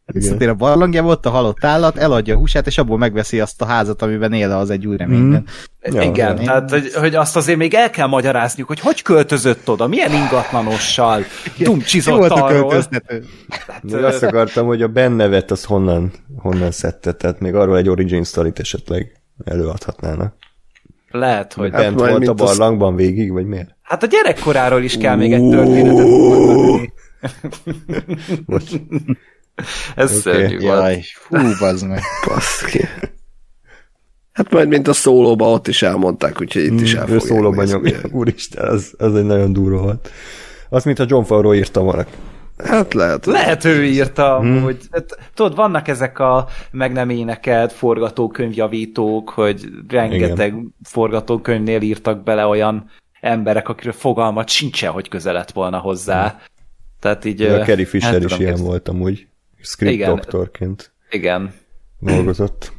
Visszatér 0.05 0.49
a 0.49 0.55
barlangja, 0.55 1.05
ott 1.05 1.27
a 1.27 1.31
halott 1.31 1.65
állat, 1.65 1.97
eladja 1.97 2.35
a 2.35 2.39
húsát, 2.39 2.67
és 2.67 2.79
abból 2.79 2.99
megveszi 2.99 3.41
azt 3.41 3.63
a 3.63 3.65
házat, 3.65 4.03
amiben 4.03 4.33
él 4.33 4.51
az 4.51 4.71
egy 4.71 4.87
új 4.87 4.97
reményben. 4.97 5.47
Mm. 5.91 5.95
Ja, 5.95 6.03
Igen, 6.03 6.39
én... 6.39 6.45
tehát 6.45 6.71
hogy, 6.71 6.93
hogy 6.95 7.15
azt 7.15 7.37
azért 7.37 7.59
még 7.59 7.75
el 7.75 7.91
kell 7.91 8.07
magyarázniuk, 8.07 8.69
hogy 8.69 8.81
hogy 8.81 9.03
költözött 9.03 9.69
oda, 9.69 9.87
milyen 9.87 10.13
ingatlanossal, 10.13 11.25
dumcsizott 11.59 12.31
arról. 12.31 12.73
Hát, 13.67 13.93
azt 13.93 14.23
akartam, 14.23 14.67
hogy 14.67 14.83
a 14.83 14.89
Ben 14.89 15.13
nevet 15.13 15.51
az 15.51 15.65
honnan, 15.65 16.13
honnan 16.37 16.71
szedte, 16.71 17.13
tehát 17.13 17.41
még 17.41 17.55
arról 17.55 17.77
egy 17.77 17.89
origin 17.89 18.25
story 18.25 18.53
esetleg 18.55 19.23
előadhatnának. 19.45 20.35
Lehet, 21.11 21.53
hogy... 21.53 21.71
Bent 21.71 22.01
hát, 22.01 22.11
volt 22.11 22.29
a 22.29 22.35
barlangban 22.35 22.93
az... 22.93 22.99
végig, 22.99 23.33
vagy 23.33 23.47
miért? 23.47 23.77
Hát 23.93 24.03
a 24.03 24.07
gyerekkoráról 24.07 24.83
is 24.83 24.97
kell 24.97 25.17
még 25.17 25.33
egy 25.33 25.49
történetet 25.49 26.07
mondani. 26.07 26.93
Ez 29.95 30.11
okay. 30.11 30.21
szörnyű 30.21 30.59
volt. 30.59 30.81
Jaj, 30.81 31.03
fú, 31.15 31.37
bazd 31.59 31.87
meg. 31.87 32.01
Baszki. 32.27 32.89
Hát 34.33 34.51
majd, 34.51 34.69
mint 34.69 34.89
a 34.89 34.93
szólóba, 34.93 35.51
ott 35.51 35.69
is 35.69 35.83
elmondták, 35.83 36.41
úgyhogy 36.41 36.65
itt 36.65 36.81
is 36.81 36.95
el 36.95 37.07
Mm, 37.07 37.13
ő 37.13 37.19
szólóban 37.19 37.65
nyomja. 37.65 37.99
Úristen, 38.11 38.69
az, 38.69 38.95
az 38.99 39.15
egy 39.15 39.25
nagyon 39.25 39.53
durva 39.53 39.83
volt. 39.83 40.11
Az, 40.69 40.85
mint 40.85 40.99
a 40.99 41.05
John 41.09 41.25
Favreau 41.25 41.55
írta 41.55 41.81
volna. 41.81 42.07
Hát 42.57 42.95
lehet. 42.95 43.27
Lehet 43.27 43.65
ő 43.65 43.85
írta, 43.85 44.39
hmm. 44.39 44.63
hogy 44.63 44.79
hát, 44.91 45.19
tudod, 45.35 45.55
vannak 45.55 45.89
ezek 45.89 46.19
a 46.19 46.47
meg 46.71 46.93
nem 46.93 47.11
énekelt 47.11 47.73
forgatókönyvjavítók, 47.73 49.31
hogy 49.31 49.69
rengeteg 49.89 50.49
Igen. 50.49 50.75
forgatókönyvnél 50.83 51.81
írtak 51.81 52.23
bele 52.23 52.47
olyan 52.47 52.91
emberek, 53.23 53.69
akiről 53.69 53.93
fogalmat 53.93 54.49
sincsen, 54.49 54.91
hogy 54.91 55.09
közel 55.09 55.33
lett 55.33 55.51
volna 55.51 55.79
hozzá. 55.79 56.29
Hmm. 56.29 56.39
Tehát 57.01 57.25
így... 57.25 57.43
A 57.43 57.63
Kerry 57.63 57.85
Fisher 57.85 58.23
is 58.23 58.39
ilyen 58.39 58.61
volt 58.61 58.89
amúgy, 58.89 59.27
script 59.61 59.93
Igen. 59.93 60.15
doktorként. 60.15 60.93
Igen. 61.11 61.55
Dolgozott. 61.99 62.73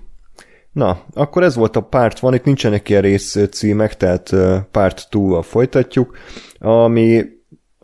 Na, 0.71 1.03
akkor 1.13 1.43
ez 1.43 1.55
volt 1.55 1.75
a 1.75 1.81
part 1.81 2.19
van, 2.19 2.33
itt 2.33 2.43
nincsenek 2.43 2.89
ilyen 2.89 3.01
rész 3.01 3.37
címek, 3.51 3.97
tehát 3.97 4.29
part 4.71 5.07
2 5.09 5.41
folytatjuk, 5.41 6.17
ami 6.59 7.23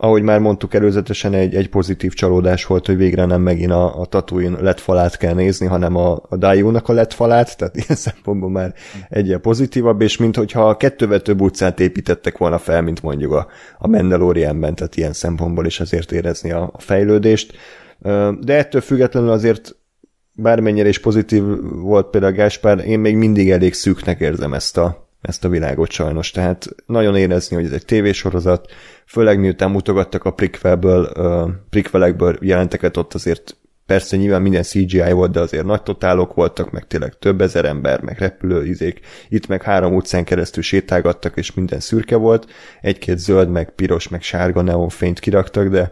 ahogy 0.02 0.22
már 0.22 0.38
mondtuk 0.38 0.74
előzetesen, 0.74 1.34
egy, 1.34 1.54
egy 1.54 1.68
pozitív 1.68 2.12
csalódás 2.12 2.66
volt, 2.66 2.86
hogy 2.86 2.96
végre 2.96 3.24
nem 3.24 3.42
megint 3.42 3.70
a, 3.70 4.00
a 4.00 4.06
Tatooine 4.06 4.60
lett 4.60 4.80
falát 4.80 5.16
kell 5.16 5.34
nézni, 5.34 5.66
hanem 5.66 5.96
a, 5.96 6.22
a 6.28 6.36
Dajú-nak 6.36 6.88
a 6.88 6.92
lett 6.92 7.12
falát, 7.12 7.56
tehát 7.56 7.76
ilyen 7.76 7.96
szempontból 8.08 8.50
már 8.50 8.74
egyel 9.08 9.38
pozitívabb, 9.38 10.00
és 10.00 10.16
mintha 10.16 10.68
a 10.68 10.76
kettővel 10.76 11.20
több 11.20 11.40
utcát 11.40 11.80
építettek 11.80 12.38
volna 12.38 12.58
fel, 12.58 12.82
mint 12.82 13.02
mondjuk 13.02 13.32
a, 13.32 13.46
a 13.78 13.88
Mandalorianben, 13.88 14.74
tehát 14.74 14.96
ilyen 14.96 15.12
szempontból 15.12 15.66
is 15.66 15.80
azért 15.80 16.12
érezni 16.12 16.50
a, 16.50 16.70
a 16.72 16.80
fejlődést. 16.80 17.56
De 18.40 18.56
ettől 18.56 18.80
függetlenül 18.80 19.30
azért 19.30 19.76
bármennyire 20.32 20.88
is 20.88 20.98
pozitív 21.00 21.44
volt 21.82 22.06
például 22.06 22.32
Gáspár, 22.32 22.86
én 22.86 22.98
még 22.98 23.16
mindig 23.16 23.50
elég 23.50 23.74
szűknek 23.74 24.20
érzem 24.20 24.52
ezt 24.52 24.76
a, 24.78 25.09
ezt 25.20 25.44
a 25.44 25.48
világot 25.48 25.90
sajnos. 25.90 26.30
Tehát 26.30 26.68
nagyon 26.86 27.16
érezni, 27.16 27.56
hogy 27.56 27.64
ez 27.64 27.72
egy 27.72 27.84
tévésorozat, 27.84 28.72
főleg 29.06 29.40
miután 29.40 29.70
mutogattak 29.70 30.24
a 30.24 30.30
prequelből, 30.30 31.12
uh, 31.16 31.50
prequelekből 31.70 32.38
jelenteket 32.40 32.96
ott 32.96 33.14
azért 33.14 33.56
persze 33.90 34.16
nyilván 34.16 34.42
minden 34.42 34.62
CGI 34.62 35.12
volt, 35.12 35.30
de 35.30 35.40
azért 35.40 35.64
nagy 35.64 35.82
totálok 35.82 36.34
voltak, 36.34 36.70
meg 36.70 36.86
tényleg 36.86 37.18
több 37.18 37.40
ezer 37.40 37.64
ember, 37.64 38.00
meg 38.00 38.18
repülőizék. 38.18 39.00
Itt 39.28 39.46
meg 39.46 39.62
három 39.62 39.94
utcán 39.94 40.24
keresztül 40.24 40.62
sétálgattak, 40.62 41.36
és 41.36 41.54
minden 41.54 41.80
szürke 41.80 42.16
volt. 42.16 42.46
Egy-két 42.80 43.18
zöld, 43.18 43.48
meg 43.48 43.70
piros, 43.70 44.08
meg 44.08 44.22
sárga 44.22 44.62
neonfényt 44.62 45.18
kiraktak, 45.18 45.68
de 45.68 45.90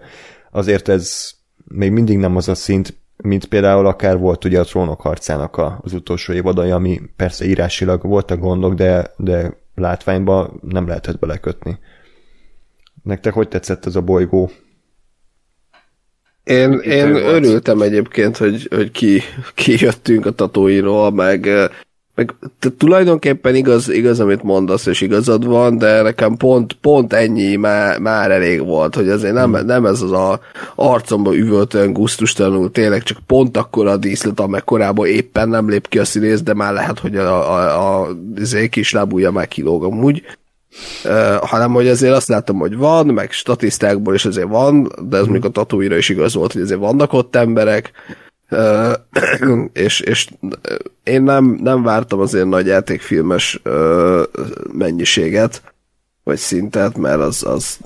azért 0.51 0.89
ez 0.89 1.31
még 1.65 1.91
mindig 1.91 2.19
nem 2.19 2.37
az 2.37 2.49
a 2.49 2.55
szint, 2.55 2.95
mint 3.23 3.47
például 3.47 3.87
akár 3.87 4.19
volt 4.19 4.45
ugye 4.45 4.61
a 4.61 4.65
trónok 4.65 5.01
harcának 5.01 5.61
az 5.83 5.93
utolsó 5.93 6.33
évadai, 6.33 6.71
ami 6.71 7.01
persze 7.17 7.45
írásilag 7.45 8.03
voltak 8.03 8.39
gondok, 8.39 8.75
de, 8.75 9.11
de 9.17 9.57
látványba 9.75 10.53
nem 10.61 10.87
lehetett 10.87 11.19
belekötni. 11.19 11.79
Nektek 13.03 13.33
hogy 13.33 13.49
tetszett 13.49 13.87
ez 13.87 13.97
a 13.97 14.01
bolygó? 14.01 14.51
Én, 16.45 16.73
én 16.73 17.15
örültem 17.15 17.81
egyébként, 17.81 18.37
hogy, 18.37 18.69
hogy 18.71 18.91
ki, 18.91 19.21
ki 19.55 19.77
jöttünk 19.79 20.27
a 20.27 20.31
tatóiról, 20.31 21.11
meg 21.11 21.49
meg 22.19 22.35
tulajdonképpen 22.79 23.55
igaz, 23.55 23.89
igaz, 23.89 24.21
amit 24.21 24.43
mondasz, 24.43 24.87
és 24.87 25.01
igazad 25.01 25.47
van, 25.47 25.79
de 25.79 26.03
nekem 26.03 26.37
pont, 26.37 26.73
pont 26.73 27.13
ennyi 27.13 27.57
már, 27.57 27.99
már 27.99 28.31
elég 28.31 28.65
volt, 28.65 28.95
hogy 28.95 29.09
azért 29.09 29.35
nem, 29.35 29.55
hmm. 29.55 29.67
nem 29.67 29.87
ez 29.87 30.03
az 30.03 30.13
a 30.13 30.41
arcomba 30.75 31.37
üvöltően 31.37 31.93
gusztustalanul, 31.93 32.71
tényleg 32.71 33.03
csak 33.03 33.19
pont 33.27 33.57
akkor 33.57 33.87
a 33.87 33.97
díszlet, 33.97 34.41
amekkorában 34.41 35.07
éppen 35.07 35.49
nem 35.49 35.69
lép 35.69 35.89
ki 35.89 35.99
a 35.99 36.05
színész, 36.05 36.43
de 36.43 36.55
már 36.55 36.73
lehet, 36.73 36.99
hogy 36.99 37.17
a, 37.17 37.53
a, 37.53 37.59
a, 37.59 38.03
a 38.03 38.17
izé 38.37 38.69
kis 38.69 38.93
lábúja 38.93 39.31
már 39.31 39.49
kilóg 39.49 39.85
amúgy. 39.85 40.23
Uh, 41.05 41.35
hanem 41.35 41.73
hogy 41.73 41.89
azért 41.89 42.15
azt 42.15 42.29
látom, 42.29 42.59
hogy 42.59 42.77
van, 42.77 43.07
meg 43.07 43.33
statisztákból 43.33 44.15
is 44.15 44.25
azért 44.25 44.49
van, 44.49 44.83
de 44.83 45.17
ez 45.17 45.23
hmm. 45.23 45.31
mondjuk 45.33 45.45
a 45.45 45.49
tatúira 45.49 45.97
is 45.97 46.09
igaz 46.09 46.35
volt, 46.35 46.53
hogy 46.53 46.63
azért 46.63 46.81
vannak 46.81 47.13
ott 47.13 47.37
emberek, 47.37 47.93
és, 49.73 50.01
és 50.01 50.29
én 51.03 51.23
nem, 51.23 51.45
nem 51.45 51.83
vártam 51.83 52.21
az 52.21 52.35
ilyen 52.35 52.49
nagy 52.49 52.67
játékfilmes 52.67 53.63
mennyiséget, 54.73 55.63
vagy 56.25 56.39
szintet, 56.39 56.97
mert 56.97 57.21
az, 57.21 57.43
az 57.47 57.79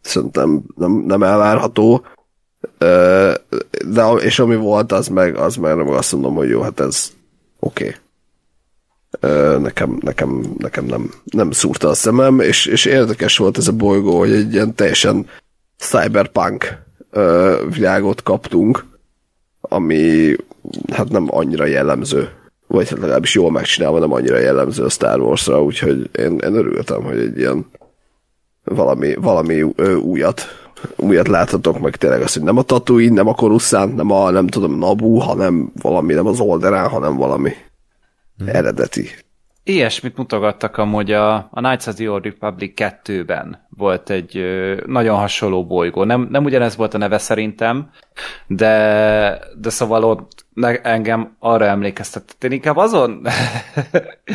szerintem 0.00 0.62
nem, 0.76 0.92
nem 0.92 1.22
elvárható. 1.22 2.04
De, 3.86 4.06
és 4.18 4.38
ami 4.38 4.56
volt, 4.56 4.92
az 4.92 5.08
meg, 5.08 5.36
az 5.36 5.56
meg 5.56 5.76
nem 5.76 5.88
azt 5.88 6.12
mondom, 6.12 6.34
hogy 6.34 6.48
jó, 6.48 6.60
hát 6.60 6.80
ez 6.80 7.12
oké. 7.58 7.84
Okay. 7.84 8.00
Nekem, 9.58 9.98
nekem, 10.00 10.54
nekem 10.58 10.84
nem, 10.84 11.10
nem 11.24 11.50
szúrta 11.50 11.88
a 11.88 11.94
szemem, 11.94 12.40
és, 12.40 12.66
és 12.66 12.84
érdekes 12.84 13.36
volt 13.36 13.58
ez 13.58 13.68
a 13.68 13.72
bolygó, 13.72 14.18
hogy 14.18 14.32
egy 14.32 14.52
ilyen 14.52 14.74
teljesen 14.74 15.26
cyberpunk 15.78 16.78
világot 17.70 18.22
kaptunk, 18.22 18.84
ami 19.72 20.34
hát 20.92 21.08
nem 21.08 21.26
annyira 21.30 21.66
jellemző, 21.66 22.28
vagy 22.66 22.88
hát 22.88 22.98
legalábbis 22.98 23.34
jól 23.34 23.50
megcsinálva 23.50 23.98
nem 23.98 24.12
annyira 24.12 24.38
jellemző 24.38 24.84
a 24.84 24.88
Star 24.88 25.20
Wars-ra, 25.20 25.62
úgyhogy 25.62 26.10
én, 26.18 26.38
én 26.38 26.54
örültem, 26.54 27.02
hogy 27.02 27.18
egy 27.18 27.38
ilyen 27.38 27.66
valami, 28.64 29.14
valami 29.14 29.64
ö, 29.76 29.94
újat, 29.94 30.42
újat 30.96 31.28
láthatok, 31.28 31.80
meg 31.80 31.96
tényleg 31.96 32.22
az, 32.22 32.32
hogy 32.32 32.42
nem 32.42 32.56
a 32.56 32.62
Tatooine, 32.62 33.14
nem 33.14 33.28
a 33.28 33.34
Coruscant, 33.34 33.96
nem 33.96 34.10
a, 34.10 34.30
nem 34.30 34.46
tudom, 34.46 34.78
Nabu, 34.78 35.16
hanem 35.16 35.72
valami, 35.82 36.14
nem 36.14 36.26
az 36.26 36.40
Olderán, 36.40 36.88
hanem 36.88 37.16
valami 37.16 37.52
hmm. 38.38 38.48
eredeti. 38.48 39.08
Ilyesmit 39.64 40.16
mutogattak 40.16 40.76
amúgy 40.76 41.12
a, 41.12 41.34
a 41.34 41.60
Knights 41.60 41.86
of 41.86 41.94
the 41.94 42.10
Old 42.10 42.24
Republic 42.24 42.72
2-ben 42.76 43.66
volt 43.76 44.10
egy 44.10 44.36
ö, 44.36 44.82
nagyon 44.86 45.18
hasonló 45.18 45.66
bolygó. 45.66 46.04
Nem, 46.04 46.28
nem 46.30 46.44
ugyanez 46.44 46.76
volt 46.76 46.94
a 46.94 46.98
neve 46.98 47.18
szerintem, 47.18 47.90
de, 48.46 49.40
de 49.60 49.70
szóval 49.70 50.04
ott 50.04 50.46
ne, 50.54 50.80
engem 50.80 51.36
arra 51.38 51.64
emlékeztetett. 51.64 52.44
Én 52.44 52.52
inkább 52.52 52.76
azon 52.76 53.26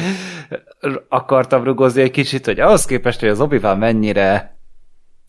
akartam 1.09 1.63
rugozni 1.63 2.01
egy 2.01 2.11
kicsit, 2.11 2.45
hogy 2.45 2.59
ahhoz 2.59 2.85
képest, 2.85 3.19
hogy 3.19 3.29
az 3.29 3.41
obi 3.41 3.59
mennyire 3.59 4.57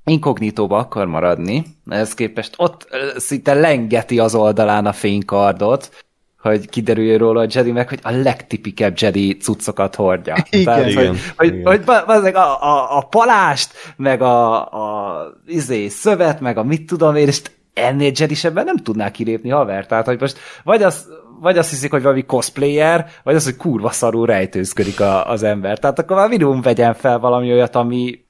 inkognitóba 0.04 0.78
akar 0.78 1.06
maradni, 1.06 1.64
ehhez 1.86 2.14
képest 2.14 2.54
ott 2.56 2.88
szinte 3.16 3.54
lengeti 3.54 4.18
az 4.18 4.34
oldalán 4.34 4.86
a 4.86 4.92
fénykardot, 4.92 6.06
hogy 6.40 6.68
kiderüljön 6.68 7.18
róla 7.18 7.40
a 7.40 7.46
Jedi 7.50 7.72
meg, 7.72 7.88
hogy 7.88 7.98
a 8.02 8.10
legtipikebb 8.10 8.94
Jedi 8.96 9.36
cuccokat 9.36 9.94
hordja. 9.94 10.34
Igen, 10.50 10.64
Tehát, 10.64 10.90
igen, 10.90 11.16
hogy, 11.36 11.54
igen. 11.54 11.66
hogy, 11.66 11.82
hogy 12.06 12.34
a, 12.34 12.62
a, 12.62 12.96
a 12.96 13.00
palást, 13.00 13.72
meg 13.96 14.22
a, 14.22 14.64
a 14.66 15.22
izé, 15.46 15.88
szövet, 15.88 16.40
meg 16.40 16.56
a 16.56 16.62
mit 16.62 16.86
tudom 16.86 17.16
én, 17.16 17.26
és 17.26 17.42
ennél 17.72 18.12
Jedi-sebben 18.14 18.64
nem 18.64 18.76
tudná 18.76 19.10
kilépni 19.10 19.48
haver. 19.48 19.86
Tehát, 19.86 20.06
hogy 20.06 20.20
most 20.20 20.38
vagy 20.64 20.82
az, 20.82 21.08
vagy 21.40 21.58
azt 21.58 21.70
hiszik, 21.70 21.90
hogy 21.90 22.02
valami 22.02 22.24
cosplayer, 22.24 23.10
vagy 23.22 23.34
az, 23.34 23.44
hogy 23.44 23.56
kurva 23.56 23.90
szarul 23.90 24.26
rejtőzködik 24.26 25.00
a, 25.00 25.30
az 25.30 25.42
ember. 25.42 25.78
Tehát 25.78 25.98
akkor 25.98 26.16
már 26.16 26.28
minimum 26.28 26.60
vegyen 26.60 26.94
fel 26.94 27.18
valami 27.18 27.52
olyat, 27.52 27.74
ami, 27.74 28.24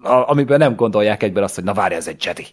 a, 0.00 0.30
amiből 0.30 0.56
nem 0.56 0.74
gondolják 0.74 1.22
egyből 1.22 1.42
azt, 1.42 1.54
hogy 1.54 1.64
na 1.64 1.72
várj, 1.72 1.94
ez 1.94 2.08
egy 2.08 2.24
Jedi. 2.24 2.46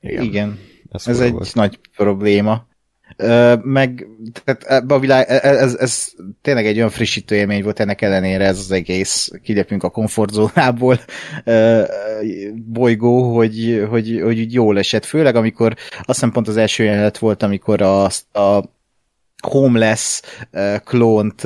Igen. 0.00 0.22
Igen. 0.22 0.58
Ez, 0.92 1.06
ez 1.06 1.20
egy 1.20 1.32
volt. 1.32 1.54
nagy 1.54 1.78
probléma 1.96 2.66
meg 3.62 4.06
tehát 4.44 4.64
ebbe 4.64 4.94
a 4.94 4.98
világ, 4.98 5.26
e, 5.28 5.34
e, 5.42 5.48
ez, 5.48 5.74
ez 5.74 6.08
tényleg 6.42 6.66
egy 6.66 6.76
olyan 6.76 6.90
frissítő 6.90 7.34
élmény 7.34 7.62
volt 7.62 7.80
ennek 7.80 8.02
ellenére 8.02 8.44
ez 8.44 8.58
az 8.58 8.70
egész, 8.70 9.30
kilépünk 9.42 9.82
a 9.82 9.90
komfortzónából 9.90 11.00
bolygó, 12.54 13.34
hogy, 13.34 13.86
hogy, 13.88 14.20
hogy 14.22 14.52
jól 14.52 14.78
esett. 14.78 15.04
Főleg 15.04 15.36
amikor 15.36 15.74
azt 15.88 16.06
hiszem 16.06 16.30
pont 16.30 16.48
az 16.48 16.56
első 16.56 16.84
jelenet 16.84 17.18
volt, 17.18 17.42
amikor 17.42 17.82
a, 17.82 18.04
a 18.32 18.74
homeless 19.42 20.20
klónt 20.84 21.42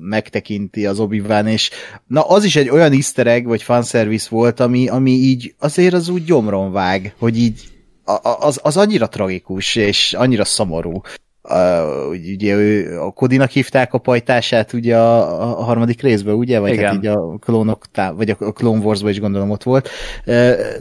megtekinti 0.00 0.86
az 0.86 0.98
obi 0.98 1.22
és 1.44 1.70
na 2.06 2.22
az 2.22 2.44
is 2.44 2.56
egy 2.56 2.68
olyan 2.68 2.92
easter 2.92 3.26
egg, 3.26 3.46
vagy 3.46 3.62
fanservice 3.62 4.28
volt, 4.30 4.60
ami, 4.60 4.88
ami 4.88 5.10
így 5.10 5.54
azért 5.58 5.94
az 5.94 6.08
úgy 6.08 6.24
gyomron 6.24 6.72
vág, 6.72 7.14
hogy 7.18 7.38
így 7.38 7.77
az, 8.22 8.60
az 8.62 8.76
annyira 8.76 9.08
tragikus, 9.08 9.76
és 9.76 10.12
annyira 10.12 10.44
szomorú. 10.44 11.00
Uh, 11.42 12.08
ugye 12.08 12.54
ő, 12.54 13.00
a 13.00 13.10
Kodinak 13.10 13.50
hívták 13.50 13.92
a 13.92 13.98
pajtását 13.98 14.72
ugye 14.72 14.96
a, 14.96 15.58
a 15.58 15.62
harmadik 15.62 16.02
részben, 16.02 16.34
ugye? 16.34 16.58
Vagy 16.58 16.68
hát 16.68 16.78
Igen. 16.78 16.94
hát 16.94 16.98
így 16.98 17.06
a 17.06 17.38
klónok, 17.38 17.84
vagy 18.14 18.30
a 18.30 18.52
Clone 18.52 18.84
wars 18.84 19.02
is 19.02 19.20
gondolom 19.20 19.50
ott 19.50 19.62
volt. 19.62 19.88
Uh, 20.18 20.24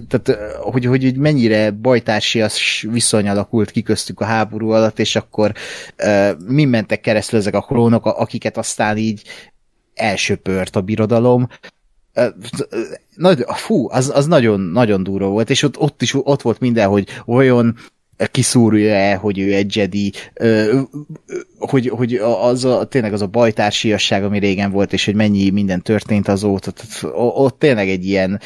tehát, 0.07 0.37
hogy, 0.61 0.85
hogy, 0.85 1.03
hogy 1.03 1.17
mennyire 1.17 1.71
bajtársias 1.71 2.87
viszony 2.91 3.27
alakult 3.29 3.71
ki 3.71 3.81
köztük 3.81 4.19
a 4.19 4.25
háború 4.25 4.69
alatt, 4.69 4.99
és 4.99 5.15
akkor 5.15 5.51
uh, 6.03 6.29
mi 6.47 6.65
mentek 6.65 7.01
keresztül 7.01 7.39
ezek 7.39 7.55
a 7.55 7.61
klónok, 7.61 8.05
akiket 8.05 8.57
aztán 8.57 8.97
így 8.97 9.21
elsöpört 9.93 10.75
a 10.75 10.81
birodalom, 10.81 11.47
nagy, 13.15 13.45
fú, 13.47 13.89
az, 13.89 14.11
az 14.15 14.25
nagyon, 14.25 14.59
nagyon 14.59 15.03
durva 15.03 15.27
volt, 15.27 15.49
és 15.49 15.63
ott, 15.63 15.77
ott 15.77 16.01
is 16.01 16.13
ott 16.13 16.41
volt 16.41 16.59
minden, 16.59 16.87
hogy 16.87 17.07
olyan 17.25 17.75
kiszúrja-e, 18.31 19.15
hogy 19.15 19.39
ő 19.39 19.53
egy 19.53 19.75
Jedi, 19.75 20.13
hogy, 21.57 21.87
hogy 21.87 22.15
az 22.41 22.65
a, 22.65 22.85
tényleg 22.85 23.13
az 23.13 23.21
a 23.21 23.27
bajtársiasság, 23.27 24.23
ami 24.23 24.39
régen 24.39 24.71
volt, 24.71 24.93
és 24.93 25.05
hogy 25.05 25.15
mennyi 25.15 25.49
minden 25.49 25.81
történt 25.81 26.27
azóta, 26.27 26.71
ott 27.13 27.59
tényleg 27.59 27.89
egy 27.89 28.05
ilyen, 28.05 28.41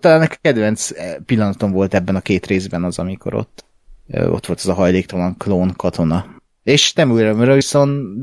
talán 0.00 0.22
a 0.22 0.36
kedvenc 0.40 0.90
pillanatom 1.26 1.72
volt 1.72 1.94
ebben 1.94 2.16
a 2.16 2.20
két 2.20 2.46
részben 2.46 2.84
az, 2.84 2.98
amikor 2.98 3.34
ott, 3.34 3.64
ott 4.12 4.46
volt 4.46 4.58
az 4.58 4.68
a 4.68 4.74
hajléktalan 4.74 5.36
klón 5.36 5.72
katona. 5.76 6.26
És 6.62 6.92
Temuera 6.92 7.34
Morrison 7.34 8.20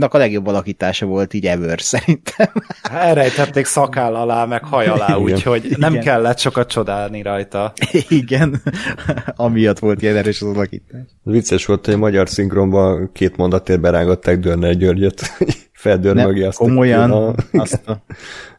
a 0.00 0.18
legjobb 0.18 0.46
alakítása 0.46 1.06
volt 1.06 1.34
így 1.34 1.46
ever, 1.46 1.80
szerintem. 1.92 2.52
Elrejtették 2.82 3.64
szakáll 3.64 4.14
alá, 4.14 4.44
meg 4.44 4.64
haj 4.64 4.86
alá, 4.86 5.16
úgyhogy 5.16 5.74
nem 5.78 5.92
Igen. 5.92 6.04
kellett 6.04 6.38
sokat 6.38 6.68
csodálni 6.68 7.22
rajta. 7.22 7.72
Igen, 8.08 8.62
amiatt 9.36 9.78
volt 9.78 10.02
ilyen 10.02 10.16
erős 10.16 10.42
az 10.42 10.48
alakítás. 10.48 11.00
Vicces 11.22 11.66
volt, 11.66 11.84
hogy 11.84 11.94
a 11.94 11.98
magyar 11.98 12.28
szinkronban 12.28 13.10
két 13.12 13.36
mondatért 13.36 13.80
berágatták 13.80 14.38
Dörner 14.38 14.76
Györgyöt, 14.76 15.20
feldör 15.72 16.14
mögé 16.14 16.44
azt 16.44 16.58
komolyan, 16.58 17.10
a... 17.10 17.34
azt 17.52 17.88
a... 17.88 18.04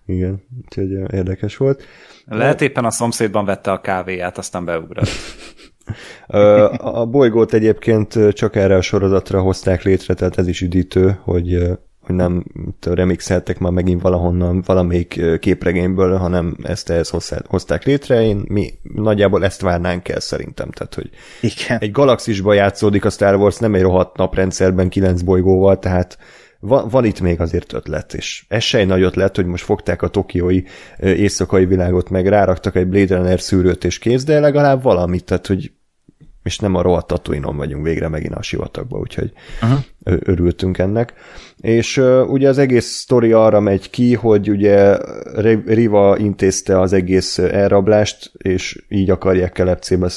Igen, 0.05 0.43
úgyhogy 0.61 0.91
érdekes 1.13 1.57
volt. 1.57 1.83
Lehet 2.25 2.61
éppen 2.61 2.85
a 2.85 2.91
szomszédban 2.91 3.45
vette 3.45 3.71
a 3.71 3.81
kávéját, 3.81 4.37
aztán 4.37 4.65
beugrott. 4.65 5.07
A 6.77 7.05
bolygót 7.05 7.53
egyébként 7.53 8.19
csak 8.33 8.55
erre 8.55 8.75
a 8.75 8.81
sorozatra 8.81 9.41
hozták 9.41 9.83
létre, 9.83 10.13
tehát 10.13 10.37
ez 10.37 10.47
is 10.47 10.61
üdítő, 10.61 11.19
hogy, 11.23 11.57
hogy 12.01 12.15
nem 12.15 12.43
remixeltek 12.81 13.59
már 13.59 13.71
megint 13.71 14.01
valahonnan, 14.01 14.63
valamelyik 14.65 15.21
képregényből, 15.39 16.17
hanem 16.17 16.57
ezt 16.63 16.89
ehhez 16.89 17.13
hozták 17.47 17.83
létre. 17.83 18.21
Én, 18.21 18.43
mi 18.47 18.73
nagyjából 18.93 19.43
ezt 19.43 19.61
várnánk 19.61 20.09
el 20.09 20.19
szerintem. 20.19 20.71
Tehát, 20.71 20.93
hogy 20.93 21.09
Igen. 21.41 21.77
egy 21.79 21.91
galaxisban 21.91 22.55
játszódik 22.55 23.05
a 23.05 23.09
Star 23.09 23.35
Wars, 23.35 23.57
nem 23.57 23.75
egy 23.75 23.81
rohadt 23.81 24.17
naprendszerben 24.17 24.89
kilenc 24.89 25.21
bolygóval, 25.21 25.79
tehát 25.79 26.17
van, 26.65 26.87
van 26.89 27.05
itt 27.05 27.21
még 27.21 27.39
azért 27.39 27.73
ötlet, 27.73 28.13
és 28.13 28.45
ez 28.47 28.63
se 28.63 28.77
egy 28.77 28.87
nagy 28.87 29.01
ötlet, 29.01 29.35
hogy 29.35 29.45
most 29.45 29.63
fogták 29.63 30.01
a 30.01 30.07
tokiói 30.07 30.61
éjszakai 30.99 31.65
világot, 31.65 32.09
meg 32.09 32.27
ráraktak 32.27 32.75
egy 32.75 32.87
Blade 32.87 33.15
Runner 33.15 33.39
szűrőt 33.39 33.83
és 33.83 33.99
kész, 33.99 34.23
de 34.23 34.39
legalább 34.39 34.83
valamit, 34.83 35.23
tehát 35.25 35.47
hogy 35.47 35.71
és 36.43 36.59
nem 36.59 36.75
a 36.75 36.81
rohadt 36.81 37.07
tatooine 37.07 37.51
vagyunk 37.51 37.85
végre 37.85 38.07
megint 38.07 38.35
a 38.35 38.41
sivatagba, 38.41 38.97
úgyhogy 38.97 39.31
uh-huh. 39.61 39.79
örültünk 40.03 40.77
ennek. 40.77 41.13
És 41.57 41.97
uh, 41.97 42.29
ugye 42.29 42.49
az 42.49 42.57
egész 42.57 42.85
sztori 42.85 43.31
arra 43.31 43.59
megy 43.59 43.89
ki, 43.89 44.13
hogy 44.13 44.49
ugye 44.49 44.97
Riva 45.65 46.17
intézte 46.17 46.79
az 46.79 46.93
egész 46.93 47.37
elrablást, 47.37 48.31
és 48.37 48.85
így 48.89 49.09
akarják 49.09 49.51
kelepcébe 49.51 50.09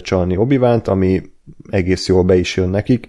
csalni 0.00 0.36
obi 0.36 0.56
ami 0.84 1.22
egész 1.70 2.08
jól 2.08 2.22
be 2.22 2.36
is 2.36 2.56
jön 2.56 2.68
nekik, 2.68 3.06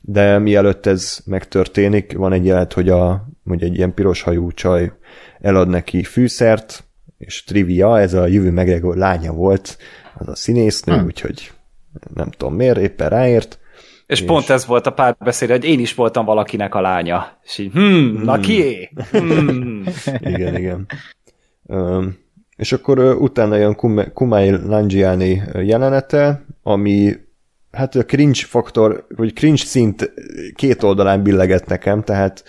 de 0.00 0.38
mielőtt 0.38 0.86
ez 0.86 1.18
megtörténik, 1.24 2.16
van 2.16 2.32
egy 2.32 2.44
jelet, 2.44 2.72
hogy, 2.72 2.88
a, 2.88 3.28
hogy 3.44 3.62
egy 3.62 3.76
ilyen 3.76 3.94
piros 3.94 4.22
hajú 4.22 4.52
csaj 4.52 4.92
elad 5.40 5.68
neki 5.68 6.02
fűszert, 6.02 6.84
és 7.18 7.44
trivia, 7.44 8.00
ez 8.00 8.14
a 8.14 8.26
jövő 8.26 8.50
megregó 8.50 8.92
lánya 8.92 9.32
volt, 9.32 9.78
az 10.18 10.28
a 10.28 10.34
színésznő, 10.34 10.94
hmm. 10.94 11.04
úgyhogy 11.04 11.52
nem 12.14 12.30
tudom 12.30 12.54
miért, 12.54 12.78
éppen 12.78 13.08
ráért. 13.08 13.58
És, 14.06 14.20
és 14.20 14.26
pont 14.26 14.48
ez 14.48 14.66
volt 14.66 14.86
a 14.86 14.92
párbeszéd, 14.92 15.50
hogy 15.50 15.64
én 15.64 15.80
is 15.80 15.94
voltam 15.94 16.24
valakinek 16.24 16.74
a 16.74 16.80
lánya. 16.80 17.38
És 17.42 17.58
így, 17.58 17.72
hmm, 17.72 18.10
hmm. 18.10 18.22
na 18.22 18.40
kié? 18.40 18.90
Hmm. 19.10 19.84
igen, 20.20 20.56
igen. 20.56 20.86
Um, 21.62 22.18
és 22.56 22.72
akkor 22.72 22.98
uh, 22.98 23.20
utána 23.20 23.56
jön 23.56 23.76
Kumai 24.12 24.50
Langiani 24.50 25.42
jelenete, 25.54 26.44
ami 26.62 27.16
hát 27.72 27.94
a 27.94 28.04
cringe 28.04 28.40
faktor, 28.46 29.06
vagy 29.16 29.32
cringe 29.32 29.62
szint 29.64 30.12
két 30.54 30.82
oldalán 30.82 31.22
billeget 31.22 31.66
nekem, 31.66 32.02
tehát 32.02 32.44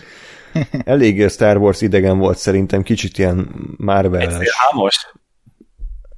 elég 0.84 1.28
Star 1.28 1.56
Wars 1.56 1.80
idegen 1.80 2.18
volt 2.18 2.38
szerintem, 2.38 2.82
kicsit 2.82 3.18
ilyen 3.18 3.48
Marvel-es. 3.76 4.34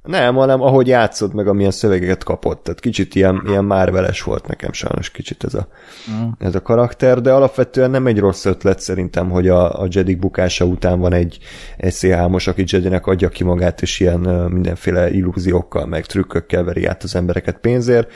Nem, 0.03 0.35
hanem 0.35 0.61
ahogy 0.61 0.87
játszott, 0.87 1.33
meg 1.33 1.47
amilyen 1.47 1.71
szövegeket 1.71 2.23
kapott. 2.23 2.63
Tehát 2.63 2.79
kicsit 2.79 3.15
ilyen, 3.15 3.43
ilyen 3.47 3.65
márveles 3.65 4.21
volt 4.21 4.47
nekem 4.47 4.71
sajnos 4.71 5.11
kicsit 5.11 5.43
ez 5.43 5.53
a, 5.53 5.67
mm. 6.11 6.27
ez 6.39 6.55
a 6.55 6.61
karakter, 6.61 7.21
de 7.21 7.31
alapvetően 7.31 7.91
nem 7.91 8.07
egy 8.07 8.19
rossz 8.19 8.45
ötlet 8.45 8.79
szerintem, 8.79 9.29
hogy 9.29 9.47
a, 9.47 9.81
a 9.81 9.87
Jedik 9.89 10.19
bukása 10.19 10.65
után 10.65 10.99
van 10.99 11.13
egy, 11.13 11.37
egy 11.77 11.93
szélhámos, 11.93 12.47
aki 12.47 12.63
Jedinek 12.67 13.05
adja 13.07 13.29
ki 13.29 13.43
magát, 13.43 13.81
és 13.81 13.99
ilyen 13.99 14.19
mindenféle 14.49 15.11
illúziókkal, 15.11 15.85
meg 15.85 16.05
trükkökkel 16.05 16.63
veri 16.63 16.85
át 16.85 17.03
az 17.03 17.15
embereket 17.15 17.57
pénzért. 17.57 18.11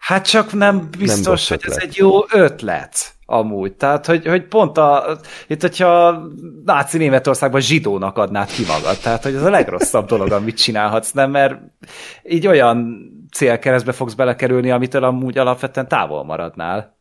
Hát 0.00 0.28
csak 0.28 0.52
nem 0.52 0.88
biztos, 0.98 1.48
nem 1.48 1.58
hogy 1.62 1.70
ez 1.70 1.82
egy 1.82 1.96
jó 1.96 2.10
ötlet 2.32 3.14
amúgy. 3.26 3.72
Tehát, 3.72 4.06
hogy, 4.06 4.26
hogy 4.26 4.44
pont 4.44 4.78
a, 4.78 5.18
itt, 5.46 5.60
hogyha 5.60 6.22
náci 6.64 6.98
Németországban 6.98 7.60
zsidónak 7.60 8.18
adnád 8.18 8.50
ki 8.50 8.64
magad, 8.66 8.98
tehát, 8.98 9.22
hogy 9.22 9.34
ez 9.34 9.42
a 9.42 9.50
legrosszabb 9.50 10.06
dolog, 10.06 10.32
amit 10.32 10.56
csinálhatsz, 10.56 11.12
nem, 11.12 11.30
mert 11.30 11.54
így 12.24 12.46
olyan 12.46 12.98
célkeresztbe 13.32 13.92
fogsz 13.92 14.14
belekerülni, 14.14 14.70
amitől 14.70 15.04
amúgy 15.04 15.38
alapvetően 15.38 15.88
távol 15.88 16.24
maradnál. 16.24 16.98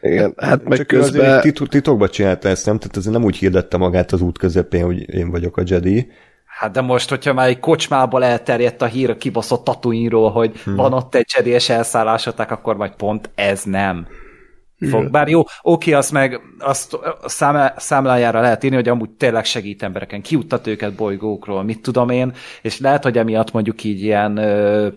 Igen, 0.00 0.34
hát 0.36 0.64
meg 0.64 0.78
Csak 0.78 0.86
közben... 0.86 1.40
Tit- 1.40 1.68
titokban 1.68 2.08
csinálta 2.08 2.48
ezt, 2.48 2.66
nem? 2.66 2.78
Tehát 2.78 2.96
ez 2.96 3.04
nem 3.04 3.24
úgy 3.24 3.36
hirdette 3.36 3.76
magát 3.76 4.12
az 4.12 4.20
út 4.20 4.38
közepén, 4.38 4.84
hogy 4.84 5.14
én 5.14 5.30
vagyok 5.30 5.56
a 5.56 5.62
Jedi. 5.66 6.10
Hát 6.58 6.70
de 6.70 6.80
most, 6.80 7.08
hogyha 7.08 7.32
már 7.32 7.48
egy 7.48 7.60
kocsmából 7.60 8.24
elterjedt 8.24 8.82
a 8.82 8.86
hír 8.86 9.10
a 9.10 9.16
kibaszott 9.16 9.64
tatuinról, 9.64 10.30
hogy 10.30 10.60
hmm. 10.64 10.74
van 10.74 10.92
ott 10.92 11.14
egy 11.14 11.46
és 11.46 11.68
elszállásoták, 11.68 12.50
akkor 12.50 12.76
majd 12.76 12.92
pont 12.92 13.30
ez 13.34 13.62
nem 13.62 14.06
fog. 14.88 15.10
Bár 15.10 15.28
jó, 15.28 15.42
oké, 15.62 15.92
azt 15.92 16.12
meg 16.12 16.40
azt 16.58 16.98
szám, 17.24 17.72
számlájára 17.76 18.40
lehet 18.40 18.64
írni, 18.64 18.76
hogy 18.76 18.88
amúgy 18.88 19.10
tényleg 19.10 19.44
segít 19.44 19.82
embereken, 19.82 20.22
kiuttat 20.22 20.66
őket 20.66 20.94
bolygókról, 20.94 21.62
mit 21.62 21.82
tudom 21.82 22.08
én, 22.10 22.32
és 22.62 22.80
lehet, 22.80 23.02
hogy 23.02 23.18
emiatt 23.18 23.52
mondjuk 23.52 23.84
így 23.84 24.02
ilyen, 24.02 24.36
ö, 24.36 24.88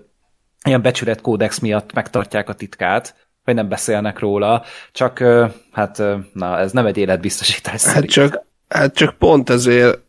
ilyen 0.64 0.82
becsületkódex 0.82 1.60
miatt 1.60 1.94
megtartják 1.94 2.49
a 2.49 2.53
titkát, 2.53 3.27
vagy 3.44 3.56
nem 3.56 3.69
beszélnek 3.69 4.19
róla, 4.19 4.64
csak 4.91 5.19
ö, 5.19 5.45
hát 5.72 5.99
ö, 5.99 6.15
na, 6.34 6.60
ez 6.60 6.72
nem 6.72 6.86
egy 6.86 6.98
életbiztosítás 6.98 7.84
hát 7.84 8.06
csak, 8.06 8.45
hát 8.68 8.94
csak 8.94 9.18
pont 9.18 9.49
ezért 9.49 10.03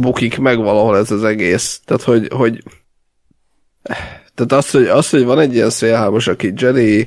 bukik 0.00 0.38
meg 0.38 0.56
valahol 0.58 0.96
ez 0.96 1.10
az 1.10 1.24
egész. 1.24 1.80
Tehát, 1.84 2.02
hogy, 2.02 2.28
hogy 2.32 2.62
tehát 4.34 4.52
az, 4.52 4.70
hogy, 4.70 4.86
az, 4.86 5.10
hogy 5.10 5.24
van 5.24 5.38
egy 5.38 5.54
ilyen 5.54 5.70
szélhámos, 5.70 6.26
aki 6.26 6.52
Jedi 6.56 7.06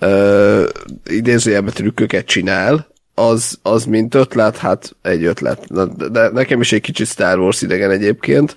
uh, 0.00 0.64
idézőjelben 1.06 1.74
trükköket 1.74 2.26
csinál, 2.26 2.86
az, 3.14 3.58
az 3.62 3.84
mint 3.84 4.14
ötlet, 4.14 4.56
hát 4.56 4.96
egy 5.02 5.24
ötlet. 5.24 5.66
De, 5.72 6.08
de 6.08 6.28
nekem 6.28 6.60
is 6.60 6.72
egy 6.72 6.80
kicsit 6.80 7.06
Star 7.06 7.38
Wars 7.38 7.62
idegen 7.62 7.90
egyébként, 7.90 8.56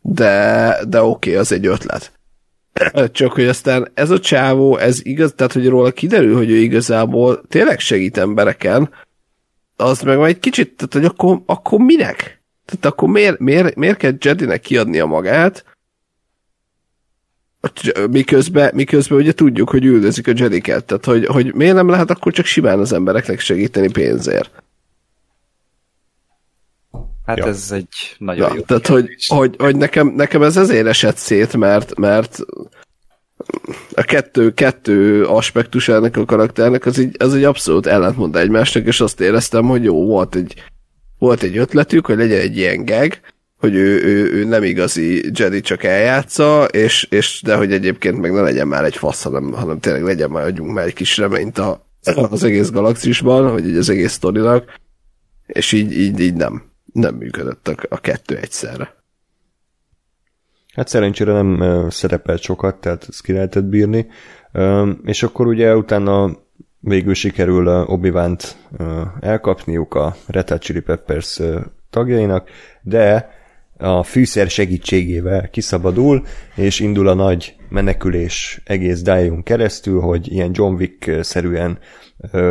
de, 0.00 0.76
de 0.88 1.02
oké, 1.02 1.30
okay, 1.30 1.40
az 1.40 1.52
egy 1.52 1.66
ötlet. 1.66 2.12
Csak 3.12 3.32
hogy 3.32 3.46
aztán 3.46 3.90
ez 3.94 4.10
a 4.10 4.20
csávó, 4.20 4.76
ez 4.76 5.04
igaz, 5.04 5.32
tehát 5.36 5.52
hogy 5.52 5.68
róla 5.68 5.90
kiderül, 5.90 6.36
hogy 6.36 6.50
ő 6.50 6.56
igazából 6.56 7.42
tényleg 7.48 7.80
segít 7.80 8.16
embereken, 8.16 8.90
az 9.76 10.00
meg 10.00 10.16
majd 10.16 10.34
egy 10.34 10.40
kicsit, 10.40 10.76
tehát 10.76 10.92
hogy 10.92 11.04
akkor, 11.04 11.42
akkor 11.46 11.78
minek? 11.78 12.41
Tehát 12.64 12.84
akkor 12.84 13.08
miért, 13.08 13.38
miért, 13.38 13.74
miért 13.74 13.96
kell 13.96 14.14
Jedinek 14.18 14.60
kiadnia 14.60 15.06
magát, 15.06 15.64
miközben, 18.10 18.70
miközben 18.74 19.18
ugye 19.18 19.32
tudjuk, 19.32 19.70
hogy 19.70 19.84
üldözik 19.84 20.26
a 20.28 20.32
Jediket, 20.34 20.84
tehát 20.84 21.04
hogy, 21.04 21.26
hogy 21.26 21.54
miért 21.54 21.74
nem 21.74 21.88
lehet 21.88 22.10
akkor 22.10 22.32
csak 22.32 22.44
simán 22.44 22.78
az 22.78 22.92
embereknek 22.92 23.40
segíteni 23.40 23.90
pénzért? 23.90 24.62
Hát 27.26 27.38
ja. 27.38 27.46
ez 27.46 27.70
egy 27.72 28.16
nagyon 28.18 28.48
ja, 28.48 28.54
jó 28.54 28.62
Tehát, 28.62 28.86
hogy, 28.86 29.08
hogy, 29.26 29.54
hogy, 29.58 29.76
nekem, 29.76 30.08
nekem 30.08 30.42
ez 30.42 30.56
ezért 30.56 30.86
esett 30.86 31.16
szét, 31.16 31.56
mert, 31.56 31.98
mert 31.98 32.38
a 33.94 34.02
kettő, 34.02 34.54
kettő 34.54 35.24
aspektus 35.24 35.88
ennek 35.88 36.16
a 36.16 36.24
karakternek 36.24 36.86
az 36.86 36.98
így, 36.98 37.16
az 37.18 37.34
egy 37.34 37.44
abszolút 37.44 37.86
ellentmond 37.86 38.36
egymásnak, 38.36 38.86
és 38.86 39.00
azt 39.00 39.20
éreztem, 39.20 39.64
hogy 39.64 39.84
jó, 39.84 40.06
volt 40.06 40.34
egy, 40.34 40.62
volt 41.22 41.42
egy 41.42 41.56
ötletük, 41.56 42.06
hogy 42.06 42.16
legyen 42.16 42.40
egy 42.40 42.56
ilyen 42.56 42.84
gag, 42.84 43.12
hogy 43.56 43.74
ő, 43.74 44.02
ő, 44.04 44.32
ő 44.32 44.44
nem 44.44 44.62
igazi 44.62 45.30
Jedi, 45.34 45.60
csak 45.60 45.84
eljátsza, 45.84 46.64
és, 46.64 47.06
és 47.10 47.42
de 47.44 47.56
hogy 47.56 47.72
egyébként 47.72 48.20
meg 48.20 48.32
ne 48.32 48.40
legyen 48.40 48.68
már 48.68 48.84
egy 48.84 48.96
fasz, 48.96 49.22
hanem, 49.22 49.52
hanem 49.52 49.78
tényleg 49.78 50.02
legyen 50.02 50.30
már, 50.30 50.44
adjunk 50.44 50.72
már 50.72 50.86
egy 50.86 50.92
kis 50.92 51.16
reményt 51.16 51.58
a, 51.58 51.86
az 52.30 52.44
egész 52.44 52.70
galaxisban, 52.70 53.50
hogy 53.50 53.76
az 53.76 53.88
egész 53.88 54.12
sztorinak, 54.12 54.80
és 55.46 55.72
így, 55.72 55.92
így, 55.98 56.20
így 56.20 56.34
nem, 56.34 56.62
nem 56.92 57.14
működött 57.14 57.68
a, 57.68 57.74
a 57.88 58.00
kettő 58.00 58.36
egyszerre. 58.36 58.94
Hát 60.74 60.88
szerencsére 60.88 61.32
nem 61.32 61.90
szerepelt 61.90 62.42
sokat, 62.42 62.76
tehát 62.76 63.06
ezt 63.08 63.22
ki 63.22 63.32
lehetett 63.32 63.64
bírni. 63.64 64.06
És 65.04 65.22
akkor 65.22 65.46
ugye 65.46 65.76
utána 65.76 66.41
végül 66.82 67.14
sikerül 67.14 67.68
obi 67.68 68.12
elkapniuk 69.20 69.94
a 69.94 70.16
Red 70.26 70.48
Hot 70.48 70.62
Chili 70.62 70.80
Peppers 70.80 71.40
tagjainak, 71.90 72.48
de 72.82 73.30
a 73.76 74.02
fűszer 74.02 74.50
segítségével 74.50 75.48
kiszabadul, 75.50 76.26
és 76.54 76.80
indul 76.80 77.08
a 77.08 77.14
nagy 77.14 77.56
menekülés 77.68 78.60
egész 78.64 79.02
Dájunk 79.02 79.44
keresztül, 79.44 80.00
hogy 80.00 80.32
ilyen 80.32 80.50
John 80.52 80.74
Wick-szerűen 80.74 81.78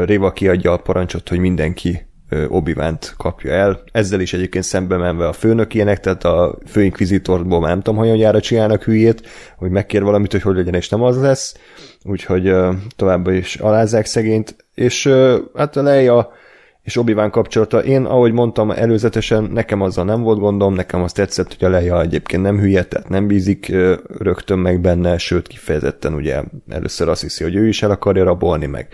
Réva 0.06 0.32
kiadja 0.32 0.72
a 0.72 0.78
parancsot, 0.78 1.30
hogy 1.30 1.40
mindenki 1.40 2.06
obi 2.48 2.76
kapja 3.18 3.52
el. 3.52 3.84
Ezzel 3.91 4.20
is 4.20 4.34
egyébként 4.34 4.64
szembe 4.64 4.98
menve 4.98 5.28
a 5.28 5.34
főnök 5.34 5.74
ilyenek, 5.74 5.99
tehát 5.99 6.24
a 6.24 6.58
főinkvizitorból 6.68 7.60
már 7.60 7.70
nem 7.70 7.82
tudom, 7.82 7.99
hogyan 7.99 8.41
csinálnak 8.41 8.84
hülyét, 8.84 9.28
hogy 9.58 9.70
megkér 9.70 10.03
valamit, 10.03 10.32
hogy 10.32 10.41
hogy 10.41 10.56
legyen, 10.56 10.74
és 10.74 10.90
nem 10.90 11.02
az 11.02 11.22
lesz. 11.22 11.56
Úgyhogy 12.03 12.56
továbbá 12.95 13.32
is 13.34 13.56
alázzák 13.56 14.06
szegényt. 14.06 14.56
És 14.74 15.10
hát 15.56 15.76
a 15.76 15.82
Leia 15.82 16.32
és 16.84 16.98
obi 16.98 17.16
kapcsolata. 17.32 17.84
Én, 17.84 18.03
ahogy 18.03 18.32
mondtam 18.32 18.72
előzetesen, 18.72 19.44
nekem 19.44 19.82
azzal 19.82 20.06
nem 20.06 20.22
volt 20.22 20.40
gondom, 20.40 20.74
nekem 20.74 21.02
azt 21.02 21.16
tetszett, 21.16 21.56
hogy 21.60 21.68
a 21.68 21.72
Leia 21.72 22.02
egyébként 22.02 22.41
nem 22.41 22.60
hülye, 22.60 22.84
tehát 22.84 23.10
nem 23.10 23.28
bízik 23.28 23.72
rögtön 24.18 24.60
meg 24.60 24.80
benne, 24.80 25.18
sőt 25.18 25.48
kifejezetten 25.48 26.14
ugye 26.14 26.44
először 26.70 27.10
azt 27.10 27.22
hiszi, 27.22 27.44
hogy 27.44 27.56
ő 27.56 27.68
is 27.68 27.84
el 27.84 27.91
akarja 27.91 28.24
rabolni 28.24 28.66
meg 28.66 28.88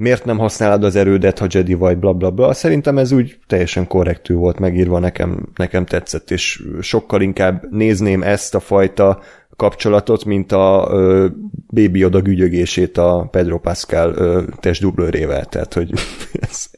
miért 0.00 0.24
nem 0.24 0.38
használod 0.38 0.84
az 0.84 0.96
erődet, 0.96 1.38
ha 1.38 1.46
Jedi 1.48 1.74
vagy, 1.74 1.98
bla 1.98 2.12
bla 2.12 2.30
bla. 2.30 2.52
Szerintem 2.52 2.98
ez 2.98 3.12
úgy 3.12 3.38
teljesen 3.46 3.86
korrektű 3.86 4.34
volt 4.34 4.58
megírva, 4.58 4.98
nekem, 4.98 5.48
nekem 5.54 5.86
tetszett, 5.86 6.30
és 6.30 6.62
sokkal 6.80 7.20
inkább 7.20 7.70
nézném 7.70 8.22
ezt 8.22 8.54
a 8.54 8.60
fajta 8.60 9.22
kapcsolatot, 9.56 10.24
mint 10.24 10.52
a 10.52 10.88
ö, 10.90 11.26
Baby 11.66 12.04
oda 12.04 12.20
gügyögését 12.20 12.96
a 12.96 13.28
Pedro 13.30 13.58
Pascal 13.58 14.14
ö, 14.14 14.42
testdublőrével. 14.60 15.44
Tehát, 15.44 15.74
hogy 15.74 15.92
ez, 16.48 16.70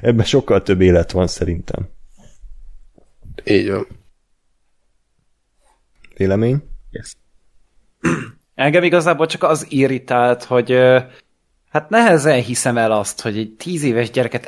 ebben 0.00 0.24
sokkal 0.24 0.62
több 0.62 0.80
élet 0.80 1.10
van 1.10 1.26
szerintem. 1.26 1.88
Így 3.44 3.70
van. 3.70 3.86
Vélemény? 6.16 6.62
Yes. 6.90 7.16
Engem 8.54 8.82
igazából 8.82 9.26
csak 9.26 9.42
az 9.42 9.66
irritált, 9.68 10.44
hogy 10.44 10.78
Hát 11.78 11.90
nehezen 11.90 12.42
hiszem 12.42 12.76
el 12.76 12.92
azt, 12.92 13.20
hogy 13.20 13.38
egy 13.38 13.50
tíz 13.58 13.82
éves 13.82 14.10
gyereket 14.10 14.46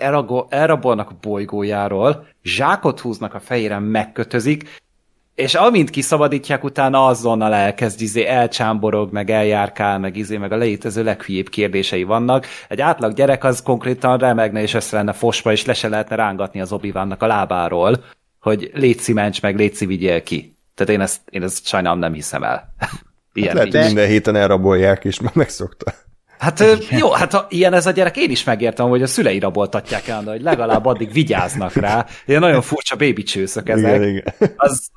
elrabolnak 0.48 1.11
a 1.11 1.16
bolygójáról, 1.20 2.27
zsákot 2.43 3.01
húznak 3.01 3.35
a 3.35 3.40
fejére, 3.40 3.78
megkötözik, 3.78 4.81
és 5.35 5.55
amint 5.55 5.90
kiszabadítják, 5.90 6.65
utána 6.65 7.07
azonnal 7.07 7.55
elkezd 7.55 8.01
izé 8.01 8.27
elcsámborog, 8.27 9.12
meg 9.12 9.31
eljárkál, 9.31 9.98
meg 9.98 10.16
izé, 10.16 10.36
meg 10.36 10.52
a 10.52 10.57
létező 10.57 11.02
leghülyébb 11.02 11.48
kérdései 11.48 12.02
vannak. 12.02 12.47
Egy 12.69 12.81
átlag 12.81 13.12
gyerek 13.12 13.44
az 13.44 13.62
konkrétan 13.62 14.19
remegne 14.19 14.62
és 14.62 14.74
össze 14.74 14.97
lenne 14.97 15.12
fosva, 15.12 15.52
és 15.52 15.65
le 15.65 15.74
se 15.74 15.89
lehetne 15.89 16.16
rángatni 16.16 16.61
az 16.61 16.73
obi 16.73 16.90
a 17.19 17.27
lábáról, 17.27 18.05
hogy 18.40 18.70
létszi 18.74 19.12
ments 19.12 19.43
meg, 19.43 19.57
létszi 19.57 19.86
vigyél 19.86 20.23
ki. 20.23 20.57
Tehát 20.74 20.93
én 20.93 21.01
ezt, 21.01 21.20
én 21.31 21.43
ezt 21.43 21.66
sajnálom 21.66 21.98
nem 21.98 22.12
hiszem 22.12 22.43
el. 22.43 22.74
Ilyen 23.32 23.57
hát 23.57 23.73
lehet, 23.73 23.86
minden 23.86 24.09
héten 24.09 24.36
elrabolják, 24.36 25.05
és 25.05 25.20
már 25.20 25.32
megszokta. 25.35 25.94
Hát 26.41 26.65
jó, 26.91 27.11
hát 27.11 27.33
ha 27.33 27.47
ilyen 27.49 27.73
ez 27.73 27.87
a 27.87 27.91
gyerek, 27.91 28.17
én 28.17 28.31
is 28.31 28.45
megértem, 28.45 28.89
hogy 28.89 29.03
a 29.03 29.07
szülei 29.07 29.39
raboltatják 29.39 30.09
el, 30.09 30.23
hogy 30.23 30.43
legalább 30.43 30.87
addig 30.87 31.12
vigyáznak 31.12 31.73
rá. 31.73 32.07
Ilyen 32.27 32.41
nagyon 32.41 32.62
furcsa 32.62 32.97
baby 32.97 33.23
csőszök 33.23 33.69
ezek. 33.69 33.95
Igen, 33.95 34.09
igen. 34.09 34.35
Az, 34.57 34.89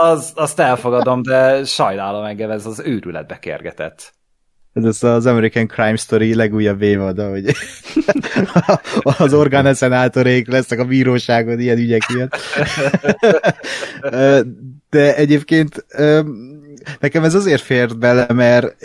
az, 0.00 0.32
azt 0.34 0.60
elfogadom, 0.60 1.22
de 1.22 1.64
sajnálom 1.64 2.24
engem, 2.24 2.50
ez 2.50 2.66
az 2.66 2.82
őrületbe 2.84 3.38
kergetett. 3.38 4.14
Ez 4.72 4.84
az, 4.84 5.04
az 5.04 5.26
American 5.26 5.66
Crime 5.66 5.96
Story 5.96 6.34
legújabb 6.34 6.82
évada, 6.82 7.28
hogy 7.28 7.44
az 9.18 9.34
orgáneszenátorék 9.34 10.48
lesznek 10.48 10.78
a 10.78 10.84
bíróságon 10.84 11.60
ilyen 11.60 11.78
ügyek 11.78 12.02
miatt. 12.14 12.36
De 14.90 15.14
egyébként 15.16 15.86
nekem 17.00 17.24
ez 17.24 17.34
azért 17.34 17.62
fért 17.62 17.98
bele, 17.98 18.26
mert 18.32 18.76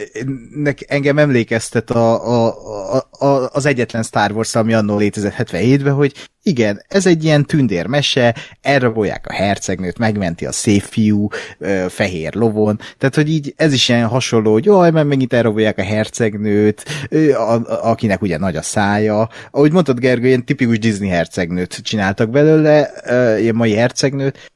engem 0.87 1.17
emlékeztet 1.17 1.89
a, 1.89 2.27
a, 2.27 2.55
a, 2.93 3.25
a, 3.25 3.49
az 3.51 3.65
egyetlen 3.65 4.03
Star 4.03 4.31
Wars, 4.31 4.55
ami 4.55 4.73
annól 4.73 4.97
létezett 4.97 5.35
77-ben, 5.37 5.93
hogy 5.93 6.13
igen, 6.43 6.83
ez 6.87 7.05
egy 7.05 7.23
ilyen 7.23 7.45
tündér 7.45 7.85
mese, 7.85 8.35
elrabolják 8.61 9.27
a 9.27 9.33
hercegnőt, 9.33 9.97
megmenti 9.97 10.45
a 10.45 10.51
szép 10.51 10.81
fiú 10.81 11.27
fehér 11.87 12.33
lovon, 12.33 12.79
tehát 12.97 13.15
hogy 13.15 13.29
így 13.29 13.53
ez 13.57 13.73
is 13.73 13.89
ilyen 13.89 14.07
hasonló, 14.07 14.51
hogy 14.51 14.65
jaj, 14.65 14.91
mert 14.91 15.07
megint 15.07 15.33
elrabolják 15.33 15.77
a 15.77 15.83
hercegnőt, 15.83 16.85
a, 17.33 17.53
a, 17.53 17.89
akinek 17.89 18.21
ugye 18.21 18.37
nagy 18.37 18.55
a 18.55 18.61
szája. 18.61 19.29
Ahogy 19.51 19.71
mondtad, 19.71 19.99
Gergő, 19.99 20.27
ilyen 20.27 20.45
tipikus 20.45 20.79
Disney 20.79 21.09
hercegnőt 21.09 21.79
csináltak 21.83 22.29
belőle, 22.29 22.91
ilyen 23.39 23.55
mai 23.55 23.73
hercegnőt, 23.73 24.51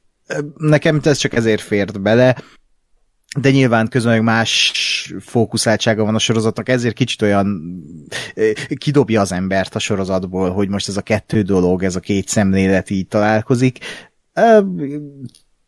nekem 0.56 1.00
ez 1.04 1.18
csak 1.18 1.34
ezért 1.34 1.60
fért 1.60 2.00
bele, 2.00 2.36
de 3.40 3.50
nyilván 3.50 3.88
közben 3.88 4.24
más 4.24 4.72
fókuszáltsága 5.20 6.04
van 6.04 6.14
a 6.14 6.18
sorozatnak, 6.18 6.68
ezért 6.68 6.94
kicsit 6.94 7.22
olyan 7.22 7.62
kidobja 8.76 9.20
az 9.20 9.32
embert 9.32 9.74
a 9.74 9.78
sorozatból, 9.78 10.50
hogy 10.50 10.68
most 10.68 10.88
ez 10.88 10.96
a 10.96 11.02
kettő 11.02 11.42
dolog, 11.42 11.82
ez 11.82 11.96
a 11.96 12.00
két 12.00 12.28
szemlélet 12.28 12.90
így 12.90 13.08
találkozik. 13.08 13.78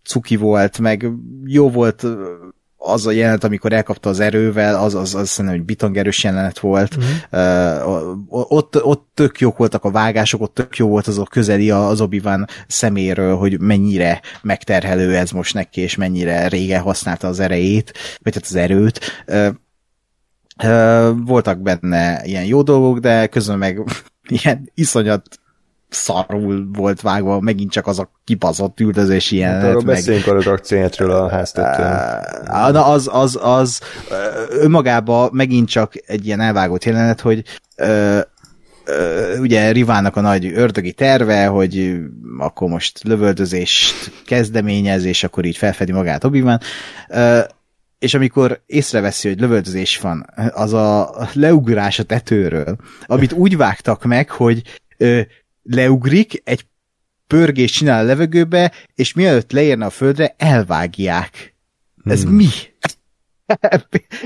Cuki 0.05 0.37
volt, 0.37 0.79
meg 0.79 1.11
jó 1.45 1.71
volt 1.71 2.07
az 2.79 3.07
a 3.07 3.11
jelenet, 3.11 3.45
amikor 3.45 3.73
elkapta 3.73 4.09
az 4.09 4.21
erővel, 4.21 4.83
az, 4.83 4.95
az, 4.95 5.15
az 5.15 5.29
szerintem 5.29 5.61
egy 5.61 5.67
bitongerős 5.67 6.25
jelenet 6.25 6.59
volt. 6.59 6.97
Uh-huh. 6.97 8.17
Uh, 8.31 8.53
ott, 8.53 8.85
ott 8.85 9.09
tök 9.15 9.41
jók 9.41 9.57
voltak 9.57 9.85
a 9.85 9.91
vágások, 9.91 10.41
ott 10.41 10.55
tök 10.55 10.77
jó 10.77 10.89
volt 10.89 11.07
az 11.07 11.19
a 11.19 11.25
közeli 11.25 11.71
az 11.71 12.01
obi 12.01 12.23
szeméről, 12.67 13.37
hogy 13.37 13.61
mennyire 13.61 14.21
megterhelő 14.43 15.17
ez 15.17 15.31
most 15.31 15.55
neki, 15.55 15.81
és 15.81 15.97
mennyire 15.97 16.49
régen 16.49 16.83
használta 16.83 17.29
az 17.29 17.41
erejét, 17.41 17.93
vagy 18.23 18.33
tehát 18.33 18.49
az 18.49 18.55
erőt. 18.55 19.25
Uh, 19.27 19.49
uh, 20.65 21.27
voltak 21.27 21.61
benne 21.61 22.21
ilyen 22.25 22.45
jó 22.45 22.63
dolgok, 22.63 22.99
de 22.99 23.27
közben 23.27 23.59
meg 23.59 23.83
ilyen 24.43 24.71
iszonyat 24.75 25.39
szarul 25.89 26.69
volt 26.73 27.01
vágva, 27.01 27.41
megint 27.41 27.71
csak 27.71 27.87
az 27.87 27.99
a 27.99 28.11
kibazott 28.25 28.81
üldözési 28.81 29.37
jelenet. 29.37 29.61
Hát 29.61 29.71
arról 29.71 29.83
meg... 29.83 29.95
beszéljünk 29.95 30.27
a 30.27 30.33
redakciójátról 30.33 31.11
a 31.11 31.29
háztetőn. 31.29 32.01
Na 32.47 32.87
az, 32.87 33.09
az, 33.13 33.39
az 33.43 33.81
önmagában 34.51 35.31
megint 35.33 35.69
csak 35.69 35.93
egy 36.07 36.27
ilyen 36.27 36.41
elvágott 36.41 36.85
jelenet, 36.85 37.21
hogy 37.21 37.43
ö, 37.77 38.19
ö, 38.85 39.39
ugye 39.39 39.73
Rivának 39.73 40.17
a 40.17 40.21
nagy 40.21 40.53
ördögi 40.55 40.93
terve, 40.93 41.47
hogy 41.47 41.99
akkor 42.39 42.69
most 42.69 43.03
lövöldözést 43.03 44.13
kezdeményez, 44.27 45.05
és 45.05 45.25
akkor 45.25 45.45
így 45.45 45.57
felfedi 45.57 45.93
magát 45.93 46.25
obi 46.25 46.45
és 47.99 48.15
amikor 48.15 48.63
észreveszi, 48.67 49.29
hogy 49.29 49.41
lövöldözés 49.41 49.99
van, 49.99 50.27
az 50.51 50.73
a 50.73 51.15
leugrás 51.33 51.99
a 51.99 52.03
tetőről, 52.03 52.77
amit 53.07 53.33
úgy 53.33 53.57
vágtak 53.57 54.05
meg, 54.05 54.31
hogy 54.31 54.63
ö, 54.97 55.21
leugrik, 55.63 56.43
egy 56.45 56.67
pörgés 57.27 57.71
csinál 57.71 58.03
a 58.05 58.07
levegőbe, 58.07 58.73
és 58.95 59.13
mielőtt 59.13 59.53
leérne 59.53 59.87
a 59.87 59.91
földre, 59.91 60.35
elvágják. 60.39 61.55
Ez 62.05 62.23
hmm. 62.23 62.35
mi? 62.35 62.49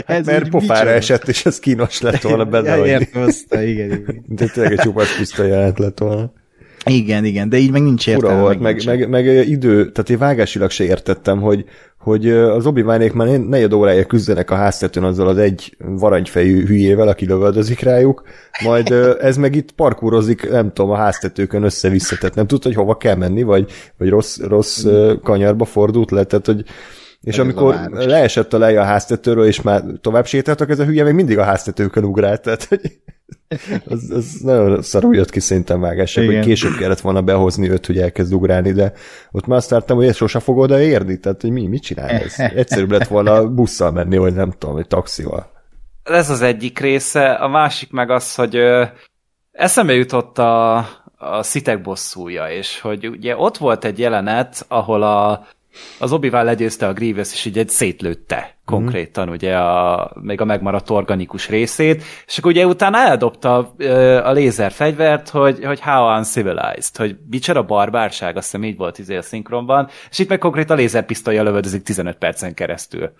ez 0.06 0.26
mert 0.26 0.48
pofára 0.48 0.74
micsoda? 0.74 0.90
esett, 0.90 1.28
és 1.28 1.46
ez 1.46 1.58
kínos 1.58 2.00
lett 2.00 2.22
volna 2.22 2.44
benne. 2.44 2.76
ja, 2.76 2.86
értem, 2.86 3.28
igen, 3.50 3.92
igen. 3.92 4.24
De 4.28 4.46
tényleg 4.46 4.72
egy 4.72 4.78
csupasz 4.78 5.16
puszta 5.16 5.44
jelent 5.44 5.78
lett 5.78 5.98
volna. 5.98 6.32
Igen, 6.84 7.24
igen, 7.24 7.48
de 7.48 7.56
így 7.56 7.70
meg 7.70 7.82
nincs 7.82 8.08
értelme. 8.08 8.34
Ura 8.34 8.42
volt, 8.42 8.60
meg, 8.60 8.82
meg, 8.84 9.08
meg, 9.08 9.24
meg, 9.24 9.48
idő, 9.48 9.90
tehát 9.90 10.10
én 10.10 10.18
vágásilag 10.18 10.70
se 10.70 10.84
értettem, 10.84 11.40
hogy, 11.40 11.64
hogy 11.98 12.30
az 12.30 12.66
obi 12.66 12.82
már 12.82 13.10
negyed 13.48 13.72
órája 13.72 14.04
küzdenek 14.04 14.50
a 14.50 14.54
háztetőn 14.54 15.04
azzal 15.04 15.28
az 15.28 15.38
egy 15.38 15.76
varangyfejű 15.78 16.66
hülyével, 16.66 17.08
aki 17.08 17.26
lövöldözik 17.26 17.80
rájuk, 17.80 18.22
majd 18.64 18.90
ez 19.20 19.36
meg 19.36 19.54
itt 19.54 19.72
parkúrozik, 19.72 20.50
nem 20.50 20.72
tudom, 20.72 20.90
a 20.90 20.96
háztetőkön 20.96 21.62
össze-vissza, 21.62 22.16
tehát 22.16 22.34
nem 22.34 22.46
tudta, 22.46 22.68
hogy 22.68 22.76
hova 22.76 22.96
kell 22.96 23.16
menni, 23.16 23.42
vagy, 23.42 23.70
vagy 23.98 24.08
rossz, 24.08 24.38
rossz 24.38 24.86
kanyarba 25.22 25.64
fordult 25.64 26.10
le, 26.10 26.24
tehát 26.24 26.46
hogy 26.46 26.64
és 27.22 27.32
Ez 27.32 27.38
amikor 27.38 27.74
leesett 27.90 28.52
a 28.52 28.58
leje 28.58 28.80
a 28.80 28.84
háztetőről, 28.84 29.46
és 29.46 29.62
már 29.62 29.82
tovább 30.00 30.26
sétáltak, 30.26 30.70
ez 30.70 30.78
a 30.78 30.84
hülye 30.84 31.04
még 31.04 31.14
mindig 31.14 31.38
a 31.38 31.44
háztetőkön 31.44 32.04
ugrált, 32.04 32.42
tehát 32.42 32.64
hogy 32.64 32.80
az, 33.84 34.10
az 34.10 34.40
nagyon 34.42 34.82
szarul 34.82 35.14
jött 35.14 35.30
ki 35.30 35.40
szerintem 35.40 35.80
vágás, 35.80 36.14
hogy 36.14 36.38
később 36.38 36.76
kellett 36.76 37.00
volna 37.00 37.22
behozni 37.22 37.70
őt, 37.70 37.86
hogy 37.86 37.98
elkezd 37.98 38.34
ugrálni, 38.34 38.72
de 38.72 38.92
ott 39.30 39.46
már 39.46 39.58
azt 39.58 39.70
láttam, 39.70 39.96
hogy 39.96 40.06
ezt 40.06 40.16
sose 40.16 40.38
fog 40.38 40.58
oda 40.58 40.80
érni, 40.80 41.18
tehát 41.18 41.40
hogy 41.40 41.50
mi, 41.50 41.66
mit 41.66 41.82
csinál 41.82 42.08
ez? 42.08 42.34
Egyszerűbb 42.62 42.90
lett 42.90 43.08
volna 43.08 43.48
busszal 43.48 43.90
menni, 43.90 44.16
vagy 44.16 44.34
nem 44.34 44.50
tudom, 44.58 44.74
vagy 44.74 44.86
taxival. 44.86 45.50
Ez 46.02 46.30
az 46.30 46.42
egyik 46.42 46.78
része, 46.78 47.32
a 47.32 47.48
másik 47.48 47.90
meg 47.90 48.10
az, 48.10 48.34
hogy 48.34 48.56
ö, 48.56 48.84
eszembe 49.52 49.92
jutott 49.92 50.38
a, 50.38 50.76
a 51.16 51.42
szitek 51.42 51.82
bosszúja, 51.82 52.50
és 52.50 52.80
hogy 52.80 53.08
ugye 53.08 53.36
ott 53.36 53.56
volt 53.56 53.84
egy 53.84 53.98
jelenet, 53.98 54.64
ahol 54.68 55.02
a 55.02 55.46
az 55.98 56.12
obi 56.12 56.30
legyőzte 56.30 56.86
a 56.86 56.92
Grievous, 56.92 57.32
és 57.32 57.44
így 57.44 57.68
szétlőtte 57.68 58.56
konkrétan, 58.64 59.28
mm. 59.28 59.32
ugye 59.32 59.56
a, 59.56 60.10
még 60.20 60.40
a 60.40 60.44
megmaradt 60.44 60.90
organikus 60.90 61.48
részét, 61.48 62.02
és 62.26 62.38
akkor 62.38 62.50
ugye 62.50 62.66
utána 62.66 62.98
eldobta 62.98 63.74
a 64.24 64.32
lézerfegyvert, 64.32 65.28
hogy, 65.28 65.64
hogy 65.64 65.80
how 65.80 66.16
uncivilized, 66.16 66.96
hogy 66.96 67.16
micsoda 67.30 67.62
barbárság, 67.62 68.36
azt 68.36 68.50
hiszem 68.50 68.64
így 68.64 68.76
volt 68.76 68.98
izé 68.98 69.16
a 69.16 69.22
szinkronban, 69.22 69.88
és 70.10 70.18
itt 70.18 70.28
meg 70.28 70.38
konkrétan 70.38 70.76
a 70.76 70.80
lézerpisztolya 70.80 71.42
lövöldözik 71.42 71.82
15 71.82 72.16
percen 72.16 72.54
keresztül. 72.54 73.12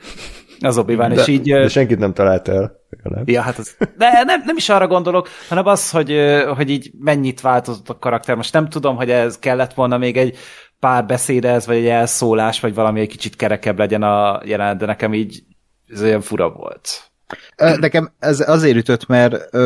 Az 0.61 0.79
obi 0.79 0.95
de, 0.95 1.09
és 1.09 1.27
így... 1.27 1.53
De 1.53 1.69
senkit 1.69 1.99
nem 1.99 2.13
talált 2.13 2.49
el. 2.49 2.81
Legalább. 2.91 3.29
Ja, 3.29 3.41
hát 3.41 3.59
az, 3.59 3.77
de 3.99 4.23
nem, 4.25 4.43
nem 4.47 4.57
is 4.57 4.69
arra 4.69 4.87
gondolok, 4.87 5.29
hanem 5.49 5.67
az, 5.67 5.91
hogy, 5.91 6.17
hogy 6.57 6.71
így 6.71 6.91
mennyit 6.99 7.41
változott 7.41 7.89
a 7.89 7.99
karakter. 7.99 8.37
Most 8.37 8.53
nem 8.53 8.69
tudom, 8.69 8.97
hogy 8.97 9.11
ez 9.11 9.39
kellett 9.39 9.75
volna 9.75 9.99
még 9.99 10.17
egy 10.17 10.37
pár 10.83 11.07
beszédez, 11.07 11.67
vagy 11.67 11.77
egy 11.77 11.87
elszólás, 11.87 12.61
vagy 12.61 12.75
valami 12.75 13.01
egy 13.01 13.09
kicsit 13.09 13.37
kerekebb 13.37 13.79
legyen 13.79 14.03
a 14.03 14.41
jelenet, 14.45 14.77
de 14.77 14.87
nekem 14.87 15.15
így 15.15 15.43
ez 15.89 16.03
olyan 16.03 16.21
fura 16.21 16.51
volt. 16.51 17.11
Nekem 17.57 18.13
ez 18.19 18.49
azért 18.49 18.77
ütött, 18.77 19.07
mert 19.07 19.57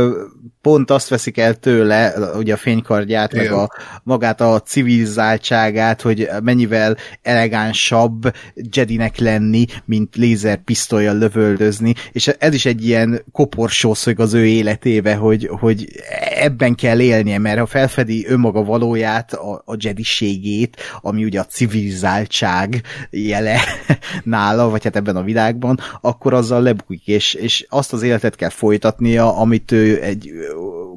pont 0.67 0.91
azt 0.91 1.09
veszik 1.09 1.39
el 1.39 1.55
tőle, 1.55 2.15
ugye 2.37 2.53
a 2.53 2.57
fénykardját, 2.57 3.33
Igen. 3.33 3.45
meg 3.45 3.53
a, 3.53 3.71
magát 4.03 4.41
a 4.41 4.61
civilizáltságát, 4.61 6.03
hogy 6.03 6.29
mennyivel 6.43 6.97
elegánsabb 7.23 8.33
Jedinek 8.71 9.19
lenni, 9.19 9.65
mint 9.85 10.17
lézerpisztolyjal 10.17 11.19
lövöldözni, 11.19 11.95
és 12.13 12.27
ez 12.39 12.55
is 12.55 12.67
egy 12.67 12.87
ilyen 12.87 13.25
koporsószög 13.33 14.21
az 14.21 14.35
ő 14.35 14.47
életébe, 14.47 15.15
hogy, 15.15 15.51
hogy 15.61 15.89
ebben 16.35 16.75
kell 16.75 17.01
élnie, 17.01 17.39
mert 17.39 17.59
ha 17.59 17.67
felfedi 17.67 18.27
önmaga 18.29 18.65
valóját, 18.65 19.33
a, 19.33 19.63
a 19.65 19.77
jediségét, 19.79 20.77
ami 21.01 21.25
ugye 21.25 21.41
a 21.41 21.45
civilizáltság 21.45 22.83
jele 23.11 23.61
nála, 24.25 24.69
vagy 24.69 24.85
hát 24.85 24.97
ebben 24.97 25.17
a 25.17 25.23
világban, 25.23 25.79
akkor 26.01 26.35
azzal 26.35 26.63
lebukik, 26.63 27.07
és, 27.07 27.35
és 27.35 27.67
azt 27.69 27.93
az 27.93 28.03
életet 28.03 28.37
kell 28.37 28.49
folytatnia, 28.49 29.37
amit 29.37 29.73
ő 29.73 30.03
egy 30.03 30.33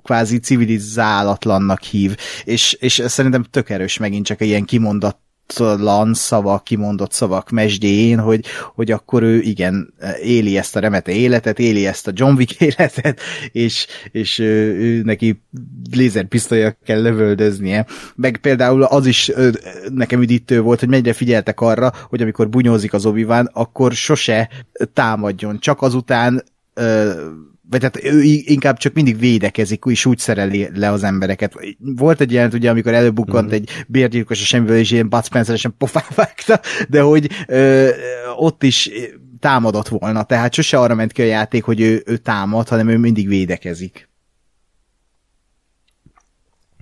kvázi 0.03 0.39
civilizálatlannak 0.39 1.81
hív, 1.81 2.15
és, 2.43 2.73
és 2.73 3.03
szerintem 3.05 3.43
tök 3.43 3.69
erős 3.69 3.97
megint 3.97 4.25
csak 4.25 4.41
ilyen 4.41 4.65
kimondat 4.65 5.17
lan 5.57 6.13
szavak, 6.13 6.63
kimondott 6.63 7.11
szavak 7.11 7.49
mesdjén, 7.49 8.19
hogy, 8.19 8.45
hogy 8.75 8.91
akkor 8.91 9.23
ő 9.23 9.39
igen, 9.39 9.93
éli 10.21 10.57
ezt 10.57 10.75
a 10.75 10.79
remete 10.79 11.11
életet, 11.11 11.59
éli 11.59 11.85
ezt 11.85 12.07
a 12.07 12.11
John 12.13 12.35
Wick 12.35 12.61
életet, 12.61 13.19
és, 13.51 13.87
és 14.11 14.39
ő, 14.39 14.75
ő 14.75 15.01
neki 15.01 15.43
lézerpisztolya 15.91 16.77
kell 16.85 17.01
lövöldöznie. 17.01 17.85
Meg 18.15 18.37
például 18.37 18.83
az 18.83 19.05
is 19.05 19.31
nekem 19.93 20.21
üdítő 20.21 20.61
volt, 20.61 20.79
hogy 20.79 20.89
mennyire 20.89 21.13
figyeltek 21.13 21.61
arra, 21.61 21.93
hogy 22.09 22.21
amikor 22.21 22.49
bunyózik 22.49 22.93
az 22.93 23.05
obi 23.05 23.25
akkor 23.53 23.91
sose 23.93 24.49
támadjon, 24.93 25.59
csak 25.59 25.81
azután 25.81 26.43
vagy 27.69 27.83
hát 27.83 28.03
ő 28.03 28.21
inkább 28.23 28.77
csak 28.77 28.93
mindig 28.93 29.19
védekezik, 29.19 29.83
és 29.85 30.05
úgy 30.05 30.17
szereli 30.17 30.69
le 30.73 30.91
az 30.91 31.03
embereket. 31.03 31.53
Volt 31.77 32.21
egy 32.21 32.31
jelent, 32.31 32.53
ugye, 32.53 32.69
amikor 32.69 32.93
előbukkant 32.93 33.45
mm-hmm. 33.45 33.55
egy 33.55 33.69
bérgyilkos 33.87 34.41
a 34.41 34.45
semmiből, 34.45 34.77
és 34.77 34.91
ilyen 34.91 35.09
Bud 35.09 35.25
Spencer-esen 35.25 35.75
pofávágta, 35.77 36.59
de 36.89 37.01
hogy 37.01 37.29
ö, 37.47 37.89
ott 38.37 38.63
is 38.63 38.89
támadott 39.39 39.87
volna, 39.87 40.23
tehát 40.23 40.53
sose 40.53 40.79
arra 40.79 40.95
ment 40.95 41.11
ki 41.11 41.21
a 41.21 41.25
játék, 41.25 41.63
hogy 41.63 41.81
ő, 41.81 42.03
ő 42.05 42.17
támad, 42.17 42.67
hanem 42.67 42.87
ő 42.87 42.97
mindig 42.97 43.27
védekezik. 43.27 44.09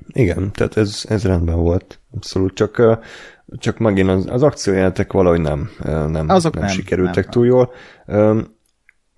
Igen, 0.08 0.52
tehát 0.52 0.78
ez, 0.78 1.06
ez 1.10 1.24
rendben 1.24 1.56
volt, 1.56 2.00
abszolút, 2.16 2.54
csak, 2.54 3.00
csak 3.48 3.78
megint 3.78 4.10
az, 4.10 4.26
az 4.30 4.44
akciójátek 4.44 5.12
valahogy 5.12 5.42
nem, 5.42 5.70
nem, 5.84 6.30
Azok 6.30 6.54
nem, 6.54 6.64
nem 6.64 6.74
sikerültek 6.74 7.24
nem. 7.24 7.32
túl 7.32 7.46
jól. 7.46 7.72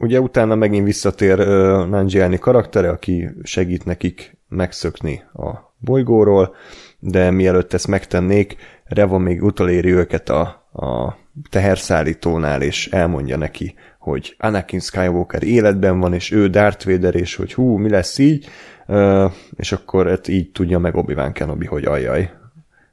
Ugye 0.01 0.19
utána 0.19 0.55
megint 0.55 0.85
visszatér 0.85 1.39
uh, 1.39 1.45
Nanjiani 1.87 2.37
karaktere, 2.37 2.89
aki 2.89 3.29
segít 3.43 3.85
nekik 3.85 4.37
megszökni 4.47 5.23
a 5.33 5.73
bolygóról, 5.77 6.55
de 6.99 7.31
mielőtt 7.31 7.73
ezt 7.73 7.87
megtennék, 7.87 8.55
Reva 8.83 9.17
még 9.17 9.43
utoléri 9.43 9.91
őket 9.91 10.29
a, 10.29 10.41
a 10.73 11.17
teherszállítónál, 11.49 12.61
és 12.61 12.87
elmondja 12.87 13.37
neki, 13.37 13.75
hogy 13.99 14.35
Anakin 14.37 14.79
Skywalker 14.79 15.43
életben 15.43 15.99
van, 15.99 16.13
és 16.13 16.31
ő 16.31 16.47
Darth 16.47 16.85
Vader, 16.85 17.15
és 17.15 17.35
hogy 17.35 17.53
hú, 17.53 17.77
mi 17.77 17.89
lesz 17.89 18.17
így, 18.17 18.47
uh, 18.87 19.31
és 19.55 19.71
akkor 19.71 20.07
hát 20.07 20.27
így 20.27 20.51
tudja 20.51 20.79
meg 20.79 20.95
Obi-Wan 20.95 21.31
Kenobi, 21.31 21.65
hogy 21.65 21.85
ajaj, 21.85 22.31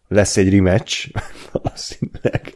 lesz 0.09 0.37
egy 0.37 0.55
rematch, 0.55 1.11
valószínűleg, 1.53 2.55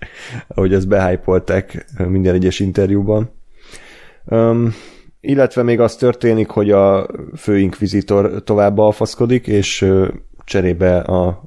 ahogy 0.48 0.74
ezt 0.74 0.88
behypolták 0.88 1.86
minden 1.98 2.34
egyes 2.34 2.60
interjúban. 2.60 3.38
Um, 4.30 4.74
illetve 5.20 5.62
még 5.62 5.80
az 5.80 5.96
történik, 5.96 6.48
hogy 6.48 6.70
a 6.70 7.06
főinkvizitor 7.36 8.42
tovább 8.44 8.78
alfaszkodik, 8.78 9.46
és 9.46 9.86
cserébe 10.44 10.98
a 10.98 11.42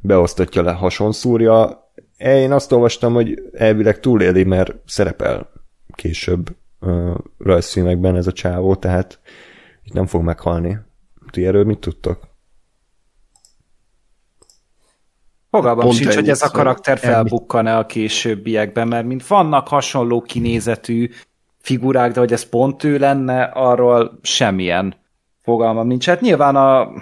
beosztatja 0.00 0.62
le 0.62 0.72
hasonszúrja. 0.72 1.82
Én 2.16 2.52
azt 2.52 2.72
olvastam, 2.72 3.12
hogy 3.12 3.42
elvileg 3.52 4.00
túléli, 4.00 4.44
mert 4.44 4.74
szerepel 4.86 5.50
később 5.94 6.56
uh, 6.80 7.14
rajzfilmekben 7.38 8.16
ez 8.16 8.26
a 8.26 8.32
csávó, 8.32 8.74
tehát 8.74 9.20
itt 9.82 9.92
nem 9.92 10.06
fog 10.06 10.22
meghalni. 10.22 10.78
Ti 11.30 11.46
erről 11.46 11.64
mit 11.64 11.78
tudtok? 11.78 12.32
Fogalmam 15.50 15.90
sincs, 15.90 16.14
hogy 16.14 16.28
ez 16.28 16.42
a 16.42 16.50
karakter 16.50 16.98
felbukkan-e 16.98 17.78
a 17.78 17.86
későbbiekben, 17.86 18.88
mert 18.88 19.06
mint 19.06 19.26
vannak 19.26 19.68
hasonló 19.68 20.20
kinézetű 20.20 21.10
figurák, 21.64 22.12
de 22.12 22.20
hogy 22.20 22.32
ez 22.32 22.48
pont 22.48 22.84
ő 22.84 22.98
lenne, 22.98 23.42
arról 23.42 24.18
semmilyen 24.22 24.94
fogalmam 25.42 25.86
nincs. 25.86 26.06
Hát 26.06 26.20
nyilván 26.20 26.56
a, 26.56 26.92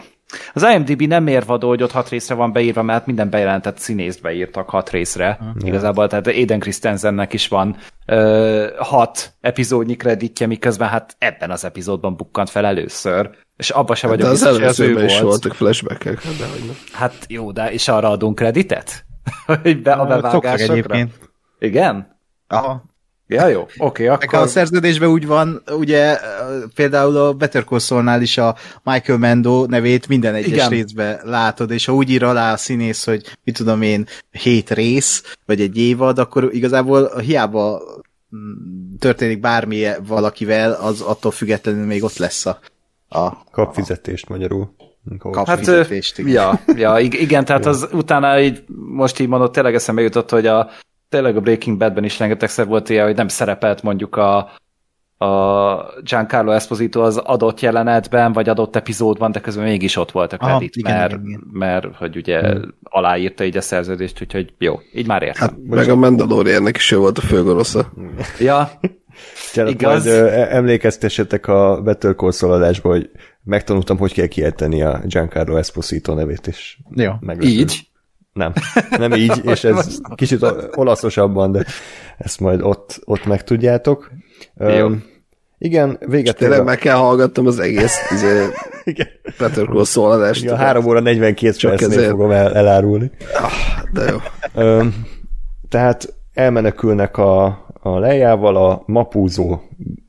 az 0.52 0.66
IMDb 0.74 1.02
nem 1.02 1.22
mérvadó, 1.22 1.68
hogy 1.68 1.82
ott 1.82 1.90
hat 1.90 2.08
részre 2.08 2.34
van 2.34 2.52
beírva, 2.52 2.82
mert 2.82 3.06
minden 3.06 3.30
bejelentett 3.30 3.78
színészt 3.78 4.22
beírtak 4.22 4.70
hat 4.70 4.90
részre. 4.90 5.38
Uh-huh. 5.40 5.66
Igazából, 5.66 6.08
tehát 6.08 6.26
Aiden 6.26 6.58
Christensennek 6.58 7.32
is 7.32 7.48
van 7.48 7.76
ö, 8.06 8.66
hat 8.78 9.32
epizódnyi 9.40 9.96
kreditje, 9.96 10.46
miközben 10.46 10.88
hát 10.88 11.16
ebben 11.18 11.50
az 11.50 11.64
epizódban 11.64 12.16
bukkant 12.16 12.50
fel 12.50 12.66
először. 12.66 13.30
És 13.56 13.70
abba 13.70 13.94
se 13.94 14.06
vagyok 14.06 14.26
de 14.26 14.32
az 14.32 14.40
biztos, 14.40 14.56
hogy 14.56 14.66
az 14.66 14.80
ő 14.80 15.04
is 15.04 15.12
volt. 15.12 15.22
voltak 15.22 15.54
flashbackek, 15.54 16.22
hát 16.22 16.36
de 16.36 16.46
hogy 16.46 16.64
nem. 16.66 16.76
Hát 16.92 17.14
jó, 17.28 17.52
de 17.52 17.72
és 17.72 17.88
arra 17.88 18.10
adunk 18.10 18.34
kreditet? 18.34 19.04
hogy 19.62 19.82
be 19.82 19.92
a 19.92 20.06
bevágásokra? 20.06 21.06
Igen? 21.58 22.16
Aha. 22.48 22.90
Ja, 23.32 23.46
jó, 23.46 23.60
oké, 23.60 23.78
okay, 23.78 24.06
akkor... 24.06 24.38
A 24.38 24.46
szerződésben 24.46 25.08
úgy 25.08 25.26
van, 25.26 25.62
ugye 25.70 26.18
például 26.74 27.16
a 27.16 27.32
Better 27.32 27.64
Call 27.64 27.78
Saul-nál 27.78 28.22
is 28.22 28.38
a 28.38 28.56
Michael 28.82 29.18
Mendo 29.18 29.66
nevét 29.66 30.08
minden 30.08 30.34
egyes 30.34 30.52
Igen. 30.52 30.68
részbe 30.68 31.20
látod, 31.24 31.70
és 31.70 31.84
ha 31.84 31.94
úgy 31.94 32.10
ír 32.10 32.24
alá 32.24 32.52
a 32.52 32.56
színész, 32.56 33.04
hogy 33.04 33.36
mit 33.44 33.56
tudom 33.56 33.82
én, 33.82 34.06
hét 34.30 34.70
rész, 34.70 35.36
vagy 35.46 35.60
egy 35.60 35.78
évad, 35.78 36.18
akkor 36.18 36.48
igazából 36.52 37.18
hiába 37.18 37.82
mm, 38.36 38.94
történik 38.98 39.40
bármi 39.40 39.86
valakivel, 40.06 40.72
az 40.72 41.00
attól 41.00 41.30
függetlenül 41.30 41.86
még 41.86 42.02
ott 42.02 42.16
lesz 42.16 42.46
a... 42.46 42.58
a 43.08 43.44
Kapfizetést 43.50 44.28
magyarul. 44.28 44.74
Kapfizetést, 45.18 46.16
hát, 46.16 46.26
igen. 46.26 46.60
Ja, 46.66 46.74
ja, 46.76 46.98
igen, 46.98 47.44
tehát 47.44 47.66
az 47.66 47.88
utána 47.92 48.40
így, 48.40 48.64
most 48.88 49.20
így 49.20 49.28
mondott, 49.28 49.52
tényleg 49.52 49.74
eszembe 49.74 50.02
jutott, 50.02 50.30
hogy 50.30 50.46
a 50.46 50.70
tényleg 51.12 51.36
a 51.36 51.40
Breaking 51.40 51.76
Badben 51.76 52.04
is 52.04 52.18
rengetegszer 52.18 52.66
volt 52.66 52.88
ilyen, 52.88 53.06
hogy 53.06 53.16
nem 53.16 53.28
szerepelt 53.28 53.82
mondjuk 53.82 54.16
a, 54.16 54.36
a 55.24 56.02
Giancarlo 56.02 56.50
Esposito 56.50 57.00
az 57.00 57.16
adott 57.16 57.60
jelenetben, 57.60 58.32
vagy 58.32 58.48
adott 58.48 58.76
epizódban, 58.76 59.32
de 59.32 59.40
közben 59.40 59.64
mégis 59.64 59.96
ott 59.96 60.10
volt 60.10 60.32
a 60.32 60.36
kredit, 60.36 60.74
Aha, 60.82 60.98
mert, 60.98 61.12
igen, 61.12 61.26
igen. 61.26 61.42
mert 61.52 61.96
hogy 61.96 62.16
ugye 62.16 62.40
hmm. 62.40 62.74
aláírta 62.82 63.44
így 63.44 63.56
a 63.56 63.60
szerződést, 63.60 64.22
úgyhogy 64.22 64.52
jó, 64.58 64.80
így 64.94 65.06
már 65.06 65.22
értem. 65.22 65.48
Hát, 65.48 65.56
meg 65.64 65.88
a 65.88 65.96
Mandaloriannek 65.96 66.76
is 66.76 66.90
ő 66.90 66.96
volt 66.96 67.18
a 67.18 67.20
főgorosza. 67.20 67.92
Ja, 68.38 68.70
Csak 69.52 69.70
Igaz? 69.70 70.04
majd 70.04 70.16
emlékeztessetek 70.50 71.46
a 71.46 71.80
Better 71.84 72.14
Call 72.14 72.50
adásba, 72.50 72.88
hogy 72.88 73.10
megtanultam, 73.44 73.98
hogy 73.98 74.12
kell 74.12 74.26
kiejteni 74.26 74.82
a 74.82 75.00
Giancarlo 75.04 75.56
Esposito 75.56 76.14
nevét 76.14 76.46
is. 76.46 76.78
Jó, 76.94 77.12
így? 77.40 77.90
Nem, 78.32 78.52
nem 78.90 79.12
így, 79.12 79.40
és 79.52 79.64
ez 79.64 80.00
kicsit 80.14 80.46
olaszosabban, 80.74 81.52
de 81.52 81.64
ezt 82.18 82.40
majd 82.40 82.62
ott, 82.62 83.00
ott 83.04 83.24
megtudjátok. 83.24 84.10
Jó. 84.58 84.86
Um, 84.86 85.04
igen, 85.58 85.98
véget 86.06 86.36
Tényleg 86.36 86.60
a... 86.60 86.64
meg 86.64 86.78
kell 86.78 86.96
hallgattam 86.96 87.46
az 87.46 87.58
egész 87.58 88.10
izé, 88.12 88.46
Peter 89.38 89.66
Cole 89.66 89.84
szóladást. 89.84 90.42
Ja, 90.42 90.56
3 90.56 90.86
óra 90.86 91.00
42 91.00 91.68
percnél 91.68 91.90
ezért... 91.90 92.10
fogom 92.10 92.30
el, 92.30 92.54
elárulni. 92.54 93.10
Ah, 93.34 93.50
de 93.92 94.04
jó. 94.10 94.16
Um, 94.64 95.06
tehát 95.68 96.14
elmenekülnek 96.34 97.16
a, 97.16 97.44
a 97.80 97.98
lejával 97.98 98.56
a 98.56 98.82
mapúzó 98.86 99.60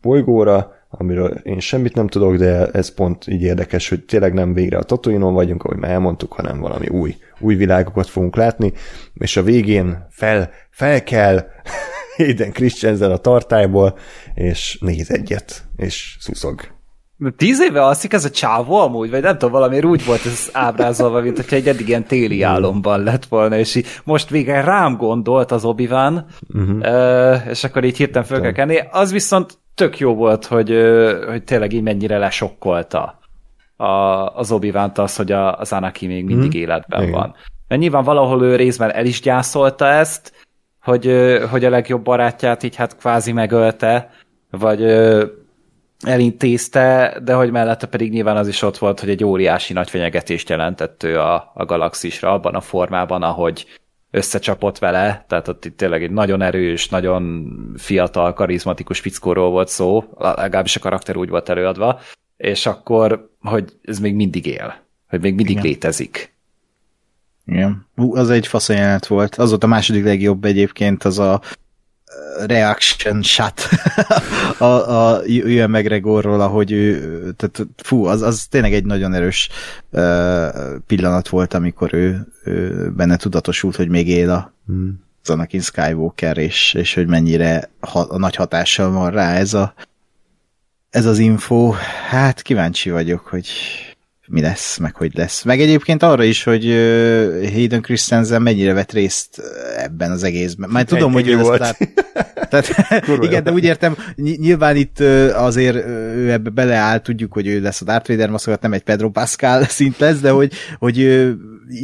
bolygóra, 0.02 0.72
amiről 0.98 1.30
én 1.30 1.60
semmit 1.60 1.96
nem 1.96 2.08
tudok, 2.08 2.36
de 2.36 2.68
ez 2.68 2.94
pont 2.94 3.28
így 3.28 3.42
érdekes, 3.42 3.90
hogy 3.90 4.06
tényleg 4.06 4.34
nem 4.34 4.54
végre 4.54 4.78
a 4.78 4.84
tatooine 4.84 5.26
vagyunk, 5.26 5.64
ahogy 5.64 5.78
már 5.78 5.92
elmondtuk, 5.92 6.34
hanem 6.34 6.60
valami 6.60 6.88
új, 6.88 7.16
új 7.40 7.56
világokat 7.56 8.08
fogunk 8.08 8.36
látni, 8.36 8.74
és 9.14 9.38
a 9.38 9.44
végén 9.44 10.08
fel, 10.10 10.50
fel 10.70 11.04
kell 11.04 11.46
Hayden 12.18 12.52
Christensen 12.52 13.12
a 13.12 13.18
tartályból, 13.18 13.98
és 14.34 14.78
néz 14.82 15.12
egyet, 15.12 15.64
és 15.76 16.18
szuszog. 16.20 16.62
Tíz 17.38 17.62
éve 17.62 17.84
alszik 17.84 18.14
ez 18.14 18.26
a 18.26 18.30
csávó 18.30 18.76
amúgy, 18.76 19.10
vagy 19.10 19.22
nem 19.22 19.34
tudom, 19.34 19.52
valamiért 19.52 19.86
úgy 19.86 20.06
volt 20.06 20.26
ez 20.26 20.50
ábrázolva, 20.52 21.22
mint 21.22 21.36
hogyha 21.36 21.56
egy 21.56 21.68
eddig 21.68 21.88
ilyen 21.88 22.04
téli 22.04 22.42
álomban 22.42 23.04
lett 23.04 23.26
volna, 23.26 23.58
és 23.58 23.76
így 23.76 23.88
most 24.04 24.30
végre 24.30 24.62
rám 24.62 24.98
gondolt 24.98 25.52
az 25.52 25.66
obi 25.66 25.86
uh-huh. 25.86 26.30
és 27.50 27.64
akkor 27.64 27.84
így 27.84 27.98
hirtelen 27.98 28.28
föl 28.28 28.42
kell 28.42 28.52
kenni. 28.52 28.80
Az 28.92 29.12
viszont 29.12 29.62
tök 29.76 29.98
jó 30.00 30.16
volt, 30.16 30.46
hogy, 30.46 30.70
hogy 31.28 31.44
tényleg 31.44 31.74
így 31.74 31.82
mennyire 31.82 32.18
lesokkolta 32.18 33.20
a, 33.76 33.86
az 34.36 34.52
obi 34.52 34.70
az, 34.70 35.16
hogy 35.16 35.32
a, 35.32 35.60
az 35.60 35.74
Anaki 35.74 36.08
még 36.08 36.26
mindig 36.26 36.52
hmm. 36.52 36.62
életben 36.62 37.02
Igen. 37.02 37.14
van. 37.14 37.36
Mert 37.68 37.82
nyilván 37.82 38.04
valahol 38.04 38.44
ő 38.44 38.56
részben 38.56 38.92
el 38.92 39.06
is 39.06 39.22
gyászolta 39.22 39.88
ezt, 39.88 40.46
hogy, 40.82 41.38
hogy 41.50 41.66
a 41.66 41.70
legjobb 41.70 42.04
barátját 42.04 42.64
így 42.64 42.76
hát 42.76 42.98
kvázi 42.98 43.32
megölte, 43.32 44.10
vagy 44.52 44.84
elintézte, 46.06 47.20
de 47.24 47.34
hogy 47.34 47.52
mellette 47.52 47.88
pedig 47.88 48.12
nyilván 48.12 48.38
az 48.38 48.48
is 48.48 48.62
ott 48.62 48.78
volt, 48.78 49.00
hogy 49.00 49.10
egy 49.10 49.24
óriási 49.24 49.74
nagy 49.74 49.90
fenyegetést 49.90 50.50
jelentett 50.50 51.04
ő 51.04 51.20
a, 51.20 51.52
a 51.54 51.66
galaxisra 51.66 52.34
abban 52.34 52.56
a 52.56 52.62
formában, 52.62 53.24
ahogy 53.24 53.66
összecsapott 54.14 54.80
vele, 54.80 55.26
tehát 55.28 55.48
ott 55.48 55.66
itt 55.66 55.78
tényleg 55.78 56.04
egy 56.04 56.12
nagyon 56.12 56.42
erős, 56.42 56.90
nagyon 56.90 57.48
fiatal, 57.78 58.34
karizmatikus 58.34 59.00
fickóról 59.00 59.50
volt 59.50 59.68
szó, 59.68 60.04
legalábbis 60.18 60.76
a 60.76 60.80
karakter 60.80 61.18
úgy 61.18 61.30
volt 61.30 61.50
előadva, 61.50 62.00
és 62.38 62.66
akkor, 62.66 63.30
hogy 63.40 63.74
ez 63.84 64.00
még 64.00 64.16
mindig 64.16 64.46
él, 64.46 64.76
hogy 65.10 65.22
még 65.22 65.36
mindig 65.36 65.56
Igen. 65.56 65.66
létezik. 65.66 66.36
Igen. 67.46 67.88
Hú, 67.96 68.16
az 68.16 68.30
egy 68.30 68.48
faszajánlat 68.48 69.08
volt. 69.08 69.36
Az 69.36 69.50
volt 69.50 69.64
a 69.64 69.68
második 69.68 70.04
legjobb 70.04 70.46
egyébként, 70.46 71.04
az 71.04 71.20
a 71.20 71.42
reaction 72.46 73.22
shot 73.22 73.62
a, 74.58 74.66
a 74.66 75.22
Ian 75.26 75.70
McGregorról, 75.70 76.42
ahogy 76.42 76.72
ő, 76.72 77.32
tehát 77.32 77.68
fú, 77.84 78.06
az, 78.06 78.22
az 78.22 78.46
tényleg 78.50 78.74
egy 78.74 78.86
nagyon 78.86 79.14
erős 79.14 79.50
uh, 79.90 80.48
pillanat 80.88 81.28
volt, 81.28 81.54
amikor 81.54 81.94
ő, 81.94 82.28
ő 82.44 82.90
benne 82.96 83.18
tudatosult, 83.18 83.76
hogy 83.76 83.90
még 83.90 84.08
él 84.08 84.30
a 84.30 84.54
hmm. 84.66 85.02
Anakin 85.26 85.62
Skywalker, 85.62 86.38
és, 86.38 86.74
és 86.74 86.94
hogy 86.94 87.08
mennyire 87.08 87.70
ha, 87.80 88.00
a 88.00 88.18
nagy 88.18 88.36
hatással 88.36 88.92
van 88.92 89.12
rá 89.12 89.34
ez 89.34 89.54
a 89.54 89.74
ez 90.90 91.06
az 91.06 91.18
info. 91.18 91.72
Hát 92.10 92.42
kíváncsi 92.42 92.90
vagyok, 92.90 93.28
hogy 93.28 93.48
mi 94.28 94.42
lesz, 94.42 94.78
meg 94.78 94.96
hogy 94.96 95.12
lesz. 95.16 95.44
Meg 95.44 95.62
egyébként 95.62 96.04
arra 96.04 96.24
is, 96.24 96.44
hogy 96.44 96.64
Hayden 97.54 97.82
Christensen 97.82 98.42
mennyire 98.42 98.74
vett 98.74 98.92
részt 98.92 99.42
ebben 99.78 100.12
az 100.12 100.24
egészben. 100.24 100.70
Már 100.70 100.84
tudom, 100.84 101.14
hogy 101.14 101.28
ő 101.28 101.38
volt. 101.38 101.60
Lát... 101.60 101.78
Tehát, 102.50 103.08
igen, 103.22 103.44
de 103.44 103.52
úgy 103.52 103.64
értem, 103.64 103.96
nyilván 104.16 104.76
itt 104.76 105.00
azért 105.34 105.76
ő 106.16 106.32
ebbe 106.32 106.50
beleáll, 106.50 107.00
tudjuk, 107.00 107.34
hogy 107.34 107.48
ő 107.48 107.62
lesz 107.62 107.82
a 107.82 107.86
Darth 107.86 108.10
Vader 108.10 108.30
maszokat, 108.30 108.62
nem 108.62 108.74
egy 108.74 108.84
Pedro 108.84 109.10
Pascal 109.10 109.64
szint 109.78 109.98
lesz, 109.98 110.20
de 110.20 110.30
hogy, 110.30 110.54
hogy 110.78 111.28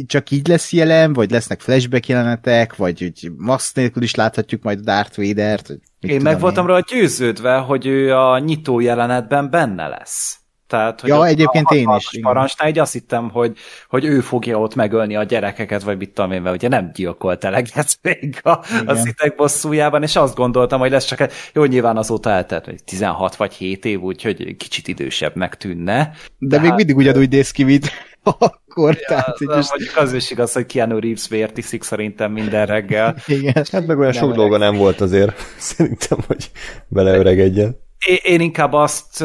csak 0.06 0.30
így 0.30 0.48
lesz 0.48 0.72
jelen, 0.72 1.12
vagy 1.12 1.30
lesznek 1.30 1.60
flashback 1.60 2.08
jelenetek, 2.08 2.76
vagy 2.76 3.00
hogy 3.00 3.32
mask 3.36 3.76
nélkül 3.76 4.02
is 4.02 4.14
láthatjuk 4.14 4.62
majd 4.62 4.78
a 4.78 4.82
Darth 4.82 5.16
Vader-t. 5.16 5.80
Én 6.00 6.20
meg 6.20 6.40
voltam 6.40 6.66
rá 6.66 6.78
győződve, 6.88 7.56
hogy 7.56 7.86
ő 7.86 8.14
a 8.14 8.38
nyitó 8.38 8.80
jelenetben 8.80 9.50
benne 9.50 9.88
lesz. 9.88 10.39
Tehát, 10.70 11.00
hogy 11.00 11.10
ja, 11.10 11.26
egyébként 11.26 11.70
én 11.70 11.88
is. 11.96 12.08
Parancsnál, 12.22 12.68
így 12.68 12.78
azt 12.78 12.92
hittem, 12.92 13.30
hogy, 13.30 13.56
hogy 13.88 14.04
ő 14.04 14.20
fogja 14.20 14.60
ott 14.60 14.74
megölni 14.74 15.16
a 15.16 15.22
gyerekeket, 15.22 15.82
vagy 15.82 15.96
mit 15.96 16.10
tudom 16.10 16.32
én, 16.32 16.42
mert 16.42 16.56
ugye 16.56 16.68
nem 16.68 16.90
gyilkolt 16.94 17.44
eleget 17.44 17.98
még 18.02 18.40
a, 18.42 18.50
a 18.86 18.94
szitek 18.94 19.34
bosszújában, 19.34 20.02
és 20.02 20.16
azt 20.16 20.34
gondoltam, 20.34 20.80
hogy 20.80 20.90
lesz 20.90 21.04
csak 21.04 21.20
egy, 21.20 21.32
jó, 21.52 21.64
nyilván 21.64 21.96
azóta 21.96 22.30
eltelt 22.30 22.84
16 22.84 23.36
vagy 23.36 23.52
7 23.52 23.84
év, 23.84 24.00
úgyhogy 24.00 24.56
kicsit 24.56 24.88
idősebbnek 24.88 25.56
tűnne. 25.56 26.12
De, 26.38 26.56
de 26.56 26.58
még 26.58 26.68
hát, 26.68 26.76
mindig 26.76 26.96
ugyanúgy 26.96 27.30
néz 27.30 27.50
ki, 27.50 27.62
mint 27.62 27.90
akkor. 28.22 28.94
Ja, 28.94 29.06
tehát, 29.06 29.38
de 29.38 29.56
most... 29.56 29.70
mondjuk 29.70 29.96
az 29.96 30.12
is 30.12 30.30
igaz, 30.30 30.52
hogy 30.52 30.66
Keanu 30.66 30.98
Reeves 30.98 31.28
vért 31.28 31.58
iszik 31.58 31.82
szerintem 31.82 32.32
minden 32.32 32.66
reggel. 32.66 33.16
Igen. 33.26 33.64
Hát 33.72 33.86
meg 33.86 33.98
olyan 33.98 34.12
nem 34.12 34.22
sok 34.22 34.34
dolga 34.34 34.56
nem 34.56 34.76
volt 34.76 35.00
azért, 35.00 35.36
szerintem, 35.58 36.18
hogy 36.26 36.50
beleöregedjen. 36.88 37.76
Én, 38.06 38.18
én 38.22 38.40
inkább 38.40 38.72
azt 38.72 39.24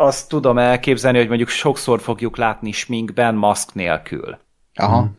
azt 0.00 0.28
tudom 0.28 0.58
elképzelni, 0.58 1.18
hogy 1.18 1.28
mondjuk 1.28 1.48
sokszor 1.48 2.00
fogjuk 2.00 2.36
látni 2.36 2.72
sminkben, 2.72 3.34
maszk 3.34 3.74
nélkül. 3.74 4.38
Aha. 4.74 5.10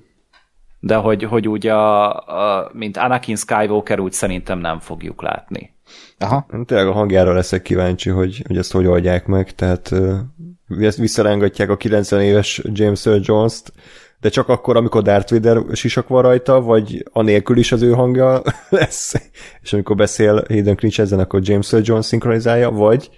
De 0.79 0.95
hogy, 0.95 1.23
hogy 1.23 1.47
úgy 1.47 1.67
a, 1.67 2.09
a, 2.15 2.69
mint 2.73 2.97
Anakin 2.97 3.35
Skywalker 3.35 3.99
úgy 3.99 4.11
szerintem 4.11 4.59
nem 4.59 4.79
fogjuk 4.79 5.21
látni. 5.21 5.75
Aha. 6.17 6.45
Tényleg 6.65 6.87
a 6.87 6.91
hangjára 6.91 7.33
leszek 7.33 7.61
kíváncsi, 7.61 8.09
hogy, 8.09 8.43
hogy 8.47 8.57
ezt 8.57 8.71
hogy 8.71 8.85
oldják 8.85 9.25
meg, 9.25 9.55
tehát 9.55 9.91
ezt 10.79 10.97
visszarángatják 10.97 11.69
a 11.69 11.77
90 11.77 12.21
éves 12.21 12.61
James 12.63 13.05
Earl 13.05 13.21
Jones-t, 13.23 13.73
de 14.19 14.29
csak 14.29 14.49
akkor, 14.49 14.75
amikor 14.75 15.01
Darth 15.01 15.31
Vader 15.31 15.63
sisak 15.73 16.07
van 16.07 16.21
rajta, 16.21 16.61
vagy 16.61 17.05
anélkül 17.11 17.57
is 17.57 17.71
az 17.71 17.81
ő 17.81 17.91
hangja 17.91 18.41
lesz, 18.69 19.13
és 19.61 19.73
amikor 19.73 19.95
beszél 19.95 20.43
Hayden 20.47 20.75
Christensen, 20.75 21.19
akkor 21.19 21.39
James 21.43 21.73
Earl 21.73 21.83
Jones 21.85 22.05
szinkronizálja, 22.05 22.71
vagy 22.71 23.09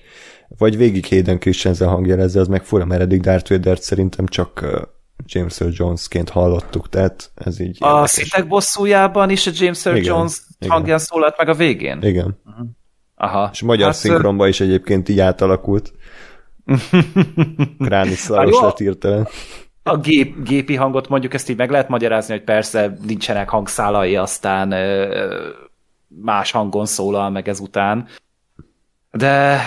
vagy 0.57 0.77
végig 0.77 1.07
Hayden 1.07 1.39
Christensen 1.39 1.87
hangjelezze, 1.87 2.39
az 2.39 2.47
meg 2.47 2.63
fura, 2.63 2.85
mert 2.85 3.01
eddig 3.01 3.21
Darth 3.21 3.49
vader 3.49 3.79
szerintem 3.79 4.25
csak 4.25 4.65
James 5.25 5.61
Earl 5.61 5.71
Jones-ként 5.73 6.29
hallottuk, 6.29 6.89
tehát 6.89 7.31
ez 7.35 7.59
így 7.59 7.77
A 7.79 7.87
érdekes. 7.87 8.09
szitek 8.09 8.47
bosszújában 8.47 9.29
is 9.29 9.47
a 9.47 9.51
James 9.53 9.85
Earl 9.85 9.97
igen, 9.97 10.15
Jones 10.15 10.41
hangján 10.67 10.97
szólalt 10.97 11.37
meg 11.37 11.49
a 11.49 11.53
végén? 11.53 12.01
Igen. 12.01 12.39
Uh-huh. 12.45 12.67
Aha. 13.15 13.49
És 13.51 13.61
magyar 13.61 13.85
hát, 13.85 13.95
szinkronban 13.95 14.47
is 14.47 14.59
egyébként 14.59 15.09
így 15.09 15.19
átalakult. 15.19 15.93
Krániszláros 17.79 18.59
lett 18.61 18.77
hirtelen. 18.77 19.27
A 19.83 19.97
gép, 19.97 20.43
gépi 20.43 20.75
hangot 20.75 21.09
mondjuk 21.09 21.33
ezt 21.33 21.49
így 21.49 21.57
meg 21.57 21.71
lehet 21.71 21.89
magyarázni, 21.89 22.33
hogy 22.33 22.43
persze 22.43 22.97
nincsenek 23.05 23.49
hangszálai, 23.49 24.15
aztán 24.15 24.67
más 26.07 26.51
hangon 26.51 26.85
szólal 26.85 27.29
meg 27.29 27.47
ezután, 27.47 28.07
de 29.17 29.59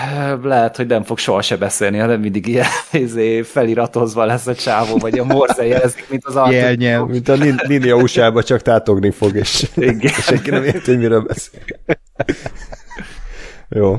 lehet, 0.43 0.75
hogy 0.75 0.87
nem 0.87 1.03
fog 1.03 1.17
soha 1.17 1.41
se 1.41 1.57
beszélni, 1.57 1.97
hanem 1.97 2.19
mindig 2.19 2.47
ilyen 2.47 2.65
izé, 2.91 3.41
feliratozva 3.41 4.25
lesz 4.25 4.47
a 4.47 4.55
csávó, 4.55 4.97
vagy 4.97 5.19
a 5.19 5.23
morze 5.23 5.65
jelezik, 5.65 6.09
mint 6.09 6.25
az 6.25 6.51
Jelnyel, 6.51 7.05
mint 7.05 7.29
a 7.29 7.35
Nini 7.67 7.91
usa 7.91 8.43
csak 8.43 8.61
tátogni 8.61 9.11
fog, 9.11 9.35
és, 9.35 9.69
Igen. 9.75 10.11
senki 10.11 10.49
nem 10.49 10.63
érti, 10.63 10.89
hogy 10.89 10.99
miről 10.99 11.21
beszél. 11.21 11.61
Jó. 13.69 13.97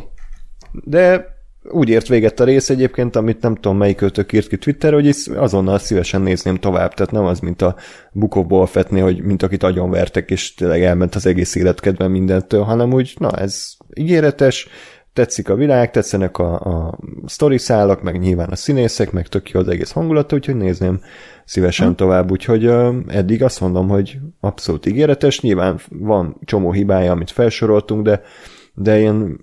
De 0.84 1.36
úgy 1.70 1.88
ért 1.88 2.08
véget 2.08 2.40
a 2.40 2.44
rész 2.44 2.70
egyébként, 2.70 3.16
amit 3.16 3.40
nem 3.40 3.54
tudom 3.54 3.76
melyik 3.76 4.00
ötök 4.00 4.32
írt 4.32 4.48
ki 4.48 4.56
Twitter, 4.56 4.92
hogy 4.92 5.16
azonnal 5.36 5.78
szívesen 5.78 6.20
nézném 6.20 6.56
tovább, 6.56 6.94
tehát 6.94 7.12
nem 7.12 7.24
az, 7.24 7.40
mint 7.40 7.62
a 7.62 7.76
Bukóból 8.12 8.66
fetni, 8.66 9.00
hogy 9.00 9.22
mint 9.22 9.42
akit 9.42 9.62
agyonvertek, 9.62 10.30
és 10.30 10.54
tényleg 10.54 10.82
elment 10.82 11.14
az 11.14 11.26
egész 11.26 11.54
életkedben 11.54 12.10
mindentől, 12.10 12.62
hanem 12.62 12.92
úgy, 12.92 13.14
na 13.18 13.30
ez 13.30 13.72
ígéretes, 13.94 14.68
tetszik 15.18 15.48
a 15.48 15.54
világ, 15.54 15.90
tetszenek 15.90 16.38
a, 16.38 16.60
a 16.60 16.98
sztori 17.26 17.58
szálak, 17.58 18.02
meg 18.02 18.18
nyilván 18.18 18.48
a 18.48 18.56
színészek, 18.56 19.10
meg 19.10 19.28
tök 19.28 19.50
jó 19.50 19.60
az 19.60 19.68
egész 19.68 19.90
hangulat, 19.90 20.32
úgyhogy 20.32 20.56
nézném 20.56 21.00
szívesen 21.44 21.96
tovább, 21.96 22.30
úgyhogy 22.30 22.66
uh, 22.66 22.96
eddig 23.06 23.42
azt 23.42 23.60
mondom, 23.60 23.88
hogy 23.88 24.18
abszolút 24.40 24.86
ígéretes, 24.86 25.40
nyilván 25.40 25.80
van 25.88 26.36
csomó 26.44 26.72
hibája, 26.72 27.12
amit 27.12 27.30
felsoroltunk, 27.30 28.02
de, 28.02 28.22
de 28.74 29.00
én 29.00 29.36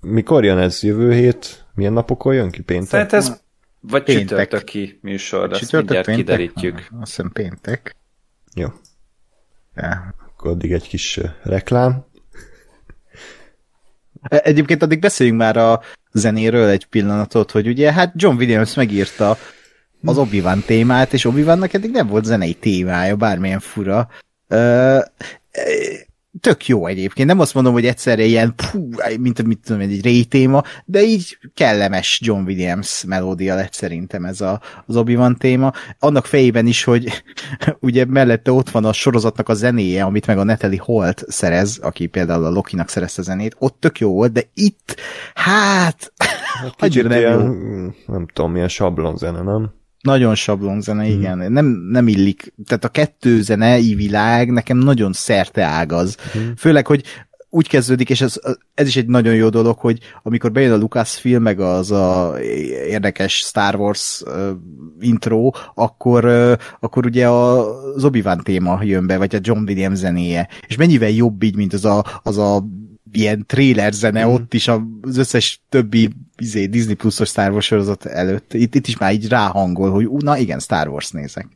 mikor 0.00 0.44
jön 0.44 0.58
ez 0.58 0.82
jövő 0.82 1.12
hét? 1.12 1.64
Milyen 1.74 1.92
napokon 1.92 2.34
jön 2.34 2.50
ki? 2.50 2.62
Péntek? 2.62 2.88
Szerintem 2.88 3.18
ez 3.18 3.40
vagy 3.80 4.02
péntek. 4.02 4.26
csütörtöki 4.26 4.98
műsor, 5.02 5.48
de 5.48 5.54
azt 5.54 5.72
mindjárt 5.72 6.06
péntek? 6.06 6.24
kiderítjük. 6.24 6.88
Azt 7.00 7.16
hiszem 7.16 7.30
péntek. 7.32 7.96
Jó. 8.54 8.68
Ja. 9.74 10.14
Akkor 10.26 10.50
addig 10.50 10.72
egy 10.72 10.88
kis 10.88 11.20
reklám. 11.42 12.04
E, 14.28 14.40
egyébként 14.44 14.82
addig 14.82 15.00
beszéljünk 15.00 15.38
már 15.38 15.56
a 15.56 15.80
zenéről 16.12 16.68
egy 16.68 16.86
pillanatot, 16.86 17.50
hogy 17.50 17.66
ugye 17.68 17.92
hát 17.92 18.12
John 18.16 18.36
Williams 18.36 18.74
megírta 18.74 19.36
az 20.04 20.18
obi 20.18 20.42
témát, 20.66 21.12
és 21.12 21.24
obi 21.24 21.42
eddig 21.74 21.90
nem 21.90 22.06
volt 22.06 22.24
zenei 22.24 22.54
témája, 22.54 23.16
bármilyen 23.16 23.60
fura. 23.60 24.08
Tök 26.40 26.66
jó 26.66 26.86
egyébként. 26.86 27.28
Nem 27.28 27.40
azt 27.40 27.54
mondom, 27.54 27.72
hogy 27.72 27.86
egyszerre 27.86 28.24
ilyen, 28.24 28.54
pú, 28.54 28.88
mint 29.20 29.42
mit 29.42 29.58
tudom, 29.64 29.80
egy 29.80 30.02
réy 30.02 30.24
téma, 30.24 30.62
de 30.84 31.02
így 31.02 31.38
kellemes 31.54 32.20
John 32.22 32.44
Williams 32.44 33.04
melódia 33.04 33.54
lett 33.54 33.72
szerintem 33.72 34.24
ez 34.24 34.40
a, 34.40 34.60
az 34.86 34.96
obi 34.96 35.18
téma. 35.38 35.72
Annak 35.98 36.26
fejében 36.26 36.66
is, 36.66 36.84
hogy 36.84 37.22
ugye 37.80 38.04
mellette 38.04 38.52
ott 38.52 38.70
van 38.70 38.84
a 38.84 38.92
sorozatnak 38.92 39.48
a 39.48 39.54
zenéje, 39.54 40.04
amit 40.04 40.26
meg 40.26 40.38
a 40.38 40.44
Natalie 40.44 40.80
Holt 40.82 41.24
szerez, 41.28 41.78
aki 41.78 42.06
például 42.06 42.44
a 42.44 42.50
Loki-nak 42.50 42.88
szerezte 42.88 43.20
a 43.20 43.24
zenét, 43.24 43.56
ott 43.58 43.76
tök 43.80 43.98
jó 43.98 44.12
volt, 44.12 44.32
de 44.32 44.42
itt, 44.54 44.96
hát, 45.34 46.12
hát 46.16 46.76
kicsit 46.80 47.08
nem, 47.08 47.18
ilyen, 47.18 47.40
jó. 47.40 48.14
nem 48.14 48.26
tudom, 48.32 48.52
milyen 48.52 48.68
sablon 48.68 49.16
zene, 49.16 49.42
nem? 49.42 49.70
Nagyon 50.06 50.34
sablon 50.34 50.80
zene, 50.80 51.04
hmm. 51.04 51.18
igen. 51.18 51.52
Nem, 51.52 51.66
nem 51.66 52.08
illik. 52.08 52.52
Tehát 52.66 52.84
a 52.84 52.88
kettő 52.88 53.42
zenei 53.42 53.94
világ 53.94 54.50
nekem 54.50 54.76
nagyon 54.76 55.12
szerte 55.12 55.64
ágaz. 55.64 56.16
Hmm. 56.32 56.52
Főleg, 56.56 56.86
hogy 56.86 57.02
úgy 57.50 57.68
kezdődik, 57.68 58.10
és 58.10 58.20
ez, 58.20 58.40
ez 58.74 58.86
is 58.86 58.96
egy 58.96 59.06
nagyon 59.06 59.34
jó 59.34 59.48
dolog, 59.48 59.78
hogy 59.78 59.98
amikor 60.22 60.52
bejön 60.52 60.72
a 60.72 60.76
Lucasfilm, 60.76 61.42
meg 61.42 61.60
az 61.60 61.90
a 61.90 62.34
érdekes 62.88 63.34
Star 63.34 63.74
Wars 63.74 64.22
uh, 64.26 64.50
intro, 65.00 65.50
akkor, 65.74 66.24
uh, 66.24 66.52
akkor 66.80 67.06
ugye 67.06 67.28
a, 67.28 67.68
az 67.94 68.04
obi 68.04 68.22
téma 68.42 68.78
jön 68.82 69.06
be, 69.06 69.16
vagy 69.16 69.34
a 69.34 69.38
John 69.42 69.62
Williams 69.66 69.98
zenéje. 69.98 70.48
És 70.66 70.76
mennyivel 70.76 71.10
jobb 71.10 71.42
így, 71.42 71.56
mint 71.56 71.72
az 71.72 71.84
a, 71.84 72.04
az 72.22 72.38
a 72.38 72.64
ilyen 73.16 73.46
trailer 73.46 73.92
zene 73.92 74.24
mm. 74.24 74.28
ott 74.28 74.54
is 74.54 74.68
az 74.68 75.16
összes 75.16 75.60
többi 75.68 76.10
izé, 76.36 76.66
Disney 76.66 76.94
Plus-os 76.94 77.28
Star 77.28 77.50
Wars 77.50 77.66
sorozat 77.66 78.06
előtt. 78.06 78.52
Itt, 78.52 78.74
itt 78.74 78.86
is 78.86 78.98
már 78.98 79.12
így 79.12 79.28
ráhangol, 79.28 79.90
hogy 79.90 80.08
na 80.10 80.36
igen, 80.36 80.58
Star 80.58 80.88
Wars 80.88 81.10
nézek. 81.10 81.46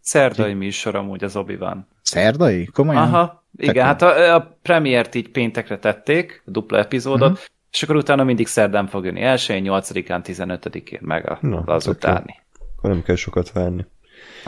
Szerdai 0.00 0.54
műsor 0.54 0.94
amúgy 0.94 1.24
az 1.24 1.36
obi 1.36 1.56
van. 1.56 1.88
Szerdai? 2.02 2.64
Komolyan? 2.64 3.02
Aha, 3.02 3.44
igen, 3.56 3.74
Te 3.74 3.84
hát 3.84 4.02
a, 4.02 4.34
a 4.34 4.58
premiért 4.62 5.14
így 5.14 5.30
péntekre 5.30 5.78
tették, 5.78 6.42
a 6.46 6.50
dupla 6.50 6.78
epizódot, 6.78 7.30
uh-huh. 7.30 7.44
és 7.72 7.82
akkor 7.82 7.96
utána 7.96 8.24
mindig 8.24 8.46
szerdán 8.46 8.86
fog 8.86 9.04
jönni. 9.04 9.22
Elsőjén, 9.22 9.64
8-án, 9.66 10.20
15-én 10.24 10.98
meg 11.02 11.30
a, 11.30 11.38
Na, 11.40 11.60
az 11.60 11.86
utáni. 11.86 12.34
Akkor 12.76 12.90
nem 12.90 13.02
kell 13.02 13.16
sokat 13.16 13.52
várni. 13.52 13.86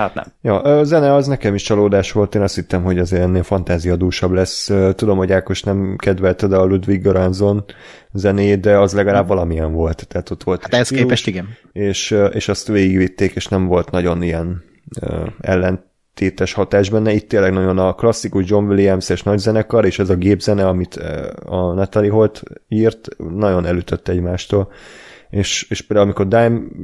Hát 0.01 0.15
nem. 0.15 0.25
Ja, 0.43 0.61
a 0.61 0.85
zene 0.85 1.15
az 1.15 1.27
nekem 1.27 1.55
is 1.55 1.63
csalódás 1.63 2.13
volt, 2.13 2.35
én 2.35 2.43
azt 2.43 2.55
hittem, 2.55 2.83
hogy 2.83 2.99
azért 2.99 3.23
ennél 3.23 3.43
fantáziadúsabb 3.43 4.33
lesz. 4.33 4.71
Tudom, 4.95 5.17
hogy 5.17 5.33
Ákos 5.33 5.63
nem 5.63 5.97
kedvelte 5.99 6.47
a 6.47 6.65
Ludwig 6.65 7.03
Garanzon 7.03 7.65
zenét, 8.13 8.61
de 8.61 8.79
az 8.79 8.93
legalább 8.93 9.27
valamilyen 9.27 9.73
volt. 9.73 10.07
Tehát 10.09 10.31
ott 10.31 10.43
volt 10.43 10.63
hát 10.63 10.75
ehhez 10.75 10.89
képest 10.89 11.27
igen. 11.27 11.49
És, 11.73 12.17
és 12.33 12.49
azt 12.49 12.67
végigvitték, 12.67 13.35
és 13.35 13.47
nem 13.47 13.67
volt 13.67 13.91
nagyon 13.91 14.23
ilyen 14.23 14.63
ellentétes 15.41 16.53
hatás 16.53 16.91
benne. 16.91 17.13
Itt 17.13 17.29
tényleg 17.29 17.53
nagyon 17.53 17.79
a 17.79 17.95
klasszikus 17.95 18.51
John 18.51 18.65
Williams-es 18.65 19.23
nagy 19.23 19.39
zenekar, 19.39 19.85
és 19.85 19.99
ez 19.99 20.11
a 20.11 20.17
gépzene, 20.17 20.69
amit 20.69 20.95
a 21.45 21.73
Natalie 21.73 22.11
Holt 22.11 22.43
írt, 22.69 23.09
nagyon 23.35 23.67
elütött 23.67 24.09
egymástól 24.09 24.73
és, 25.31 25.67
és 25.69 25.81
például 25.81 26.09
amikor 26.09 26.29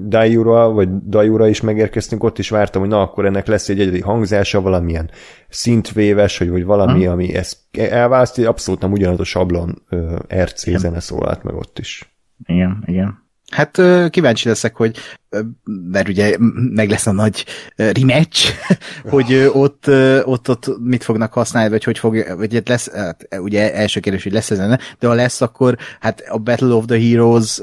Dajura, 0.09 0.71
vagy 0.71 0.89
Dajura 1.09 1.49
is 1.49 1.61
megérkeztünk, 1.61 2.25
ott 2.25 2.39
is 2.39 2.51
vártam, 2.51 2.81
hogy 2.81 2.91
na, 2.91 3.01
akkor 3.01 3.25
ennek 3.25 3.47
lesz 3.47 3.69
egy 3.69 3.81
egyedi 3.81 4.01
hangzása, 4.01 4.61
valamilyen 4.61 5.11
szintvéves, 5.49 6.39
vagy, 6.39 6.51
vagy 6.51 6.65
valami, 6.65 7.03
hmm. 7.03 7.13
ami 7.13 7.35
ezt 7.35 7.59
elválasztja, 7.73 8.49
abszolút 8.49 8.81
nem 8.81 8.93
ugyanaz 8.93 9.21
a 9.21 9.25
sablon 9.25 9.83
RC 10.35 10.67
igen. 10.67 10.79
zene 10.79 11.01
szólalt 11.01 11.43
meg 11.43 11.55
ott 11.55 11.79
is. 11.79 12.17
Igen, 12.47 12.83
igen. 12.87 13.26
Hát 13.53 13.83
kíváncsi 14.11 14.49
leszek, 14.49 14.77
hogy 14.77 14.97
mert 15.91 16.09
ugye 16.09 16.37
meg 16.75 16.91
lesz 16.91 17.07
a 17.07 17.13
nagy 17.13 17.45
rematch, 17.77 18.53
hogy 19.15 19.51
ott, 19.53 19.89
ott, 20.25 20.49
ott 20.49 20.79
mit 20.81 21.05
fognak 21.05 21.33
használni, 21.33 21.71
vagy 21.71 21.85
hogy 21.85 21.99
fog, 21.99 22.35
vagy 22.37 22.63
lesz, 22.65 22.91
hát 22.91 23.29
ugye 23.39 23.75
első 23.75 24.01
kérdés, 24.01 24.23
hogy 24.23 24.33
lesz 24.33 24.51
ezen, 24.51 24.81
de 24.99 25.07
ha 25.07 25.15
lesz, 25.15 25.41
akkor 25.41 25.77
hát 26.01 26.25
a 26.29 26.39
Battle 26.39 26.75
of 26.75 26.85
the 26.85 26.99
Heroes 26.99 27.61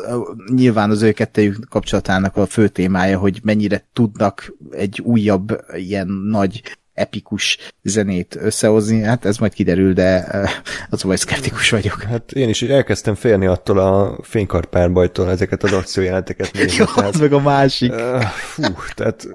nyilván 0.56 0.90
az 0.90 1.02
ő 1.02 1.12
kettőjük 1.12 1.70
kapcsolatának 1.70 2.38
a 2.38 2.46
fő 2.46 2.68
témája, 2.68 3.18
hogy 3.18 3.40
mennyire 3.44 3.88
tudnak 3.94 4.54
egy 4.72 5.02
újabb 5.02 5.64
ilyen 5.74 6.08
nagy 6.08 6.62
epikus 6.94 7.58
zenét 7.82 8.36
összehozni, 8.40 9.02
hát 9.02 9.26
ez 9.26 9.38
majd 9.38 9.54
kiderül, 9.54 9.94
de 9.94 10.28
az 10.90 11.04
vagy 11.04 11.18
szkeptikus 11.18 11.70
vagyok. 11.70 12.02
Hát 12.02 12.32
én 12.32 12.50
is 12.50 12.62
elkezdtem 12.62 13.16
félni 13.16 13.46
attól 13.46 13.78
a 13.78 14.20
fénykarpárbajtól 14.22 15.30
ezeket 15.30 15.64
az 15.64 15.72
akciójelenteket 15.72 16.52
nézni. 16.54 16.78
Jó, 16.78 16.86
tehát, 16.86 17.14
az 17.14 17.20
meg 17.20 17.34
a 17.34 17.40
másik. 17.40 17.92
Uh, 17.92 18.22
fú, 18.22 18.64
tehát 18.96 19.28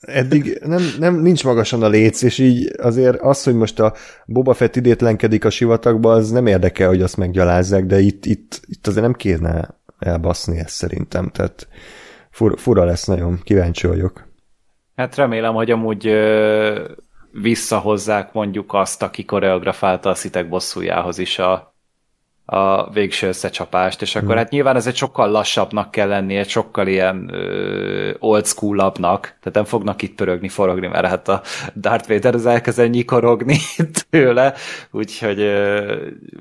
eddig 0.00 0.60
nem, 0.64 0.82
nem, 0.98 1.14
nincs 1.14 1.44
magasan 1.44 1.82
a 1.82 1.88
léc, 1.88 2.22
és 2.22 2.38
így 2.38 2.72
azért 2.78 3.20
az, 3.20 3.42
hogy 3.42 3.54
most 3.54 3.80
a 3.80 3.94
Boba 4.26 4.54
Fett 4.54 4.76
idétlenkedik 4.76 5.44
a 5.44 5.50
sivatagba, 5.50 6.12
az 6.12 6.30
nem 6.30 6.46
érdekel, 6.46 6.88
hogy 6.88 7.02
azt 7.02 7.16
meggyalázzák, 7.16 7.84
de 7.84 8.00
itt, 8.00 8.26
itt, 8.26 8.60
itt 8.66 8.86
azért 8.86 9.02
nem 9.02 9.14
kéne 9.14 9.76
elbaszni 9.98 10.58
ezt 10.58 10.74
szerintem, 10.74 11.28
tehát 11.28 11.68
fura, 12.30 12.56
fura 12.56 12.84
lesz 12.84 13.04
nagyon, 13.04 13.40
kíváncsi 13.42 13.86
vagyok. 13.86 14.27
Hát 14.98 15.16
remélem, 15.16 15.54
hogy 15.54 15.70
amúgy 15.70 16.06
ö, 16.06 16.84
visszahozzák 17.32 18.32
mondjuk 18.32 18.74
azt, 18.74 19.02
aki 19.02 19.24
koreografálta 19.24 20.10
a 20.10 20.14
szitek 20.14 20.48
bosszújához 20.48 21.18
is 21.18 21.38
a, 21.38 21.74
a 22.44 22.90
végső 22.90 23.26
összecsapást, 23.26 24.02
és 24.02 24.14
akkor 24.14 24.28
hmm. 24.28 24.36
hát 24.36 24.50
nyilván 24.50 24.76
ez 24.76 24.86
egy 24.86 24.96
sokkal 24.96 25.30
lassabbnak 25.30 25.90
kell 25.90 26.08
lenni, 26.08 26.36
egy 26.36 26.48
sokkal 26.48 26.86
ilyen 26.86 27.28
ö, 27.32 28.14
old 28.18 28.46
school-abbnak, 28.46 29.20
tehát 29.20 29.52
nem 29.52 29.64
fognak 29.64 30.02
itt 30.02 30.14
pörögni, 30.14 30.48
forogni, 30.48 30.86
mert 30.86 31.06
hát 31.06 31.28
a 31.28 31.42
Darth 31.76 32.08
Vader 32.08 32.34
az 32.34 32.46
elkezd 32.46 32.90
nyikorogni 32.90 33.56
tőle, 34.10 34.54
úgyhogy 34.90 35.40
ö, 35.40 35.96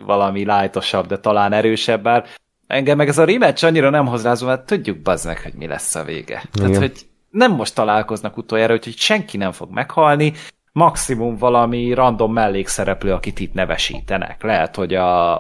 valami 0.06 0.46
lájtosabb, 0.46 1.08
de 1.08 1.18
talán 1.18 1.54
erősebb, 1.54 2.04
bár 2.04 2.26
engem 2.68 2.98
meg 2.98 3.08
ez 3.08 3.18
a 3.18 3.26
rematch 3.26 3.66
annyira 3.66 3.90
nem 3.90 4.06
hoz 4.06 4.24
rázó, 4.24 4.48
mert 4.48 4.66
tudjuk 4.66 4.98
baznek, 4.98 5.44
hogy 5.44 5.54
mi 5.54 5.68
lesz 5.68 5.96
a 5.96 6.04
vége. 6.04 6.44
Igen. 6.54 6.72
Tehát, 6.72 6.78
hogy 6.78 7.06
nem 7.38 7.52
most 7.52 7.76
találkoznak 7.76 8.38
utoljára, 8.38 8.74
úgyhogy 8.74 8.98
senki 8.98 9.38
nem 9.38 9.52
fog 9.52 9.72
meghalni, 9.72 10.34
maximum 10.72 11.38
valami 11.38 11.94
random 11.94 12.34
mellékszereplő, 12.34 13.14
akit 13.14 13.40
itt 13.40 13.54
nevesítenek. 13.54 14.44
Lehet, 14.44 14.76
hogy 14.76 14.96
a, 14.96 15.34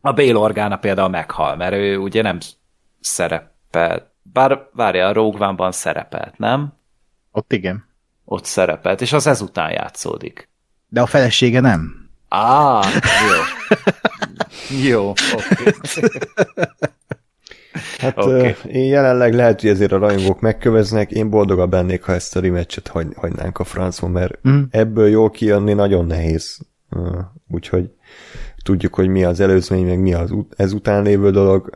a 0.00 0.12
Bail 0.14 0.36
Organa 0.36 0.76
például 0.76 1.08
meghal, 1.08 1.56
mert 1.56 1.72
ő 1.72 1.96
ugye 1.98 2.22
nem 2.22 2.38
szerepelt. 3.00 4.12
Bár 4.22 4.68
várja, 4.72 5.06
a 5.06 5.12
Rogue 5.12 5.70
szerepelt, 5.70 6.38
nem? 6.38 6.72
Ott 7.32 7.52
igen. 7.52 7.88
Ott 8.24 8.44
szerepelt, 8.44 9.00
és 9.00 9.12
az 9.12 9.26
ezután 9.26 9.70
játszódik. 9.70 10.48
De 10.88 11.00
a 11.00 11.06
felesége 11.06 11.60
nem. 11.60 12.10
Á, 12.28 12.80
jó. 13.28 13.40
jó, 14.88 15.08
oké. 15.10 15.74
Okay. 15.96 16.08
Hát 17.98 18.18
okay. 18.18 18.54
én 18.66 18.84
jelenleg 18.84 19.34
lehet, 19.34 19.60
hogy 19.60 19.70
ezért 19.70 19.92
a 19.92 19.98
rajongók 19.98 20.40
megköveznek, 20.40 21.10
én 21.10 21.30
boldogabb 21.30 21.72
lennék, 21.72 22.02
ha 22.02 22.12
ezt 22.12 22.36
a 22.36 22.40
rematchet 22.40 22.88
hagy, 22.88 23.06
hagynánk 23.16 23.58
a 23.58 23.64
francba, 23.64 24.08
mert 24.08 24.48
mm. 24.48 24.62
ebből 24.70 25.08
jól 25.08 25.30
kijönni 25.30 25.72
nagyon 25.72 26.06
nehéz. 26.06 26.58
Úgyhogy 27.48 27.90
tudjuk, 28.62 28.94
hogy 28.94 29.08
mi 29.08 29.24
az 29.24 29.40
előzmény, 29.40 29.86
meg 29.86 29.98
mi 29.98 30.14
az 30.14 30.34
ezután 30.56 31.02
lévő 31.02 31.30
dolog. 31.30 31.70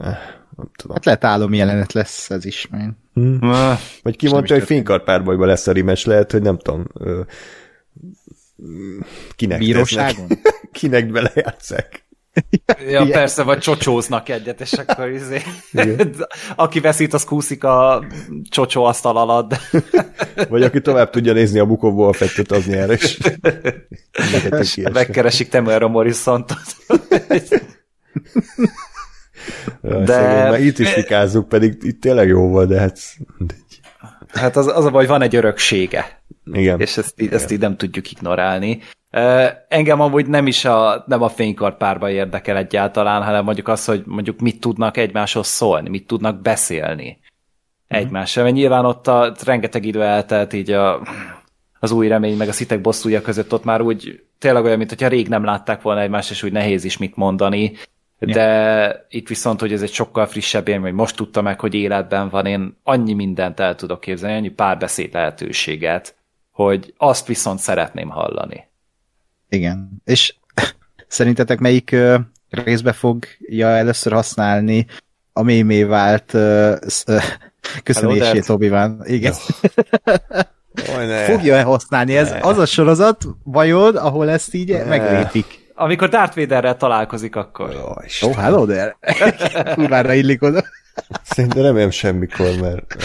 Nem 0.57 0.71
tudom. 0.77 0.97
Hát 0.97 1.05
lehet 1.05 1.25
álom 1.25 1.55
jelenet 1.55 1.93
lesz 1.93 2.31
ez 2.31 2.45
is. 2.45 2.69
Hmm. 3.13 3.39
Vagy 4.03 4.17
ki 4.17 4.29
mondta, 4.29 4.55
hogy 4.55 4.63
fénykarpárbajban 4.63 5.47
lesz 5.47 5.67
a 5.67 5.73
rematch, 5.73 6.07
lehet, 6.07 6.33
hogy 6.33 6.43
nem 6.43 6.59
tudom, 6.59 6.85
kinek 9.37 9.59
Bíróságon? 9.59 10.27
kinek 10.73 11.11
belejátszák. 11.11 12.07
Ja, 12.67 13.01
Igen. 13.01 13.11
persze, 13.11 13.43
vagy 13.43 13.59
csocsóznak 13.59 14.29
egyet, 14.29 14.61
és 14.61 14.73
akkor 14.73 15.09
izé, 15.11 15.43
aki 16.57 16.81
veszít, 16.81 17.15
az 17.15 17.25
kúszik 17.25 17.65
a 17.65 18.05
csocsó 18.49 18.85
asztal 18.85 19.17
alatt. 19.17 19.55
vagy 20.49 20.63
aki 20.63 20.81
tovább 20.81 21.11
tudja 21.11 21.33
nézni 21.33 21.59
a 21.59 21.67
bukóból 21.67 22.09
a 22.09 22.13
fettet, 22.13 22.51
az 22.51 22.67
nyer, 22.67 22.91
és 22.91 23.19
megkeresik 24.93 25.49
Temuera 25.49 25.89
Morrison-t. 25.89 26.55
de... 29.81 30.07
Szegény, 30.07 30.67
itt 30.67 30.79
is 30.79 30.93
fikázzuk, 30.93 31.49
pedig 31.49 31.77
itt 31.81 32.01
tényleg 32.01 32.29
jó 32.29 32.49
volt, 32.49 32.69
de 32.69 32.79
hát... 32.79 32.99
Hát 34.29 34.57
az, 34.57 34.67
az 34.67 34.85
a 34.85 34.91
baj, 34.91 35.07
van 35.07 35.23
egy 35.23 35.37
öröksége. 35.37 36.23
Igen. 36.53 36.81
És 36.81 36.97
ezt, 36.97 37.21
Igen. 37.21 37.35
ezt 37.35 37.51
így 37.51 37.59
nem 37.59 37.77
tudjuk 37.77 38.11
ignorálni. 38.11 38.81
Engem 39.69 40.01
amúgy 40.01 40.27
nem 40.27 40.47
is 40.47 40.65
a, 40.65 41.05
nem 41.07 41.23
a 41.23 41.29
fénykarpárba 41.29 42.11
érdekel 42.11 42.57
egyáltalán, 42.57 43.23
hanem 43.23 43.45
mondjuk 43.45 43.69
az, 43.69 43.85
hogy 43.85 44.03
mondjuk 44.07 44.41
mit 44.41 44.61
tudnak 44.61 44.97
egymáshoz 44.97 45.47
szólni, 45.47 45.89
mit 45.89 46.07
tudnak 46.07 46.41
beszélni 46.41 47.19
uh-huh. 47.21 48.07
egymással. 48.07 48.43
Mert 48.45 48.55
nyilván 48.55 48.85
ott 48.85 49.07
a, 49.07 49.35
rengeteg 49.45 49.85
idő 49.85 50.03
eltelt 50.03 50.53
így 50.53 50.71
a, 50.71 51.01
az 51.81 51.91
új 51.91 52.09
remény 52.09 52.37
meg 52.37 52.49
a 52.49 52.53
szitek 52.53 52.81
bosszúja 52.81 53.21
között 53.21 53.53
ott 53.53 53.65
már 53.65 53.81
úgy 53.81 54.23
tényleg 54.39 54.65
olyan, 54.65 54.79
mint 54.79 54.91
hogyha 54.91 55.09
rég 55.09 55.29
nem 55.29 55.45
látták 55.45 55.83
volna 55.83 56.01
egymást, 56.01 56.31
és 56.31 56.43
úgy 56.43 56.53
nehéz 56.53 56.85
is 56.85 56.97
mit 56.97 57.17
mondani. 57.17 57.73
De 58.19 58.43
ja. 58.43 59.07
itt 59.09 59.29
viszont, 59.29 59.61
hogy 59.61 59.73
ez 59.73 59.83
egy 59.83 59.93
sokkal 59.93 60.27
frissebb 60.27 60.69
élmény, 60.69 60.85
hogy 60.85 60.99
most 60.99 61.17
tudta 61.17 61.43
meg, 61.43 61.61
hogy 61.61 61.75
életben 61.75 62.29
van, 62.29 62.47
én 62.47 62.79
annyi 62.83 63.13
mindent 63.13 63.61
el 63.61 63.75
tudok 63.75 64.01
képzelni, 64.01 64.37
annyi 64.37 64.49
párbeszéd 64.49 65.13
lehetőséget, 65.13 66.17
hogy 66.51 66.95
azt 66.97 67.27
viszont 67.27 67.59
szeretném 67.59 68.09
hallani. 68.09 68.68
Igen. 69.49 70.03
És 70.05 70.35
Szerintetek 71.09 71.59
melyik 71.59 71.93
ö, 71.93 72.19
részbe 72.51 72.93
fogja 72.93 73.69
először 73.69 74.13
használni 74.13 74.87
a 75.33 75.43
mémé 75.43 75.83
vált 75.83 76.35
ö, 76.35 76.77
ö, 77.07 77.17
köszönését 77.85 78.49
obi 78.49 78.73
Igen. 79.05 79.35
Fogja-e 81.27 81.63
használni? 81.63 82.17
Ez 82.17 82.35
az 82.41 82.59
a 82.59 82.67
sorozat, 82.67 83.25
vajon, 83.45 83.97
ahol 83.97 84.31
ezt 84.31 84.55
így 84.55 84.73
Ne. 84.73 84.85
meglépik? 84.85 85.67
Amikor 85.75 86.09
Darth 86.09 86.37
Vaderrel 86.37 86.77
találkozik, 86.77 87.37
akkor. 87.37 87.75
Ó, 88.23 88.29
oh, 88.29 88.35
hello 88.35 88.67
there! 88.67 88.97
Kurvára 89.75 90.13
illik 90.13 90.43
oda. 90.43 90.65
Szerintem 91.23 91.63
remélem 91.63 91.91
semmikor, 91.91 92.61
mert... 92.61 92.97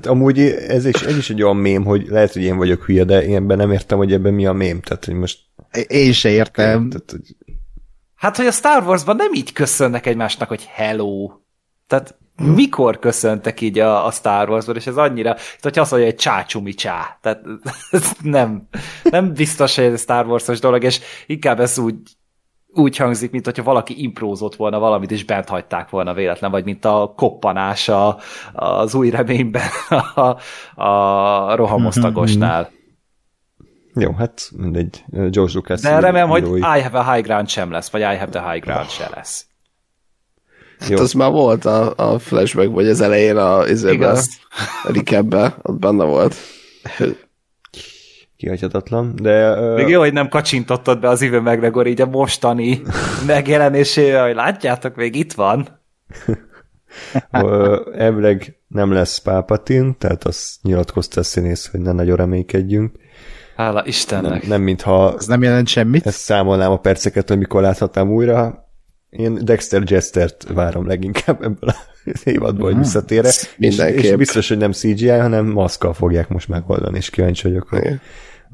Tehát 0.00 0.16
amúgy 0.16 0.38
ez 0.68 0.84
is, 0.84 1.02
ez 1.02 1.16
is 1.16 1.30
egy 1.30 1.42
olyan 1.42 1.56
mém, 1.56 1.84
hogy 1.84 2.06
lehet, 2.08 2.32
hogy 2.32 2.42
én 2.42 2.56
vagyok 2.56 2.84
hülye, 2.84 3.04
de 3.04 3.24
én 3.24 3.36
ebben 3.36 3.56
nem 3.56 3.72
értem, 3.72 3.98
hogy 3.98 4.12
ebben 4.12 4.34
mi 4.34 4.46
a 4.46 4.52
mém. 4.52 4.80
Tehát, 4.80 5.04
hogy 5.04 5.14
most... 5.14 5.38
Én 5.86 6.12
se 6.12 6.28
értem. 6.28 6.88
Tehát, 6.88 7.10
hogy 7.10 7.36
Hát, 8.16 8.36
hogy 8.36 8.46
a 8.46 8.50
Star 8.50 8.82
Warsban 8.86 9.16
nem 9.16 9.32
így 9.34 9.52
köszönnek 9.52 10.06
egymásnak, 10.06 10.48
hogy 10.48 10.64
hello. 10.64 11.30
Tehát 11.86 12.18
mikor 12.36 12.98
köszöntek 12.98 13.60
így 13.60 13.78
a, 13.78 14.06
a 14.06 14.10
Star 14.10 14.48
Warsban, 14.48 14.76
és 14.76 14.86
ez 14.86 14.96
annyira, 14.96 15.34
tehát 15.34 15.60
hogy 15.60 15.78
azt 15.78 15.90
mondja, 15.90 16.08
hogy 16.08 16.18
csácsumi 16.18 16.74
csá. 16.74 17.18
Tehát 17.20 17.42
ez 17.90 18.12
nem, 18.22 18.68
nem 19.02 19.32
biztos, 19.32 19.74
hogy 19.76 19.84
ez 19.84 19.92
egy 19.92 19.98
Star 19.98 20.26
Wars-os 20.26 20.58
dolog, 20.58 20.82
és 20.84 21.00
inkább 21.26 21.60
ez 21.60 21.78
úgy, 21.78 21.96
úgy 22.78 22.96
hangzik, 22.96 23.30
mint 23.30 23.44
hogyha 23.44 23.62
valaki 23.62 24.02
imprózott 24.02 24.56
volna 24.56 24.78
valamit, 24.78 25.10
és 25.10 25.24
bent 25.24 25.48
hagyták 25.48 25.90
volna 25.90 26.14
véletlen, 26.14 26.50
vagy 26.50 26.64
mint 26.64 26.84
a 26.84 27.12
koppanás 27.16 27.88
a, 27.88 28.18
az 28.52 28.94
új 28.94 29.10
reményben 29.10 29.68
a, 30.14 30.36
a 30.84 31.56
rohamosztagosnál. 31.56 32.70
jó, 33.94 34.12
hát 34.12 34.50
mindegy. 34.56 35.04
George 35.10 35.52
Lucas. 35.54 35.80
De 35.80 36.00
remélem, 36.00 36.28
hogy. 36.28 36.56
I 36.56 36.80
have 36.82 36.98
a 36.98 37.12
high 37.12 37.26
ground 37.26 37.48
sem 37.48 37.70
lesz, 37.70 37.90
vagy 37.90 38.00
I 38.00 38.04
have 38.04 38.28
the 38.28 38.50
high 38.50 38.64
ground 38.64 38.88
se 38.88 39.10
lesz. 39.14 39.46
Jó. 40.88 40.98
Az 40.98 41.12
már 41.12 41.30
volt 41.30 41.64
a, 41.64 41.92
a 41.96 42.18
flashback, 42.18 42.70
vagy 42.72 42.88
az 42.88 43.00
elején 43.00 43.36
a, 43.36 43.66
izében, 43.66 43.94
Igaz. 43.94 44.28
a 44.84 44.92
recapbe, 44.92 45.56
ott 45.62 45.78
benne 45.78 46.04
volt. 46.04 46.34
Kihagyhatatlan, 48.36 49.12
de... 49.22 49.30
ö, 49.30 49.74
Még 49.74 49.88
jó, 49.88 50.00
hogy 50.00 50.12
nem 50.12 50.28
kacsintottad 50.28 51.00
be 51.00 51.08
az 51.08 51.22
Ivan 51.22 51.42
McGregor 51.42 51.86
így 51.86 52.00
a 52.00 52.06
mostani 52.06 52.82
megjelenésével, 53.26 54.26
hogy 54.26 54.34
látjátok, 54.34 54.94
még 54.96 55.14
itt 55.14 55.32
van. 55.32 55.80
Elvileg 57.96 58.58
nem 58.68 58.92
lesz 58.92 59.18
Palpatine, 59.18 59.92
tehát 59.98 60.24
azt 60.24 60.62
nyilatkozta 60.62 61.20
a 61.20 61.24
színész, 61.24 61.68
hogy 61.70 61.80
ne 61.80 61.92
nagyon 61.92 62.16
reménykedjünk. 62.16 62.96
Hála 63.56 63.72
Nem, 63.78 63.86
Istennek. 63.86 64.46
nem 64.46 64.62
mintha 64.62 65.14
Ez 65.18 65.26
nem 65.26 65.42
jelent 65.42 65.66
semmit. 65.68 66.06
ezt 66.06 66.18
számolnám 66.18 66.70
a 66.70 66.76
perceket, 66.78 67.28
hogy 67.28 67.38
mikor 67.38 67.62
láthatnám 67.62 68.08
újra. 68.10 68.64
Én 69.10 69.38
Dexter 69.44 69.82
Jestert 69.86 70.46
várom 70.54 70.86
leginkább 70.86 71.42
ebből 71.42 71.70
a 71.70 71.74
évadból, 72.24 72.70
hogy 72.70 72.78
visszatére. 72.78 73.28
És, 73.28 73.54
Mindenképp. 73.56 73.98
és 73.98 74.14
biztos, 74.16 74.48
hogy 74.48 74.58
nem 74.58 74.72
CGI, 74.72 75.08
hanem 75.08 75.46
maszkkal 75.46 75.94
fogják 75.94 76.28
most 76.28 76.48
megoldani, 76.48 76.96
és 76.96 77.10
kíváncsi 77.10 77.48
vagyok, 77.48 77.68
hogy, 77.68 77.80
Igen. 77.80 78.00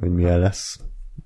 hogy 0.01 0.11
milyen 0.11 0.39
lesz. 0.39 0.79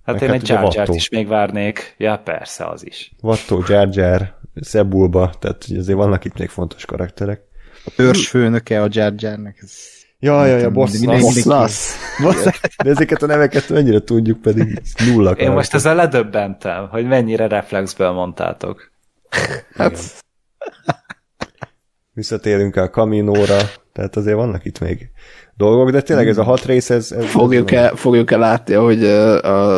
Hát 0.05 0.15
Meg 0.15 0.23
én 0.23 0.29
hát 0.31 0.41
egy 0.41 0.49
Jar 0.49 0.75
Jar-t 0.75 0.95
is 0.95 1.09
még 1.09 1.29
várnék. 1.29 1.95
Ja, 1.99 2.21
persze, 2.25 2.65
az 2.65 2.87
is. 2.87 3.13
Vattó, 3.21 3.65
Jar 3.69 3.89
Jar, 3.91 4.35
Szebulba, 4.55 5.33
tehát 5.39 5.65
azért 5.79 5.99
vannak 5.99 6.25
itt 6.25 6.39
még 6.39 6.49
fontos 6.49 6.85
karakterek. 6.85 7.41
A 7.85 7.91
törzs 7.97 8.29
főnöke 8.29 8.83
a 8.83 8.89
Jar 8.91 9.13
Jarnek. 9.17 9.59
Ez... 9.63 9.73
Ja, 10.19 10.47
ja, 10.47 10.57
ja, 10.57 10.71
boss, 10.71 10.93
Minden- 10.93 11.21
boss, 11.21 11.35
mindenki- 11.35 11.49
Nasz. 11.49 11.97
De 12.85 12.91
ezeket 12.91 13.23
a 13.23 13.27
neveket 13.27 13.69
mennyire 13.69 14.01
tudjuk, 14.01 14.41
pedig 14.41 14.83
nulla 15.07 15.31
Én 15.31 15.51
most 15.51 15.75
ezzel 15.75 15.95
ledöbbentem, 15.95 16.89
hogy 16.89 17.07
mennyire 17.07 17.47
reflexből 17.47 18.11
mondtátok. 18.11 18.91
Hát, 19.75 19.99
Visszatérünk 22.17 22.77
a 22.77 22.91
Kaminóra, 22.91 23.57
tehát 23.93 24.17
azért 24.17 24.37
vannak 24.37 24.65
itt 24.65 24.79
még 24.81 25.11
dolgok, 25.57 25.91
de 25.91 26.01
tényleg 26.01 26.29
ez 26.29 26.39
a 26.39 26.43
hat 26.43 26.65
rész, 26.65 26.91
ez... 26.91 27.13
ez 27.13 27.25
fogjuk-e, 27.25 27.93
fogjuk-e 27.95 28.37
látni, 28.37 28.75
hogy 28.75 29.05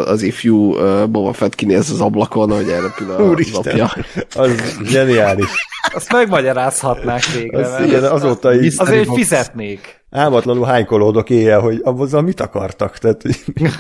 az 0.07 0.23
ifjú 0.23 0.73
Boba 1.11 1.33
Fett 1.33 1.55
kinéz 1.55 1.91
az 1.91 2.01
ablakon, 2.01 2.51
hogy 2.51 2.69
elrepül 2.69 3.11
a- 3.11 3.19
az 3.19 3.29
Úristen, 3.29 3.81
apja. 3.81 3.91
az 4.37 4.79
zseniális. 4.85 5.67
Azt 5.95 6.13
megmagyarázhatnák 6.13 7.25
végre, 7.35 7.59
Az, 7.67 7.85
igen, 7.87 8.05
azóta 8.05 8.55
így 8.55 8.61
Vissza- 8.61 8.83
azért 8.83 9.15
fizetnék. 9.15 10.05
álmatlanul 10.11 10.65
hánykolódok 10.65 11.31
éjjel, 11.31 11.61
hogy 11.61 11.81
abban 11.85 12.25
mit 12.25 12.41
akartak, 12.41 12.99
tehát 12.99 13.23
mi, 13.25 13.33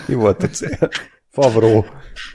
mi 0.06 0.14
volt 0.14 0.42
a 0.42 0.48
cél. 0.48 0.78
Favró, 1.30 1.86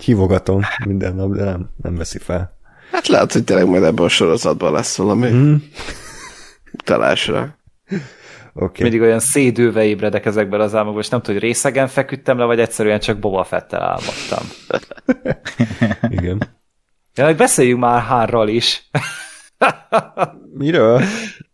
hívogatom 0.03 0.61
minden 0.85 1.15
nap, 1.15 1.33
de 1.35 1.43
nem, 1.43 1.69
nem 1.81 1.95
veszi 1.95 2.17
fel. 2.17 2.57
Hát 2.91 3.07
lehet, 3.07 3.33
hogy 3.33 3.43
tényleg 3.43 3.67
majd 3.67 3.83
ebben 3.83 4.05
a 4.05 4.09
sorozatban 4.09 4.71
lesz 4.71 4.95
valami 4.97 5.29
Mm. 5.29 5.55
Oké, 8.55 8.65
okay. 8.65 8.89
Mindig 8.89 9.01
olyan 9.01 9.19
szédülve 9.19 9.83
ébredek 9.83 10.25
ezekben 10.25 10.61
az 10.61 10.75
álmokban, 10.75 11.01
és 11.01 11.09
nem 11.09 11.21
tudom, 11.21 11.35
hogy 11.35 11.47
részegen 11.47 11.87
feküdtem 11.87 12.37
le, 12.37 12.45
vagy 12.45 12.59
egyszerűen 12.59 12.99
csak 12.99 13.19
Boba 13.19 13.43
Fettel 13.43 13.81
álmodtam. 13.81 14.47
igen. 16.17 16.41
Ja, 17.15 17.25
meg 17.25 17.35
beszéljünk 17.35 17.79
már 17.79 18.01
Hárral 18.01 18.47
is. 18.47 18.89
Miről? 20.57 21.01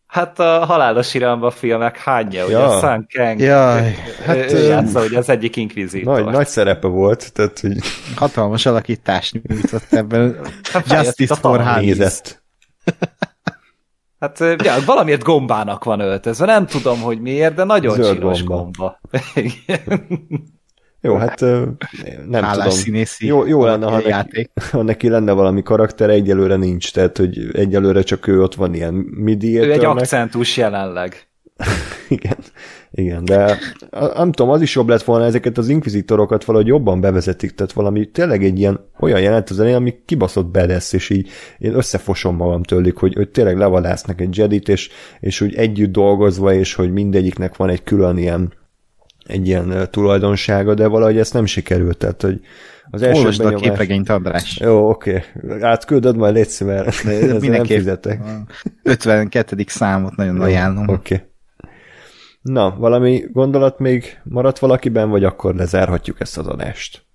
Hát 0.07 0.39
a 0.39 0.65
halálos 0.65 1.13
iramba 1.13 1.51
filmek 1.51 1.97
hányja, 1.97 2.45
ugye 2.45 2.57
Ja. 2.57 2.67
a 2.67 2.79
Sun 2.79 3.07
Kang. 3.13 3.39
Jaj, 3.39 3.95
hát, 4.25 4.35
ő, 4.35 4.41
hát, 4.41 4.51
játsza, 4.51 5.03
ugye 5.03 5.17
az 5.17 5.29
egyik 5.29 5.55
inkvizítor. 5.55 6.23
Nagy, 6.23 6.33
nagy 6.33 6.47
szerepe 6.47 6.87
volt, 6.87 7.33
tehát 7.33 7.59
hogy 7.59 7.77
hatalmas 8.15 8.65
alakítást 8.65 9.33
nyújtott 9.47 9.93
ebben. 9.93 10.39
Hát 10.71 10.91
Justice 10.91 11.33
a 11.33 11.37
for 11.37 11.57
talán. 11.57 11.73
Harris. 11.73 12.19
Hát 14.19 14.39
ja, 14.39 14.73
valamiért 14.85 15.23
gombának 15.23 15.83
van 15.83 15.99
öltözve, 15.99 16.45
nem 16.45 16.65
tudom, 16.65 16.99
hogy 17.01 17.21
miért, 17.21 17.53
de 17.53 17.63
nagyon 17.63 17.95
Zöld 17.95 18.15
csinos 18.15 18.43
gomba. 18.43 18.99
gomba. 19.11 19.21
Jó, 21.01 21.15
hát 21.15 21.39
nem 22.27 22.43
Hálás 22.43 22.55
tudom. 22.55 22.69
színészi 22.69 23.25
Jó, 23.25 23.45
jó 23.45 23.65
lenne, 23.65 23.85
ha 23.85 23.95
neki, 23.95 24.07
játék. 24.07 24.51
ha 24.71 24.81
neki 24.81 25.09
lenne 25.09 25.31
valami 25.31 25.63
karakter, 25.63 26.09
egyelőre 26.09 26.55
nincs, 26.55 26.93
tehát 26.93 27.17
hogy 27.17 27.55
egyelőre 27.55 28.01
csak 28.01 28.27
ő 28.27 28.41
ott 28.41 28.55
van 28.55 28.73
ilyen 28.73 28.93
midi 28.93 29.59
ő 29.59 29.71
egy 29.71 29.85
akcentus 29.85 30.57
jelenleg. 30.57 31.27
Igen, 32.07 32.37
igen, 32.91 33.25
de 33.25 33.57
nem 34.15 34.31
tudom, 34.31 34.51
az 34.51 34.61
is 34.61 34.75
jobb 34.75 34.89
lett 34.89 35.03
volna 35.03 35.25
ezeket 35.25 35.57
az 35.57 35.67
inkvizitorokat 35.67 36.43
valahogy 36.43 36.67
jobban 36.67 37.01
bevezetik, 37.01 37.51
tehát 37.51 37.71
valami 37.71 38.11
tényleg 38.11 38.43
egy 38.43 38.59
ilyen 38.59 38.79
olyan 38.99 39.21
jelent 39.21 39.49
az 39.49 39.59
elején, 39.59 39.77
ami 39.77 39.95
kibaszott 40.05 40.47
bedesz, 40.47 40.93
és 40.93 41.09
így 41.09 41.29
én 41.57 41.75
összefosom 41.75 42.35
magam 42.35 42.63
tőlük, 42.63 42.97
hogy, 42.97 43.13
hogy 43.13 43.29
tényleg 43.29 43.57
levadásznak 43.57 44.21
egy 44.21 44.37
Jedit, 44.37 44.69
és, 44.69 44.89
és 45.19 45.41
úgy 45.41 45.55
együtt 45.55 45.91
dolgozva, 45.91 46.53
és 46.53 46.73
hogy 46.73 46.91
mindegyiknek 46.91 47.55
van 47.55 47.69
egy 47.69 47.83
külön 47.83 48.17
ilyen 48.17 48.57
egy 49.25 49.47
ilyen 49.47 49.87
tulajdonsága, 49.91 50.73
de 50.73 50.87
valahogy 50.87 51.17
ezt 51.17 51.33
nem 51.33 51.45
sikerült, 51.45 51.97
tehát 51.97 52.21
hogy 52.21 52.41
az 52.91 53.01
első 53.01 53.19
Olvasd 53.19 53.45
a 53.45 53.55
képregényt, 53.55 54.09
András. 54.09 54.59
Jó, 54.59 54.89
oké. 54.89 55.23
Átküldöd 55.61 56.15
majd 56.15 56.33
légy 56.33 56.47
szíves, 56.47 57.03
ezzel 57.05 57.27
nem 57.27 57.37
Mindenképp. 57.37 57.77
fizetek. 57.77 58.21
A 58.21 58.43
52. 58.83 59.63
számot 59.67 60.15
nagyon 60.15 60.41
ajánlom. 60.41 60.87
Oké. 60.87 61.13
Okay. 61.13 61.27
Na, 62.41 62.75
valami 62.77 63.25
gondolat 63.31 63.79
még 63.79 64.19
maradt 64.23 64.59
valakiben, 64.59 65.09
vagy 65.09 65.23
akkor 65.23 65.55
lezárhatjuk 65.55 66.19
ezt 66.19 66.37
az 66.37 66.47
adást? 66.47 67.05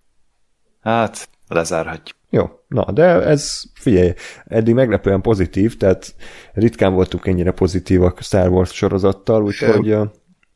Hát, 0.80 1.28
lezárhatjuk. 1.48 2.16
Jó, 2.30 2.50
na, 2.68 2.92
de 2.92 3.04
ez, 3.04 3.62
figyelj, 3.74 4.12
eddig 4.44 4.74
meglepően 4.74 5.20
pozitív, 5.20 5.76
tehát 5.76 6.14
ritkán 6.52 6.94
voltunk 6.94 7.26
ennyire 7.26 7.50
pozitívak 7.50 8.20
Star 8.20 8.48
Wars 8.48 8.74
sorozattal, 8.74 9.42
úgyhogy 9.42 9.88
ö, 9.88 10.04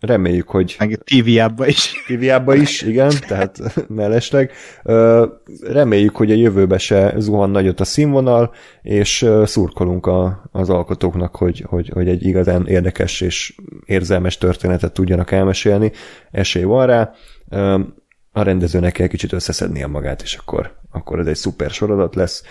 reméljük, 0.01 0.49
hogy 0.49 0.77
Meg 0.79 0.99
TV-ába 1.05 1.67
is. 1.67 2.05
TV-ába 2.07 2.55
is, 2.55 2.83
igen, 2.83 3.13
tehát 3.27 3.59
mellesleg. 3.89 4.53
Reméljük, 5.63 6.17
hogy 6.17 6.31
a 6.31 6.35
jövőbe 6.35 6.79
se 6.79 7.15
zuhan 7.19 7.51
nagyot 7.51 7.81
a 7.81 7.85
színvonal, 7.85 8.55
és 8.83 9.27
szurkolunk 9.45 10.07
a, 10.07 10.49
az 10.53 10.71
alkotóknak, 10.71 11.37
hogy, 11.37 11.65
hogy, 11.67 11.89
hogy 11.89 12.09
egy 12.09 12.27
igazán 12.27 12.67
érdekes 12.67 13.21
és 13.21 13.55
érzelmes 13.85 14.39
történetet 14.39 14.93
tudjanak 14.93 15.31
elmesélni. 15.31 15.93
Esély 16.31 16.63
van 16.63 16.87
rá. 16.87 17.13
A 18.33 18.43
rendezőnek 18.43 18.93
kell 18.93 19.07
kicsit 19.07 19.33
összeszednie 19.33 19.87
magát, 19.87 20.23
és 20.23 20.35
akkor, 20.35 20.77
akkor 20.91 21.19
ez 21.19 21.27
egy 21.27 21.37
szuper 21.37 21.71
sorozat 21.71 22.15
lesz. 22.15 22.43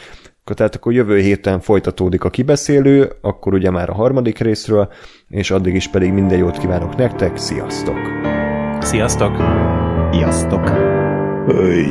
Akkor 0.48 0.60
Tehát 0.60 0.76
akkor 0.76 0.94
jövő 0.94 1.20
héten 1.20 1.60
folytatódik 1.60 2.24
a 2.24 2.30
kibeszélő, 2.30 3.12
akkor 3.22 3.54
ugye 3.54 3.70
már 3.72 3.90
a 3.90 3.94
harmadik 3.94 4.40
részről, 4.40 4.90
és 5.30 5.52
addig 5.52 5.76
is 5.76 5.88
pedig 5.88 6.12
minden 6.12 6.38
jót 6.38 6.58
kívánok 6.58 6.96
nektek, 6.96 7.38
sziasztok! 7.38 7.98
Sziasztok! 8.80 9.32
Sziasztok! 10.12 10.70
Öy. 11.48 11.86